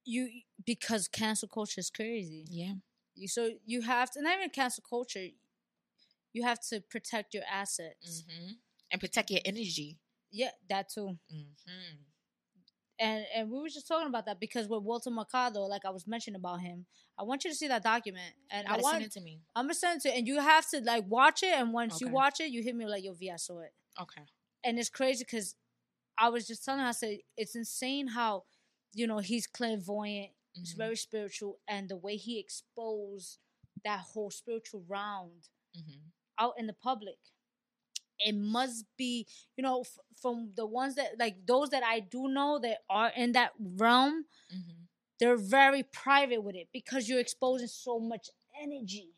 you 0.06 0.30
because 0.66 1.08
cancel 1.08 1.48
culture 1.48 1.80
is 1.80 1.90
crazy 1.90 2.46
Yeah. 2.50 2.74
You- 3.16 3.28
so 3.28 3.52
you 3.66 3.82
have 3.82 4.12
to 4.12 4.22
not 4.22 4.38
even 4.38 4.50
cancel 4.50 4.84
culture 4.88 5.28
you 6.34 6.44
have 6.44 6.60
to 6.70 6.82
protect 6.82 7.34
your 7.34 7.44
assets 7.52 8.24
hmm 8.28 8.52
And 8.92 9.02
protect 9.02 9.32
your 9.32 9.42
energy. 9.46 9.98
yeah 10.32 10.52
that 10.70 10.90
too 10.90 11.18
hmm 11.30 11.96
and 13.00 13.26
and 13.34 13.50
we 13.52 13.60
were 13.60 13.70
just 13.70 13.88
talking 13.88 14.08
about 14.08 14.26
that 14.26 14.40
because 14.40 14.68
with 14.68 14.84
Walter 14.84 15.10
Mercado, 15.12 15.62
like 15.62 15.86
I 15.86 15.90
was 15.90 16.08
mentioning 16.08 16.36
about 16.40 16.62
him, 16.62 16.86
I 17.18 17.24
want 17.24 17.44
you 17.44 17.50
to 17.52 17.56
see 17.56 17.68
that 17.68 17.84
document, 17.84 18.34
and 18.50 18.68
I 18.68 18.78
want 18.78 18.94
send 18.96 19.04
it 19.06 19.12
to 19.14 19.22
me. 19.22 19.42
I'm 19.56 19.66
gonna 19.66 19.74
send 19.76 19.98
it 20.00 20.10
to, 20.10 20.16
and 20.16 20.28
you 20.28 20.40
have 20.40 20.70
to 20.72 20.82
like 20.82 21.06
watch 21.08 21.44
it, 21.44 21.54
and 21.54 21.74
once 21.74 22.02
you 22.02 22.08
watch 22.10 22.40
it, 22.40 22.52
you 22.52 22.64
hit 22.64 22.76
me 22.76 22.86
like, 22.86 23.04
"Yo, 23.04 23.14
V, 23.14 23.32
I 23.32 23.36
saw 23.38 23.60
it," 23.60 23.74
Okay. 24.00 24.26
and 24.64 24.80
it's 24.80 24.90
crazy 24.90 25.24
because 25.24 25.56
I 26.18 26.30
was 26.30 26.48
just 26.48 26.64
telling 26.66 26.82
her, 26.82 26.88
I 26.88 26.92
said 26.92 27.20
it's 27.38 27.56
insane 27.56 28.08
how, 28.10 28.46
you 28.94 29.08
know, 29.08 29.20
he's 29.20 29.48
clairvoyant, 29.48 30.32
he's 30.62 30.74
Mhm. 30.74 30.78
very 30.78 30.96
spiritual, 30.96 31.60
and 31.68 31.90
the 31.90 31.98
way 31.98 32.18
he 32.18 32.40
exposed 32.40 33.40
that 33.84 34.00
whole 34.02 34.32
spiritual 34.32 34.84
round 34.88 35.50
Mhm. 35.76 36.12
out 36.40 36.54
in 36.58 36.68
the 36.68 36.74
public. 36.74 37.18
It 38.20 38.36
must 38.36 38.86
be, 38.98 39.28
you 39.58 39.64
know, 39.64 39.82
f- 39.82 40.00
from 40.22 40.52
the 40.56 40.66
ones 40.66 40.96
that 40.96 41.18
like 41.20 41.46
those 41.46 41.70
that 41.70 41.84
I 41.84 42.00
do 42.00 42.28
know 42.28 42.60
that 42.60 42.80
are 42.90 43.10
in 43.16 43.34
that 43.34 43.52
realm 43.60 44.26
Mhm. 44.54 44.88
they're 45.20 45.38
very 45.38 45.84
private 45.84 46.42
with 46.44 46.56
it 46.56 46.68
because 46.74 47.08
you're 47.10 47.20
exposing 47.20 47.68
so 47.68 48.00
much 48.00 48.30
energy. 48.62 49.14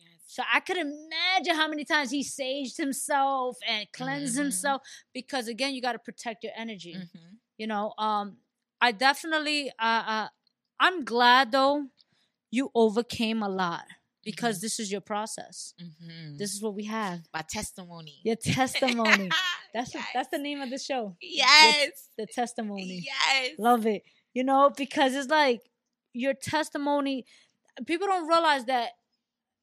Yes. 0.00 0.20
So 0.26 0.42
I 0.52 0.60
could 0.60 0.76
imagine 0.78 1.54
how 1.54 1.68
many 1.68 1.84
times 1.84 2.10
he 2.10 2.22
saged 2.24 2.76
himself 2.76 3.58
and 3.66 3.90
cleansed 3.92 4.36
Mhm. 4.36 4.42
himself 4.44 4.82
because 5.12 5.48
again, 5.48 5.74
you 5.74 5.82
got 5.82 5.92
to 5.92 5.98
protect 5.98 6.44
your 6.44 6.52
energy. 6.56 6.94
Mhm. 6.94 7.38
You 7.58 7.66
know, 7.66 7.94
um, 7.98 8.38
I 8.80 8.92
definitely, 8.92 9.70
uh, 9.78 10.04
uh, 10.06 10.28
I'm 10.80 11.04
glad 11.04 11.52
though 11.52 11.88
you 12.50 12.70
overcame 12.74 13.42
a 13.42 13.48
lot 13.48 13.86
because 14.24 14.60
this 14.60 14.78
is 14.78 14.90
your 14.92 15.00
process. 15.00 15.74
Mhm. 15.80 16.38
This 16.38 16.54
is 16.54 16.62
what 16.62 16.74
we 16.74 16.84
have. 16.84 17.20
My 17.34 17.42
testimony. 17.42 18.20
Your 18.24 18.36
testimony. 18.36 19.30
That's 19.74 19.94
yes. 19.94 20.06
that's 20.12 20.28
the 20.28 20.38
name 20.38 20.60
of 20.60 20.68
the 20.68 20.78
show. 20.78 21.16
yes. 21.20 22.08
The 22.18 22.26
testimony. 22.26 23.04
Yes. 23.06 23.52
Love 23.58 23.86
it. 23.86 24.02
You 24.34 24.44
know, 24.44 24.70
because 24.76 25.14
it's 25.14 25.30
like 25.30 25.62
your 26.12 26.34
testimony. 26.34 27.24
People 27.86 28.06
don't 28.06 28.28
realize 28.28 28.66
that 28.66 28.90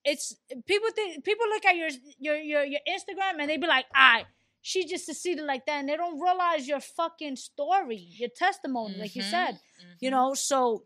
it's 0.04 0.36
people 0.66 0.90
think 0.96 1.24
people 1.24 1.46
look 1.50 1.64
at 1.66 1.76
your 1.76 1.90
your 2.18 2.38
your, 2.38 2.64
your 2.64 2.80
Instagram 2.88 3.40
and 3.40 3.50
they 3.50 3.58
be 3.58 3.68
like, 3.68 3.86
"I." 3.94 4.26
She 4.62 4.86
just 4.88 5.06
succeeded 5.06 5.46
like 5.46 5.66
that, 5.68 5.80
and 5.80 5.88
they 5.88 5.96
don't 5.96 6.20
realize 6.20 6.68
your 6.68 6.82
fucking 6.82 7.36
story, 7.38 7.96
your 8.18 8.30
testimony, 8.36 8.98
like 8.98 9.16
you 9.16 9.22
said. 9.22 9.60
You 10.02 10.10
Mhm. 10.10 10.12
know, 10.12 10.34
so 10.34 10.84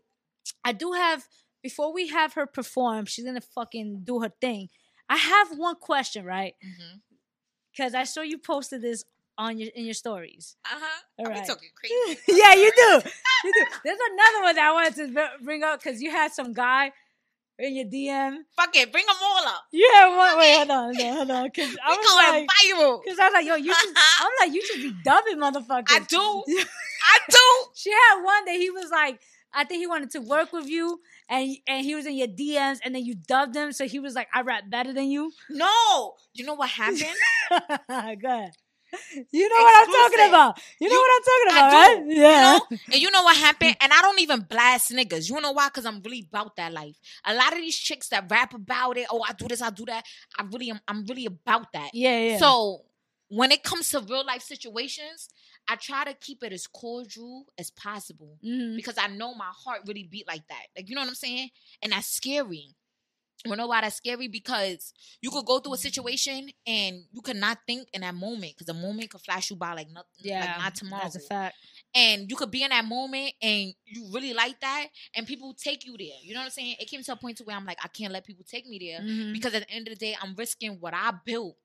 I 0.62 0.72
do 0.72 0.92
have 0.92 1.26
before 1.64 1.92
we 1.94 2.08
have 2.08 2.34
her 2.34 2.46
perform, 2.46 3.06
she's 3.06 3.24
gonna 3.24 3.40
fucking 3.40 4.02
do 4.04 4.20
her 4.20 4.30
thing. 4.40 4.68
I 5.08 5.16
have 5.16 5.58
one 5.58 5.76
question, 5.76 6.24
right? 6.24 6.54
Because 7.72 7.94
I 7.94 8.04
saw 8.04 8.20
you 8.20 8.38
posted 8.38 8.82
this 8.82 9.02
on 9.38 9.58
your 9.58 9.70
in 9.74 9.84
your 9.86 9.94
stories. 9.94 10.56
Uh-huh. 10.70 11.00
All 11.18 11.26
I'm 11.26 11.32
right. 11.32 11.46
talking 11.46 11.70
crazy. 11.80 12.20
yeah, 12.28 12.54
you 12.54 12.70
do. 12.76 13.08
You 13.44 13.52
do. 13.52 13.64
There's 13.82 13.98
another 14.12 14.42
one 14.44 14.54
that 14.56 14.64
I 14.70 14.72
wanted 14.72 14.94
to 15.14 15.28
bring 15.42 15.62
up 15.64 15.82
because 15.82 16.00
you 16.02 16.10
had 16.10 16.32
some 16.32 16.52
guy 16.52 16.92
in 17.58 17.74
your 17.74 17.86
DM. 17.86 18.36
Fuck 18.56 18.76
it, 18.76 18.92
bring 18.92 19.06
them 19.06 19.16
all 19.22 19.46
up. 19.46 19.62
Yeah, 19.72 20.10
wait, 20.18 20.38
wait, 20.38 20.56
hold 20.56 20.70
on, 20.70 20.94
hold 20.94 21.00
on, 21.00 21.16
hold 21.16 21.30
on. 21.30 21.50
Cause 21.50 21.76
I 21.84 21.96
was 21.96 22.14
like, 22.14 22.48
viral. 22.50 23.04
cause 23.04 23.18
I 23.18 23.24
was 23.28 23.32
like, 23.32 23.46
yo, 23.46 23.54
you 23.56 23.72
just, 23.72 23.94
I'm 24.20 24.30
like, 24.40 24.54
you 24.54 24.62
should 24.66 24.82
be 24.82 24.92
dubbing 25.02 25.38
motherfucker. 25.38 25.86
I 25.88 26.00
do. 26.00 26.42
I 27.06 27.18
do. 27.30 27.64
She 27.74 27.90
had 27.90 28.22
one 28.22 28.44
that 28.44 28.56
he 28.56 28.70
was 28.70 28.90
like, 28.90 29.20
I 29.54 29.64
think 29.64 29.80
he 29.80 29.86
wanted 29.86 30.10
to 30.12 30.20
work 30.20 30.52
with 30.52 30.66
you, 30.68 31.00
and 31.28 31.56
and 31.68 31.84
he 31.84 31.94
was 31.94 32.06
in 32.06 32.14
your 32.16 32.28
DMs, 32.28 32.78
and 32.84 32.94
then 32.94 33.04
you 33.04 33.14
dubbed 33.14 33.54
him, 33.56 33.72
so 33.72 33.86
he 33.86 33.98
was 33.98 34.14
like, 34.14 34.28
I 34.34 34.42
rap 34.42 34.64
better 34.68 34.92
than 34.92 35.08
you. 35.10 35.32
No. 35.50 36.14
You 36.34 36.44
know 36.44 36.54
what 36.54 36.70
happened? 36.70 37.00
Go 37.50 38.28
ahead. 38.28 38.52
You 39.32 39.48
know 39.48 39.56
what 39.56 39.74
I'm 39.88 39.92
talking 39.92 40.28
about. 40.28 40.60
You 40.80 40.88
know 40.88 40.94
what 41.00 41.10
I'm 41.16 41.22
talking 41.24 41.48
I 41.50 41.58
about, 41.58 41.70
do. 41.70 41.76
right? 41.76 42.14
You 42.16 42.22
Yeah. 42.22 42.40
know? 42.70 42.78
And 42.92 43.02
you 43.02 43.10
know 43.10 43.22
what 43.24 43.36
happened? 43.36 43.72
Mm. 43.72 43.76
And 43.80 43.92
I 43.92 44.00
don't 44.02 44.20
even 44.20 44.40
blast 44.42 44.92
niggas. 44.92 45.28
You 45.28 45.40
know 45.40 45.50
why? 45.50 45.66
Because 45.68 45.84
I'm 45.84 46.00
really 46.02 46.24
about 46.30 46.54
that 46.56 46.72
life. 46.72 46.96
A 47.24 47.34
lot 47.34 47.52
of 47.52 47.58
these 47.58 47.76
chicks 47.76 48.08
that 48.10 48.30
rap 48.30 48.54
about 48.54 48.96
it, 48.96 49.06
oh, 49.10 49.24
I 49.28 49.32
do 49.32 49.48
this, 49.48 49.60
I 49.62 49.70
do 49.70 49.84
that. 49.86 50.04
I 50.38 50.44
really 50.44 50.70
am 50.70 50.78
I'm 50.86 51.04
really 51.06 51.26
about 51.26 51.72
that. 51.72 51.90
Yeah, 51.92 52.18
yeah. 52.20 52.38
So 52.38 52.82
when 53.28 53.50
it 53.50 53.64
comes 53.64 53.90
to 53.90 53.98
real 54.00 54.24
life 54.24 54.42
situations, 54.42 55.28
I 55.68 55.76
try 55.76 56.04
to 56.04 56.14
keep 56.14 56.42
it 56.42 56.52
as 56.52 56.66
cordial 56.66 57.46
as 57.58 57.70
possible 57.70 58.38
Mhm. 58.44 58.76
because 58.76 58.98
I 58.98 59.06
know 59.08 59.34
my 59.34 59.50
heart 59.64 59.82
really 59.86 60.04
beat 60.04 60.26
like 60.26 60.46
that. 60.48 60.66
Like 60.76 60.88
you 60.88 60.94
know 60.94 61.00
what 61.00 61.08
I'm 61.08 61.14
saying? 61.14 61.50
And 61.82 61.92
that's 61.92 62.06
scary. 62.08 62.74
You 63.46 63.54
know 63.56 63.66
why 63.66 63.82
that's 63.82 63.96
scary? 63.96 64.26
Because 64.28 64.94
you 65.20 65.30
could 65.30 65.44
go 65.44 65.58
through 65.58 65.74
a 65.74 65.76
situation 65.78 66.50
and 66.66 67.04
you 67.12 67.20
could 67.20 67.36
not 67.36 67.58
think 67.66 67.88
in 67.92 68.00
that 68.00 68.14
moment 68.14 68.54
because 68.56 68.66
the 68.66 68.72
moment 68.72 69.10
could 69.10 69.20
flash 69.20 69.50
you 69.50 69.56
by 69.56 69.74
like 69.74 69.90
nothing, 69.90 70.08
yeah, 70.22 70.40
like 70.40 70.58
not 70.58 70.74
tomorrow. 70.74 71.02
That's 71.02 71.16
a 71.16 71.20
fact. 71.20 71.56
And 71.94 72.30
you 72.30 72.36
could 72.36 72.50
be 72.50 72.62
in 72.62 72.70
that 72.70 72.86
moment 72.86 73.34
and 73.42 73.74
you 73.84 74.10
really 74.12 74.32
like 74.32 74.58
that, 74.60 74.86
and 75.14 75.26
people 75.26 75.52
take 75.52 75.84
you 75.84 75.94
there. 75.98 76.16
You 76.22 76.32
know 76.32 76.40
what 76.40 76.46
I'm 76.46 76.50
saying? 76.52 76.76
It 76.80 76.88
came 76.88 77.02
to 77.02 77.12
a 77.12 77.16
point 77.16 77.36
to 77.38 77.44
where 77.44 77.54
I'm 77.54 77.66
like, 77.66 77.78
I 77.84 77.88
can't 77.88 78.12
let 78.14 78.24
people 78.24 78.44
take 78.48 78.66
me 78.66 78.78
there 78.78 79.00
Mhm. 79.00 79.32
because 79.34 79.52
at 79.54 79.66
the 79.68 79.70
end 79.70 79.88
of 79.88 79.92
the 79.98 80.00
day, 80.06 80.16
I'm 80.20 80.34
risking 80.34 80.80
what 80.80 80.94
I 80.94 81.12
built 81.26 81.58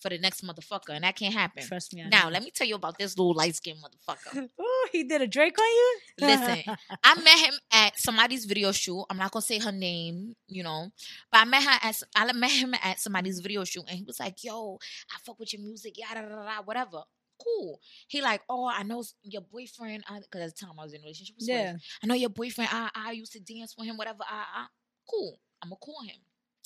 for 0.00 0.08
the 0.08 0.18
next 0.18 0.44
motherfucker, 0.44 0.90
and 0.90 1.04
that 1.04 1.16
can't 1.16 1.34
happen. 1.34 1.62
Trust 1.66 1.94
me. 1.94 2.02
I 2.02 2.08
Now, 2.08 2.24
know. 2.24 2.30
let 2.30 2.42
me 2.42 2.50
tell 2.50 2.66
you 2.66 2.74
about 2.74 2.98
this 2.98 3.16
little 3.18 3.34
light 3.34 3.54
skinned 3.54 3.78
motherfucker. 3.78 4.48
Ooh, 4.60 4.88
he 4.92 5.04
did 5.04 5.22
a 5.22 5.26
Drake 5.26 5.58
on 5.58 5.66
you. 5.66 5.98
Listen, 6.20 6.76
I 7.04 7.14
met 7.22 7.38
him 7.38 7.54
at 7.72 7.98
somebody's 7.98 8.44
video 8.46 8.72
shoot. 8.72 9.04
I'm 9.10 9.16
not 9.18 9.30
gonna 9.32 9.42
say 9.42 9.58
her 9.58 9.72
name, 9.72 10.34
you 10.48 10.62
know, 10.62 10.88
but 11.30 11.42
I 11.42 11.44
met 11.44 11.62
her 11.62 11.78
at 11.82 12.02
I 12.16 12.32
met 12.32 12.50
him 12.50 12.74
at 12.82 12.98
somebody's 13.00 13.40
video 13.40 13.64
shoot, 13.64 13.84
and 13.88 13.98
he 13.98 14.04
was 14.04 14.18
like, 14.18 14.42
"Yo, 14.42 14.78
I 15.12 15.18
fuck 15.24 15.38
with 15.38 15.52
your 15.52 15.62
music, 15.62 15.98
yada 15.98 16.22
da 16.22 16.28
da 16.28 16.44
da, 16.44 16.62
whatever." 16.62 17.02
Cool. 17.42 17.80
He 18.06 18.20
like, 18.20 18.42
oh, 18.50 18.68
I 18.68 18.82
know 18.82 19.02
your 19.22 19.40
boyfriend. 19.40 20.04
Because 20.06 20.42
at 20.42 20.54
the 20.54 20.66
time 20.66 20.74
I 20.78 20.82
was 20.82 20.92
in 20.92 21.00
a 21.00 21.04
relationship 21.04 21.36
with 21.38 21.48
yeah. 21.48 21.74
I 22.02 22.06
know 22.06 22.12
your 22.14 22.28
boyfriend. 22.28 22.68
I 22.70 22.90
I 22.94 23.12
used 23.12 23.32
to 23.32 23.40
dance 23.40 23.74
with 23.78 23.86
him. 23.86 23.96
Whatever. 23.96 24.18
I, 24.28 24.44
I 24.54 24.66
cool. 25.08 25.40
I'm 25.62 25.70
gonna 25.70 25.78
call 25.78 26.02
him. 26.02 26.16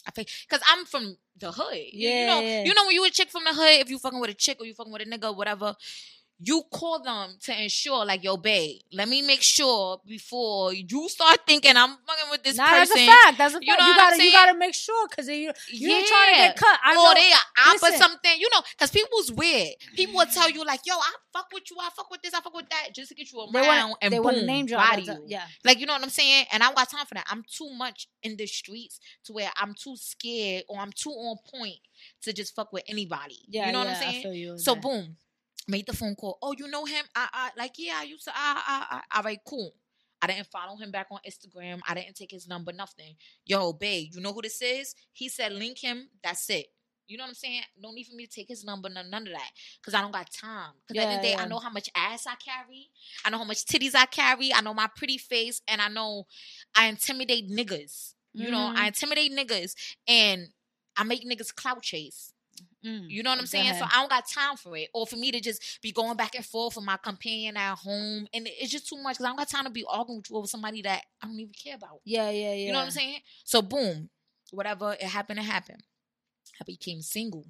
I 0.06 0.10
think 0.10 0.28
because 0.48 0.62
I'm 0.68 0.84
from 0.84 1.16
the 1.36 1.50
hood. 1.52 1.76
You- 1.92 2.08
you 2.08 2.26
know, 2.26 2.40
Yeah. 2.40 2.64
you 2.64 2.74
know 2.74 2.84
when 2.84 2.94
you 2.94 3.04
a 3.04 3.10
chick 3.10 3.30
from 3.30 3.44
the 3.44 3.54
hood, 3.54 3.80
if 3.80 3.90
you 3.90 3.98
fucking 3.98 4.20
with 4.20 4.30
a 4.30 4.34
chick 4.34 4.58
or 4.60 4.66
you 4.66 4.74
fucking 4.74 4.92
with 4.92 5.02
a 5.02 5.06
nigga, 5.06 5.34
whatever, 5.34 5.74
you 6.40 6.62
call 6.70 7.00
them 7.02 7.36
to 7.42 7.62
ensure, 7.62 8.04
like, 8.04 8.22
yo, 8.24 8.36
babe, 8.36 8.80
let 8.92 9.08
me 9.08 9.22
make 9.22 9.40
sure 9.42 10.00
before 10.06 10.72
you 10.74 11.08
start 11.08 11.40
thinking 11.46 11.76
I'm 11.76 11.90
fucking 11.90 12.30
with 12.30 12.42
this 12.42 12.56
nah, 12.56 12.68
person. 12.68 12.96
that's 12.96 13.00
a 13.00 13.06
fact. 13.06 13.38
That's 13.38 13.54
a 13.54 13.56
fact. 13.58 13.64
You 13.66 13.72
You, 13.72 13.78
know 13.78 13.84
I'm 13.88 13.96
gotta, 13.96 14.24
you 14.24 14.32
gotta 14.32 14.58
make 14.58 14.74
sure 14.74 15.08
because 15.08 15.28
you, 15.28 15.52
you 15.70 15.90
ain't 15.92 16.06
trying 16.06 16.34
to 16.34 16.40
get 16.40 16.56
cut. 16.56 16.78
I 16.84 16.92
or 16.92 16.94
know. 16.96 17.14
they 17.14 17.32
are 17.32 17.74
op 17.74 17.82
or 17.82 17.96
something, 17.96 18.32
you 18.38 18.48
know, 18.52 18.60
because 18.76 18.90
people's 18.90 19.32
weird. 19.32 19.68
People 19.94 20.16
will 20.16 20.26
tell 20.26 20.50
you 20.50 20.64
like, 20.64 20.80
"Yo, 20.84 20.94
I 20.94 21.12
fuck 21.32 21.46
with 21.52 21.70
you, 21.70 21.76
I 21.80 21.88
fuck 21.96 22.10
with 22.10 22.20
this, 22.22 22.34
I 22.34 22.40
fuck 22.40 22.54
with 22.54 22.68
that," 22.68 22.88
just 22.94 23.08
to 23.10 23.14
get 23.14 23.32
you 23.32 23.38
around 23.40 23.52
They 23.52 23.60
want, 23.60 23.96
and 24.02 24.12
they 24.12 24.16
boom, 24.18 24.24
want 24.24 24.36
to 24.38 24.44
name 24.46 24.66
drop. 24.66 24.90
body 24.90 25.02
you. 25.04 25.24
Yeah. 25.28 25.44
Like 25.64 25.78
you 25.78 25.86
know 25.86 25.92
what 25.94 26.02
I'm 26.02 26.10
saying? 26.10 26.46
And 26.52 26.62
I 26.62 26.72
got 26.74 26.90
time 26.90 27.06
for 27.06 27.14
that. 27.14 27.26
I'm 27.30 27.44
too 27.50 27.70
much 27.70 28.08
in 28.22 28.36
the 28.36 28.46
streets 28.46 28.98
to 29.24 29.32
where 29.32 29.50
I'm 29.56 29.74
too 29.74 29.96
scared 29.96 30.64
or 30.68 30.78
I'm 30.80 30.92
too 30.92 31.10
on 31.10 31.36
point 31.58 31.78
to 32.22 32.32
just 32.32 32.54
fuck 32.54 32.72
with 32.72 32.84
anybody. 32.88 33.38
Yeah. 33.48 33.66
you 33.66 33.72
know 33.72 33.82
yeah, 33.84 33.92
what 33.94 34.06
I'm 34.06 34.12
saying? 34.22 34.34
you 34.34 34.58
So 34.58 34.74
that. 34.74 34.82
boom, 34.82 35.16
made 35.68 35.86
the 35.86 35.92
phone 35.94 36.14
call. 36.14 36.38
Oh, 36.42 36.54
you 36.56 36.68
know 36.68 36.84
him? 36.84 37.04
I, 37.14 37.28
I 37.32 37.50
like 37.56 37.72
yeah. 37.78 37.98
I 37.98 38.04
used 38.04 38.24
to. 38.24 38.32
I, 38.34 38.62
I, 38.66 38.96
I. 39.10 39.18
All 39.18 39.22
right, 39.24 39.38
cool. 39.46 39.72
I 40.22 40.26
didn't 40.26 40.46
follow 40.46 40.76
him 40.76 40.90
back 40.90 41.08
on 41.10 41.18
Instagram. 41.28 41.80
I 41.86 41.94
didn't 41.94 42.14
take 42.16 42.30
his 42.30 42.48
number. 42.48 42.72
Nothing. 42.72 43.16
Yo, 43.44 43.72
babe, 43.72 44.10
you 44.14 44.20
know 44.20 44.32
who 44.32 44.42
this 44.42 44.62
is? 44.62 44.94
He 45.12 45.28
said 45.28 45.52
link 45.52 45.78
him. 45.78 46.08
That's 46.22 46.48
it. 46.50 46.66
You 47.06 47.18
know 47.18 47.24
what 47.24 47.28
I'm 47.28 47.34
saying? 47.34 47.62
No 47.78 47.90
need 47.92 48.04
for 48.06 48.14
me 48.14 48.24
to 48.26 48.32
take 48.32 48.48
his 48.48 48.64
number, 48.64 48.88
none, 48.88 49.10
none 49.10 49.26
of 49.26 49.32
that. 49.34 49.50
Because 49.80 49.92
I 49.92 50.00
don't 50.00 50.12
got 50.12 50.30
time. 50.32 50.72
Because 50.88 51.02
at 51.02 51.08
the 51.08 51.12
end 51.12 51.16
of 51.18 51.22
the 51.22 51.28
Yeah, 51.28 51.36
day, 51.36 51.42
I 51.42 51.46
know 51.46 51.58
how 51.58 51.70
much 51.70 51.90
ass 51.94 52.26
I 52.26 52.34
carry. 52.36 52.88
I 53.24 53.30
know 53.30 53.38
how 53.38 53.44
much 53.44 53.66
titties 53.66 53.94
I 53.94 54.06
carry. 54.06 54.54
I 54.54 54.62
know 54.62 54.72
my 54.74 54.88
pretty 54.96 55.18
face. 55.18 55.60
And 55.68 55.82
I 55.82 55.88
know 55.88 56.26
I 56.74 56.86
intimidate 56.86 57.50
niggas. 57.50 58.14
You 58.32 58.50
know, 58.50 58.72
Mhm. 58.72 58.76
I 58.76 58.86
intimidate 58.88 59.32
niggas. 59.32 59.74
And 60.08 60.54
I 60.96 61.04
make 61.04 61.24
niggas 61.28 61.54
clout 61.54 61.82
chase. 61.82 62.32
Mm. 62.84 63.06
You 63.08 63.22
know 63.22 63.30
what 63.30 63.38
I'm 63.38 63.46
saying? 63.46 63.74
So. 63.74 63.84
I 63.84 64.00
don't 64.00 64.10
got 64.10 64.28
time 64.28 64.56
for 64.56 64.76
it. 64.76 64.88
Or 64.92 65.06
for 65.06 65.16
me 65.16 65.30
to 65.32 65.40
just 65.40 65.80
be 65.82 65.92
going 65.92 66.16
back 66.16 66.34
and 66.34 66.44
forth 66.44 66.76
with 66.76 66.84
my 66.84 66.96
companion 66.96 67.56
at 67.56 67.76
home. 67.76 68.26
And 68.34 68.46
it's 68.46 68.70
just 68.70 68.88
too 68.88 69.02
much 69.02 69.14
because 69.14 69.24
I 69.24 69.28
don't 69.28 69.38
got 69.38 69.48
time 69.48 69.64
to 69.64 69.70
be 69.70 69.84
arguing 69.88 70.18
with 70.18 70.30
you 70.30 70.36
over 70.36 70.46
somebody 70.46 70.82
that 70.82 71.02
I 71.22 71.26
don't 71.26 71.40
even 71.40 71.54
care 71.54 71.76
about. 71.76 72.00
Yeah, 72.04 72.30
yeah, 72.30 72.52
yeah. 72.52 72.66
You 72.66 72.72
know 72.72 72.78
what 72.78 72.86
I'm 72.86 72.90
saying? 72.90 73.20
So 73.44 73.62
boom, 73.62 74.10
whatever, 74.50 74.92
it 74.92 75.02
happened, 75.02 75.38
it 75.38 75.44
happened. 75.44 75.82
I 76.60 76.64
became 76.64 77.00
single. 77.00 77.46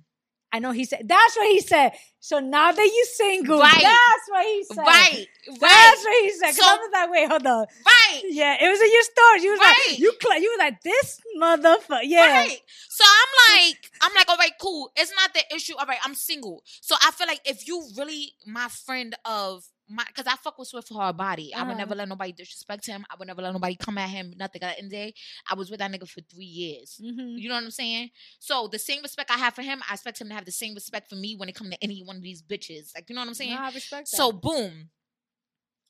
I 0.55 0.61
know 0.61 0.71
he 0.71 0.85
said. 0.85 1.03
That's 1.09 1.37
what 1.37 1.49
he 1.51 1.61
said. 1.61 1.93
So 2.21 2.39
now 2.39 2.71
that 2.71 2.91
you're 2.95 3.07
single, 3.07 3.59
Right. 3.59 3.73
that's 3.83 4.29
what 4.29 4.47
he 4.47 4.65
said. 4.65 4.79
Right, 4.79 5.27
That's 5.49 5.61
right, 5.61 5.97
what 6.05 6.23
he 6.23 6.31
said. 6.31 6.53
So- 6.53 6.65
I 6.65 6.77
was 6.77 6.91
like, 6.93 7.11
wait, 7.11 7.29
hold 7.29 7.47
on. 7.47 7.67
right. 7.85 8.23
Yeah, 8.29 8.57
it 8.65 8.69
was 8.71 8.81
in 8.81 8.93
your 8.93 9.03
story. 9.03 9.43
You 9.43 9.51
was 9.51 9.61
Right. 9.61 9.77
like, 9.89 9.99
you, 9.99 10.13
cl- 10.23 10.41
you 10.41 10.51
was 10.51 10.59
like, 10.59 10.81
this 10.83 11.21
motherfucker. 11.39 12.01
Yeah. 12.05 12.27
Right. 12.39 12.61
So 12.89 13.05
I'm 13.05 13.57
like, 13.59 13.91
I'm 14.01 14.13
like, 14.15 14.29
all 14.29 14.37
right, 14.37 14.53
cool. 14.61 14.93
It's 14.97 15.13
not 15.21 15.35
the 15.35 15.43
issue. 15.55 15.75
All 15.77 15.87
right, 15.87 15.99
I'm 16.05 16.15
single. 16.15 16.63
So 16.81 16.95
I 17.03 17.11
feel 17.11 17.27
like 17.27 17.41
if 17.45 17.67
you 17.67 17.83
really 17.97 18.33
my 18.47 18.69
friend 18.69 19.15
of 19.25 19.65
my, 19.89 20.05
because 20.07 20.27
I 20.27 20.37
fuck 20.37 20.59
with 20.59 20.69
Swift 20.69 20.89
for 20.89 21.01
her 21.03 21.13
body. 21.13 21.53
I 21.55 21.63
would 21.63 21.71
Uh-huh. 21.73 21.79
never 21.79 21.95
let 21.95 22.09
nobody 22.09 22.33
disrespect 22.33 22.87
him. 22.87 23.05
I 23.11 23.17
would 23.19 23.29
never 23.29 23.43
let 23.43 23.53
nobody 23.53 23.75
come 23.77 23.99
at 23.99 24.09
him. 24.09 24.33
Nothing. 24.37 24.63
At 24.63 24.77
the 24.77 24.79
end 24.79 24.87
of 24.87 24.91
the 24.91 24.97
day, 24.97 25.15
I 25.51 25.55
was 25.55 25.71
with 25.71 25.81
that 25.81 25.91
nigga 25.91 26.09
for 26.09 26.21
three 26.23 26.45
years. 26.47 26.99
Mm-hmm. 27.03 27.37
You 27.39 27.49
know 27.49 27.55
what 27.57 27.65
I'm 27.65 27.71
saying? 27.71 28.11
So 28.39 28.67
the 28.69 28.79
same 28.79 29.03
respect 29.03 29.31
I 29.31 29.37
have 29.39 29.55
for 29.55 29.63
him, 29.63 29.83
I 29.89 29.95
expect 29.95 30.21
him 30.21 30.29
to 30.29 30.35
have 30.35 30.45
the 30.47 30.53
same 30.53 30.75
respect 30.75 31.09
for 31.11 31.17
me 31.17 31.37
when 31.37 31.49
it 31.49 31.55
comes 31.55 31.71
to 31.71 31.83
any 31.85 32.03
one 32.03 32.17
of 32.17 32.23
these 32.23 32.43
bitches. 32.43 32.95
Like, 32.95 33.09
you 33.11 33.15
know 33.15 33.21
what 33.23 33.29
I'm 33.29 33.35
saying? 33.35 33.55
No, 33.55 33.61
I 33.61 33.71
respect 33.73 34.11
that. 34.11 34.17
So 34.17 34.33
boom. 34.33 34.91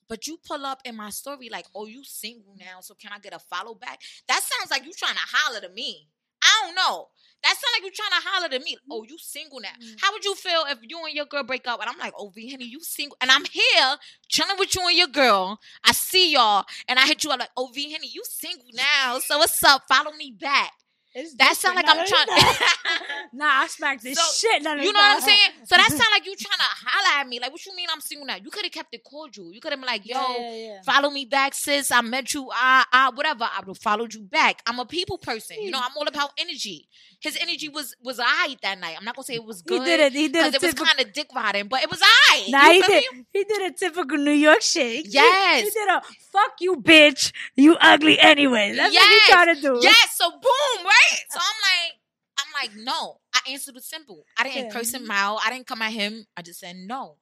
But 0.07 0.27
you 0.27 0.37
pull 0.45 0.65
up 0.65 0.81
in 0.85 0.95
my 0.95 1.09
story 1.09 1.49
like, 1.49 1.65
oh, 1.73 1.87
you 1.87 2.03
single 2.03 2.55
now, 2.59 2.79
so 2.81 2.93
can 2.93 3.11
I 3.11 3.17
get 3.19 3.33
a 3.33 3.39
follow 3.39 3.73
back? 3.73 4.01
That 4.27 4.41
sounds 4.43 4.69
like 4.69 4.85
you 4.85 4.93
trying 4.93 5.15
to 5.15 5.19
holler 5.33 5.61
to 5.61 5.69
me. 5.69 6.09
I 6.55 6.65
don't 6.65 6.75
know. 6.75 7.07
That 7.43 7.53
sounds 7.53 7.73
like 7.77 7.83
you 7.83 7.91
trying 7.91 8.21
to 8.21 8.27
holler 8.27 8.49
to 8.49 8.59
me. 8.65 8.75
Oh, 8.89 9.05
you 9.07 9.17
single 9.19 9.59
now. 9.59 9.69
Mm. 9.79 10.01
How 10.01 10.11
would 10.13 10.25
you 10.25 10.33
feel 10.33 10.63
if 10.67 10.79
you 10.81 10.97
and 11.05 11.13
your 11.13 11.25
girl 11.25 11.43
break 11.43 11.67
up? 11.67 11.79
And 11.79 11.87
I'm 11.87 11.99
like, 11.99 12.13
oh, 12.17 12.29
V 12.33 12.49
Henny, 12.49 12.65
you 12.65 12.79
single. 12.81 13.15
And 13.21 13.29
I'm 13.29 13.45
here 13.45 13.97
chilling 14.27 14.55
with 14.57 14.73
you 14.73 14.87
and 14.87 14.97
your 14.97 15.07
girl. 15.07 15.59
I 15.83 15.91
see 15.91 16.33
y'all. 16.33 16.65
And 16.87 16.97
I 16.97 17.05
hit 17.05 17.23
you 17.23 17.29
up 17.29 17.39
like, 17.39 17.49
oh, 17.55 17.69
V 17.71 17.91
Henny, 17.91 18.09
you 18.11 18.23
single 18.25 18.65
now. 18.73 19.19
So 19.19 19.37
what's 19.37 19.63
up? 19.63 19.83
Follow 19.87 20.11
me 20.13 20.35
back. 20.39 20.71
It's 21.17 21.33
That 21.35 21.55
sound 21.55 21.77
like. 21.77 21.85
I'm 21.87 22.05
trying 22.05 22.27
nah, 23.33 23.61
I 23.63 23.67
smacked 23.67 24.03
this 24.03 24.19
So, 24.19 24.47
shit. 24.49 24.61
None 24.61 24.79
You 24.79 24.91
know 24.91 24.99
what 24.99 25.15
I'm 25.15 25.21
saying? 25.21 25.39
So 25.63 25.77
that 25.77 25.87
sound 25.89 26.09
like 26.11 26.25
you 26.25 26.35
trying 26.35 26.57
to 26.57 26.63
holler 26.85 27.21
at 27.21 27.27
me. 27.27 27.39
Like, 27.39 27.51
what 27.51 27.65
you 27.65 27.73
mean 27.73 27.87
I'm 27.89 28.01
single 28.01 28.27
now? 28.27 28.35
You 28.35 28.49
could 28.51 28.65
have 28.65 28.71
kept 28.73 28.93
it 28.93 29.01
cordial. 29.03 29.53
You 29.53 29.61
could 29.61 29.71
have 29.71 29.79
been 29.79 29.87
like, 29.87 30.05
yo, 30.05 30.19
Yeah, 30.19 30.37
yeah, 30.37 30.55
yeah. 30.55 30.81
follow 30.81 31.09
me 31.09 31.23
back, 31.23 31.53
sis. 31.53 31.89
I 31.89 32.01
met 32.01 32.33
you, 32.33 32.49
uh, 32.49 32.83
uh, 32.91 33.11
whatever. 33.13 33.45
I 33.45 33.59
would 33.61 33.69
have 33.69 33.77
followed 33.77 34.13
you 34.13 34.23
back. 34.23 34.61
I'm 34.67 34.77
a 34.79 34.85
people 34.85 35.17
person. 35.17 35.55
You 35.61 35.71
know, 35.71 35.79
I'm 35.81 35.95
all 35.95 36.07
about 36.07 36.31
energy. 36.37 36.89
His 37.25 37.37
energy 37.41 37.69
was 37.69 37.95
was 38.01 38.19
alright 38.19 38.57
that 38.61 38.79
night. 38.79 38.95
I'm 38.97 39.03
not 39.05 39.15
gonna 39.15 39.25
say 39.25 39.35
it 39.35 39.43
was 39.43 39.61
good. 39.61 39.81
He 39.81 39.85
did 39.85 39.99
it. 39.99 40.13
He 40.13 40.27
did 40.27 40.33
Because 40.33 40.53
it. 40.53 40.55
it 40.55 40.61
was 40.61 40.73
Typical, 40.73 40.85
kind 40.85 40.99
of 41.07 41.13
dick 41.13 41.27
riding, 41.35 41.67
but 41.67 41.83
it 41.83 41.89
was 41.89 42.01
alright. 42.01 42.49
nah, 42.49 42.69
he 42.71 42.81
did. 42.81 43.03
me? 43.13 43.25
He 43.33 43.43
did 43.43 43.71
a 43.71 43.75
typical 43.75 44.17
New 44.17 44.31
York 44.31 44.61
shit. 44.61 45.05
He- 45.05 45.11
Yes. 45.11 45.63
He 45.65 45.69
did 45.71 45.89
a 45.89 46.01
fuck 46.31 46.53
you, 46.59 46.75
bitch. 46.77 47.31
You 47.55 47.75
ugly 47.81 48.19
anyway. 48.19 48.73
That's 48.75 48.93
what 48.93 49.01
Yes. 49.03 49.25
he 49.27 49.31
trying 49.31 49.55
to 49.55 49.61
do. 49.61 49.79
Yes, 49.81 50.15
so 50.15 50.29
boom, 50.31 50.85
right? 50.85 51.19
So 51.29 51.39
I'm 51.39 51.61
like, 51.61 51.93
I'm 52.39 52.53
like, 52.77 52.85
no. 52.85 53.19
I 53.33 53.51
answered 53.51 53.75
it 53.77 53.83
simple. 53.83 54.23
I 54.37 54.43
didn't 54.43 54.65
Yeah. 54.65 54.71
curse 54.71 54.93
him 54.93 55.09
out. 55.11 55.39
I 55.45 55.49
didn't 55.51 55.67
come 55.67 55.81
at 55.81 55.91
him. 55.91 56.25
I 56.37 56.41
just 56.41 56.59
said 56.59 56.75
no. 56.75 57.17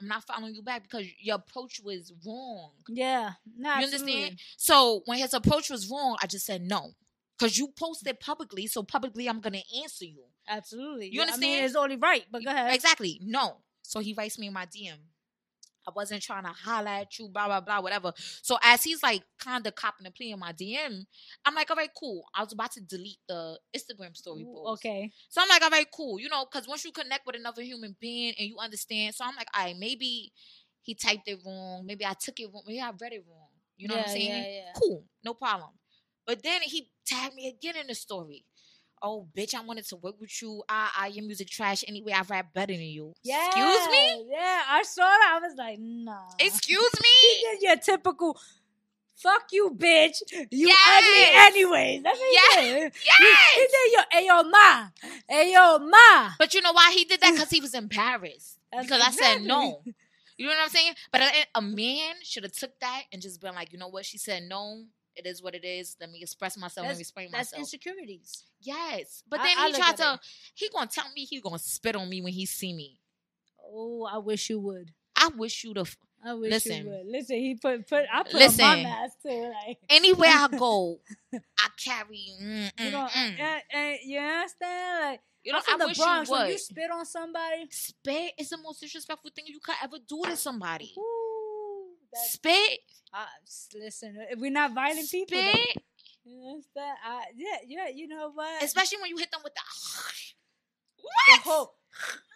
I'm 0.00 0.06
not 0.06 0.24
following 0.24 0.54
you 0.54 0.62
back 0.62 0.82
because 0.84 1.06
your 1.20 1.36
approach 1.36 1.80
was 1.82 2.12
wrong. 2.24 2.70
Yeah. 2.88 3.32
No, 3.56 3.74
You 3.78 3.84
understand? 3.86 4.38
So 4.56 5.02
when 5.06 5.18
his 5.18 5.34
approach 5.34 5.70
was 5.70 5.88
wrong, 5.90 6.16
I 6.22 6.26
just 6.28 6.46
said 6.46 6.62
no. 6.62 6.92
Because 7.38 7.56
you 7.56 7.68
posted 7.78 8.18
publicly, 8.20 8.66
so 8.66 8.82
publicly 8.82 9.28
I'm 9.28 9.40
gonna 9.40 9.62
answer 9.82 10.04
you. 10.04 10.24
Absolutely. 10.48 11.08
You 11.08 11.22
I 11.22 11.24
mean, 11.24 11.32
understand? 11.34 11.64
it's 11.66 11.76
only 11.76 11.96
right, 11.96 12.24
but 12.30 12.44
go 12.44 12.50
ahead. 12.50 12.74
Exactly. 12.74 13.20
No. 13.22 13.58
So 13.82 14.00
he 14.00 14.14
writes 14.14 14.38
me 14.38 14.48
in 14.48 14.52
my 14.52 14.66
DM. 14.66 14.98
I 15.86 15.90
wasn't 15.96 16.22
trying 16.22 16.42
to 16.44 16.50
holler 16.50 16.88
at 16.88 17.18
you, 17.18 17.28
blah, 17.28 17.46
blah, 17.46 17.60
blah, 17.60 17.80
whatever. 17.80 18.12
So 18.42 18.58
as 18.62 18.84
he's 18.84 19.02
like 19.02 19.22
kind 19.38 19.66
of 19.66 19.74
copping 19.74 20.04
and 20.04 20.14
play 20.14 20.30
in 20.30 20.38
my 20.38 20.52
DM, 20.52 21.06
I'm 21.46 21.54
like, 21.54 21.70
all 21.70 21.76
right, 21.76 21.88
cool. 21.98 22.24
I 22.34 22.42
was 22.42 22.52
about 22.52 22.72
to 22.72 22.80
delete 22.82 23.20
the 23.26 23.58
Instagram 23.74 24.14
story 24.14 24.42
Ooh, 24.42 24.52
post. 24.54 24.84
Okay. 24.84 25.10
So 25.30 25.40
I'm 25.40 25.48
like, 25.48 25.62
all 25.62 25.70
right, 25.70 25.86
cool. 25.90 26.20
You 26.20 26.28
know, 26.28 26.44
because 26.44 26.68
once 26.68 26.84
you 26.84 26.92
connect 26.92 27.26
with 27.26 27.36
another 27.36 27.62
human 27.62 27.96
being 28.00 28.34
and 28.38 28.46
you 28.48 28.58
understand, 28.58 29.14
so 29.14 29.24
I'm 29.24 29.34
like, 29.36 29.48
all 29.56 29.64
right, 29.64 29.76
maybe 29.78 30.32
he 30.82 30.94
typed 30.94 31.26
it 31.26 31.38
wrong. 31.46 31.86
Maybe 31.86 32.04
I 32.04 32.12
took 32.20 32.38
it 32.38 32.50
wrong. 32.52 32.64
Maybe 32.66 32.80
I 32.80 32.90
read 33.00 33.12
it 33.14 33.24
wrong. 33.26 33.48
You 33.78 33.88
know 33.88 33.94
what 33.94 34.00
I'm 34.02 34.08
Yeah, 34.08 34.12
saying? 34.12 34.28
yeah, 34.44 34.50
yeah. 34.50 34.72
Cool. 34.76 35.04
No 35.24 35.32
problem. 35.34 35.70
But 36.28 36.42
then 36.42 36.60
he 36.60 36.90
tagged 37.06 37.34
me 37.34 37.48
again 37.48 37.74
in 37.80 37.86
the 37.86 37.94
story. 37.94 38.44
Oh, 39.00 39.26
bitch, 39.34 39.54
I 39.54 39.62
wanted 39.62 39.86
to 39.88 39.96
work 39.96 40.16
with 40.20 40.42
you. 40.42 40.62
I, 40.68 40.90
I, 40.98 41.06
your 41.06 41.24
music 41.24 41.48
trash 41.48 41.84
anyway. 41.88 42.12
I 42.12 42.20
rap 42.28 42.52
better 42.52 42.74
than 42.74 42.82
you. 42.82 43.14
Yeah, 43.24 43.46
Excuse 43.46 43.88
me? 43.88 44.26
Yeah, 44.30 44.62
I 44.68 44.82
saw 44.82 45.04
that. 45.04 45.38
I 45.40 45.46
was 45.46 45.56
like, 45.56 45.78
nah. 45.80 46.18
Excuse 46.38 46.92
me? 47.00 47.08
He 47.22 47.46
did 47.50 47.62
your 47.62 47.76
typical. 47.76 48.38
Fuck 49.16 49.44
you, 49.52 49.70
bitch. 49.76 50.18
You 50.50 50.68
Yes. 50.68 50.78
ugly 50.86 51.60
anyways. 51.62 52.02
That's 52.02 52.18
what 52.18 52.32
Yes. 52.32 52.54
he 52.56 52.60
did. 52.72 52.92
He, 52.94 53.24
Yes. 53.24 53.54
he 53.54 53.60
did 53.60 53.92
your 53.92 54.04
ayo 54.44 54.50
ma. 54.50 54.88
Ayo 55.30 55.88
ma. 55.90 56.30
But 56.38 56.52
you 56.54 56.60
know 56.60 56.72
why 56.72 56.92
he 56.92 57.04
did 57.04 57.20
that? 57.22 57.32
Because 57.32 57.50
he 57.50 57.60
was 57.60 57.74
embarrassed. 57.74 58.58
That's 58.72 58.84
because 58.86 59.00
I 59.02 59.10
said 59.12 59.42
no. 59.42 59.80
You 60.36 60.46
know 60.46 60.52
what 60.52 60.62
I'm 60.64 60.68
saying? 60.68 60.92
But 61.10 61.22
a, 61.22 61.30
a 61.56 61.62
man 61.62 62.16
should 62.22 62.44
have 62.44 62.52
took 62.52 62.78
that 62.80 63.04
and 63.12 63.22
just 63.22 63.40
been 63.40 63.54
like, 63.54 63.72
you 63.72 63.78
know 63.78 63.88
what? 63.88 64.04
She 64.04 64.18
said 64.18 64.42
no. 64.44 64.84
It 65.18 65.26
is 65.26 65.42
what 65.42 65.54
it 65.54 65.64
is. 65.64 65.96
Let 66.00 66.10
me 66.10 66.20
express 66.22 66.56
myself. 66.56 66.86
Let 66.86 66.96
me 66.96 67.00
explain 67.00 67.26
That's 67.32 67.52
myself. 67.52 67.62
That's 67.62 67.74
insecurities. 67.74 68.44
yes. 68.60 69.22
But 69.28 69.40
I- 69.40 69.42
then 69.44 69.58
I 69.58 69.66
he 69.66 69.72
tried 69.74 69.96
to. 69.98 70.14
it. 70.14 70.20
He 70.54 70.68
gonna 70.68 70.86
tell 70.86 71.06
me 71.14 71.24
he 71.24 71.40
gonna 71.40 71.58
spit 71.58 71.96
on 71.96 72.08
me 72.08 72.22
when 72.22 72.32
he 72.32 72.46
see 72.46 72.72
me. 72.72 73.00
Oh, 73.62 74.04
I 74.10 74.18
wish 74.18 74.48
you 74.48 74.60
would. 74.60 74.92
I 75.16 75.28
wish 75.36 75.64
you 75.64 75.74
to. 75.74 75.84
I 76.24 76.34
wish 76.34 76.50
Listen. 76.50 76.84
you 76.84 76.90
would. 76.90 77.06
Listen, 77.06 77.36
he 77.36 77.54
put 77.56 77.86
put 77.88 78.04
I 78.12 78.22
put 78.22 78.34
Listen. 78.34 78.64
on 78.64 78.76
my 78.78 78.82
mask 78.82 79.16
too. 79.22 79.52
Like 79.66 79.78
Anywhere 79.90 80.30
I 80.32 80.48
go, 80.56 81.00
I 81.34 81.68
carry. 81.84 82.28
Mm, 82.40 82.70
you 82.78 82.86
mm, 82.86 82.92
know, 82.92 83.06
mm. 83.06 83.38
and, 83.40 83.62
and 83.72 83.98
you 84.04 84.18
understand? 84.18 85.04
Like 85.10 85.20
You 85.44 85.52
know, 85.52 85.58
I'm 85.58 85.64
from 85.64 85.74
I 85.74 85.84
the 85.84 85.88
wish 85.88 85.98
Bronx. 85.98 86.28
you 86.28 86.32
When 86.32 86.42
would. 86.42 86.52
you 86.52 86.58
spit 86.58 86.90
on 86.92 87.04
somebody, 87.06 87.66
spit 87.70 88.32
is 88.38 88.48
the 88.50 88.58
most 88.58 88.80
disrespectful 88.80 89.30
thing 89.34 89.44
you 89.48 89.60
could 89.62 89.76
ever 89.82 89.98
do 90.08 90.22
to 90.24 90.36
somebody. 90.36 90.92
ooh, 90.98 91.27
that, 92.12 92.20
Spit, 92.26 92.78
uh, 93.12 93.26
listen, 93.74 94.16
we're 94.36 94.50
not 94.50 94.74
violent 94.74 95.10
people, 95.10 95.38
spit, 95.38 95.76
you 96.24 96.42
understand? 96.48 96.96
I, 97.04 97.24
yeah, 97.36 97.56
yeah, 97.66 97.88
you 97.94 98.08
know 98.08 98.30
what? 98.34 98.62
especially 98.62 98.98
when 99.00 99.10
you 99.10 99.16
hit 99.18 99.30
them 99.30 99.40
with 99.44 99.54
the. 99.54 99.60
the 100.96 101.02
What? 101.32 101.40
whole. 101.42 101.74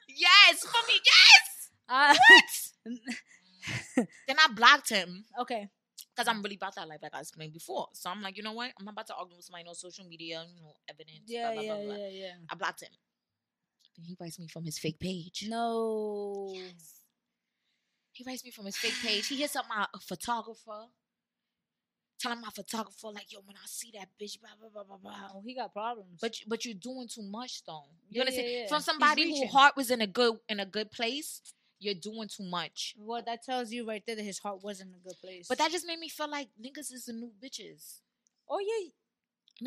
Yes, 0.08 0.64
for 0.64 0.86
me, 0.86 0.94
yes. 1.04 1.70
I, 1.88 2.16
Then 4.26 4.36
I 4.38 4.52
blocked 4.54 4.88
him 4.88 5.24
okay, 5.40 5.68
because 6.14 6.28
I'm 6.28 6.42
really 6.42 6.56
about 6.56 6.74
that 6.76 6.88
life, 6.88 6.98
like 7.02 7.14
I 7.14 7.20
explained 7.20 7.52
before. 7.52 7.88
So 7.92 8.10
I'm 8.10 8.20
like, 8.22 8.36
you 8.36 8.42
know 8.42 8.52
what? 8.52 8.70
I'm 8.80 8.88
about 8.88 9.06
to 9.08 9.14
argue 9.14 9.36
with 9.36 9.44
somebody 9.44 9.68
on 9.68 9.74
social 9.74 10.04
media, 10.06 10.44
you 10.54 10.62
know, 10.62 10.74
evidence. 10.88 11.20
yeah, 11.26 11.52
blah, 11.52 11.62
blah, 11.62 11.76
yeah, 11.78 11.84
blah, 11.84 11.94
yeah, 11.96 12.08
yeah. 12.08 12.32
I 12.50 12.54
blocked 12.54 12.82
him. 12.82 12.90
He 14.04 14.16
writes 14.20 14.38
me 14.40 14.48
from 14.48 14.64
his 14.64 14.78
fake 14.78 14.98
page. 14.98 15.44
No, 15.48 16.52
He 18.12 18.24
writes 18.24 18.44
me 18.44 18.50
from 18.50 18.66
his 18.66 18.76
fake 18.76 18.94
page. 19.02 19.26
He 19.26 19.36
hits 19.36 19.56
up 19.56 19.66
my 19.68 19.84
uh, 19.92 19.98
photographer. 20.00 20.86
Telling 22.20 22.40
my 22.40 22.50
photographer, 22.50 23.08
like, 23.08 23.32
yo, 23.32 23.40
when 23.44 23.56
I 23.56 23.66
see 23.66 23.90
that 23.98 24.06
bitch, 24.20 24.38
blah, 24.40 24.50
blah, 24.60 24.68
blah, 24.68 24.84
blah, 24.84 24.96
blah. 24.96 25.28
oh, 25.34 25.42
he 25.44 25.56
got 25.56 25.72
problems. 25.72 26.20
But 26.20 26.38
you- 26.38 26.46
but 26.48 26.64
you're 26.64 26.74
doing 26.74 27.08
too 27.08 27.22
much 27.22 27.64
though. 27.64 27.82
You 28.10 28.18
Yeah, 28.18 28.20
understand? 28.20 28.48
yeah, 28.48 28.58
yeah. 28.60 28.68
From 28.68 28.80
somebody 28.80 29.22
who 29.24 29.28
reaching. 29.34 29.48
heart 29.48 29.76
was 29.76 29.90
in 29.90 30.00
a 30.00 30.06
good 30.06 30.38
in 30.48 30.60
a 30.60 30.66
good 30.66 30.92
place, 30.92 31.40
you're 31.80 31.94
doing 31.96 32.28
too 32.28 32.44
much. 32.44 32.94
what 32.96 33.26
that 33.26 33.42
tells 33.42 33.72
you 33.72 33.84
right 33.88 34.04
there 34.06 34.14
that 34.14 34.22
his 34.22 34.38
heart 34.38 34.62
wasn't 34.62 34.90
in 34.90 34.94
a 34.94 35.00
good 35.00 35.18
place. 35.20 35.48
But 35.48 35.58
that 35.58 35.72
just 35.72 35.84
made 35.84 35.98
me 35.98 36.08
feel 36.08 36.28
like 36.30 36.48
niggas 36.64 36.92
is 36.92 37.06
the 37.06 37.12
new 37.12 37.32
bitches. 37.42 38.02
oh 38.48 38.60
yeah, 38.60 38.90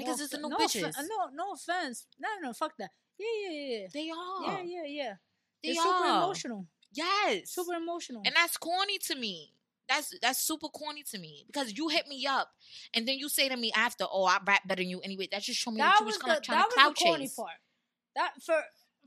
Niggas 0.01 0.17
no, 0.19 0.23
is 0.23 0.29
the 0.29 0.37
new 0.37 0.49
no 0.49 0.57
bitches. 0.57 0.93
no, 1.09 1.27
no 1.33 1.51
offense. 1.51 2.07
No, 2.17 2.29
no, 2.41 2.53
fuck 2.53 2.77
that. 2.77 2.91
Yeah, 3.17 3.27
yeah, 3.49 3.59
yeah. 3.79 3.87
They 3.93 4.09
are. 4.11 4.43
Yeah, 4.43 4.61
yeah, 4.63 4.85
yeah. 4.85 5.13
They 5.61 5.73
They're 5.73 5.81
are. 5.81 5.83
super 5.83 6.07
emotional. 6.09 6.67
Yes. 6.95 7.51
Super 7.51 7.73
emotional. 7.73 8.21
And 8.25 8.35
that's 8.35 8.57
corny 8.57 8.97
to 8.99 9.15
me. 9.15 9.51
That's 9.87 10.17
that's 10.19 10.39
super 10.39 10.67
corny 10.69 11.03
to 11.11 11.19
me 11.19 11.43
because 11.45 11.77
you 11.77 11.89
hit 11.89 12.07
me 12.07 12.25
up 12.25 12.49
and 12.93 13.07
then 13.07 13.19
you 13.19 13.29
say 13.29 13.47
to 13.49 13.55
me 13.55 13.71
after, 13.75 14.05
"Oh, 14.11 14.23
I 14.25 14.39
rap 14.43 14.67
better 14.67 14.81
than 14.81 14.89
you." 14.89 14.99
Anyway, 15.01 15.27
that 15.31 15.43
just 15.43 15.59
showed 15.59 15.71
me 15.75 15.77
that, 15.81 15.93
that 15.93 15.99
you 15.99 16.05
was 16.07 16.15
was 16.15 16.19
the 16.21 16.25
kind 16.25 16.37
of 16.37 16.43
trying 16.43 16.57
that 16.57 16.69
to 16.71 16.89
was 16.89 16.97
the 16.97 17.05
corny 17.05 17.23
chase. 17.25 17.35
part. 17.35 17.51
That 18.15 18.31
for 18.41 18.63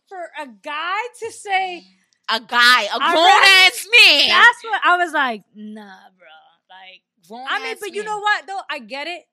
for 0.09 0.31
a 0.41 0.47
guy 0.47 0.99
to 1.19 1.33
say 1.33 1.85
A 2.29 2.39
guy, 2.41 2.83
a 2.85 2.99
grown 2.99 3.43
ass 3.67 3.89
man. 3.91 4.29
that's 4.29 4.63
what 4.63 4.81
I 4.85 4.97
was 4.99 5.13
like, 5.13 5.43
nah, 5.55 5.97
bro. 6.17 6.29
Like, 6.71 7.03
Grown 7.27 7.45
I 7.49 7.59
mean, 7.63 7.77
but 7.81 7.93
you 7.95 8.05
know 8.05 8.19
what 8.21 8.47
though? 8.47 8.61
I 8.71 8.79
get 8.79 9.09
it. 9.09 9.25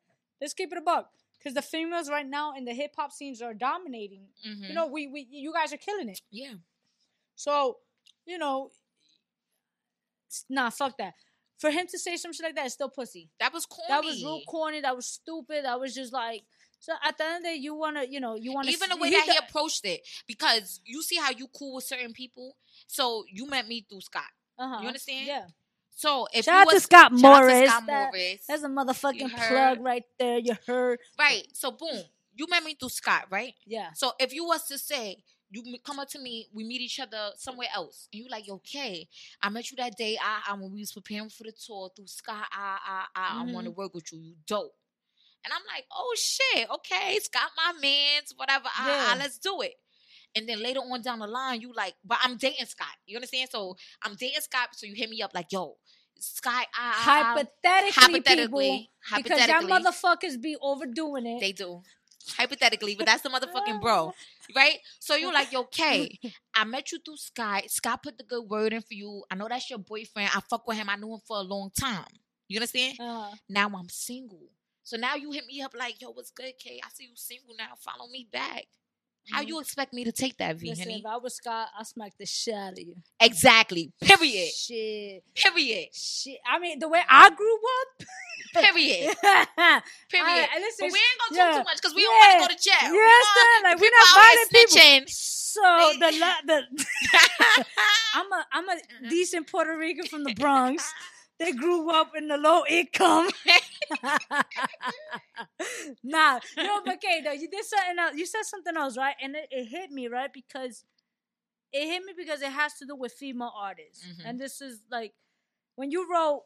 Let's 0.42 0.54
keep 0.56 0.72
it 0.72 0.78
a 0.80 0.82
buck. 0.82 1.12
Because 1.38 1.54
the 1.54 1.62
females 1.62 2.10
right 2.10 2.26
now 2.28 2.56
in 2.56 2.66
the 2.66 2.74
hip 2.74 2.94
hop 2.98 3.12
scenes 3.12 3.42
are 3.44 3.54
dominating. 3.54 4.30
Mhm. 4.48 4.70
You 4.70 4.74
know, 4.74 4.88
we 4.88 5.06
we 5.08 5.28
you 5.30 5.54
guys 5.54 5.72
are 5.74 5.78
killing 5.78 6.10
it. 6.10 6.22
yeah. 6.32 6.54
So, 7.36 7.78
you 8.26 8.38
know, 8.38 8.72
nah, 10.50 10.70
fuck 10.70 10.98
that. 10.98 11.14
For 11.58 11.72
him 11.72 11.88
to 11.88 11.98
say 12.00 12.18
some 12.18 12.34
shit 12.34 12.44
like 12.44 12.56
that 12.56 12.66
is 12.66 12.74
still 12.74 12.90
pussy. 12.90 13.30
That 13.40 13.54
was 13.54 13.66
corny. 13.66 13.88
That 13.90 14.04
was 14.04 14.22
real 14.22 14.42
corny. 14.48 14.82
That 14.82 14.96
was 14.96 15.08
stupid. 15.08 15.64
That 15.64 15.80
was 15.80 15.96
just 15.96 16.12
like. 16.12 16.44
So 16.80 16.92
at 17.04 17.18
the 17.18 17.24
end 17.24 17.38
of 17.38 17.44
the 17.44 17.50
day, 17.50 17.56
you 17.56 17.74
wanna, 17.74 18.04
you 18.08 18.20
know, 18.20 18.36
you 18.36 18.54
wanna 18.54 18.70
Even 18.70 18.90
the 18.90 18.98
way 18.98 19.10
that 19.12 19.24
he 19.24 19.38
approached 19.38 19.86
it, 19.86 20.02
because 20.28 20.82
you 20.84 21.02
see 21.02 21.16
how 21.16 21.32
you 21.32 21.48
cool 21.58 21.76
with 21.76 21.86
certain 21.86 22.14
people. 22.14 22.58
So 22.88 23.24
you 23.32 23.48
met 23.48 23.68
me 23.68 23.86
through 23.90 24.02
Scott. 24.02 24.24
uh-huh. 24.60 24.82
you 24.82 24.88
understand? 24.88 25.28
Yeah. 25.28 25.46
So 25.96 26.28
if 26.34 26.46
Shout 26.46 26.62
out 26.62 26.66
was, 26.68 26.76
to 26.76 26.80
Scott 26.82 27.06
out 27.06 27.18
to 27.18 27.22
Morris. 27.22 27.70
Scott 27.70 27.84
That- 27.88 28.12
Morris. 28.12 28.46
That's 28.48 28.64
a 28.64 28.68
motherfucking 28.68 29.48
plug 29.48 29.80
right 29.80 30.04
there. 30.20 30.40
You 30.40 30.56
heard? 30.68 31.00
right. 31.18 31.48
So 31.54 31.72
boom, 31.72 32.04
you 32.36 32.48
met 32.50 32.64
me 32.64 32.76
through 32.76 32.90
Scott, 32.90 33.28
right? 33.32 33.54
Yeah. 33.66 33.94
So 33.96 34.12
if 34.20 34.34
you 34.34 34.46
was 34.46 34.68
to 34.68 34.78
say 34.78 35.24
you 35.52 35.78
come 35.86 36.00
up 36.00 36.10
to 36.10 36.20
me, 36.20 36.48
we 36.54 36.64
meet 36.64 36.82
each 36.82 37.00
other 37.00 37.32
somewhere 37.38 37.68
else, 37.74 38.08
and 38.12 38.24
you 38.24 38.30
like, 38.30 38.50
okay, 38.50 39.08
I 39.42 39.50
met 39.50 39.72
you 39.72 39.78
that 39.78 39.98
day. 39.98 40.18
I, 40.22 40.52
I 40.52 40.54
when 40.54 40.72
we 40.72 40.80
was 40.80 40.92
preparing 40.92 41.30
for 41.30 41.44
the 41.44 41.54
tour 41.54 41.90
through 41.96 42.08
Scott. 42.08 42.48
I 42.52 42.78
I 42.86 43.06
I, 43.16 43.42
I 43.42 43.44
mm-hmm. 43.44 43.54
want 43.54 43.66
to 43.66 43.72
work 43.72 43.94
with 43.94 44.12
you. 44.12 44.20
You 44.20 44.36
dope. 44.48 44.74
And 45.44 45.54
I'm 45.54 45.62
like, 45.76 45.86
oh 45.92 46.16
shit, 46.18 46.68
okay, 46.70 47.20
Scott, 47.22 47.52
my 47.56 47.74
man's 47.80 48.34
whatever. 48.36 48.66
I, 48.66 49.14
I, 49.14 49.18
let's 49.18 49.38
do 49.38 49.62
it. 49.62 49.76
And 50.36 50.50
then 50.50 50.62
later 50.62 50.80
on 50.80 51.02
down 51.02 51.20
the 51.20 51.28
line, 51.28 51.62
you 51.62 51.72
like, 51.72 51.94
but 52.04 52.18
I'm 52.22 52.36
dating 52.36 52.66
Scott. 52.66 52.88
You 53.06 53.18
understand? 53.18 53.50
So 53.52 53.78
I'm 54.04 54.16
dating 54.16 54.42
Scott. 54.42 54.70
So 54.74 54.88
you 54.88 54.96
hit 54.96 55.10
me 55.10 55.22
up 55.22 55.32
like, 55.36 55.52
yo, 55.52 55.78
I, 56.46 56.66
I, 56.78 56.92
Hypothetically, 57.36 57.92
hypothetically, 57.92 58.90
people, 59.08 59.24
because 59.24 59.48
y'all 59.48 59.62
motherfuckers 59.62 60.42
be 60.42 60.56
overdoing 60.62 61.26
it. 61.26 61.40
they 61.40 61.52
do. 61.52 61.82
Hypothetically, 62.38 62.96
but 62.96 63.06
that's 63.06 63.22
the 63.22 63.30
motherfucking 63.30 63.82
bro, 63.82 64.14
right? 64.56 64.78
So 65.00 65.16
you're 65.16 65.34
like, 65.34 65.54
okay, 65.56 66.20
I 66.54 66.64
met 66.66 66.92
you 66.92 67.00
through 67.00 67.18
Scott. 67.18 67.70
Scott 67.70 68.04
put 68.04 68.18
the 68.18 68.24
good 68.24 68.44
word 68.50 68.74
in 68.74 68.82
for 68.82 68.94
you. 68.94 69.24
I 69.32 69.36
know 69.36 69.48
that's 69.50 69.70
your 69.70 69.80
boyfriend. 69.80 70.30
I 70.36 70.42
fuck 70.50 70.68
with 70.68 70.78
him. 70.78 70.90
I 70.90 70.96
knew 70.98 71.14
him 71.14 71.22
for 71.26 71.38
a 71.38 71.42
long 71.42 71.70
time. 71.78 72.06
You 72.48 72.58
understand? 72.60 72.98
Uh, 73.00 73.32
Now 73.50 73.70
I'm 73.76 73.90
single. 73.90 74.50
So 74.84 74.98
now 74.98 75.16
you 75.16 75.32
hit 75.32 75.46
me 75.48 75.62
up 75.62 75.74
like, 75.78 76.00
yo, 76.00 76.12
what's 76.12 76.30
good, 76.32 76.54
K? 76.60 76.80
I 76.84 76.90
see 76.94 77.06
you 77.06 77.16
single 77.16 77.56
now. 77.58 77.70
Follow 77.80 78.08
me 78.08 78.28
back. 78.32 78.66
How 79.32 79.42
Mhm. 79.42 79.48
you 79.48 79.60
expect 79.60 79.92
me 79.94 80.04
to 80.04 80.12
take 80.12 80.38
that, 80.38 80.56
V, 80.58 80.70
listen, 80.70 80.84
honey? 80.86 81.00
if 81.00 81.06
I 81.06 81.18
was 81.18 81.36
Scott, 81.36 81.70
I 81.78 81.84
smack 81.84 82.14
the 82.20 82.26
shit 82.26 82.54
out 82.54 82.74
of 82.74 82.80
you. 82.80 82.96
Exactly. 83.20 83.92
Period. 84.02 84.52
Shit. 84.54 85.24
Period. 85.36 85.90
Shit. 85.96 86.38
I 86.48 86.60
mean, 86.60 86.80
the 86.80 86.88
way 86.88 87.02
I 87.10 87.30
grew 87.32 87.56
up. 87.56 88.08
Period. 88.54 89.16
Period. 89.22 90.48
I- 90.54 90.60
listen, 90.60 90.88
but 90.88 90.92
we 90.92 91.00
ain't 91.00 91.20
gonna 91.20 91.30
talk 91.30 91.54
yeah, 91.54 91.58
too 91.60 91.64
much 91.64 91.78
because 91.78 91.94
we 91.96 92.02
yeah, 92.04 92.08
don't 92.08 92.40
want 92.40 92.42
to 92.42 92.48
go 92.48 92.54
to 92.56 92.64
jail. 92.64 92.94
You 92.94 93.00
We? 93.00 93.64
Like 93.64 93.80
we're 93.80 93.92
not 93.92 94.08
violent 94.16 94.52
people. 94.52 94.78
snitching. 94.78 95.10
So 95.10 95.94
the 96.00 96.12
the 96.46 97.66
I'm 98.14 98.32
a 98.32 98.46
I'm 98.52 98.70
a 98.70 99.10
decent 99.10 99.48
Puerto 99.50 99.76
Rican 99.78 100.06
from 100.06 100.24
the 100.24 100.34
Bronx. 100.36 100.92
They 101.40 101.52
grew 101.54 101.90
up 101.92 102.12
in 102.16 102.28
the 102.28 102.38
low 102.38 102.64
income. 102.68 103.30
nah, 106.04 106.40
no, 106.62 106.82
but 106.86 106.96
okay, 106.96 107.22
though 107.24 107.32
you 107.32 107.50
did 107.50 107.66
something 107.66 108.00
else. 108.00 108.16
You 108.16 108.26
said 108.26 108.44
something 108.44 108.76
else, 108.76 108.98
right? 108.98 109.16
And 109.22 109.36
it, 109.36 109.48
it 109.52 109.66
hit 109.66 109.92
me, 109.92 110.08
right? 110.08 110.32
Because 110.32 110.84
it 111.72 111.86
hit 111.88 112.04
me 112.04 112.14
because 112.18 112.42
it 112.42 112.52
has 112.52 112.74
to 112.76 112.86
do 112.86 112.96
with 112.96 113.14
female 113.14 113.54
artists, 113.56 114.06
Mhm. 114.06 114.22
and 114.26 114.40
this 114.40 114.62
is 114.62 114.82
like 114.92 115.14
when 115.76 115.92
you 115.92 116.10
wrote 116.12 116.44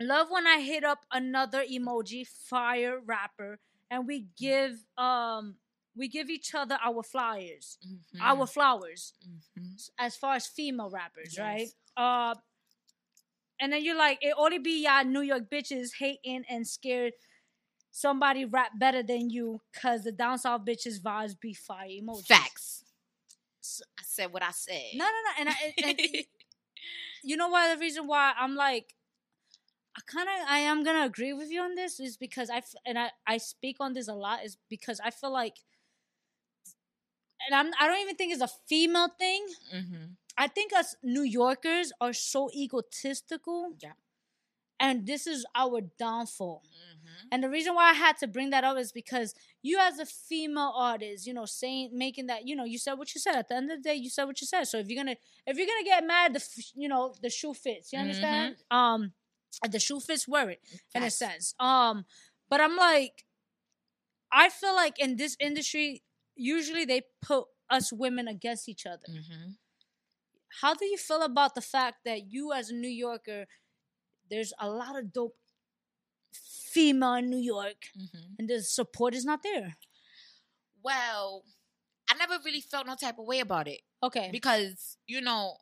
"Love 0.00 0.30
when 0.30 0.46
I 0.46 0.60
hit 0.60 0.84
up 0.84 1.04
another 1.10 1.64
emoji 1.64 2.26
fire 2.26 3.00
rapper," 3.00 3.58
and 3.90 4.06
we 4.06 4.20
give 4.36 4.84
um 4.96 5.58
we 5.94 6.08
give 6.08 6.30
each 6.30 6.54
other 6.54 6.78
our 6.82 7.02
flyers, 7.02 7.78
Mhm. 7.84 8.20
our 8.20 8.46
flowers 8.46 9.12
Mhm. 9.56 9.90
as 9.98 10.16
far 10.16 10.34
as 10.36 10.46
female 10.46 10.90
rappers, 10.90 11.36
Yes. 11.36 11.38
right? 11.38 11.68
Uh, 11.96 12.34
and 13.60 13.72
then 13.72 13.84
you're 13.84 13.96
like, 13.96 14.18
it 14.22 14.34
only 14.36 14.58
be 14.58 14.84
y'all 14.84 15.04
New 15.04 15.22
York 15.22 15.44
bitches 15.50 15.90
hating 15.98 16.44
and 16.48 16.66
scared 16.66 17.12
somebody 17.90 18.44
rap 18.44 18.70
better 18.78 19.02
than 19.02 19.30
you 19.30 19.60
because 19.72 20.04
the 20.04 20.12
down 20.12 20.38
south 20.38 20.64
bitches 20.64 21.00
vibes 21.00 21.38
be 21.38 21.54
fire 21.54 21.88
emojis. 21.88 22.26
Facts. 22.26 22.84
I 23.98 24.02
said 24.04 24.32
what 24.32 24.42
I 24.42 24.50
said. 24.52 24.82
No, 24.94 25.04
no, 25.04 25.10
no. 25.10 25.30
And, 25.40 25.48
I, 25.48 25.74
and 25.84 25.98
you 27.22 27.36
know 27.36 27.48
why? 27.48 27.74
The 27.74 27.80
reason 27.80 28.06
why 28.06 28.32
I'm 28.38 28.54
like, 28.54 28.94
I 29.96 30.00
kind 30.06 30.28
of, 30.28 30.48
I 30.48 30.58
am 30.60 30.84
gonna 30.84 31.04
agree 31.04 31.32
with 31.32 31.50
you 31.50 31.60
on 31.62 31.74
this 31.74 31.98
is 31.98 32.16
because 32.16 32.50
I 32.50 32.62
and 32.86 32.98
I 32.98 33.10
I 33.26 33.38
speak 33.38 33.76
on 33.80 33.94
this 33.94 34.06
a 34.06 34.14
lot 34.14 34.44
is 34.44 34.56
because 34.68 35.00
I 35.04 35.10
feel 35.10 35.32
like, 35.32 35.56
and 37.46 37.54
I'm 37.54 37.72
I 37.80 37.88
don't 37.88 38.00
even 38.00 38.14
think 38.14 38.32
it's 38.32 38.42
a 38.42 38.48
female 38.68 39.08
thing. 39.18 39.46
mm-hmm. 39.74 40.04
I 40.38 40.46
think 40.48 40.72
us 40.72 40.94
New 41.02 41.22
Yorkers 41.22 41.92
are 42.00 42.12
so 42.14 42.50
egotistical. 42.54 43.74
Yeah. 43.80 43.92
and 44.80 45.06
this 45.08 45.26
is 45.26 45.44
our 45.56 45.80
downfall. 45.98 46.62
Mhm. 46.64 47.28
And 47.32 47.42
the 47.42 47.50
reason 47.50 47.74
why 47.74 47.90
I 47.90 47.94
had 47.94 48.16
to 48.18 48.28
bring 48.28 48.50
that 48.50 48.62
up 48.62 48.78
is 48.78 48.92
because 48.92 49.34
you, 49.60 49.76
as 49.80 49.98
a 49.98 50.06
female 50.06 50.72
artist, 50.76 51.26
you 51.26 51.34
know, 51.34 51.46
saying 51.46 51.90
making 51.98 52.26
that, 52.28 52.46
you 52.46 52.54
know, 52.54 52.62
you 52.64 52.78
said 52.78 52.92
what 52.94 53.12
you 53.12 53.20
said. 53.20 53.34
At 53.34 53.48
the 53.48 53.56
end 53.56 53.72
of 53.72 53.78
the 53.78 53.82
day, 53.90 53.96
you 53.96 54.08
said 54.08 54.26
what 54.26 54.40
you 54.40 54.46
said. 54.46 54.64
So 54.68 54.78
if 54.78 54.88
you're 54.88 55.02
gonna 55.02 55.16
if 55.48 55.56
you're 55.58 55.66
gonna 55.66 55.82
get 55.84 56.06
mad, 56.06 56.32
the 56.32 56.38
f- 56.40 56.72
you 56.76 56.88
know 56.88 57.12
the 57.20 57.28
shoe 57.28 57.54
fits. 57.54 57.92
You 57.92 57.98
understand? 57.98 58.56
Um, 58.70 59.14
the 59.68 59.80
shoe 59.80 59.98
fits 59.98 60.28
wear 60.28 60.48
it 60.50 60.60
in 60.94 61.02
a 61.02 61.10
sense. 61.10 61.54
Um, 61.58 62.06
but 62.48 62.60
I'm 62.60 62.76
like, 62.76 63.24
I 64.30 64.48
feel 64.48 64.74
like 64.76 64.98
in 65.00 65.16
this 65.16 65.36
industry, 65.40 66.04
usually 66.36 66.84
they 66.84 67.02
put 67.20 67.46
us 67.68 67.92
women 67.92 68.28
against 68.28 68.68
each 68.68 68.86
other. 68.86 69.06
Mhm. 69.10 69.56
How 70.60 70.74
do 70.74 70.84
you 70.86 70.98
feel 70.98 71.22
about 71.22 71.54
the 71.54 71.60
fact 71.62 72.04
that 72.04 72.26
you, 72.30 72.52
as 72.52 72.70
a 72.70 72.74
New 72.74 72.88
Yorker, 72.88 73.46
there's 74.30 74.52
a 74.60 74.68
lot 74.70 74.98
of 74.98 75.12
dope 75.12 75.36
female 76.32 77.14
in 77.14 77.30
New 77.30 77.38
York, 77.38 77.88
Mhm. 77.94 78.38
and 78.38 78.48
the 78.48 78.62
support 78.62 79.14
is 79.14 79.24
not 79.24 79.42
there? 79.42 79.76
Well, 80.82 81.44
I 82.10 82.14
never 82.14 82.38
really 82.44 82.60
felt 82.60 82.86
no 82.86 82.94
type 82.96 83.18
of 83.18 83.26
way 83.26 83.40
about 83.40 83.68
it 83.68 83.82
Okay. 84.02 84.32
because 84.32 84.98
you 85.06 85.20
know 85.20 85.58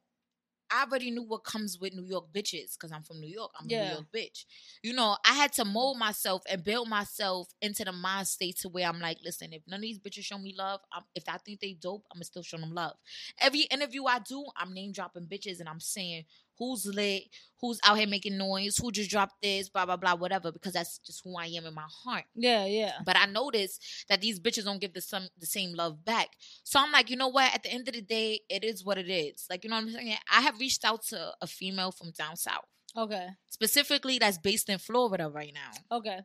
I 0.70 0.84
already 0.84 1.10
knew 1.10 1.22
what 1.22 1.44
comes 1.44 1.78
with 1.78 1.94
New 1.94 2.04
York 2.04 2.26
bitches 2.32 2.74
because 2.74 2.92
I'm 2.92 3.02
from 3.02 3.20
New 3.20 3.28
York. 3.28 3.52
I'm 3.58 3.66
a 3.66 3.68
New 3.68 3.90
York 3.90 4.06
bitch. 4.14 4.44
You 4.82 4.92
know, 4.92 5.16
I 5.24 5.34
had 5.34 5.52
to 5.54 5.64
mold 5.64 5.98
myself 5.98 6.42
and 6.50 6.64
build 6.64 6.88
myself 6.88 7.48
into 7.60 7.84
the 7.84 7.92
mind 7.92 8.28
state 8.28 8.58
to 8.58 8.68
where 8.68 8.86
I'm 8.88 9.00
like, 9.00 9.18
listen, 9.24 9.52
if 9.52 9.62
none 9.66 9.78
of 9.78 9.82
these 9.82 9.98
bitches 9.98 10.24
show 10.24 10.38
me 10.38 10.54
love, 10.56 10.80
I'm, 10.92 11.02
if 11.14 11.24
I 11.28 11.38
think 11.38 11.60
they 11.60 11.74
dope, 11.74 12.04
I'm 12.10 12.18
gonna 12.18 12.24
still 12.24 12.42
show 12.42 12.56
them 12.56 12.74
love. 12.74 12.96
Every 13.40 13.62
interview 13.62 14.04
I 14.04 14.18
do, 14.18 14.44
I'm 14.56 14.72
name 14.74 14.92
dropping 14.92 15.26
bitches 15.26 15.60
and 15.60 15.68
I'm 15.68 15.80
saying 15.80 16.24
who's 16.58 16.86
lit, 16.86 17.24
who's 17.60 17.78
out 17.84 17.98
here 17.98 18.06
making 18.06 18.36
noise, 18.38 18.76
who 18.78 18.90
just 18.92 19.10
dropped 19.10 19.40
this, 19.42 19.68
blah 19.68 19.84
blah 19.86 19.96
blah, 19.96 20.14
whatever, 20.14 20.52
because 20.52 20.72
that's 20.74 20.98
just 20.98 21.22
who 21.24 21.36
I 21.36 21.46
am 21.46 21.66
in 21.66 21.74
my 21.74 21.86
heart. 22.04 22.24
Yeah, 22.34 22.64
yeah. 22.66 22.92
But 23.04 23.16
I 23.16 23.26
noticed 23.26 23.82
that 24.08 24.20
these 24.20 24.38
bitches 24.40 24.64
don't 24.64 24.80
give 24.80 24.92
the 24.94 25.00
some 25.00 25.28
the 25.38 25.46
same 25.46 25.74
love 25.74 26.04
back. 26.04 26.28
So 26.64 26.78
I'm 26.80 26.92
like, 26.92 27.10
you 27.10 27.16
know 27.16 27.28
what? 27.28 27.54
At 27.54 27.62
the 27.62 27.72
end 27.72 27.88
of 27.88 27.94
the 27.94 28.02
day, 28.02 28.40
it 28.48 28.64
is 28.64 28.84
what 28.84 28.98
it 28.98 29.08
is. 29.10 29.46
Like, 29.50 29.64
you 29.64 29.70
know 29.70 29.76
what 29.76 29.84
I'm 29.86 29.90
saying? 29.92 30.16
I 30.32 30.40
have 30.42 30.58
reached 30.60 30.84
out 30.84 31.04
to 31.06 31.32
a 31.40 31.46
female 31.46 31.92
from 31.92 32.10
down 32.12 32.36
south, 32.36 32.64
Okay. 32.96 33.28
specifically 33.48 34.18
that's 34.18 34.38
based 34.38 34.68
in 34.68 34.78
Florida 34.78 35.28
right 35.28 35.52
now. 35.54 35.96
Okay. 35.98 36.20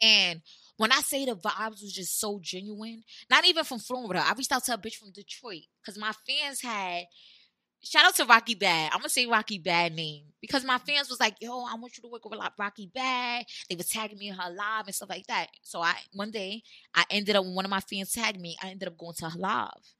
And 0.00 0.42
when 0.76 0.92
I 0.92 1.00
say 1.00 1.24
the 1.24 1.34
vibes 1.34 1.82
was 1.82 1.92
just 1.92 2.20
so 2.20 2.38
genuine, 2.40 3.02
not 3.28 3.44
even 3.44 3.64
from 3.64 3.80
Florida, 3.80 4.22
I 4.24 4.32
reached 4.34 4.52
out 4.52 4.64
to 4.66 4.74
a 4.74 4.78
bitch 4.78 4.94
from 4.94 5.10
Detroit 5.10 5.62
because 5.80 5.98
my 5.98 6.12
fans 6.26 6.60
had. 6.62 7.04
Shout 7.82 8.06
out 8.06 8.16
to 8.16 8.24
Rocky 8.24 8.54
Bad. 8.54 8.90
I'm 8.92 8.98
gonna 8.98 9.08
say 9.08 9.26
Rocky 9.26 9.58
Bad 9.58 9.94
name 9.94 10.24
because 10.40 10.64
my 10.64 10.78
fans 10.78 11.08
was 11.08 11.20
like, 11.20 11.36
"Yo, 11.40 11.64
I 11.64 11.74
want 11.74 11.96
you 11.96 12.02
to 12.02 12.08
work 12.08 12.24
with 12.24 12.40
Rocky 12.58 12.90
Bad." 12.92 13.46
They 13.68 13.76
was 13.76 13.88
tagging 13.88 14.18
me 14.18 14.28
in 14.28 14.34
her 14.34 14.50
live 14.50 14.86
and 14.86 14.94
stuff 14.94 15.08
like 15.08 15.26
that. 15.28 15.48
So 15.62 15.80
I 15.80 15.94
one 16.12 16.30
day 16.30 16.62
I 16.94 17.04
ended 17.10 17.36
up 17.36 17.44
when 17.44 17.54
one 17.54 17.64
of 17.64 17.70
my 17.70 17.80
fans 17.80 18.12
tagged 18.12 18.40
me. 18.40 18.56
I 18.62 18.70
ended 18.70 18.88
up 18.88 18.98
going 18.98 19.14
to 19.18 19.30
her 19.30 19.38
live, 19.38 19.94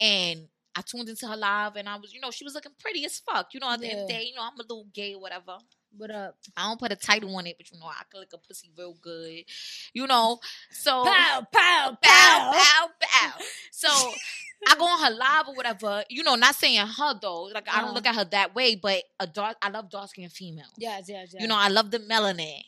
and 0.00 0.48
I 0.74 0.82
tuned 0.82 1.08
into 1.08 1.28
her 1.28 1.36
live, 1.36 1.76
and 1.76 1.88
I 1.88 1.96
was, 1.96 2.12
you 2.12 2.20
know, 2.20 2.30
she 2.30 2.44
was 2.44 2.54
looking 2.54 2.72
pretty 2.78 3.04
as 3.04 3.20
fuck. 3.20 3.54
You 3.54 3.60
know, 3.60 3.70
at 3.70 3.80
the 3.80 3.90
end 3.90 4.00
of 4.00 4.08
the 4.08 4.12
day, 4.12 4.24
you 4.24 4.34
know, 4.34 4.42
I'm 4.42 4.58
a 4.58 4.62
little 4.62 4.86
gay 4.92 5.14
or 5.14 5.20
whatever. 5.20 5.58
What 5.96 6.10
up? 6.10 6.36
I 6.56 6.68
don't 6.68 6.78
put 6.78 6.92
a 6.92 6.96
title 6.96 7.34
on 7.36 7.46
it, 7.46 7.56
but 7.58 7.70
you 7.72 7.78
know, 7.78 7.86
I 7.86 8.02
can 8.10 8.20
lick 8.20 8.30
a 8.32 8.38
pussy 8.38 8.70
real 8.76 8.94
good. 9.00 9.44
You 9.92 10.06
know, 10.06 10.38
so 10.70 11.04
Pow, 11.04 11.46
pow, 11.52 11.96
pow. 12.02 12.52
bow, 12.52 12.88
bow. 13.00 13.32
So 13.72 13.88
I 14.68 14.74
go 14.76 14.84
on 14.84 15.00
her 15.00 15.10
live 15.10 15.48
or 15.48 15.54
whatever. 15.54 16.04
You 16.10 16.22
know, 16.22 16.34
not 16.34 16.54
saying 16.54 16.86
her 16.86 17.14
though. 17.20 17.44
Like 17.44 17.66
I 17.68 17.76
don't 17.76 17.86
Uh-huh. 17.86 17.94
look 17.94 18.06
at 18.06 18.14
her 18.14 18.24
that 18.26 18.54
way, 18.54 18.74
but 18.76 19.02
a 19.18 19.26
dark. 19.26 19.56
I 19.62 19.70
love 19.70 19.90
dark 19.90 20.10
skinned 20.10 20.32
females. 20.32 20.72
Yes, 20.76 21.04
yes, 21.08 21.30
yes. 21.32 21.40
You 21.42 21.48
know, 21.48 21.56
I 21.56 21.68
love 21.68 21.90
the 21.90 21.98
melanin. 21.98 22.60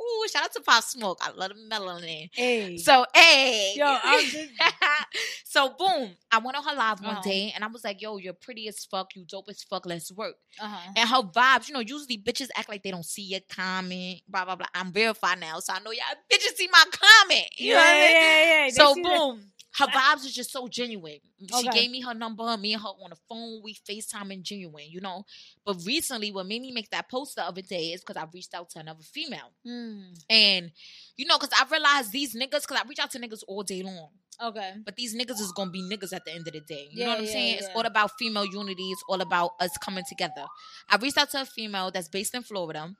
Ooh, 0.00 0.28
shout 0.30 0.44
out 0.44 0.52
to 0.52 0.60
Pop 0.60 0.82
Smoke. 0.84 1.18
I 1.22 1.30
love 1.30 1.50
the 1.50 1.74
melanin. 1.74 2.28
hey. 2.32 2.76
So, 2.78 3.04
hey. 3.14 3.74
Yo, 3.76 3.84
I'm 4.02 4.24
just- 4.24 4.50
so, 5.44 5.74
boom. 5.78 6.16
I 6.32 6.38
went 6.38 6.56
on 6.56 6.64
her 6.64 6.74
live 6.74 7.00
one 7.00 7.12
Uh-huh. 7.16 7.22
day 7.22 7.52
and 7.54 7.62
I 7.64 7.68
was 7.68 7.84
like, 7.84 8.02
yo, 8.02 8.16
you're 8.18 8.32
pretty 8.32 8.66
as 8.68 8.84
fuck. 8.84 9.14
You 9.14 9.24
dope 9.24 9.46
as 9.48 9.62
fuck. 9.62 9.86
Let's 9.86 10.10
work. 10.12 10.34
uh-huh. 10.60 10.92
And 10.96 11.08
her 11.08 11.22
vibes, 11.22 11.68
you 11.68 11.74
know, 11.74 11.80
usually 11.80 12.18
bitches 12.18 12.48
act 12.56 12.68
like 12.68 12.82
they 12.82 12.90
don't 12.90 13.04
see 13.04 13.22
your 13.22 13.40
comment, 13.48 14.20
blah, 14.28 14.44
blah, 14.44 14.56
blah. 14.56 14.66
I'm 14.74 14.92
verified 14.92 15.38
now, 15.40 15.60
so 15.60 15.72
I 15.72 15.78
know 15.80 15.90
y'all 15.92 16.04
bitches 16.32 16.56
see 16.56 16.68
my 16.72 16.84
comment. 16.90 17.46
You 17.56 17.72
know 17.74 17.78
what 17.78 17.86
I 17.86 17.92
mean? 17.92 18.10
yeah, 18.12 18.44
yeah. 18.44 18.64
They 18.64 18.70
So 18.70 18.94
see 18.94 19.02
that. 19.02 19.38
Her 19.78 19.86
vibes 19.86 20.24
is 20.24 20.34
just 20.34 20.50
so 20.52 20.68
genuine. 20.68 21.18
She 21.48 21.68
Okay. 21.68 21.80
gave 21.82 21.90
me 21.90 22.00
her 22.02 22.14
number, 22.14 22.56
me 22.56 22.72
and 22.74 22.82
her 22.82 22.88
on 22.88 23.10
the 23.10 23.16
phone, 23.28 23.60
we 23.62 23.74
FaceTime 23.74 24.32
and 24.32 24.44
genuine, 24.44 24.86
you 24.88 25.00
know. 25.00 25.24
But 25.64 25.76
recently, 25.84 26.30
what 26.32 26.46
made 26.46 26.62
me 26.62 26.70
make 26.72 26.90
that 26.90 27.08
post 27.10 27.36
the 27.36 27.42
other 27.44 27.62
day 27.62 27.92
is 27.92 28.00
because 28.02 28.16
I 28.16 28.26
reached 28.32 28.54
out 28.54 28.70
to 28.70 28.78
another 28.80 29.02
female. 29.02 29.52
Mm, 29.66 30.14
And, 30.30 30.72
you 31.16 31.26
know, 31.26 31.38
because 31.38 31.52
I 31.58 31.64
realized 31.70 32.12
these 32.12 32.34
niggas, 32.34 32.62
because 32.62 32.78
I 32.82 32.88
reach 32.88 32.98
out 33.00 33.10
to 33.12 33.18
niggas 33.18 33.42
all 33.48 33.62
day 33.62 33.82
long. 33.82 34.10
okay. 34.40 34.74
But 34.84 34.96
these 34.96 35.14
niggas 35.14 35.40
is 35.40 35.52
gonna 35.52 35.70
be 35.70 35.82
niggas 35.82 36.12
at 36.12 36.24
the 36.24 36.32
end 36.32 36.46
of 36.46 36.52
the 36.54 36.60
day. 36.60 36.88
You 36.90 37.04
know 37.04 37.10
what 37.10 37.18
I'm 37.20 37.24
yeah, 37.24 37.32
saying? 37.32 37.58
It's 37.58 37.68
all 37.74 37.86
about 37.86 38.10
female 38.18 38.44
unity. 38.46 38.90
It's 38.90 39.02
all 39.08 39.20
about 39.20 39.52
us 39.60 39.76
coming 39.78 40.04
together. 40.08 40.46
I 40.88 40.96
reached 40.96 41.18
out 41.18 41.30
to 41.30 41.40
a 41.42 41.44
female 41.44 41.90
that's 41.92 42.08
based 42.08 42.34
in 42.34 42.42
Florida, 42.42 42.94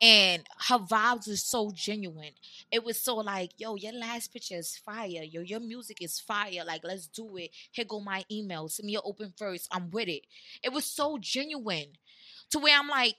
and 0.00 0.42
her 0.68 0.78
vibes 0.78 1.28
is 1.28 1.42
so 1.42 1.70
genuine. 1.74 2.32
It 2.70 2.84
was 2.84 3.00
so 3.00 3.16
like, 3.16 3.52
yo, 3.56 3.76
your 3.76 3.92
last 3.92 4.32
picture 4.32 4.56
is 4.56 4.76
fire. 4.76 5.22
Yo, 5.22 5.40
your 5.40 5.60
music 5.60 6.02
is 6.02 6.20
fire. 6.20 6.62
Like, 6.66 6.82
let's 6.84 7.06
do 7.06 7.36
it. 7.36 7.50
Here 7.72 7.84
go 7.84 8.00
my 8.00 8.24
email. 8.30 8.68
Send 8.68 8.86
me 8.86 8.92
your 8.92 9.02
open 9.04 9.32
first. 9.36 9.68
I'm 9.72 9.90
with 9.90 10.08
it. 10.08 10.22
It 10.62 10.72
was 10.72 10.84
so 10.84 11.18
genuine 11.20 11.92
to 12.50 12.58
where 12.58 12.78
I'm 12.78 12.88
like, 12.88 13.16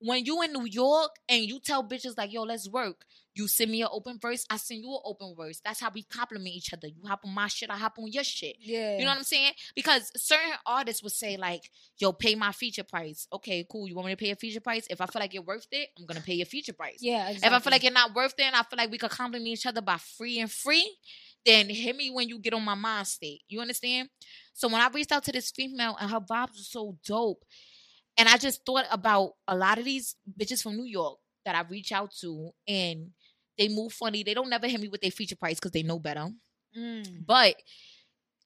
when 0.00 0.24
you 0.24 0.42
in 0.42 0.52
New 0.52 0.66
York 0.66 1.10
and 1.28 1.42
you 1.42 1.58
tell 1.60 1.82
bitches 1.82 2.16
like, 2.16 2.32
yo, 2.32 2.42
let's 2.42 2.68
work. 2.68 3.04
You 3.38 3.46
send 3.46 3.70
me 3.70 3.82
an 3.82 3.88
open 3.92 4.18
verse, 4.20 4.44
I 4.50 4.56
send 4.56 4.82
you 4.82 4.90
an 4.90 5.00
open 5.04 5.32
verse. 5.36 5.60
That's 5.64 5.80
how 5.80 5.92
we 5.94 6.02
compliment 6.02 6.56
each 6.56 6.72
other. 6.74 6.88
You 6.88 7.06
hop 7.06 7.20
on 7.24 7.32
my 7.32 7.46
shit, 7.46 7.70
I 7.70 7.76
hop 7.76 7.96
on 7.98 8.10
your 8.10 8.24
shit. 8.24 8.56
Yeah. 8.58 8.98
You 8.98 9.04
know 9.04 9.10
what 9.10 9.18
I'm 9.18 9.22
saying? 9.24 9.52
Because 9.76 10.10
certain 10.16 10.54
artists 10.66 11.04
would 11.04 11.12
say 11.12 11.36
like, 11.36 11.70
"Yo, 11.98 12.12
pay 12.12 12.34
my 12.34 12.50
feature 12.50 12.82
price." 12.82 13.28
Okay, 13.32 13.64
cool. 13.70 13.86
You 13.88 13.94
want 13.94 14.06
me 14.06 14.12
to 14.12 14.16
pay 14.16 14.32
a 14.32 14.36
feature 14.36 14.60
price? 14.60 14.88
If 14.90 15.00
I 15.00 15.06
feel 15.06 15.20
like 15.20 15.34
you're 15.34 15.44
worth 15.44 15.68
it, 15.70 15.90
I'm 15.96 16.06
gonna 16.06 16.20
pay 16.20 16.34
your 16.34 16.46
feature 16.46 16.72
price. 16.72 16.98
Yeah, 17.00 17.28
Exactly. 17.28 17.46
If 17.46 17.52
I 17.52 17.58
feel 17.62 17.70
like 17.70 17.82
you're 17.84 17.92
not 17.92 18.14
worth 18.14 18.34
it, 18.38 18.42
and 18.42 18.56
I 18.56 18.62
feel 18.64 18.76
like 18.76 18.90
we 18.90 18.98
could 18.98 19.10
compliment 19.10 19.46
each 19.46 19.66
other 19.66 19.82
by 19.82 19.98
free 19.98 20.40
and 20.40 20.50
free, 20.50 20.98
then 21.46 21.68
hit 21.68 21.94
me 21.94 22.10
when 22.10 22.28
you 22.28 22.40
get 22.40 22.54
on 22.54 22.64
my 22.64 22.74
mind 22.74 23.06
state. 23.06 23.42
You 23.48 23.60
understand? 23.60 24.08
So 24.52 24.66
when 24.66 24.80
I 24.80 24.88
reached 24.88 25.12
out 25.12 25.22
to 25.24 25.32
this 25.32 25.52
female 25.52 25.96
and 26.00 26.10
her 26.10 26.20
vibes 26.20 26.56
were 26.56 26.62
so 26.62 26.98
dope, 27.06 27.44
and 28.16 28.28
I 28.28 28.36
just 28.36 28.66
thought 28.66 28.86
about 28.90 29.34
a 29.46 29.56
lot 29.56 29.78
of 29.78 29.84
these 29.84 30.16
bitches 30.36 30.62
from 30.62 30.76
New 30.76 30.86
York 30.86 31.18
that 31.44 31.54
I 31.54 31.62
reach 31.70 31.92
out 31.92 32.10
to, 32.20 32.50
and 32.66 33.12
they 33.58 33.68
move 33.68 33.92
funny. 33.92 34.22
They 34.22 34.34
don't 34.34 34.48
never 34.48 34.66
hit 34.68 34.80
me 34.80 34.88
with 34.88 35.00
their 35.02 35.10
feature 35.10 35.36
price 35.36 35.56
because 35.56 35.72
they 35.72 35.82
know 35.82 35.98
better 35.98 36.28
Mm. 36.76 37.24
but 37.26 37.56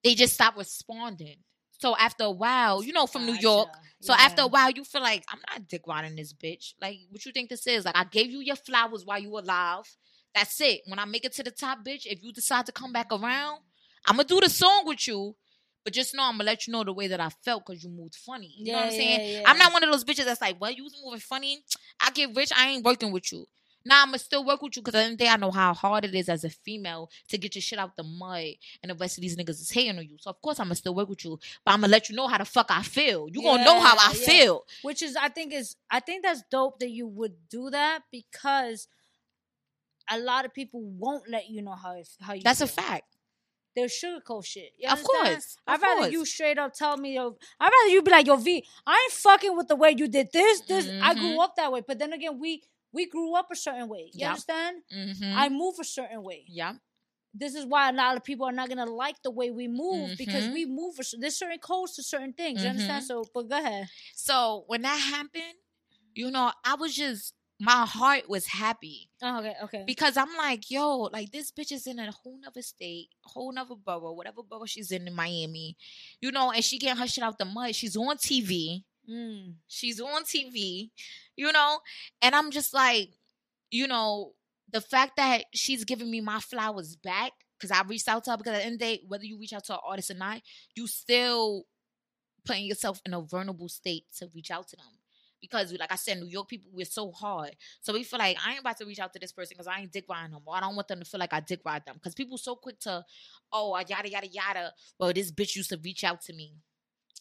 they 0.04 0.14
just 0.14 0.34
stop 0.34 0.56
responding. 0.56 1.36
So 1.78 1.96
after 1.96 2.24
a 2.24 2.30
while, 2.30 2.82
you 2.84 2.92
know, 2.92 3.06
from 3.06 3.26
New 3.26 3.34
York. 3.34 3.68
Gotcha. 3.68 3.80
So 4.00 4.12
Yeah. 4.14 4.20
after 4.20 4.42
a 4.42 4.46
while, 4.46 4.70
you 4.70 4.84
feel 4.84 5.00
like 5.02 5.24
I'm 5.28 5.40
not 5.50 5.66
dick 5.68 5.82
riding 5.86 6.14
this 6.16 6.32
bitch. 6.32 6.74
Like, 6.80 6.98
what 7.10 7.24
you 7.24 7.32
think 7.32 7.50
this 7.50 7.66
is? 7.66 7.84
Like, 7.84 7.96
I 7.96 8.04
gave 8.04 8.30
you 8.30 8.40
your 8.40 8.56
flowers 8.56 9.04
while 9.04 9.18
you 9.18 9.30
were 9.30 9.40
alive. 9.40 9.84
That's 10.34 10.60
it. 10.60 10.82
When 10.86 10.98
I 11.00 11.04
make 11.04 11.24
it 11.24 11.32
to 11.34 11.42
the 11.42 11.50
top, 11.50 11.84
bitch, 11.84 12.06
if 12.06 12.22
you 12.22 12.32
decide 12.32 12.66
to 12.66 12.72
come 12.72 12.92
back 12.92 13.12
around, 13.12 13.60
I'm 14.06 14.16
gonna 14.16 14.28
do 14.28 14.40
the 14.40 14.48
song 14.48 14.84
with 14.86 15.06
you. 15.08 15.36
But 15.84 15.92
just 15.92 16.14
know 16.14 16.22
I'm 16.22 16.34
gonna 16.34 16.44
let 16.44 16.66
you 16.68 16.72
know 16.72 16.84
the 16.84 16.92
way 16.92 17.08
that 17.08 17.18
I 17.20 17.28
felt 17.44 17.66
because 17.66 17.82
you 17.82 17.90
moved 17.90 18.14
funny. 18.14 18.54
You 18.56 18.70
know 18.70 18.78
what 18.78 18.84
I'm 18.86 18.90
saying? 18.92 19.20
yeah, 19.20 19.40
yeah. 19.40 19.50
I'm 19.50 19.58
not 19.58 19.72
one 19.72 19.82
of 19.82 19.90
those 19.90 20.04
bitches 20.04 20.24
that's 20.26 20.40
like, 20.40 20.60
well, 20.60 20.70
you 20.70 20.84
was 20.84 20.94
moving 21.04 21.18
funny. 21.20 21.64
I 22.00 22.10
get 22.12 22.34
rich, 22.36 22.52
I 22.56 22.68
ain't 22.68 22.84
working 22.84 23.10
with 23.10 23.32
you. 23.32 23.46
Nah, 23.84 24.02
I'ma 24.02 24.16
still 24.18 24.44
work 24.44 24.62
with 24.62 24.76
you 24.76 24.82
because 24.82 24.94
at 24.94 24.98
the 24.98 25.04
end 25.04 25.12
of 25.14 25.18
the 25.18 25.24
day, 25.24 25.30
I 25.30 25.36
know 25.36 25.50
how 25.50 25.74
hard 25.74 26.04
it 26.04 26.14
is 26.14 26.28
as 26.28 26.44
a 26.44 26.50
female 26.50 27.10
to 27.28 27.38
get 27.38 27.54
your 27.54 27.62
shit 27.62 27.78
out 27.78 27.96
the 27.96 28.02
mud 28.02 28.54
and 28.82 28.90
the 28.90 28.94
rest 28.94 29.18
of 29.18 29.22
these 29.22 29.36
niggas 29.36 29.60
is 29.60 29.70
hating 29.70 29.98
on 29.98 30.04
you. 30.08 30.16
So 30.20 30.30
of 30.30 30.40
course 30.40 30.60
I'ma 30.60 30.74
still 30.74 30.94
work 30.94 31.08
with 31.08 31.24
you. 31.24 31.38
But 31.64 31.72
I'ma 31.72 31.86
let 31.88 32.08
you 32.08 32.16
know 32.16 32.28
how 32.28 32.38
the 32.38 32.44
fuck 32.44 32.66
I 32.70 32.82
feel. 32.82 33.28
You 33.30 33.42
gonna 33.42 33.64
know 33.64 33.80
how 33.80 33.96
I 33.96 34.12
Yeah, 34.12 34.20
yeah. 34.20 34.26
feel. 34.26 34.64
which 34.82 35.02
is 35.02 35.16
I 35.16 35.28
think 35.28 35.52
is 35.52 35.76
I 35.90 36.00
think 36.00 36.22
that's 36.22 36.42
dope 36.50 36.78
that 36.80 36.90
you 36.90 37.06
would 37.06 37.48
do 37.48 37.70
that 37.70 38.02
because 38.10 38.88
a 40.10 40.18
lot 40.18 40.44
of 40.44 40.52
people 40.52 40.80
won't 40.82 41.28
let 41.30 41.48
you 41.48 41.62
know 41.62 41.74
how 41.74 41.96
how 42.20 42.34
you. 42.34 42.42
That's 42.42 42.60
a 42.60 42.66
fact. 42.66 43.04
They're 43.74 43.86
sugarcoat 43.86 44.44
shit. 44.44 44.74
You 44.78 44.90
Of 44.90 45.02
course. 45.02 45.56
I'd 45.66 45.80
rather 45.80 46.00
course. 46.02 46.12
you 46.12 46.24
straight 46.26 46.58
up 46.58 46.74
tell 46.74 46.96
me, 46.98 47.14
yo. 47.14 47.38
I'd 47.58 47.70
rather 47.70 47.88
you 47.88 48.02
be 48.02 48.10
like, 48.10 48.26
yo, 48.26 48.36
V, 48.36 48.62
I 48.86 48.92
ain't 49.08 49.12
fucking 49.14 49.56
with 49.56 49.68
the 49.68 49.76
way 49.76 49.94
you 49.96 50.08
did 50.08 50.28
this. 50.30 50.60
This 50.62 50.90
I 51.00 51.14
grew 51.14 51.36
Mhm. 51.38 51.44
up 51.44 51.56
that 51.56 51.72
way, 51.72 51.80
but 51.86 51.98
then 51.98 52.12
again, 52.12 52.38
we 52.38 52.62
we 52.92 53.06
grew 53.06 53.34
up 53.34 53.48
a 53.50 53.56
certain 53.56 53.88
way. 53.88 54.10
You 54.12 54.20
Yep. 54.20 54.28
understand? 54.30 54.82
Mm-hmm. 54.94 55.32
I 55.38 55.48
move 55.48 55.74
a 55.80 55.84
certain 55.84 56.22
way. 56.22 56.44
yeah. 56.48 56.74
This 57.34 57.54
is 57.54 57.64
why 57.64 57.88
a 57.88 57.92
lot 57.94 58.16
of 58.18 58.24
people 58.24 58.44
are 58.44 58.52
not 58.52 58.68
gonna 58.68 58.84
like 58.84 59.16
the 59.22 59.30
way 59.30 59.50
we 59.50 59.66
move 59.66 60.18
because 60.18 60.44
Mhm. 60.48 60.52
we 60.52 60.66
move. 60.66 60.96
For, 60.96 61.02
there's 61.18 61.36
certain 61.38 61.58
codes 61.60 61.94
to 61.96 62.02
certain 62.02 62.34
things. 62.34 62.62
You 62.62 62.68
Mhm. 62.68 62.72
understand? 62.72 63.04
So, 63.04 63.24
but 63.32 63.48
go 63.48 63.56
ahead. 63.58 63.88
So 64.14 64.64
when 64.66 64.82
that 64.82 64.96
happened, 64.98 65.54
you 66.14 66.30
know, 66.30 66.52
I 66.62 66.74
was 66.74 66.94
just 66.94 67.32
my 67.58 67.86
heart 67.86 68.28
was 68.28 68.44
happy. 68.46 69.08
Oh, 69.22 69.38
okay, 69.38 69.54
okay. 69.62 69.84
Because 69.86 70.16
I'm 70.18 70.36
like, 70.36 70.68
yo, 70.70 71.08
like 71.12 71.30
this 71.30 71.50
bitch 71.52 71.72
is 71.72 71.86
in 71.86 71.98
a 72.00 72.10
whole 72.10 72.36
nother 72.38 72.60
state, 72.60 73.08
whole 73.22 73.52
nother 73.52 73.76
borough, 73.76 74.12
whatever 74.12 74.42
borough 74.42 74.66
she's 74.66 74.90
in 74.90 75.06
in 75.08 75.14
Miami, 75.14 75.76
you 76.20 76.32
know, 76.32 76.50
and 76.50 76.62
she 76.62 76.78
getting 76.78 76.98
her 77.00 77.06
shit 77.06 77.24
out 77.24 77.38
the 77.38 77.44
mud. 77.46 77.74
She's 77.74 77.96
on 77.96 78.18
TV. 78.18 78.84
Mm. 79.10 79.54
She's 79.66 80.00
on 80.00 80.24
TV, 80.24 80.90
you 81.36 81.52
know, 81.52 81.80
and 82.20 82.34
I'm 82.34 82.50
just 82.50 82.72
like, 82.72 83.10
you 83.70 83.86
know, 83.88 84.32
the 84.70 84.80
fact 84.80 85.16
that 85.16 85.44
she's 85.54 85.84
giving 85.84 86.10
me 86.10 86.20
my 86.20 86.40
flowers 86.40 86.96
back 86.96 87.32
because 87.58 87.70
I 87.76 87.82
reached 87.86 88.08
out 88.08 88.24
to 88.24 88.32
her 88.32 88.36
because 88.36 88.54
at 88.54 88.58
the 88.58 88.64
end 88.64 88.74
of 88.74 88.80
the 88.80 88.84
day, 88.84 89.02
whether 89.06 89.24
you 89.24 89.38
reach 89.38 89.52
out 89.52 89.64
to 89.64 89.74
an 89.74 89.80
artist 89.86 90.10
or 90.10 90.14
not, 90.14 90.40
you 90.74 90.86
still 90.86 91.64
putting 92.44 92.64
yourself 92.64 93.00
in 93.06 93.14
a 93.14 93.20
vulnerable 93.20 93.68
state 93.68 94.04
to 94.18 94.28
reach 94.34 94.50
out 94.50 94.68
to 94.68 94.76
them. 94.76 94.86
Because, 95.40 95.72
like 95.72 95.90
I 95.90 95.96
said, 95.96 96.20
New 96.20 96.26
York 96.26 96.48
people, 96.48 96.70
we're 96.72 96.84
so 96.86 97.10
hard. 97.10 97.56
So 97.80 97.92
we 97.92 98.04
feel 98.04 98.20
like 98.20 98.36
I 98.44 98.52
ain't 98.52 98.60
about 98.60 98.76
to 98.78 98.86
reach 98.86 99.00
out 99.00 99.12
to 99.12 99.18
this 99.18 99.32
person 99.32 99.54
because 99.54 99.66
I 99.66 99.80
ain't 99.80 99.92
dick 99.92 100.04
riding 100.08 100.30
them. 100.30 100.42
Or 100.46 100.56
I 100.56 100.60
don't 100.60 100.76
want 100.76 100.86
them 100.86 101.00
to 101.00 101.04
feel 101.04 101.18
like 101.18 101.32
I 101.32 101.40
dick 101.40 101.60
ride 101.64 101.84
them. 101.84 101.96
Because 101.96 102.14
people 102.14 102.38
so 102.38 102.54
quick 102.54 102.78
to, 102.80 103.04
oh, 103.52 103.76
yada, 103.76 104.08
yada, 104.08 104.28
yada. 104.28 104.72
Well, 105.00 105.12
this 105.12 105.32
bitch 105.32 105.56
used 105.56 105.70
to 105.70 105.80
reach 105.82 106.04
out 106.04 106.20
to 106.22 106.32
me. 106.32 106.54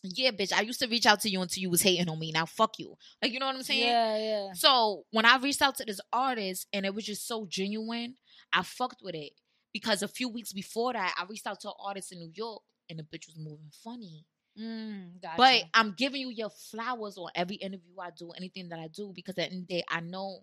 Yeah, 0.04 0.32
bitch, 0.32 0.52
I 0.52 0.62
used 0.62 0.80
to 0.80 0.88
reach 0.88 1.06
out 1.06 1.22
to 1.22 1.30
you 1.30 1.42
until 1.42 1.62
you 1.62 1.70
was 1.70 1.82
hating 1.82 2.10
on 2.10 2.18
me. 2.18 2.32
Now, 2.32 2.46
fuck 2.46 2.80
you. 2.80 2.96
Like, 3.22 3.32
you 3.32 3.40
know 3.40 3.46
what 3.46 3.56
I'm 3.56 3.64
saying? 3.64 3.88
Yeah, 3.88 4.18
yeah. 4.18 4.54
So 4.54 5.04
when 5.12 5.26
I 5.26 5.38
reached 5.38 5.62
out 5.62 5.76
to 5.76 5.86
this 5.86 6.02
artist 6.12 6.68
and 6.74 6.86
it 6.86 6.96
was 6.96 7.06
just 7.06 7.28
so 7.28 7.46
genuine, 7.48 8.16
I 8.52 8.64
fucked 8.64 9.02
with 9.04 9.16
it. 9.16 9.34
Because 9.74 10.02
a 10.02 10.08
few 10.08 10.28
weeks 10.28 10.52
before 10.52 10.94
that, 10.94 11.14
I 11.18 11.24
reached 11.30 11.48
out 11.48 11.62
to 11.62 11.70
an 11.70 11.76
artist 11.80 12.12
in 12.12 12.20
New 12.20 12.32
York 12.34 12.62
and 12.90 13.00
the 13.00 13.04
bitch 13.04 13.28
was 13.28 13.38
moving 13.38 13.72
funny. 13.84 14.26
Mm, 14.60 15.22
gotcha. 15.22 15.38
But 15.38 15.64
I'm 15.74 15.94
giving 15.94 16.22
you 16.22 16.30
your 16.30 16.50
flowers 16.50 17.18
on 17.18 17.30
every 17.36 17.56
interview 17.56 17.94
I 18.00 18.10
do, 18.18 18.32
anything 18.32 18.70
that 18.70 18.80
I 18.80 18.88
do, 18.88 19.14
because 19.16 19.38
at 19.38 19.50
the 19.50 19.52
end 19.52 19.62
of 19.62 19.68
the 19.68 19.76
day, 19.76 19.84
I 19.90 20.02
know 20.02 20.40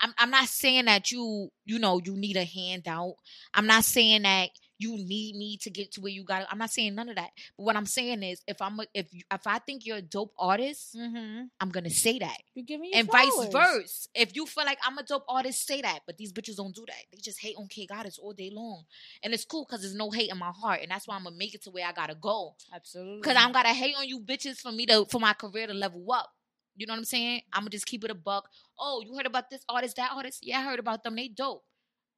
I'm 0.00 0.14
I'm 0.16 0.30
not 0.30 0.48
saying 0.48 0.86
that 0.86 1.10
you, 1.10 1.50
you 1.66 1.78
know, 1.78 2.00
you 2.02 2.16
need 2.16 2.36
a 2.36 2.44
handout. 2.44 3.16
I'm 3.52 3.66
not 3.66 3.84
saying 3.84 4.22
that 4.22 4.48
you 4.80 4.96
need 4.96 5.36
me 5.36 5.58
to 5.58 5.70
get 5.70 5.92
to 5.92 6.00
where 6.00 6.10
you 6.10 6.24
got. 6.24 6.46
I'm 6.50 6.58
not 6.58 6.70
saying 6.70 6.94
none 6.94 7.10
of 7.10 7.16
that. 7.16 7.30
But 7.56 7.64
what 7.64 7.76
I'm 7.76 7.86
saying 7.86 8.22
is, 8.22 8.40
if 8.48 8.62
I'm 8.62 8.80
a, 8.80 8.86
if 8.94 9.12
you, 9.12 9.22
if 9.30 9.46
I 9.46 9.58
think 9.58 9.84
you're 9.84 9.98
a 9.98 10.02
dope 10.02 10.32
artist, 10.38 10.96
mm-hmm. 10.96 11.44
I'm 11.60 11.68
gonna 11.68 11.90
say 11.90 12.18
that, 12.18 12.38
you 12.54 12.64
give 12.64 12.80
me 12.80 12.92
and 12.94 13.08
flowers. 13.08 13.30
vice 13.36 13.52
versa. 13.52 14.08
If 14.14 14.34
you 14.34 14.46
feel 14.46 14.64
like 14.64 14.78
I'm 14.82 14.96
a 14.96 15.02
dope 15.02 15.24
artist, 15.28 15.66
say 15.66 15.82
that. 15.82 16.00
But 16.06 16.16
these 16.16 16.32
bitches 16.32 16.56
don't 16.56 16.74
do 16.74 16.84
that. 16.86 17.04
They 17.12 17.18
just 17.18 17.40
hate 17.40 17.56
on 17.58 17.68
K 17.68 17.86
Goddess 17.86 18.18
all 18.18 18.32
day 18.32 18.50
long, 18.50 18.84
and 19.22 19.34
it's 19.34 19.44
cool 19.44 19.66
because 19.68 19.82
there's 19.82 19.94
no 19.94 20.10
hate 20.10 20.30
in 20.30 20.38
my 20.38 20.50
heart, 20.50 20.80
and 20.82 20.90
that's 20.90 21.06
why 21.06 21.16
I'm 21.16 21.24
gonna 21.24 21.36
make 21.36 21.54
it 21.54 21.62
to 21.64 21.70
where 21.70 21.86
I 21.86 21.92
gotta 21.92 22.14
go. 22.14 22.54
Absolutely. 22.74 23.20
Cause 23.20 23.36
I'm 23.36 23.52
gotta 23.52 23.68
hate 23.68 23.94
on 23.98 24.08
you 24.08 24.20
bitches 24.20 24.58
for 24.58 24.72
me 24.72 24.86
to 24.86 25.04
for 25.10 25.20
my 25.20 25.34
career 25.34 25.66
to 25.66 25.74
level 25.74 26.10
up. 26.10 26.30
You 26.76 26.86
know 26.86 26.94
what 26.94 26.98
I'm 26.98 27.04
saying? 27.04 27.42
I'm 27.52 27.62
gonna 27.62 27.70
just 27.70 27.84
keep 27.84 28.04
it 28.04 28.10
a 28.10 28.14
buck. 28.14 28.48
Oh, 28.78 29.02
you 29.04 29.14
heard 29.14 29.26
about 29.26 29.50
this 29.50 29.62
artist, 29.68 29.96
that 29.96 30.12
artist? 30.14 30.38
Yeah, 30.42 30.60
I 30.60 30.62
heard 30.62 30.78
about 30.78 31.02
them. 31.02 31.16
They 31.16 31.28
dope. 31.28 31.64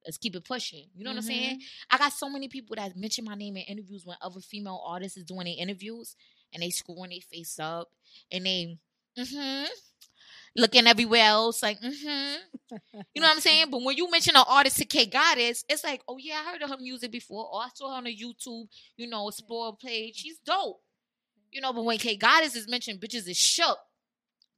Let's 0.05 0.19
keep 0.19 0.35
it 0.35 0.45
pushing. 0.45 0.87
You 0.97 1.05
know 1.05 1.11
what 1.11 1.19
I'm 1.19 1.23
saying? 1.23 1.61
I 1.91 1.99
got 1.99 2.13
so 2.13 2.29
many 2.29 2.49
people 2.49 2.77
that 2.77 2.97
mention 2.97 3.25
my 3.25 3.35
name 3.35 3.57
in 3.57 3.63
interviews 3.63 4.05
when 4.05 4.17
other 4.21 4.41
female 4.41 4.83
artists 4.85 5.17
is 5.17 5.25
doing 5.25 5.45
their 5.45 5.55
interviews 5.59 6.17
and 6.53 6.63
they 6.63 6.71
screwing 6.71 7.11
their 7.11 7.21
face 7.21 7.59
up 7.61 7.91
and 8.31 8.45
they 8.45 8.79
mm-hmm 9.17 9.65
looking 10.57 10.87
everywhere 10.87 11.25
else 11.25 11.63
like 11.63 11.81
mm-hmm. 11.81 12.37
You 13.15 13.21
know 13.21 13.29
what 13.29 13.35
I'm 13.35 13.41
saying? 13.41 13.67
But 13.71 13.83
when 13.83 13.97
you 13.97 14.11
mention 14.11 14.37
an 14.37 14.45
artist 14.47 14.79
to 14.79 14.85
K 14.85 15.07
Goddess, 15.07 15.65
it's 15.69 15.85
like, 15.85 16.03
oh 16.09 16.19
yeah, 16.19 16.41
I 16.41 16.53
heard 16.53 16.63
of 16.63 16.71
her 16.71 16.77
music 16.79 17.11
before. 17.11 17.49
Or 17.53 17.61
I 17.61 17.69
saw 17.75 17.91
her 17.91 17.97
on 17.97 18.07
a 18.07 18.15
YouTube, 18.15 18.69
you 18.97 19.07
know, 19.07 19.29
explore 19.29 19.77
page. 19.77 20.17
She's 20.17 20.39
dope. 20.39 20.81
You 21.51 21.61
know, 21.61 21.73
but 21.73 21.85
when 21.85 21.99
K 21.99 22.17
Goddess 22.17 22.57
is 22.57 22.69
mentioned, 22.69 23.01
bitches 23.01 23.29
is 23.29 23.37
shook. 23.37 23.79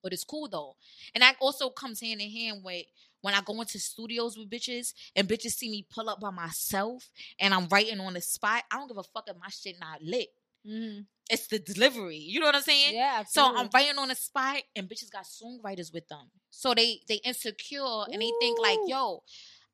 But 0.02 0.12
it's 0.12 0.24
cool 0.24 0.48
though. 0.48 0.76
And 1.14 1.22
that 1.22 1.36
also 1.40 1.70
comes 1.70 2.00
hand 2.00 2.20
in 2.20 2.30
hand 2.30 2.60
with 2.62 2.84
when 3.24 3.32
I 3.32 3.40
go 3.40 3.58
into 3.58 3.78
studios 3.78 4.36
with 4.36 4.50
bitches 4.50 4.92
and 5.16 5.26
bitches 5.26 5.52
see 5.52 5.70
me 5.70 5.86
pull 5.90 6.10
up 6.10 6.20
by 6.20 6.28
myself 6.28 7.08
and 7.40 7.54
I'm 7.54 7.66
writing 7.68 7.98
on 7.98 8.12
the 8.12 8.20
spot. 8.20 8.64
I 8.70 8.76
don't 8.76 8.86
give 8.86 8.98
a 8.98 9.02
fuck 9.02 9.24
if 9.28 9.36
my 9.40 9.48
shit 9.48 9.76
not 9.80 10.02
lit. 10.02 10.28
Mm-hmm. 10.68 11.00
It's 11.30 11.46
the 11.46 11.58
delivery. 11.58 12.18
You 12.18 12.40
know 12.40 12.46
what 12.46 12.54
I'm 12.54 12.60
saying? 12.60 12.94
Yeah, 12.94 13.24
So. 13.26 13.56
I'm 13.56 13.70
writing 13.72 13.96
on 13.98 14.08
the 14.08 14.14
spot, 14.14 14.58
and 14.76 14.86
bitches 14.86 15.10
got 15.10 15.24
songwriters 15.24 15.90
with 15.92 16.06
them. 16.08 16.30
So 16.50 16.74
they 16.74 17.00
they 17.08 17.14
insecure 17.24 18.04
and 18.12 18.20
they 18.20 18.30
think 18.40 18.58
like, 18.60 18.78
yo, 18.86 19.22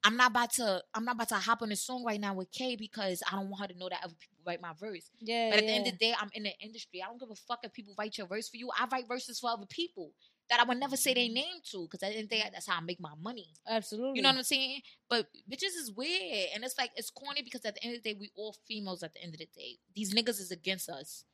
I'm 0.05 0.17
not 0.17 0.31
about 0.31 0.53
to 0.55 0.83
I'm 0.95 1.05
not 1.05 1.17
about 1.17 1.29
to 1.31 1.35
hop 1.37 1.63
on 1.63 1.73
a 1.73 1.77
song 1.77 2.05
right 2.05 2.21
now 2.21 2.35
with 2.35 2.53
Kay 2.53 2.77
because 2.77 3.21
I 3.31 3.35
don't 3.35 3.51
want 3.51 3.63
her 3.63 3.69
to 3.69 3.79
know 3.79 3.89
that 3.89 4.05
other 4.05 4.15
people 4.15 4.39
write 4.47 4.63
my 4.63 4.73
verse. 4.79 5.11
yeah, 5.21 5.51
But 5.51 5.59
at 5.59 5.65
yeah. 5.65 5.71
the 5.71 5.77
end 5.77 5.87
of 5.89 5.93
the 5.95 5.99
day, 5.99 6.15
I'm 6.19 6.31
in 6.35 6.45
the 6.45 6.53
industry. 6.61 7.03
I 7.03 7.09
don't 7.09 7.19
give 7.21 7.31
a 7.31 7.35
fuck 7.35 7.61
if 7.65 7.73
people 7.73 7.95
write 7.99 8.17
your 8.17 8.29
verse 8.29 8.49
for 8.49 8.57
you. 8.57 8.71
I 8.79 8.87
write 8.91 9.09
verses 9.09 9.41
for 9.41 9.51
other 9.51 9.67
people 9.69 10.13
that 10.51 10.61
I 10.61 10.65
would 10.65 10.79
never 10.79 10.97
say 10.97 11.15
their 11.15 11.29
name 11.29 11.63
to 11.71 11.85
because 11.87 12.03
I 12.03 12.13
didn't 12.13 12.29
think 12.29 12.45
that's 12.53 12.67
how 12.69 12.77
I 12.79 12.81
make 12.81 13.01
my 13.01 13.13
money. 13.23 13.49
absolutely. 13.69 14.17
You 14.17 14.23
know 14.23 14.29
what 14.31 14.39
I'm 14.39 14.43
saying? 14.43 14.83
But 15.09 15.29
bitches 15.51 15.77
is 15.81 15.93
weird, 15.97 16.49
and 16.55 16.65
it's 16.65 16.77
like 16.77 16.91
it's 16.97 17.11
corny 17.11 17.43
because 17.43 17.65
at 17.65 17.77
the 17.77 17.85
end 17.85 17.97
of 17.97 18.03
the 18.03 18.13
day, 18.13 18.17
we 18.19 18.31
all 18.37 18.55
females. 18.67 19.03
At 19.03 19.15
the 19.15 19.23
end 19.23 19.33
of 19.35 19.39
the 19.39 19.47
day, 19.57 19.79
these 19.95 20.13
niggas 20.13 20.41
is 20.41 20.51
against 20.51 20.89
us. 20.91 21.25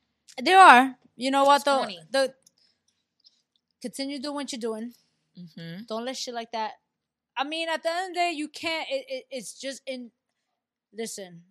There 0.41 0.59
are. 0.59 0.95
You 1.15 1.31
know 1.31 1.43
what 1.45 1.55
It's 1.57 1.65
though? 1.65 1.77
corny. 1.79 1.99
The 2.11 2.33
continue 3.81 4.19
doing 4.19 4.35
what 4.35 4.51
you're 4.51 4.59
doing. 4.59 4.93
Mm-hmm. 5.37 5.83
Don't 5.87 6.05
let 6.05 6.17
shit 6.17 6.33
like 6.33 6.51
that. 6.51 6.73
I 7.37 7.43
mean, 7.43 7.69
at 7.69 7.83
the 7.83 7.89
end 7.89 8.09
of 8.09 8.13
the 8.13 8.19
day, 8.19 8.31
you 8.35 8.47
can't. 8.47 8.87
It, 8.89 9.05
it, 9.07 9.23
it's 9.31 9.59
just 9.59 9.81
in. 9.85 10.11
Listen, 10.93 11.41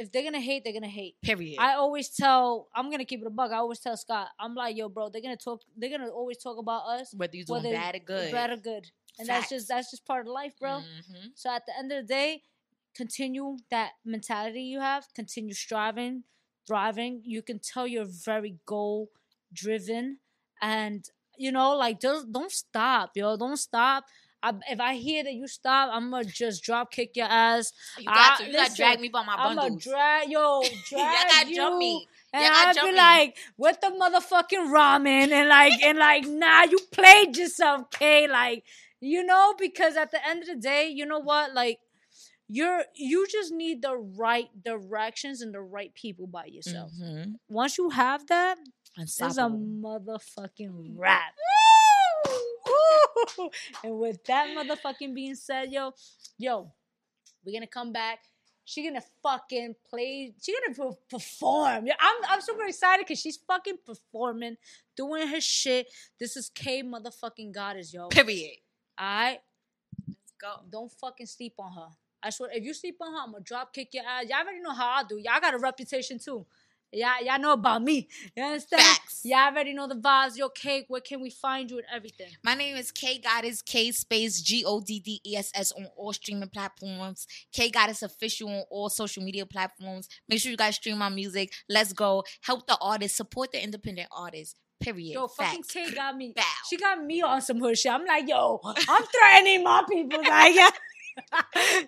if 0.00 0.10
they're 0.10 0.22
gonna 0.24 0.40
hate, 0.40 0.64
they're 0.64 0.72
gonna 0.80 0.88
hate. 1.02 1.14
Period. 1.22 1.56
I 1.58 1.74
always 1.74 2.08
tell. 2.08 2.68
I'm 2.74 2.90
gonna 2.90 3.04
keep 3.04 3.20
it 3.20 3.26
a 3.26 3.30
bug. 3.30 3.52
I 3.52 3.56
always 3.58 3.80
tell 3.80 3.96
Scott. 3.96 4.28
I'm 4.38 4.54
like, 4.54 4.76
yo, 4.76 4.88
bro. 4.88 5.08
They're 5.10 5.22
gonna 5.22 5.36
talk. 5.36 5.60
They're 5.76 5.90
gonna 5.96 6.10
always 6.10 6.38
talk 6.38 6.58
about 6.58 6.82
us. 6.96 7.12
Whether 7.14 7.36
you 7.36 7.44
doing 7.44 7.62
whether 7.64 7.74
bad 7.76 7.94
or 7.96 7.98
good. 8.00 8.32
Bad 8.32 8.50
or 8.50 8.56
good. 8.56 8.90
And 9.18 9.28
that's 9.28 9.50
just 9.50 9.68
that's 9.68 9.90
just 9.90 10.06
part 10.06 10.26
of 10.26 10.32
life, 10.32 10.54
bro. 10.58 10.80
Mhm. 10.80 11.30
So 11.34 11.50
at 11.50 11.66
the 11.66 11.76
end 11.78 11.92
of 11.92 11.98
the 12.06 12.08
day, 12.14 12.42
continue 12.94 13.58
that 13.70 13.92
mentality 14.04 14.62
you 14.62 14.80
have. 14.80 15.06
Continue 15.14 15.54
striving, 15.54 16.24
thriving. 16.66 17.22
You 17.24 17.42
can 17.42 17.58
tell 17.58 17.86
you're 17.86 18.06
very 18.06 18.58
goal 18.66 19.10
driven, 19.52 20.18
and 20.62 21.04
you 21.36 21.52
know, 21.52 21.76
like 21.76 22.00
don't 22.00 22.32
don't 22.32 22.50
stop, 22.52 23.10
yo. 23.16 23.36
Don't 23.36 23.56
stop. 23.58 24.04
I, 24.42 24.54
if 24.70 24.80
I 24.80 24.94
hear 24.94 25.22
that 25.24 25.32
you 25.34 25.46
stop, 25.46 25.90
I'm 25.92 26.10
gonna 26.10 26.24
just 26.24 26.62
drop 26.62 26.90
kick 26.90 27.16
your 27.16 27.26
ass. 27.26 27.72
You 27.98 28.04
got 28.06 28.14
Ah, 28.16 28.36
to. 28.38 28.46
You 28.46 28.52
got 28.54 28.70
to 28.70 28.76
drag 28.76 29.00
me 29.00 29.08
by 29.08 29.22
my 29.24 29.36
bundles. 29.36 29.64
I'm 29.66 29.70
gonna 29.70 29.80
drag 29.80 30.30
yo, 30.30 30.62
drag 30.88 31.28
got 31.28 31.42
to 31.44 31.48
you. 31.50 31.56
jump 31.56 31.78
me. 31.78 32.08
And 32.32 32.44
Y'all 32.44 32.52
I'll 32.54 32.92
be 32.92 32.96
like, 32.96 33.36
with 33.58 33.80
the 33.80 33.88
motherfucking 33.88 34.70
ramen 34.70 35.32
and 35.32 35.48
like 35.48 35.82
and 35.82 35.98
like, 35.98 36.26
nah, 36.26 36.62
you 36.62 36.78
played 36.92 37.36
yourself, 37.36 37.90
K. 37.90 38.28
Like, 38.28 38.64
you 39.00 39.24
know, 39.24 39.54
because 39.58 39.96
at 39.96 40.10
the 40.12 40.26
end 40.26 40.42
of 40.42 40.48
the 40.48 40.54
day, 40.56 40.88
you 40.88 41.04
know 41.06 41.18
what? 41.18 41.52
Like, 41.54 41.80
you're 42.48 42.84
you 42.94 43.26
just 43.30 43.52
need 43.52 43.82
the 43.82 43.96
right 43.96 44.48
directions 44.64 45.40
and 45.42 45.52
the 45.54 45.60
right 45.60 45.92
people 45.94 46.26
by 46.26 46.46
yourself. 46.46 46.92
Mhm. 47.00 47.34
Once 47.48 47.78
you 47.78 47.90
have 47.90 48.26
that, 48.28 48.58
it's 48.96 49.20
a 49.20 49.48
motherfucking 49.50 50.94
wrap. 50.96 51.32
And 53.84 53.98
with 53.98 54.24
that 54.24 54.48
motherfucking 54.56 55.14
being 55.14 55.34
said, 55.34 55.72
yo, 55.72 55.92
yo, 56.38 56.72
we're 57.44 57.52
gonna 57.52 57.66
come 57.66 57.92
back. 57.92 58.20
She 58.64 58.84
gonna 58.86 59.02
fucking 59.22 59.74
play. 59.88 60.32
She 60.40 60.54
gonna 60.76 60.92
perform. 61.08 61.86
I'm 61.98 62.16
I'm 62.28 62.40
super 62.40 62.64
excited 62.66 63.04
because 63.06 63.20
she's 63.20 63.36
fucking 63.36 63.78
performing, 63.84 64.56
doing 64.96 65.26
her 65.26 65.40
shit. 65.40 65.88
This 66.18 66.36
is 66.36 66.50
K 66.50 66.82
motherfucking 66.82 67.52
goddess, 67.52 67.92
yo. 67.92 68.08
Period. 68.08 68.56
Alright, 69.00 69.40
Let's 70.06 70.32
go. 70.40 70.62
don't 70.70 70.92
fucking 70.92 71.26
sleep 71.26 71.54
on 71.58 71.72
her. 71.72 71.88
I 72.22 72.30
swear, 72.30 72.50
if 72.52 72.62
you 72.62 72.74
sleep 72.74 72.96
on 73.00 73.12
her, 73.12 73.18
I'm 73.18 73.32
gonna 73.32 73.42
drop 73.42 73.72
kick 73.72 73.94
your 73.94 74.04
ass. 74.04 74.26
Y'all 74.28 74.40
already 74.40 74.60
know 74.60 74.72
how 74.74 74.88
I 74.90 75.02
do. 75.08 75.16
Y'all 75.16 75.40
got 75.40 75.54
a 75.54 75.58
reputation 75.58 76.18
too. 76.18 76.44
Y'all, 76.92 77.24
y'all 77.24 77.38
know 77.38 77.52
about 77.52 77.82
me. 77.82 78.08
You 78.36 78.42
understand? 78.42 78.82
Facts. 78.82 79.20
Y'all 79.24 79.38
already 79.38 79.72
know 79.72 79.86
the 79.86 79.94
vibes. 79.94 80.36
Yo, 80.36 80.48
cake. 80.48 80.86
Where 80.88 81.00
can 81.00 81.20
we 81.20 81.30
find 81.30 81.70
you 81.70 81.78
and 81.78 81.86
everything? 81.94 82.28
My 82.42 82.54
name 82.54 82.76
is 82.76 82.90
K 82.90 83.18
Goddess 83.18 83.62
K 83.62 83.92
space 83.92 84.40
G 84.40 84.64
O 84.64 84.80
D 84.80 84.98
D 84.98 85.20
E 85.24 85.36
S 85.36 85.52
S 85.54 85.72
on 85.72 85.86
all 85.96 86.12
streaming 86.12 86.48
platforms. 86.48 87.28
K 87.52 87.70
Goddess 87.70 88.02
official 88.02 88.48
on 88.48 88.64
all 88.70 88.88
social 88.88 89.22
media 89.22 89.46
platforms. 89.46 90.08
Make 90.28 90.40
sure 90.40 90.50
you 90.50 90.56
guys 90.56 90.76
stream 90.76 90.98
my 90.98 91.08
music. 91.10 91.52
Let's 91.68 91.92
go. 91.92 92.24
Help 92.40 92.66
the 92.66 92.76
artists. 92.80 93.16
Support 93.16 93.52
the 93.52 93.62
independent 93.62 94.08
artists. 94.10 94.56
Period. 94.80 95.12
Yo, 95.12 95.28
fucking 95.28 95.62
Facts. 95.62 95.72
K 95.72 95.94
got 95.94 96.16
me. 96.16 96.32
Bow. 96.34 96.42
She 96.68 96.76
got 96.76 97.04
me 97.04 97.22
on 97.22 97.40
some 97.40 97.60
hood 97.60 97.78
shit. 97.78 97.92
I'm 97.92 98.04
like, 98.04 98.28
yo, 98.28 98.60
I'm 98.64 99.04
threatening 99.04 99.62
my 99.62 99.84
people. 99.88 100.18
Like, 100.18 100.54
yeah. 100.56 100.70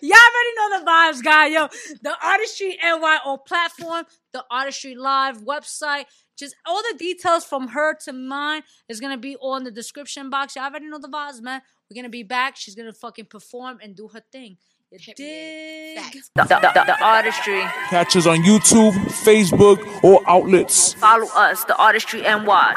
Y'all 0.02 0.18
already 0.28 0.52
know 0.56 0.78
the 0.78 0.84
vibes, 0.86 1.22
guy. 1.22 1.46
Yo, 1.46 1.68
the 2.02 2.14
Artistry 2.22 2.78
NY 2.82 3.18
on 3.24 3.38
platform, 3.46 4.04
the 4.32 4.44
Artistry 4.50 4.94
Live 4.94 5.38
website. 5.42 6.04
Just 6.38 6.56
all 6.66 6.82
the 6.82 6.96
details 6.98 7.44
from 7.44 7.68
her 7.68 7.96
to 8.04 8.12
mine 8.12 8.62
is 8.88 9.00
gonna 9.00 9.18
be 9.18 9.36
all 9.36 9.56
in 9.56 9.64
the 9.64 9.70
description 9.70 10.30
box. 10.30 10.56
Y'all 10.56 10.64
already 10.64 10.88
know 10.88 10.98
the 10.98 11.08
vibes, 11.08 11.40
man. 11.40 11.62
We're 11.90 12.00
gonna 12.00 12.08
be 12.08 12.22
back. 12.22 12.56
She's 12.56 12.74
gonna 12.74 12.92
fucking 12.92 13.26
perform 13.26 13.78
and 13.82 13.94
do 13.94 14.08
her 14.08 14.22
thing. 14.32 14.56
You 14.90 14.98
dig? 15.14 15.98
The, 16.34 16.42
the, 16.44 16.44
the, 16.44 16.84
the 16.86 17.02
artistry. 17.02 17.62
Catch 17.88 18.14
us 18.16 18.26
on 18.26 18.42
YouTube, 18.42 18.92
Facebook, 19.24 20.04
or 20.04 20.20
outlets. 20.26 20.92
Follow 20.94 21.28
us, 21.34 21.64
the 21.64 21.74
artistry 21.76 22.20
NY. 22.20 22.74